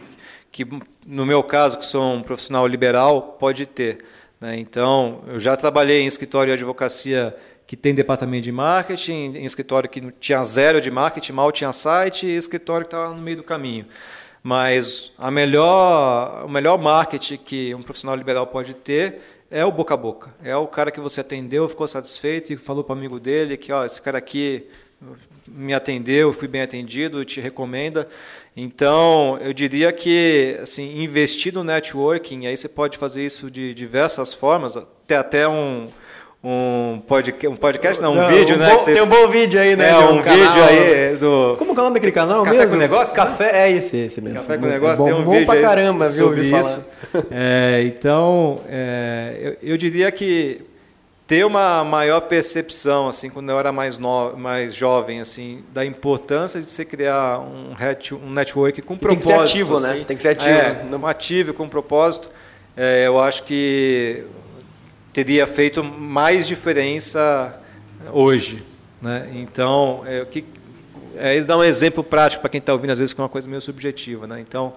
que 0.52 0.66
no 1.06 1.24
meu 1.24 1.42
caso 1.42 1.78
que 1.78 1.86
sou 1.86 2.12
um 2.12 2.22
profissional 2.22 2.66
liberal 2.66 3.36
pode 3.40 3.64
ter, 3.64 4.04
né? 4.38 4.58
Então 4.58 5.24
eu 5.26 5.40
já 5.40 5.56
trabalhei 5.56 6.02
em 6.02 6.06
escritório 6.06 6.54
de 6.54 6.62
advocacia 6.62 7.34
que 7.66 7.76
tem 7.76 7.94
departamento 7.94 8.44
de 8.44 8.52
marketing, 8.52 9.32
em 9.34 9.46
escritório 9.46 9.88
que 9.88 10.12
tinha 10.20 10.44
zero 10.44 10.78
de 10.78 10.90
marketing, 10.90 11.32
mal 11.32 11.50
tinha 11.50 11.72
site, 11.72 12.26
e 12.26 12.36
escritório 12.36 12.86
que 12.86 12.94
estava 12.94 13.14
no 13.14 13.22
meio 13.22 13.38
do 13.38 13.42
caminho. 13.42 13.86
Mas 14.42 15.12
a 15.16 15.30
melhor, 15.30 16.44
o 16.44 16.48
melhor 16.50 16.76
marketing 16.76 17.38
que 17.38 17.74
um 17.74 17.82
profissional 17.82 18.14
liberal 18.14 18.46
pode 18.46 18.74
ter 18.74 19.22
é 19.50 19.64
o 19.64 19.72
boca 19.72 19.94
a 19.94 19.96
boca. 19.96 20.34
É 20.44 20.54
o 20.54 20.66
cara 20.66 20.90
que 20.90 21.00
você 21.00 21.22
atendeu, 21.22 21.68
ficou 21.68 21.88
satisfeito 21.88 22.52
e 22.52 22.56
falou 22.58 22.84
para 22.84 22.94
o 22.94 22.98
amigo 22.98 23.18
dele 23.18 23.56
que 23.56 23.72
ó, 23.72 23.84
esse 23.86 24.02
cara 24.02 24.18
aqui 24.18 24.66
me 25.46 25.74
atendeu, 25.74 26.32
fui 26.32 26.48
bem 26.48 26.62
atendido, 26.62 27.24
te 27.24 27.40
recomenda. 27.40 28.08
Então, 28.56 29.38
eu 29.40 29.52
diria 29.52 29.92
que 29.92 30.58
assim, 30.62 31.02
investir 31.02 31.52
no 31.54 31.64
networking, 31.64 32.46
aí 32.46 32.56
você 32.56 32.68
pode 32.68 32.98
fazer 32.98 33.24
isso 33.24 33.50
de 33.50 33.72
diversas 33.74 34.32
formas, 34.32 34.76
até 34.76 35.16
até 35.16 35.48
um 35.48 35.88
um 36.44 36.98
podcast, 37.06 37.46
um 37.46 37.54
podcast 37.54 38.02
não, 38.02 38.14
um 38.14 38.16
não, 38.16 38.28
vídeo, 38.28 38.56
um 38.56 38.58
né? 38.58 38.70
Bom, 38.70 38.78
você... 38.78 38.92
Tem 38.92 39.02
um 39.02 39.06
bom 39.06 39.28
vídeo 39.28 39.60
aí, 39.60 39.76
né? 39.76 39.90
É, 39.90 39.96
um, 39.98 40.14
um 40.14 40.22
vídeo 40.22 40.64
aí 40.64 41.16
do... 41.16 41.54
Como 41.56 41.70
é 41.70 41.74
o 41.74 41.76
nome 41.76 41.94
daquele 41.94 42.10
canal 42.10 42.42
Café 42.42 42.56
mesmo? 42.56 42.70
com 42.72 42.76
Negócio? 42.78 43.14
Café, 43.14 43.52
né? 43.52 43.58
é 43.60 43.70
esse, 43.70 43.96
esse 43.96 44.20
mesmo. 44.20 44.40
Café 44.40 44.58
com 44.58 44.66
Negócio, 44.66 45.04
bom, 45.04 45.04
tem 45.04 45.14
um 45.14 45.22
bom 45.22 45.30
vídeo 45.30 45.46
pra 45.46 45.60
caramba, 45.60 46.04
viu? 46.04 46.14
sobre 46.26 46.42
isso. 46.42 46.84
É, 47.30 47.82
então, 47.84 48.60
é, 48.68 49.56
eu, 49.62 49.70
eu, 49.70 49.76
diria 49.76 50.10
que 50.10 50.62
ter 51.32 51.46
uma 51.46 51.82
maior 51.82 52.20
percepção, 52.20 53.08
assim, 53.08 53.30
quando 53.30 53.48
eu 53.48 53.58
era 53.58 53.72
mais, 53.72 53.96
no, 53.96 54.36
mais 54.36 54.74
jovem, 54.74 55.18
assim, 55.18 55.64
da 55.72 55.82
importância 55.82 56.60
de 56.60 56.66
você 56.66 56.84
criar 56.84 57.38
um, 57.38 57.72
um 58.22 58.30
network 58.30 58.82
com 58.82 58.98
propósito. 58.98 59.24
Tem 59.24 59.38
que 59.38 59.48
ser 59.48 59.58
ativo, 59.58 59.74
assim, 59.76 59.98
né? 60.00 60.04
Tem 60.04 60.16
que 60.18 60.22
ser 60.22 60.28
ativo. 60.28 60.50
É, 60.50 60.84
um 60.94 61.06
ativo 61.06 61.54
com 61.54 61.66
propósito. 61.66 62.28
É, 62.76 63.06
eu 63.06 63.18
acho 63.18 63.44
que 63.44 64.26
teria 65.10 65.46
feito 65.46 65.82
mais 65.82 66.46
diferença 66.46 67.58
hoje. 68.12 68.62
Né? 69.00 69.30
Então, 69.32 70.02
é, 70.04 70.26
que, 70.26 70.44
é, 71.16 71.40
dar 71.40 71.56
um 71.56 71.64
exemplo 71.64 72.04
prático 72.04 72.42
para 72.42 72.50
quem 72.50 72.58
está 72.58 72.74
ouvindo, 72.74 72.90
às 72.90 72.98
vezes, 72.98 73.14
que 73.14 73.20
é 73.22 73.24
uma 73.24 73.30
coisa 73.30 73.48
meio 73.48 73.62
subjetiva. 73.62 74.26
Né? 74.26 74.38
Então, 74.38 74.74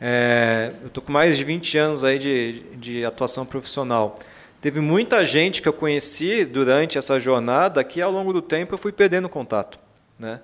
é, 0.00 0.72
eu 0.80 0.86
estou 0.86 1.02
com 1.04 1.12
mais 1.12 1.36
de 1.36 1.44
20 1.44 1.76
anos 1.76 2.04
aí 2.04 2.18
de, 2.18 2.62
de 2.76 3.04
atuação 3.04 3.44
profissional. 3.44 4.14
Teve 4.60 4.80
muita 4.80 5.24
gente 5.24 5.62
que 5.62 5.68
eu 5.68 5.72
conheci 5.72 6.44
durante 6.44 6.98
essa 6.98 7.18
jornada 7.18 7.82
que, 7.82 8.00
ao 8.02 8.12
longo 8.12 8.32
do 8.32 8.42
tempo, 8.42 8.74
eu 8.74 8.78
fui 8.78 8.92
perdendo 8.92 9.28
contato. 9.28 9.78
Né? 10.18 10.40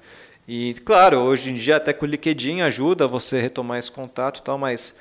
E, 0.48 0.72
claro, 0.84 1.18
hoje 1.18 1.50
em 1.50 1.54
dia, 1.54 1.76
até 1.76 1.92
com 1.92 2.06
o 2.06 2.08
LinkedIn 2.08 2.62
ajuda 2.62 3.06
você 3.06 3.36
a 3.36 3.42
retomar 3.42 3.78
esse 3.78 3.92
contato, 3.92 4.40
tal, 4.42 4.56
mas 4.56 4.94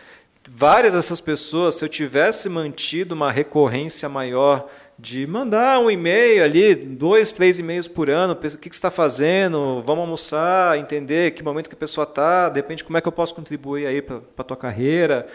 várias 0.48 0.94
dessas 0.94 1.22
pessoas, 1.22 1.76
se 1.76 1.86
eu 1.86 1.90
tivesse 1.90 2.50
mantido 2.50 3.16
uma 3.16 3.32
recorrência 3.32 4.10
maior 4.10 4.68
de 4.98 5.28
mandar 5.28 5.80
um 5.80 5.92
e-mail 5.92 6.44
ali, 6.44 6.74
dois, 6.74 7.32
três 7.32 7.60
e-mails 7.60 7.88
por 7.88 8.10
ano, 8.10 8.34
o 8.34 8.36
que, 8.36 8.70
que 8.70 8.76
você 8.76 8.78
está 8.78 8.90
fazendo, 8.90 9.82
vamos 9.82 10.04
almoçar, 10.04 10.78
entender 10.78 11.32
que 11.32 11.44
momento 11.44 11.68
que 11.68 11.76
a 11.76 11.78
pessoa 11.78 12.06
está, 12.06 12.48
depende 12.48 12.84
como 12.84 12.98
é 12.98 13.02
que 13.02 13.08
eu 13.08 13.12
posso 13.12 13.36
contribuir 13.36 13.86
aí 13.86 14.02
para 14.02 14.22
a 14.38 14.44
tua 14.44 14.58
carreira. 14.58 15.28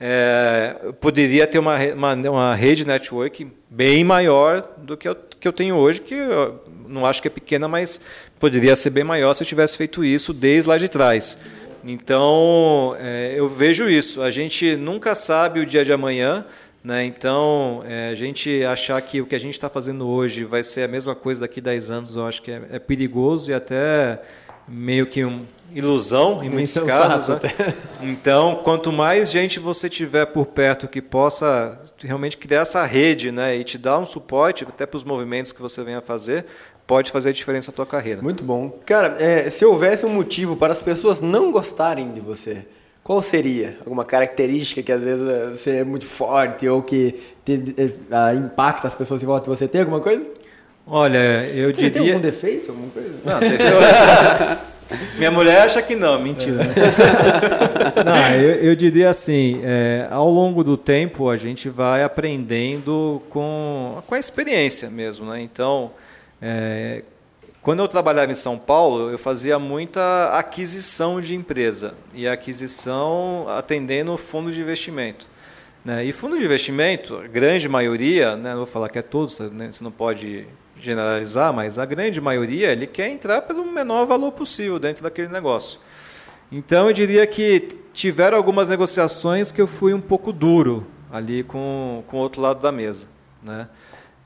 É, 0.00 0.92
poderia 1.00 1.44
ter 1.48 1.58
uma, 1.58 1.76
uma, 1.94 2.14
uma 2.14 2.54
rede 2.54 2.86
network 2.86 3.50
bem 3.68 4.04
maior 4.04 4.62
do 4.76 4.96
que 4.96 5.08
eu, 5.08 5.16
que 5.16 5.48
eu 5.48 5.52
tenho 5.52 5.74
hoje, 5.74 6.00
que 6.00 6.14
eu 6.14 6.62
não 6.86 7.04
acho 7.04 7.20
que 7.20 7.26
é 7.26 7.30
pequena, 7.30 7.66
mas 7.66 8.00
poderia 8.38 8.76
ser 8.76 8.90
bem 8.90 9.02
maior 9.02 9.34
se 9.34 9.42
eu 9.42 9.46
tivesse 9.46 9.76
feito 9.76 10.04
isso 10.04 10.32
desde 10.32 10.68
lá 10.68 10.78
de 10.78 10.88
trás. 10.88 11.36
Então, 11.84 12.96
é, 12.98 13.34
eu 13.36 13.48
vejo 13.48 13.88
isso. 13.88 14.22
A 14.22 14.30
gente 14.30 14.76
nunca 14.76 15.14
sabe 15.14 15.60
o 15.60 15.66
dia 15.66 15.84
de 15.84 15.92
amanhã, 15.92 16.44
né? 16.88 17.04
então 17.04 17.82
é, 17.86 18.08
a 18.08 18.14
gente 18.14 18.64
achar 18.64 18.98
que 19.02 19.20
o 19.20 19.26
que 19.26 19.34
a 19.34 19.38
gente 19.38 19.52
está 19.52 19.68
fazendo 19.68 20.08
hoje 20.08 20.42
vai 20.42 20.62
ser 20.62 20.84
a 20.84 20.88
mesma 20.88 21.14
coisa 21.14 21.42
daqui 21.42 21.60
a 21.60 21.64
10 21.64 21.90
anos, 21.90 22.16
eu 22.16 22.26
acho 22.26 22.40
que 22.40 22.50
é, 22.50 22.62
é 22.72 22.78
perigoso 22.78 23.50
e 23.50 23.54
até 23.54 24.22
meio 24.66 25.06
que 25.06 25.22
uma 25.22 25.44
ilusão 25.74 26.42
em 26.42 26.48
muitos 26.48 26.78
casos. 26.78 27.28
Né? 27.28 27.74
Então, 28.00 28.60
quanto 28.64 28.90
mais 28.90 29.30
gente 29.30 29.60
você 29.60 29.88
tiver 29.88 30.24
por 30.26 30.46
perto 30.46 30.88
que 30.88 31.02
possa 31.02 31.78
realmente 32.02 32.38
criar 32.38 32.60
essa 32.60 32.86
rede 32.86 33.30
né? 33.30 33.54
e 33.56 33.64
te 33.64 33.76
dar 33.76 33.98
um 33.98 34.06
suporte 34.06 34.64
até 34.64 34.86
para 34.86 34.96
os 34.96 35.04
movimentos 35.04 35.52
que 35.52 35.60
você 35.60 35.82
venha 35.82 36.00
fazer, 36.00 36.46
pode 36.86 37.10
fazer 37.10 37.28
a 37.28 37.32
diferença 37.32 37.70
na 37.70 37.76
tua 37.76 37.86
carreira. 37.86 38.22
Muito 38.22 38.42
bom. 38.42 38.70
Cara, 38.86 39.16
é, 39.20 39.50
se 39.50 39.62
houvesse 39.62 40.06
um 40.06 40.10
motivo 40.10 40.56
para 40.56 40.72
as 40.72 40.80
pessoas 40.80 41.20
não 41.20 41.52
gostarem 41.52 42.12
de 42.12 42.20
você, 42.20 42.66
qual 43.08 43.22
seria? 43.22 43.78
Alguma 43.80 44.04
característica 44.04 44.82
que 44.82 44.92
às 44.92 45.02
vezes 45.02 45.26
você 45.58 45.76
é 45.78 45.84
muito 45.84 46.04
forte 46.04 46.68
ou 46.68 46.82
que 46.82 47.14
te, 47.42 47.54
uh, 47.54 48.36
impacta 48.36 48.86
as 48.86 48.94
pessoas 48.94 49.22
em 49.22 49.26
volta 49.26 49.44
de 49.44 49.48
você? 49.48 49.66
Tem 49.66 49.80
alguma 49.80 49.98
coisa? 49.98 50.28
Olha, 50.86 51.48
eu 51.48 51.74
você 51.74 51.88
diria... 51.88 51.90
Tem 51.90 52.08
algum 52.10 52.20
defeito? 52.20 52.70
Alguma 52.70 52.90
coisa? 52.90 53.14
Não. 53.24 53.40
Minha 55.16 55.30
mulher 55.30 55.62
acha 55.62 55.80
que 55.80 55.96
não, 55.96 56.20
mentira. 56.20 56.62
É. 56.64 58.04
não, 58.04 58.34
eu, 58.34 58.54
eu, 58.56 58.76
diria 58.76 59.08
assim, 59.08 59.62
é, 59.64 60.06
ao 60.10 60.28
longo 60.28 60.62
do 60.62 60.76
tempo 60.76 61.30
a 61.30 61.36
gente 61.38 61.70
vai 61.70 62.02
aprendendo 62.02 63.22
com, 63.30 64.02
com 64.06 64.14
a 64.14 64.18
experiência 64.18 64.90
mesmo, 64.90 65.24
né? 65.24 65.40
Então, 65.40 65.90
é, 66.42 67.02
quando 67.60 67.80
eu 67.80 67.88
trabalhava 67.88 68.30
em 68.30 68.36
São 68.36 68.56
Paulo, 68.56 69.10
eu 69.10 69.18
fazia 69.18 69.58
muita 69.58 70.30
aquisição 70.32 71.20
de 71.20 71.34
empresa 71.34 71.94
e 72.14 72.26
aquisição 72.26 73.46
atendendo 73.48 74.16
fundo 74.16 74.50
de 74.52 74.60
investimento. 74.60 75.26
Né? 75.84 76.04
E 76.04 76.12
fundo 76.12 76.38
de 76.38 76.44
investimento, 76.44 77.16
a 77.16 77.26
grande 77.26 77.68
maioria, 77.68 78.36
né, 78.36 78.50
não 78.50 78.58
vou 78.58 78.66
falar 78.66 78.88
que 78.88 78.98
é 78.98 79.02
todos, 79.02 79.38
né, 79.40 79.70
você 79.72 79.82
não 79.82 79.90
pode 79.90 80.46
generalizar, 80.80 81.52
mas 81.52 81.78
a 81.78 81.84
grande 81.84 82.20
maioria 82.20 82.70
ele 82.70 82.86
quer 82.86 83.08
entrar 83.08 83.42
pelo 83.42 83.64
menor 83.64 84.06
valor 84.06 84.32
possível 84.32 84.78
dentro 84.78 85.02
daquele 85.02 85.28
negócio. 85.28 85.80
Então 86.50 86.86
eu 86.86 86.92
diria 86.92 87.26
que 87.26 87.78
tiveram 87.92 88.36
algumas 88.36 88.68
negociações 88.68 89.50
que 89.50 89.60
eu 89.60 89.66
fui 89.66 89.92
um 89.92 90.00
pouco 90.00 90.32
duro 90.32 90.86
ali 91.10 91.42
com, 91.42 92.04
com 92.06 92.18
o 92.18 92.20
outro 92.20 92.40
lado 92.40 92.62
da 92.62 92.70
mesa. 92.70 93.08
Né? 93.42 93.68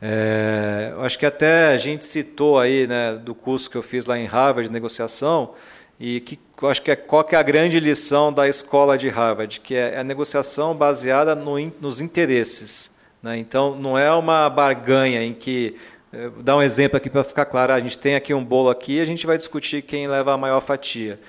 É, 0.04 0.92
acho 0.98 1.16
que 1.16 1.24
até 1.24 1.68
a 1.68 1.76
gente 1.76 2.04
citou 2.04 2.58
aí 2.58 2.88
né, 2.88 3.14
do 3.14 3.36
curso 3.36 3.70
que 3.70 3.76
eu 3.76 3.82
fiz 3.82 4.04
lá 4.04 4.18
em 4.18 4.26
Harvard 4.26 4.68
de 4.68 4.72
negociação 4.72 5.54
e 6.00 6.18
que 6.18 6.36
acho 6.64 6.82
que 6.82 6.90
é 6.90 6.96
qual 6.96 7.22
que 7.22 7.36
é 7.36 7.38
a 7.38 7.42
grande 7.42 7.78
lição 7.78 8.32
da 8.32 8.48
escola 8.48 8.98
de 8.98 9.08
Harvard, 9.08 9.60
que 9.60 9.76
é 9.76 10.00
a 10.00 10.02
negociação 10.02 10.74
baseada 10.74 11.36
no, 11.36 11.54
nos 11.80 12.00
interesses. 12.00 12.90
Né? 13.22 13.36
Então 13.38 13.76
não 13.76 13.96
é 13.96 14.12
uma 14.12 14.50
barganha 14.50 15.22
em 15.22 15.32
que 15.32 15.76
é, 16.12 16.30
dar 16.40 16.56
um 16.56 16.62
exemplo 16.62 16.96
aqui 16.96 17.08
para 17.08 17.22
ficar 17.22 17.44
claro, 17.44 17.72
a 17.72 17.78
gente 17.78 17.96
tem 17.96 18.16
aqui 18.16 18.34
um 18.34 18.44
bolo 18.44 18.70
aqui, 18.70 19.00
a 19.00 19.04
gente 19.04 19.24
vai 19.24 19.38
discutir 19.38 19.82
quem 19.82 20.08
leva 20.08 20.32
a 20.32 20.36
maior 20.36 20.60
fatia. 20.60 21.20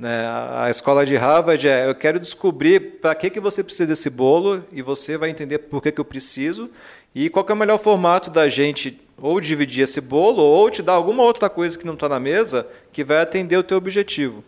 Né? 0.00 0.26
A 0.54 0.70
escola 0.70 1.04
de 1.04 1.14
Harvard 1.14 1.68
é, 1.68 1.86
eu 1.86 1.94
quero 1.94 2.18
descobrir 2.18 2.80
para 3.02 3.14
que, 3.14 3.28
que 3.28 3.38
você 3.38 3.62
precisa 3.62 3.86
desse 3.86 4.08
bolo 4.08 4.64
e 4.72 4.80
você 4.80 5.18
vai 5.18 5.28
entender 5.28 5.58
por 5.58 5.82
que, 5.82 5.92
que 5.92 6.00
eu 6.00 6.04
preciso 6.06 6.70
e 7.14 7.28
qual 7.28 7.44
é 7.46 7.52
o 7.52 7.56
melhor 7.56 7.78
formato 7.78 8.30
da 8.30 8.48
gente 8.48 8.98
ou 9.20 9.38
dividir 9.38 9.82
esse 9.82 10.00
bolo 10.00 10.42
ou 10.42 10.70
te 10.70 10.80
dar 10.80 10.94
alguma 10.94 11.22
outra 11.22 11.50
coisa 11.50 11.78
que 11.78 11.84
não 11.84 11.92
está 11.92 12.08
na 12.08 12.18
mesa 12.18 12.66
que 12.90 13.04
vai 13.04 13.20
atender 13.20 13.58
o 13.58 13.62
teu 13.62 13.76
objetivo. 13.76 14.42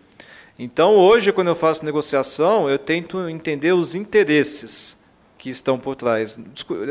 Então 0.58 0.94
hoje, 0.94 1.30
quando 1.32 1.48
eu 1.48 1.54
faço 1.54 1.84
negociação, 1.84 2.70
eu 2.70 2.78
tento 2.78 3.28
entender 3.28 3.74
os 3.74 3.94
interesses 3.94 4.96
que 5.36 5.50
estão 5.50 5.78
por 5.78 5.96
trás. 5.96 6.40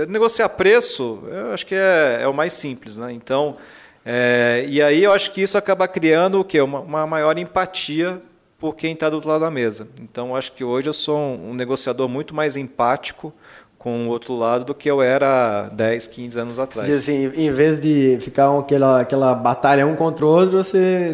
Negociar 0.07 0.49
preço, 0.49 1.23
eu 1.31 1.51
acho 1.51 1.65
que 1.65 1.73
é, 1.73 2.19
é 2.21 2.27
o 2.27 2.33
mais 2.33 2.53
simples. 2.53 2.99
Né? 2.99 3.11
Então, 3.11 3.57
é, 4.05 4.67
e 4.69 4.83
aí 4.83 5.03
eu 5.03 5.11
acho 5.11 5.31
que 5.33 5.41
isso 5.41 5.57
acaba 5.57 5.87
criando 5.87 6.39
o 6.39 6.45
quê? 6.45 6.61
Uma, 6.61 6.81
uma 6.81 7.07
maior 7.07 7.35
empatia 7.39 8.21
por 8.61 8.75
quem 8.75 8.93
está 8.93 9.09
do 9.09 9.15
outro 9.15 9.31
lado 9.31 9.41
da 9.41 9.49
mesa. 9.49 9.87
Então, 9.99 10.35
acho 10.35 10.51
que 10.51 10.63
hoje 10.63 10.87
eu 10.87 10.93
sou 10.93 11.17
um, 11.17 11.49
um 11.49 11.53
negociador 11.55 12.07
muito 12.07 12.35
mais 12.35 12.55
empático 12.55 13.33
com 13.75 14.05
o 14.05 14.09
outro 14.09 14.35
lado 14.35 14.63
do 14.63 14.75
que 14.75 14.89
eu 14.89 15.01
era 15.01 15.67
10, 15.73 16.05
15 16.05 16.39
anos 16.39 16.59
atrás. 16.59 16.87
E 16.87 16.91
assim, 16.91 17.31
em 17.35 17.51
vez 17.51 17.81
de 17.81 18.19
ficar 18.21 18.55
aquela, 18.55 19.01
aquela 19.01 19.33
batalha 19.33 19.87
um 19.87 19.95
contra 19.95 20.23
o 20.23 20.29
outro, 20.29 20.63
você 20.63 21.11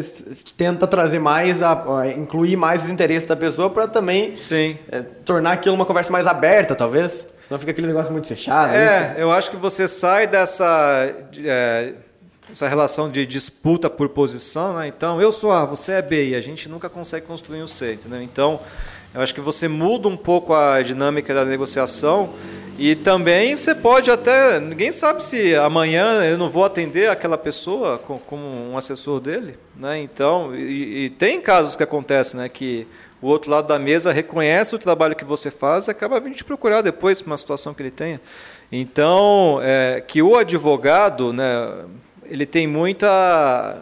tenta 0.57 0.85
trazer 0.85 1.19
mais, 1.19 1.63
a, 1.63 2.01
a 2.01 2.11
incluir 2.11 2.57
mais 2.57 2.83
os 2.83 2.89
interesses 2.89 3.25
da 3.25 3.37
pessoa 3.37 3.69
para 3.69 3.87
também 3.87 4.35
Sim. 4.35 4.77
É, 4.91 4.99
tornar 5.01 5.53
aquilo 5.53 5.73
uma 5.73 5.85
conversa 5.85 6.11
mais 6.11 6.27
aberta, 6.27 6.75
talvez. 6.75 7.25
Senão 7.47 7.57
fica 7.57 7.71
aquele 7.71 7.87
negócio 7.87 8.11
muito 8.11 8.27
fechado. 8.27 8.73
É, 8.73 9.11
isso. 9.11 9.21
eu 9.21 9.31
acho 9.31 9.49
que 9.49 9.55
você 9.55 9.87
sai 9.87 10.27
dessa 10.27 11.15
é, 11.37 11.93
essa 12.51 12.67
relação 12.67 13.09
de 13.09 13.25
disputa 13.25 13.89
por 13.89 14.09
posição, 14.09 14.77
né? 14.77 14.87
Então, 14.87 15.21
eu 15.21 15.31
sou 15.31 15.51
A, 15.51 15.65
você 15.65 15.93
é 15.93 16.01
B, 16.01 16.29
e 16.29 16.35
a 16.35 16.41
gente 16.41 16.69
nunca 16.69 16.89
consegue 16.89 17.25
construir 17.25 17.61
um 17.61 17.67
C, 17.67 17.93
entendeu? 17.93 18.21
Então, 18.21 18.59
eu 19.13 19.21
acho 19.21 19.33
que 19.33 19.41
você 19.41 19.67
muda 19.67 20.07
um 20.07 20.17
pouco 20.17 20.53
a 20.53 20.81
dinâmica 20.81 21.33
da 21.33 21.43
negociação 21.43 22.33
e 22.77 22.93
também 22.95 23.55
você 23.55 23.73
pode 23.73 24.11
até. 24.11 24.59
Ninguém 24.59 24.91
sabe 24.91 25.23
se 25.23 25.55
amanhã 25.55 26.23
eu 26.23 26.37
não 26.37 26.49
vou 26.49 26.63
atender 26.63 27.09
aquela 27.09 27.37
pessoa 27.37 27.97
como 27.97 28.45
um 28.45 28.77
assessor 28.77 29.19
dele. 29.19 29.57
Né? 29.75 29.99
Então, 29.99 30.53
e, 30.55 31.05
e, 31.05 31.09
tem 31.09 31.41
casos 31.41 31.75
que 31.75 31.81
acontecem, 31.81 32.39
né? 32.39 32.47
Que 32.47 32.87
o 33.19 33.27
outro 33.27 33.49
lado 33.49 33.67
da 33.67 33.79
mesa 33.79 34.11
reconhece 34.11 34.75
o 34.75 34.79
trabalho 34.79 35.15
que 35.15 35.25
você 35.25 35.49
faz 35.49 35.87
e 35.87 35.91
acaba 35.91 36.19
vindo 36.19 36.35
te 36.35 36.43
procurar 36.43 36.81
depois 36.81 37.19
para 37.19 37.31
uma 37.31 37.37
situação 37.37 37.73
que 37.73 37.81
ele 37.81 37.91
tenha. 37.91 38.21
Então, 38.71 39.59
é, 39.63 40.03
que 40.05 40.21
o 40.21 40.35
advogado, 40.35 41.33
né, 41.33 41.85
ele 42.29 42.45
tem 42.45 42.67
muita. 42.67 43.77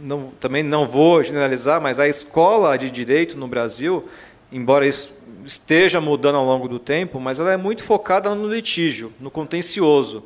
Não, 0.00 0.30
também 0.40 0.62
não 0.62 0.86
vou 0.86 1.22
generalizar, 1.22 1.80
mas 1.80 1.98
a 2.00 2.08
escola 2.08 2.76
de 2.76 2.90
direito 2.90 3.38
no 3.38 3.46
Brasil, 3.46 4.08
embora 4.50 4.86
isso 4.86 5.12
esteja 5.44 6.00
mudando 6.00 6.36
ao 6.36 6.44
longo 6.44 6.68
do 6.68 6.78
tempo, 6.78 7.20
mas 7.20 7.38
ela 7.38 7.52
é 7.52 7.56
muito 7.56 7.84
focada 7.84 8.34
no 8.34 8.48
litígio, 8.48 9.12
no 9.20 9.30
contencioso. 9.30 10.24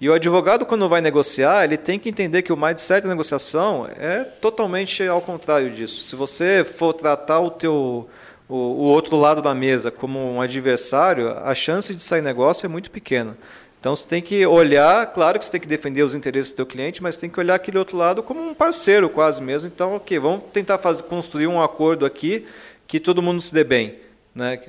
E 0.00 0.08
o 0.08 0.12
advogado, 0.12 0.66
quando 0.66 0.88
vai 0.88 1.00
negociar, 1.00 1.64
ele 1.64 1.76
tem 1.76 1.98
que 1.98 2.08
entender 2.08 2.42
que 2.42 2.52
o 2.52 2.56
mindset 2.56 3.02
da 3.02 3.08
negociação 3.08 3.84
é 3.96 4.24
totalmente 4.24 5.02
ao 5.06 5.20
contrário 5.20 5.70
disso. 5.70 6.02
Se 6.02 6.14
você 6.14 6.64
for 6.64 6.92
tratar 6.92 7.40
o 7.40 7.50
teu 7.50 8.06
o, 8.48 8.54
o 8.54 8.82
outro 8.82 9.16
lado 9.16 9.42
da 9.42 9.54
mesa 9.54 9.90
como 9.90 10.18
um 10.18 10.40
adversário, 10.40 11.36
a 11.38 11.54
chance 11.54 11.94
de 11.94 12.02
sair 12.02 12.22
negócio 12.22 12.66
é 12.66 12.68
muito 12.68 12.90
pequena. 12.90 13.36
Então 13.78 13.94
você 13.94 14.06
tem 14.06 14.20
que 14.20 14.44
olhar, 14.46 15.06
claro 15.12 15.38
que 15.38 15.44
você 15.44 15.50
tem 15.52 15.60
que 15.60 15.68
defender 15.68 16.02
os 16.02 16.14
interesses 16.14 16.52
do 16.52 16.56
teu 16.56 16.66
cliente, 16.66 17.02
mas 17.02 17.16
tem 17.16 17.30
que 17.30 17.38
olhar 17.38 17.54
aquele 17.54 17.78
outro 17.78 17.96
lado 17.96 18.22
como 18.22 18.40
um 18.40 18.54
parceiro 18.54 19.08
quase 19.08 19.42
mesmo. 19.42 19.70
Então, 19.72 19.96
ok, 19.96 20.18
vamos 20.18 20.44
tentar 20.52 20.78
fazer, 20.78 21.04
construir 21.04 21.46
um 21.46 21.62
acordo 21.62 22.04
aqui 22.04 22.46
que 22.86 22.98
todo 22.98 23.22
mundo 23.22 23.40
se 23.40 23.52
dê 23.52 23.64
bem. 23.64 23.96
Né? 24.34 24.60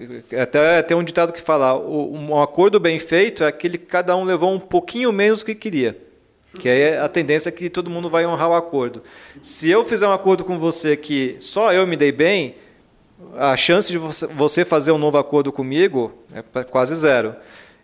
Até 0.41 0.81
tem 0.81 0.95
um 0.95 1.03
ditado 1.03 1.33
que 1.33 1.41
fala: 1.41 1.77
um 1.77 2.41
acordo 2.41 2.79
bem 2.79 2.99
feito 2.99 3.43
é 3.43 3.47
aquele 3.47 3.77
que 3.77 3.85
cada 3.85 4.15
um 4.15 4.23
levou 4.23 4.53
um 4.53 4.59
pouquinho 4.59 5.11
menos 5.11 5.39
do 5.39 5.45
que 5.45 5.55
queria. 5.55 5.97
Que 6.57 6.69
é 6.69 6.99
a 6.99 7.09
tendência 7.09 7.51
que 7.51 7.69
todo 7.69 7.89
mundo 7.89 8.09
vai 8.09 8.25
honrar 8.25 8.49
o 8.49 8.53
acordo. 8.53 9.03
Se 9.41 9.69
eu 9.69 9.83
fizer 9.83 10.07
um 10.07 10.13
acordo 10.13 10.45
com 10.45 10.57
você 10.57 10.95
que 10.95 11.35
só 11.39 11.73
eu 11.73 11.85
me 11.85 11.97
dei 11.97 12.11
bem, 12.11 12.55
a 13.37 13.57
chance 13.57 13.91
de 13.91 13.97
você 13.97 14.63
fazer 14.63 14.91
um 14.91 14.97
novo 14.97 15.17
acordo 15.17 15.51
comigo 15.51 16.13
é 16.33 16.63
quase 16.63 16.95
zero. 16.95 17.35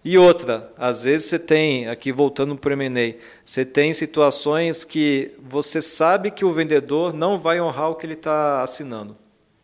E 0.05 0.17
outra, 0.17 0.71
às 0.77 1.05
vezes 1.05 1.27
você 1.27 1.39
tem, 1.39 1.88
aqui 1.88 2.11
voltando 2.11 2.57
para 2.57 2.75
o 2.75 2.81
M&A, 2.81 3.15
você 3.45 3.63
tem 3.63 3.93
situações 3.93 4.84
que 4.84 5.31
você 5.41 5.81
sabe 5.81 6.30
que 6.30 6.43
o 6.43 6.51
vendedor 6.51 7.13
não 7.13 7.39
vai 7.39 7.61
honrar 7.61 7.89
o 7.89 7.95
que 7.95 8.05
ele 8.05 8.13
está 8.13 8.61
assinando. 8.61 9.15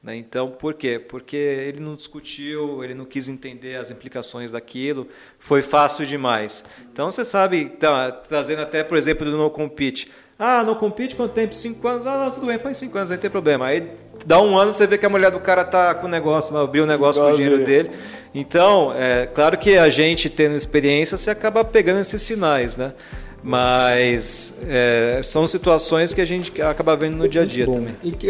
Né? 0.02 0.16
Então, 0.16 0.50
por 0.50 0.76
quê? 0.76 0.98
Porque 0.98 1.36
ele 1.36 1.82
não 1.82 1.94
discutiu, 1.94 2.82
ele 2.84 2.94
não 2.94 3.04
quis 3.04 3.28
entender 3.28 3.76
as 3.76 3.92
implicações 3.92 4.54
daquilo, 4.54 5.08
foi 5.38 5.62
fácil 5.62 6.06
demais. 6.06 6.64
Então, 6.92 7.12
você 7.12 7.26
sabe, 7.26 7.70
tá, 7.72 8.10
trazendo 8.10 8.62
até, 8.62 8.82
por 8.82 8.98
exemplo, 8.98 9.30
do 9.30 9.38
no 9.38 9.50
compete. 9.50 10.10
Ah, 10.42 10.64
no 10.64 10.74
compete 10.78 11.18
quanto 11.18 11.34
tempo? 11.34 11.54
Cinco 11.54 11.86
anos? 11.86 12.08
Ah, 12.08 12.18
não, 12.18 12.32
tudo 12.32 12.48
bem, 12.48 12.58
põe 12.58 12.74
cinco 12.74 12.98
anos, 12.98 13.10
não 13.10 13.18
tem 13.18 13.30
problema. 13.30 13.66
Aí 13.66 13.92
dá 14.26 14.42
um 14.42 14.58
ano, 14.58 14.72
você 14.72 14.88
vê 14.88 14.98
que 14.98 15.06
a 15.06 15.10
mulher 15.10 15.32
do 15.32 15.40
cara 15.42 15.66
tá 15.66 15.94
com 15.94 16.08
o 16.08 16.10
negócio, 16.10 16.56
abriu 16.58 16.86
o 16.86 16.88
negócio 16.88 17.22
com 17.22 17.30
o 17.30 17.36
dinheiro 17.36 17.62
dele. 17.62 17.92
Então, 18.34 18.94
é 18.96 19.26
claro 19.26 19.58
que 19.58 19.78
a 19.78 19.90
gente 19.90 20.30
tendo 20.30 20.56
experiência, 20.56 21.18
você 21.18 21.30
acaba 21.30 21.66
pegando 21.66 22.00
esses 22.00 22.22
sinais, 22.22 22.78
né? 22.78 22.94
Mas 23.44 24.54
é, 24.68 25.22
são 25.24 25.48
situações 25.48 26.14
que 26.14 26.22
a 26.22 26.26
gente 26.26 26.62
acaba 26.62 26.96
vendo 26.96 27.16
no 27.16 27.28
dia 27.28 27.44
a 27.44 27.46
dia 27.46 27.66
também. 27.66 27.96
E 28.04 28.12
que 28.12 28.30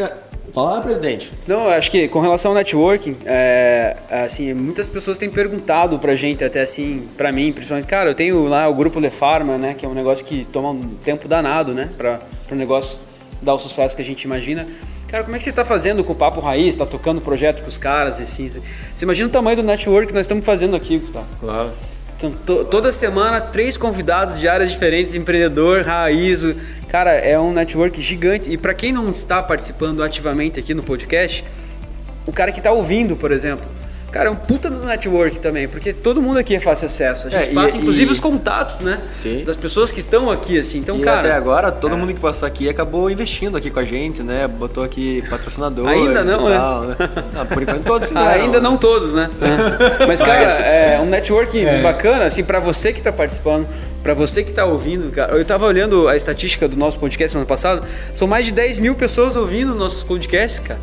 Fala, 0.54 0.82
presidente. 0.82 1.32
Não, 1.48 1.68
acho 1.68 1.92
que 1.92 2.08
com 2.08 2.20
relação 2.20 2.52
ao 2.52 2.56
networking, 2.56 3.16
é, 3.26 3.96
assim, 4.10 4.54
muitas 4.54 4.90
pessoas 4.90 5.18
têm 5.18 5.30
perguntado 5.30 6.00
pra 6.00 6.16
gente, 6.16 6.44
até 6.44 6.62
assim, 6.62 7.08
pra 7.16 7.32
mim, 7.32 7.52
principalmente, 7.54 7.88
cara, 7.88 8.10
eu 8.10 8.16
tenho 8.16 8.48
lá 8.48 8.68
o 8.68 8.74
grupo 8.74 9.00
Le 9.00 9.10
Pharma, 9.10 9.58
né, 9.58 9.76
que 9.78 9.86
é 9.86 9.90
um 9.90 9.94
negócio 9.94 10.26
que 10.26 10.46
toma 10.46 10.72
um 10.72 10.96
tempo 11.04 11.28
danado, 11.28 11.74
né, 11.74 11.90
pra, 11.98 12.20
pro 12.48 12.56
negócio 12.56 13.00
dar 13.42 13.54
o 13.54 13.60
sucesso 13.60 13.96
que 13.96 14.02
a 14.02 14.06
gente 14.06 14.24
imagina. 14.24 14.68
Cara, 15.08 15.24
como 15.24 15.36
é 15.36 15.38
que 15.38 15.44
você 15.44 15.50
está 15.50 15.66
fazendo 15.66 16.04
com 16.04 16.14
o 16.14 16.16
Papo 16.16 16.40
Raiz? 16.40 16.70
Está 16.70 16.86
tocando 16.86 17.22
projeto 17.22 17.62
com 17.62 17.70
os 17.70 17.78
caras, 17.78 18.20
assim, 18.22 18.50
Você 18.50 19.06
imagina 19.06 19.28
o 19.28 19.32
tamanho 19.32 19.58
do 19.58 19.64
network 19.64 20.08
que 20.08 20.14
nós 20.14 20.22
estamos 20.22 20.46
fazendo 20.46 20.76
aqui, 20.76 20.98
Gustavo. 21.00 21.26
Claro. 21.40 21.72
Então, 22.20 22.34
to, 22.34 22.66
toda 22.66 22.92
semana, 22.92 23.40
três 23.40 23.78
convidados 23.78 24.38
de 24.38 24.50
áreas 24.50 24.72
diferentes, 24.72 25.16
empreendedor, 25.16 25.84
raiz. 25.84 26.44
Cara, 26.90 27.12
é 27.12 27.40
um 27.40 27.54
network 27.54 28.02
gigante. 28.02 28.52
E 28.52 28.58
para 28.58 28.74
quem 28.74 28.92
não 28.92 29.10
está 29.10 29.42
participando 29.42 30.04
ativamente 30.04 30.60
aqui 30.60 30.74
no 30.74 30.84
podcast, 30.84 31.46
o 32.28 32.34
cara 32.34 32.52
que 32.52 32.60
está 32.60 32.74
ouvindo, 32.74 33.16
por 33.16 33.32
exemplo, 33.32 33.66
Cara, 34.12 34.30
é 34.30 34.32
um 34.32 34.36
puta 34.36 34.70
do 34.70 34.80
network 34.80 35.40
também, 35.40 35.68
porque 35.68 35.94
todo 35.94 36.22
mundo 36.22 36.38
aqui 36.38 36.56
é 36.56 36.60
fácil 36.60 36.88
acesso. 36.88 37.28
A 37.28 37.30
gente 37.30 37.52
é, 37.52 37.54
passa, 37.54 37.78
e, 37.78 37.80
inclusive, 37.80 38.10
e... 38.10 38.12
os 38.12 38.20
contatos, 38.20 38.80
né? 38.80 39.00
Sim. 39.14 39.44
Das 39.46 39.56
pessoas 39.56 39.92
que 39.92 40.00
estão 40.00 40.32
aqui, 40.32 40.58
assim. 40.58 40.80
Então, 40.80 40.98
e 40.98 41.02
cara. 41.02 41.20
Até 41.20 41.32
agora, 41.32 41.72
todo 41.72 41.94
é. 41.94 41.98
mundo 41.98 42.14
que 42.14 42.20
passou 42.20 42.48
aqui 42.48 42.68
acabou 42.68 43.10
investindo 43.10 43.56
aqui 43.56 43.70
com 43.70 43.80
a 43.80 43.86
gente, 43.86 44.24
né? 44.24 44.48
Botou 44.48 44.84
aqui 44.84 45.24
patrocinador. 45.30 45.88
Ainda 45.88 46.24
não, 46.24 46.50
né? 46.50 46.58
Tal, 46.58 46.82
né? 46.84 46.96
Não, 47.34 47.46
por 47.46 47.62
enquanto 47.62 47.84
todos 47.84 48.08
fizeram. 48.08 48.44
Ainda 48.44 48.60
não 48.60 48.78
todos, 48.78 49.14
né? 49.14 49.30
Mas, 50.08 50.22
cara, 50.22 50.42
é 50.42 51.00
um 51.00 51.06
network 51.06 51.64
é. 51.64 51.82
bacana, 51.82 52.26
assim, 52.26 52.44
para 52.44 52.60
você 52.60 52.92
que 52.92 53.02
tá 53.02 53.12
participando, 53.12 53.68
para 54.02 54.14
você 54.14 54.44
que 54.44 54.52
tá 54.52 54.66
ouvindo, 54.66 55.12
cara. 55.12 55.36
Eu 55.36 55.46
tava 55.46 55.66
olhando 55.66 56.08
a 56.08 56.16
estatística 56.16 56.68
do 56.68 56.78
nosso 56.78 57.00
podcast 57.00 57.32
semana 57.32 57.48
passada, 57.48 57.84
são 58.14 58.28
mais 58.28 58.46
de 58.46 58.52
10 58.52 58.80
mil 58.80 58.96
pessoas 58.96 59.36
ouvindo 59.36 59.76
nossos 59.76 60.04
podcasts, 60.04 60.60
cara. 60.60 60.80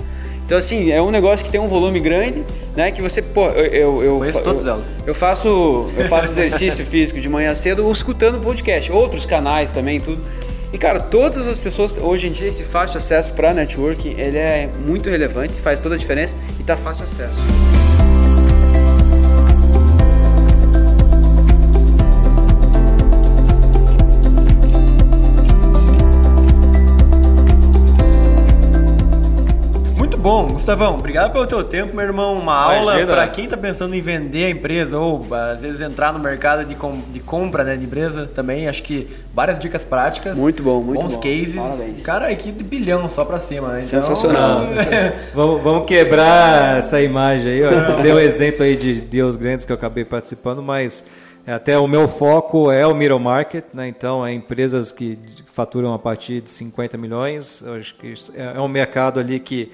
Então, 0.47 0.56
assim, 0.56 0.93
é 0.93 1.02
um 1.02 1.10
negócio 1.10 1.44
que 1.44 1.51
tem 1.51 1.60
um 1.60 1.66
volume 1.66 1.98
grande, 1.98 2.44
né? 2.77 2.93
Que 2.93 3.02
você, 3.02 3.20
pô, 3.20 3.48
eu. 3.48 3.64
eu, 3.66 4.05
eu 4.05 4.18
Conheço 4.18 4.43
todas 4.43 4.64
eu, 4.64 4.73
elas. 4.73 4.97
Eu 5.05 5.14
faço, 5.14 5.90
eu 5.97 6.09
faço 6.09 6.31
exercício 6.31 6.86
físico 6.86 7.20
de 7.20 7.28
manhã 7.28 7.52
cedo 7.52 7.90
escutando 7.90 8.39
podcast, 8.39 8.93
outros 8.93 9.27
canais 9.27 9.73
também, 9.73 10.01
tudo. 10.01 10.23
E, 10.73 10.78
cara, 10.78 11.01
todas 11.01 11.48
as 11.48 11.59
pessoas, 11.59 11.98
hoje 11.98 12.28
em 12.28 12.32
dia, 12.32 12.47
esse 12.47 12.62
fácil 12.62 12.98
acesso 12.98 13.32
para 13.32 13.52
networking, 13.52 14.14
ele 14.18 14.39
é 14.39 14.70
muito 14.86 15.10
relevante, 15.10 15.60
faz 15.60 15.81
toda 15.81 15.97
a 15.97 15.98
diferença 15.98 16.36
e 16.60 16.62
tá 16.62 16.77
fácil 16.77 17.05
acesso. 17.05 17.40
Bom, 30.27 30.48
Gustavão, 30.48 30.97
obrigado 30.97 31.32
pelo 31.32 31.47
teu 31.47 31.62
tempo, 31.62 31.94
meu 31.94 32.05
irmão. 32.05 32.35
Uma 32.35 32.53
aula 32.53 33.07
para 33.07 33.28
quem 33.28 33.47
tá 33.48 33.57
pensando 33.57 33.94
em 33.94 34.01
vender 34.01 34.47
a 34.47 34.51
empresa 34.51 34.98
ou 34.98 35.24
às 35.32 35.62
vezes 35.62 35.81
entrar 35.81 36.12
no 36.12 36.19
mercado 36.19 36.65
de, 36.65 36.74
com, 36.74 37.01
de 37.12 37.20
compra 37.20 37.62
né, 37.62 37.77
de 37.77 37.85
empresa 37.85 38.28
também. 38.35 38.66
Acho 38.66 38.82
que 38.82 39.09
várias 39.32 39.57
dicas 39.57 39.85
práticas. 39.85 40.36
Muito 40.36 40.65
bom, 40.65 40.82
muito 40.82 41.03
bons 41.03 41.15
bom. 41.15 41.23
cases. 41.23 41.55
Parabéns. 41.55 42.03
Cara, 42.03 42.27
aqui 42.27 42.51
de 42.51 42.65
bilhão 42.65 43.09
só 43.09 43.24
para 43.24 43.39
cima, 43.39 43.69
né? 43.69 43.78
Então, 43.78 44.03
Sensacional. 44.03 44.62
vamos, 45.32 45.62
vamos 45.62 45.86
quebrar 45.86 46.78
essa 46.78 47.01
imagem 47.01 47.53
aí. 47.53 47.59
Eu 47.61 48.03
dei 48.03 48.12
um 48.12 48.19
exemplo 48.19 48.65
aí 48.65 48.77
de 48.77 48.94
Deus 49.01 49.36
Grandes 49.36 49.65
que 49.65 49.70
eu 49.70 49.77
acabei 49.77 50.05
participando, 50.05 50.61
mas 50.61 51.05
até 51.47 51.78
o 51.78 51.86
meu 51.86 52.09
foco 52.09 52.73
é 52.73 52.85
o 52.85 52.93
middle 52.93 53.20
market, 53.20 53.66
né? 53.73 53.86
então 53.86 54.27
é 54.27 54.32
empresas 54.32 54.90
que 54.90 55.16
faturam 55.47 55.94
a 55.94 55.98
partir 56.01 56.40
de 56.40 56.51
50 56.51 56.98
milhões. 56.98 57.62
Eu 57.65 57.74
acho 57.74 57.94
que 57.94 58.12
é 58.35 58.61
um 58.61 58.66
mercado 58.66 59.20
ali 59.20 59.39
que 59.39 59.70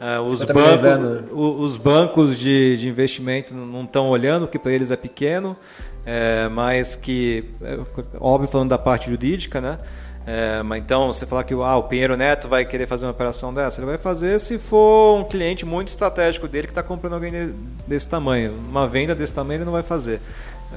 Uh, 0.00 0.22
os, 0.22 0.44
bancos, 0.44 1.30
os 1.32 1.76
bancos 1.78 2.38
de, 2.38 2.76
de 2.76 2.88
investimento 2.88 3.54
não 3.54 3.84
estão 3.84 4.08
olhando, 4.08 4.46
que 4.46 4.58
para 4.58 4.72
eles 4.72 4.90
é 4.90 4.96
pequeno, 4.96 5.56
é, 6.04 6.48
mas 6.50 6.94
que, 6.94 7.44
é, 7.62 7.78
óbvio, 8.20 8.48
falando 8.48 8.68
da 8.70 8.78
parte 8.78 9.08
jurídica, 9.08 9.60
né? 9.60 9.78
É, 10.26 10.60
mas 10.62 10.82
então, 10.82 11.06
você 11.06 11.24
falar 11.24 11.44
que 11.44 11.54
ah, 11.54 11.76
o 11.76 11.84
Pinheiro 11.84 12.16
Neto 12.16 12.48
vai 12.48 12.64
querer 12.64 12.86
fazer 12.86 13.06
uma 13.06 13.12
operação 13.12 13.54
dessa, 13.54 13.80
ele 13.80 13.86
vai 13.86 13.96
fazer 13.96 14.40
se 14.40 14.58
for 14.58 15.20
um 15.20 15.24
cliente 15.24 15.64
muito 15.64 15.88
estratégico 15.88 16.48
dele 16.48 16.66
que 16.66 16.72
está 16.72 16.82
comprando 16.82 17.14
alguém 17.14 17.54
desse 17.86 18.08
tamanho. 18.08 18.52
Uma 18.52 18.88
venda 18.88 19.14
desse 19.14 19.32
tamanho 19.32 19.58
ele 19.58 19.64
não 19.64 19.72
vai 19.72 19.84
fazer. 19.84 20.20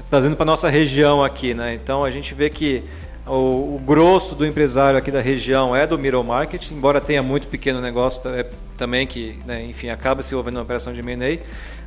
Trazendo 0.08 0.36
para 0.36 0.46
nossa 0.46 0.70
região 0.70 1.24
aqui, 1.24 1.56
né? 1.56 1.74
Então 1.74 2.04
a 2.04 2.12
gente 2.12 2.36
vê 2.36 2.50
que 2.50 2.86
o, 3.30 3.76
o, 3.76 3.82
grosso 3.86 4.36
do 4.36 4.46
empresário 4.46 4.98
aqui 4.98 5.12
da 5.12 5.22
região 5.22 5.76
é 5.76 5.86
do 5.86 5.98
middle 5.98 6.24
market, 6.24 6.72
embora 6.72 7.00
tenha 7.00 7.22
muito 7.22 7.48
pequeno 7.48 7.80
negócio 7.80 8.28
é, 8.30 8.46
também 8.78 9.06
que, 9.06 9.38
né, 9.46 9.64
enfim, 9.64 9.90
acaba 9.90 10.24
se 10.24 10.34
envolvendo 10.34 10.58
uma 10.58 10.64
operação 10.64 10.92
de 10.92 11.00
M&A, 11.00 11.40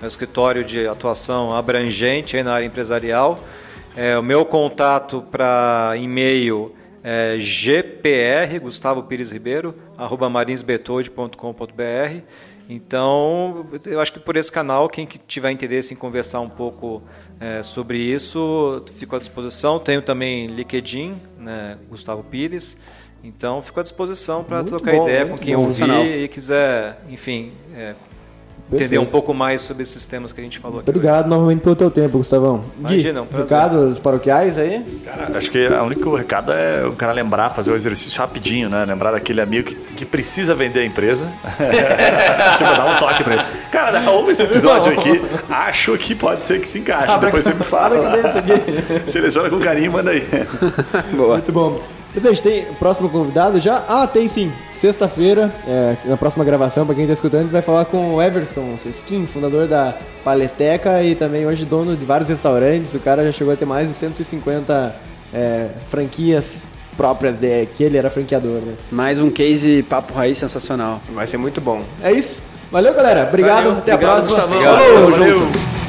é 0.00 0.04
um 0.04 0.08
escritório 0.08 0.62
de 0.62 0.86
atuação 0.86 1.52
abrangente 1.52 2.40
na 2.42 2.54
área 2.54 2.66
empresarial. 2.66 3.40
É, 3.96 4.16
o 4.16 4.22
meu 4.22 4.44
contato 4.44 5.22
para 5.22 5.94
e-mail 5.96 6.72
é 7.02 7.36
gpr, 7.36 8.60
Gustavo 8.60 9.02
Pires 9.02 9.32
Ribeiro, 9.32 9.74
arroba 9.98 10.30
marinsbetode.com.br. 10.30 12.22
Então, 12.68 13.66
eu 13.84 14.00
acho 14.00 14.12
que 14.12 14.18
por 14.18 14.36
esse 14.36 14.50
canal, 14.50 14.88
quem 14.88 15.06
tiver 15.26 15.50
interesse 15.50 15.92
em 15.92 15.96
conversar 15.96 16.40
um 16.40 16.48
pouco 16.48 17.02
é, 17.38 17.62
sobre 17.62 17.98
isso, 17.98 18.82
fico 18.96 19.14
à 19.14 19.18
disposição. 19.18 19.78
Tenho 19.78 20.00
também 20.00 20.46
LinkedIn, 20.46 21.20
né, 21.38 21.78
Gustavo 21.90 22.22
Pires. 22.24 22.76
Então, 23.22 23.62
fico 23.62 23.80
à 23.80 23.82
disposição 23.82 24.44
para 24.44 24.62
trocar 24.64 24.92
bom, 24.92 25.02
ideia 25.04 25.26
com 25.26 25.38
quem 25.38 25.56
ouvir 25.56 26.24
e 26.24 26.28
quiser, 26.28 27.02
enfim, 27.08 27.52
é, 27.74 27.94
entender 28.74 28.98
um 28.98 29.06
pouco 29.06 29.32
mais 29.32 29.62
sobre 29.62 29.82
esses 29.82 30.04
temas 30.06 30.32
que 30.32 30.40
a 30.40 30.44
gente 30.44 30.58
falou 30.58 30.80
aqui. 30.80 30.90
Obrigado 30.90 31.26
hoje. 31.26 31.30
novamente 31.30 31.60
pelo 31.60 31.76
teu 31.76 31.90
tempo, 31.90 32.18
Gustavão. 32.18 32.64
Imagina, 32.78 33.22
um 33.22 33.36
recados 33.36 33.98
paroquiais 33.98 34.58
aí? 34.58 34.84
Cara, 35.04 35.36
acho 35.36 35.50
que 35.50 35.66
o 35.66 35.82
único 35.84 36.14
recado 36.14 36.52
é 36.52 36.84
o 36.86 36.92
cara 36.92 37.12
lembrar, 37.12 37.50
fazer 37.50 37.70
o 37.72 37.76
exercício 37.76 38.20
rapidinho, 38.20 38.68
né? 38.68 38.84
Lembrar 38.84 39.12
daquele 39.12 39.40
amigo 39.40 39.68
que, 39.68 39.74
que 39.74 40.04
precisa 40.04 40.54
vender 40.54 40.80
a 40.80 40.84
empresa. 40.84 41.30
tipo, 42.58 42.70
dar 42.76 42.86
um 42.86 42.98
toque 42.98 43.24
pra 43.24 43.34
ele. 43.34 43.42
Cara, 43.70 44.10
ouve 44.10 44.32
esse 44.32 44.42
episódio 44.42 44.92
aqui, 44.92 45.20
acho 45.48 45.96
que 45.98 46.14
pode 46.14 46.44
ser 46.44 46.60
que 46.60 46.68
se 46.68 46.78
encaixe. 46.78 47.18
Depois 47.18 47.44
você 47.44 47.54
me 47.54 47.62
fala. 47.64 47.96
Seleciona 49.06 49.50
com 49.50 49.58
carinho 49.60 49.86
e 49.86 49.90
manda 49.90 50.10
aí. 50.10 50.26
Boa. 51.16 51.34
Muito 51.34 51.52
bom. 51.52 52.03
Mas 52.14 52.24
a 52.24 52.28
gente 52.28 52.42
tem 52.42 52.62
o 52.70 52.74
próximo 52.74 53.08
convidado 53.08 53.58
já? 53.58 53.84
Ah, 53.88 54.06
tem 54.06 54.28
sim. 54.28 54.52
Sexta-feira, 54.70 55.52
é, 55.66 55.96
na 56.04 56.16
próxima 56.16 56.44
gravação, 56.44 56.86
para 56.86 56.94
quem 56.94 57.04
está 57.04 57.14
escutando, 57.14 57.40
a 57.40 57.42
gente 57.44 57.52
vai 57.52 57.62
falar 57.62 57.84
com 57.86 58.14
o 58.14 58.22
Everson 58.22 58.76
Seskin, 58.78 59.26
fundador 59.26 59.66
da 59.66 59.94
Paleteca 60.22 61.02
e 61.02 61.14
também 61.14 61.44
hoje 61.46 61.64
dono 61.64 61.96
de 61.96 62.04
vários 62.04 62.28
restaurantes. 62.28 62.94
O 62.94 63.00
cara 63.00 63.24
já 63.24 63.32
chegou 63.32 63.52
a 63.52 63.56
ter 63.56 63.64
mais 63.64 63.88
de 63.88 63.94
150 63.94 64.94
é, 65.32 65.68
franquias 65.88 66.64
próprias 66.96 67.40
de 67.40 67.66
que 67.66 67.82
ele 67.82 67.96
era 67.96 68.08
franqueador, 68.08 68.60
né? 68.60 68.74
Mais 68.92 69.20
um 69.20 69.30
case 69.30 69.82
papo 69.82 70.14
raiz 70.14 70.38
sensacional. 70.38 71.00
Vai 71.12 71.26
ser 71.26 71.36
muito 71.36 71.60
bom. 71.60 71.82
É 72.00 72.12
isso. 72.12 72.40
Valeu, 72.70 72.94
galera. 72.94 73.26
Obrigado. 73.28 73.64
Valeu. 73.64 73.78
Até 73.78 73.94
Obrigado, 73.94 74.18
a 74.18 74.22
próxima. 74.22 74.46
Gustavo. 74.46 74.64
Valeu. 74.64 75.08
Valeu. 75.08 75.83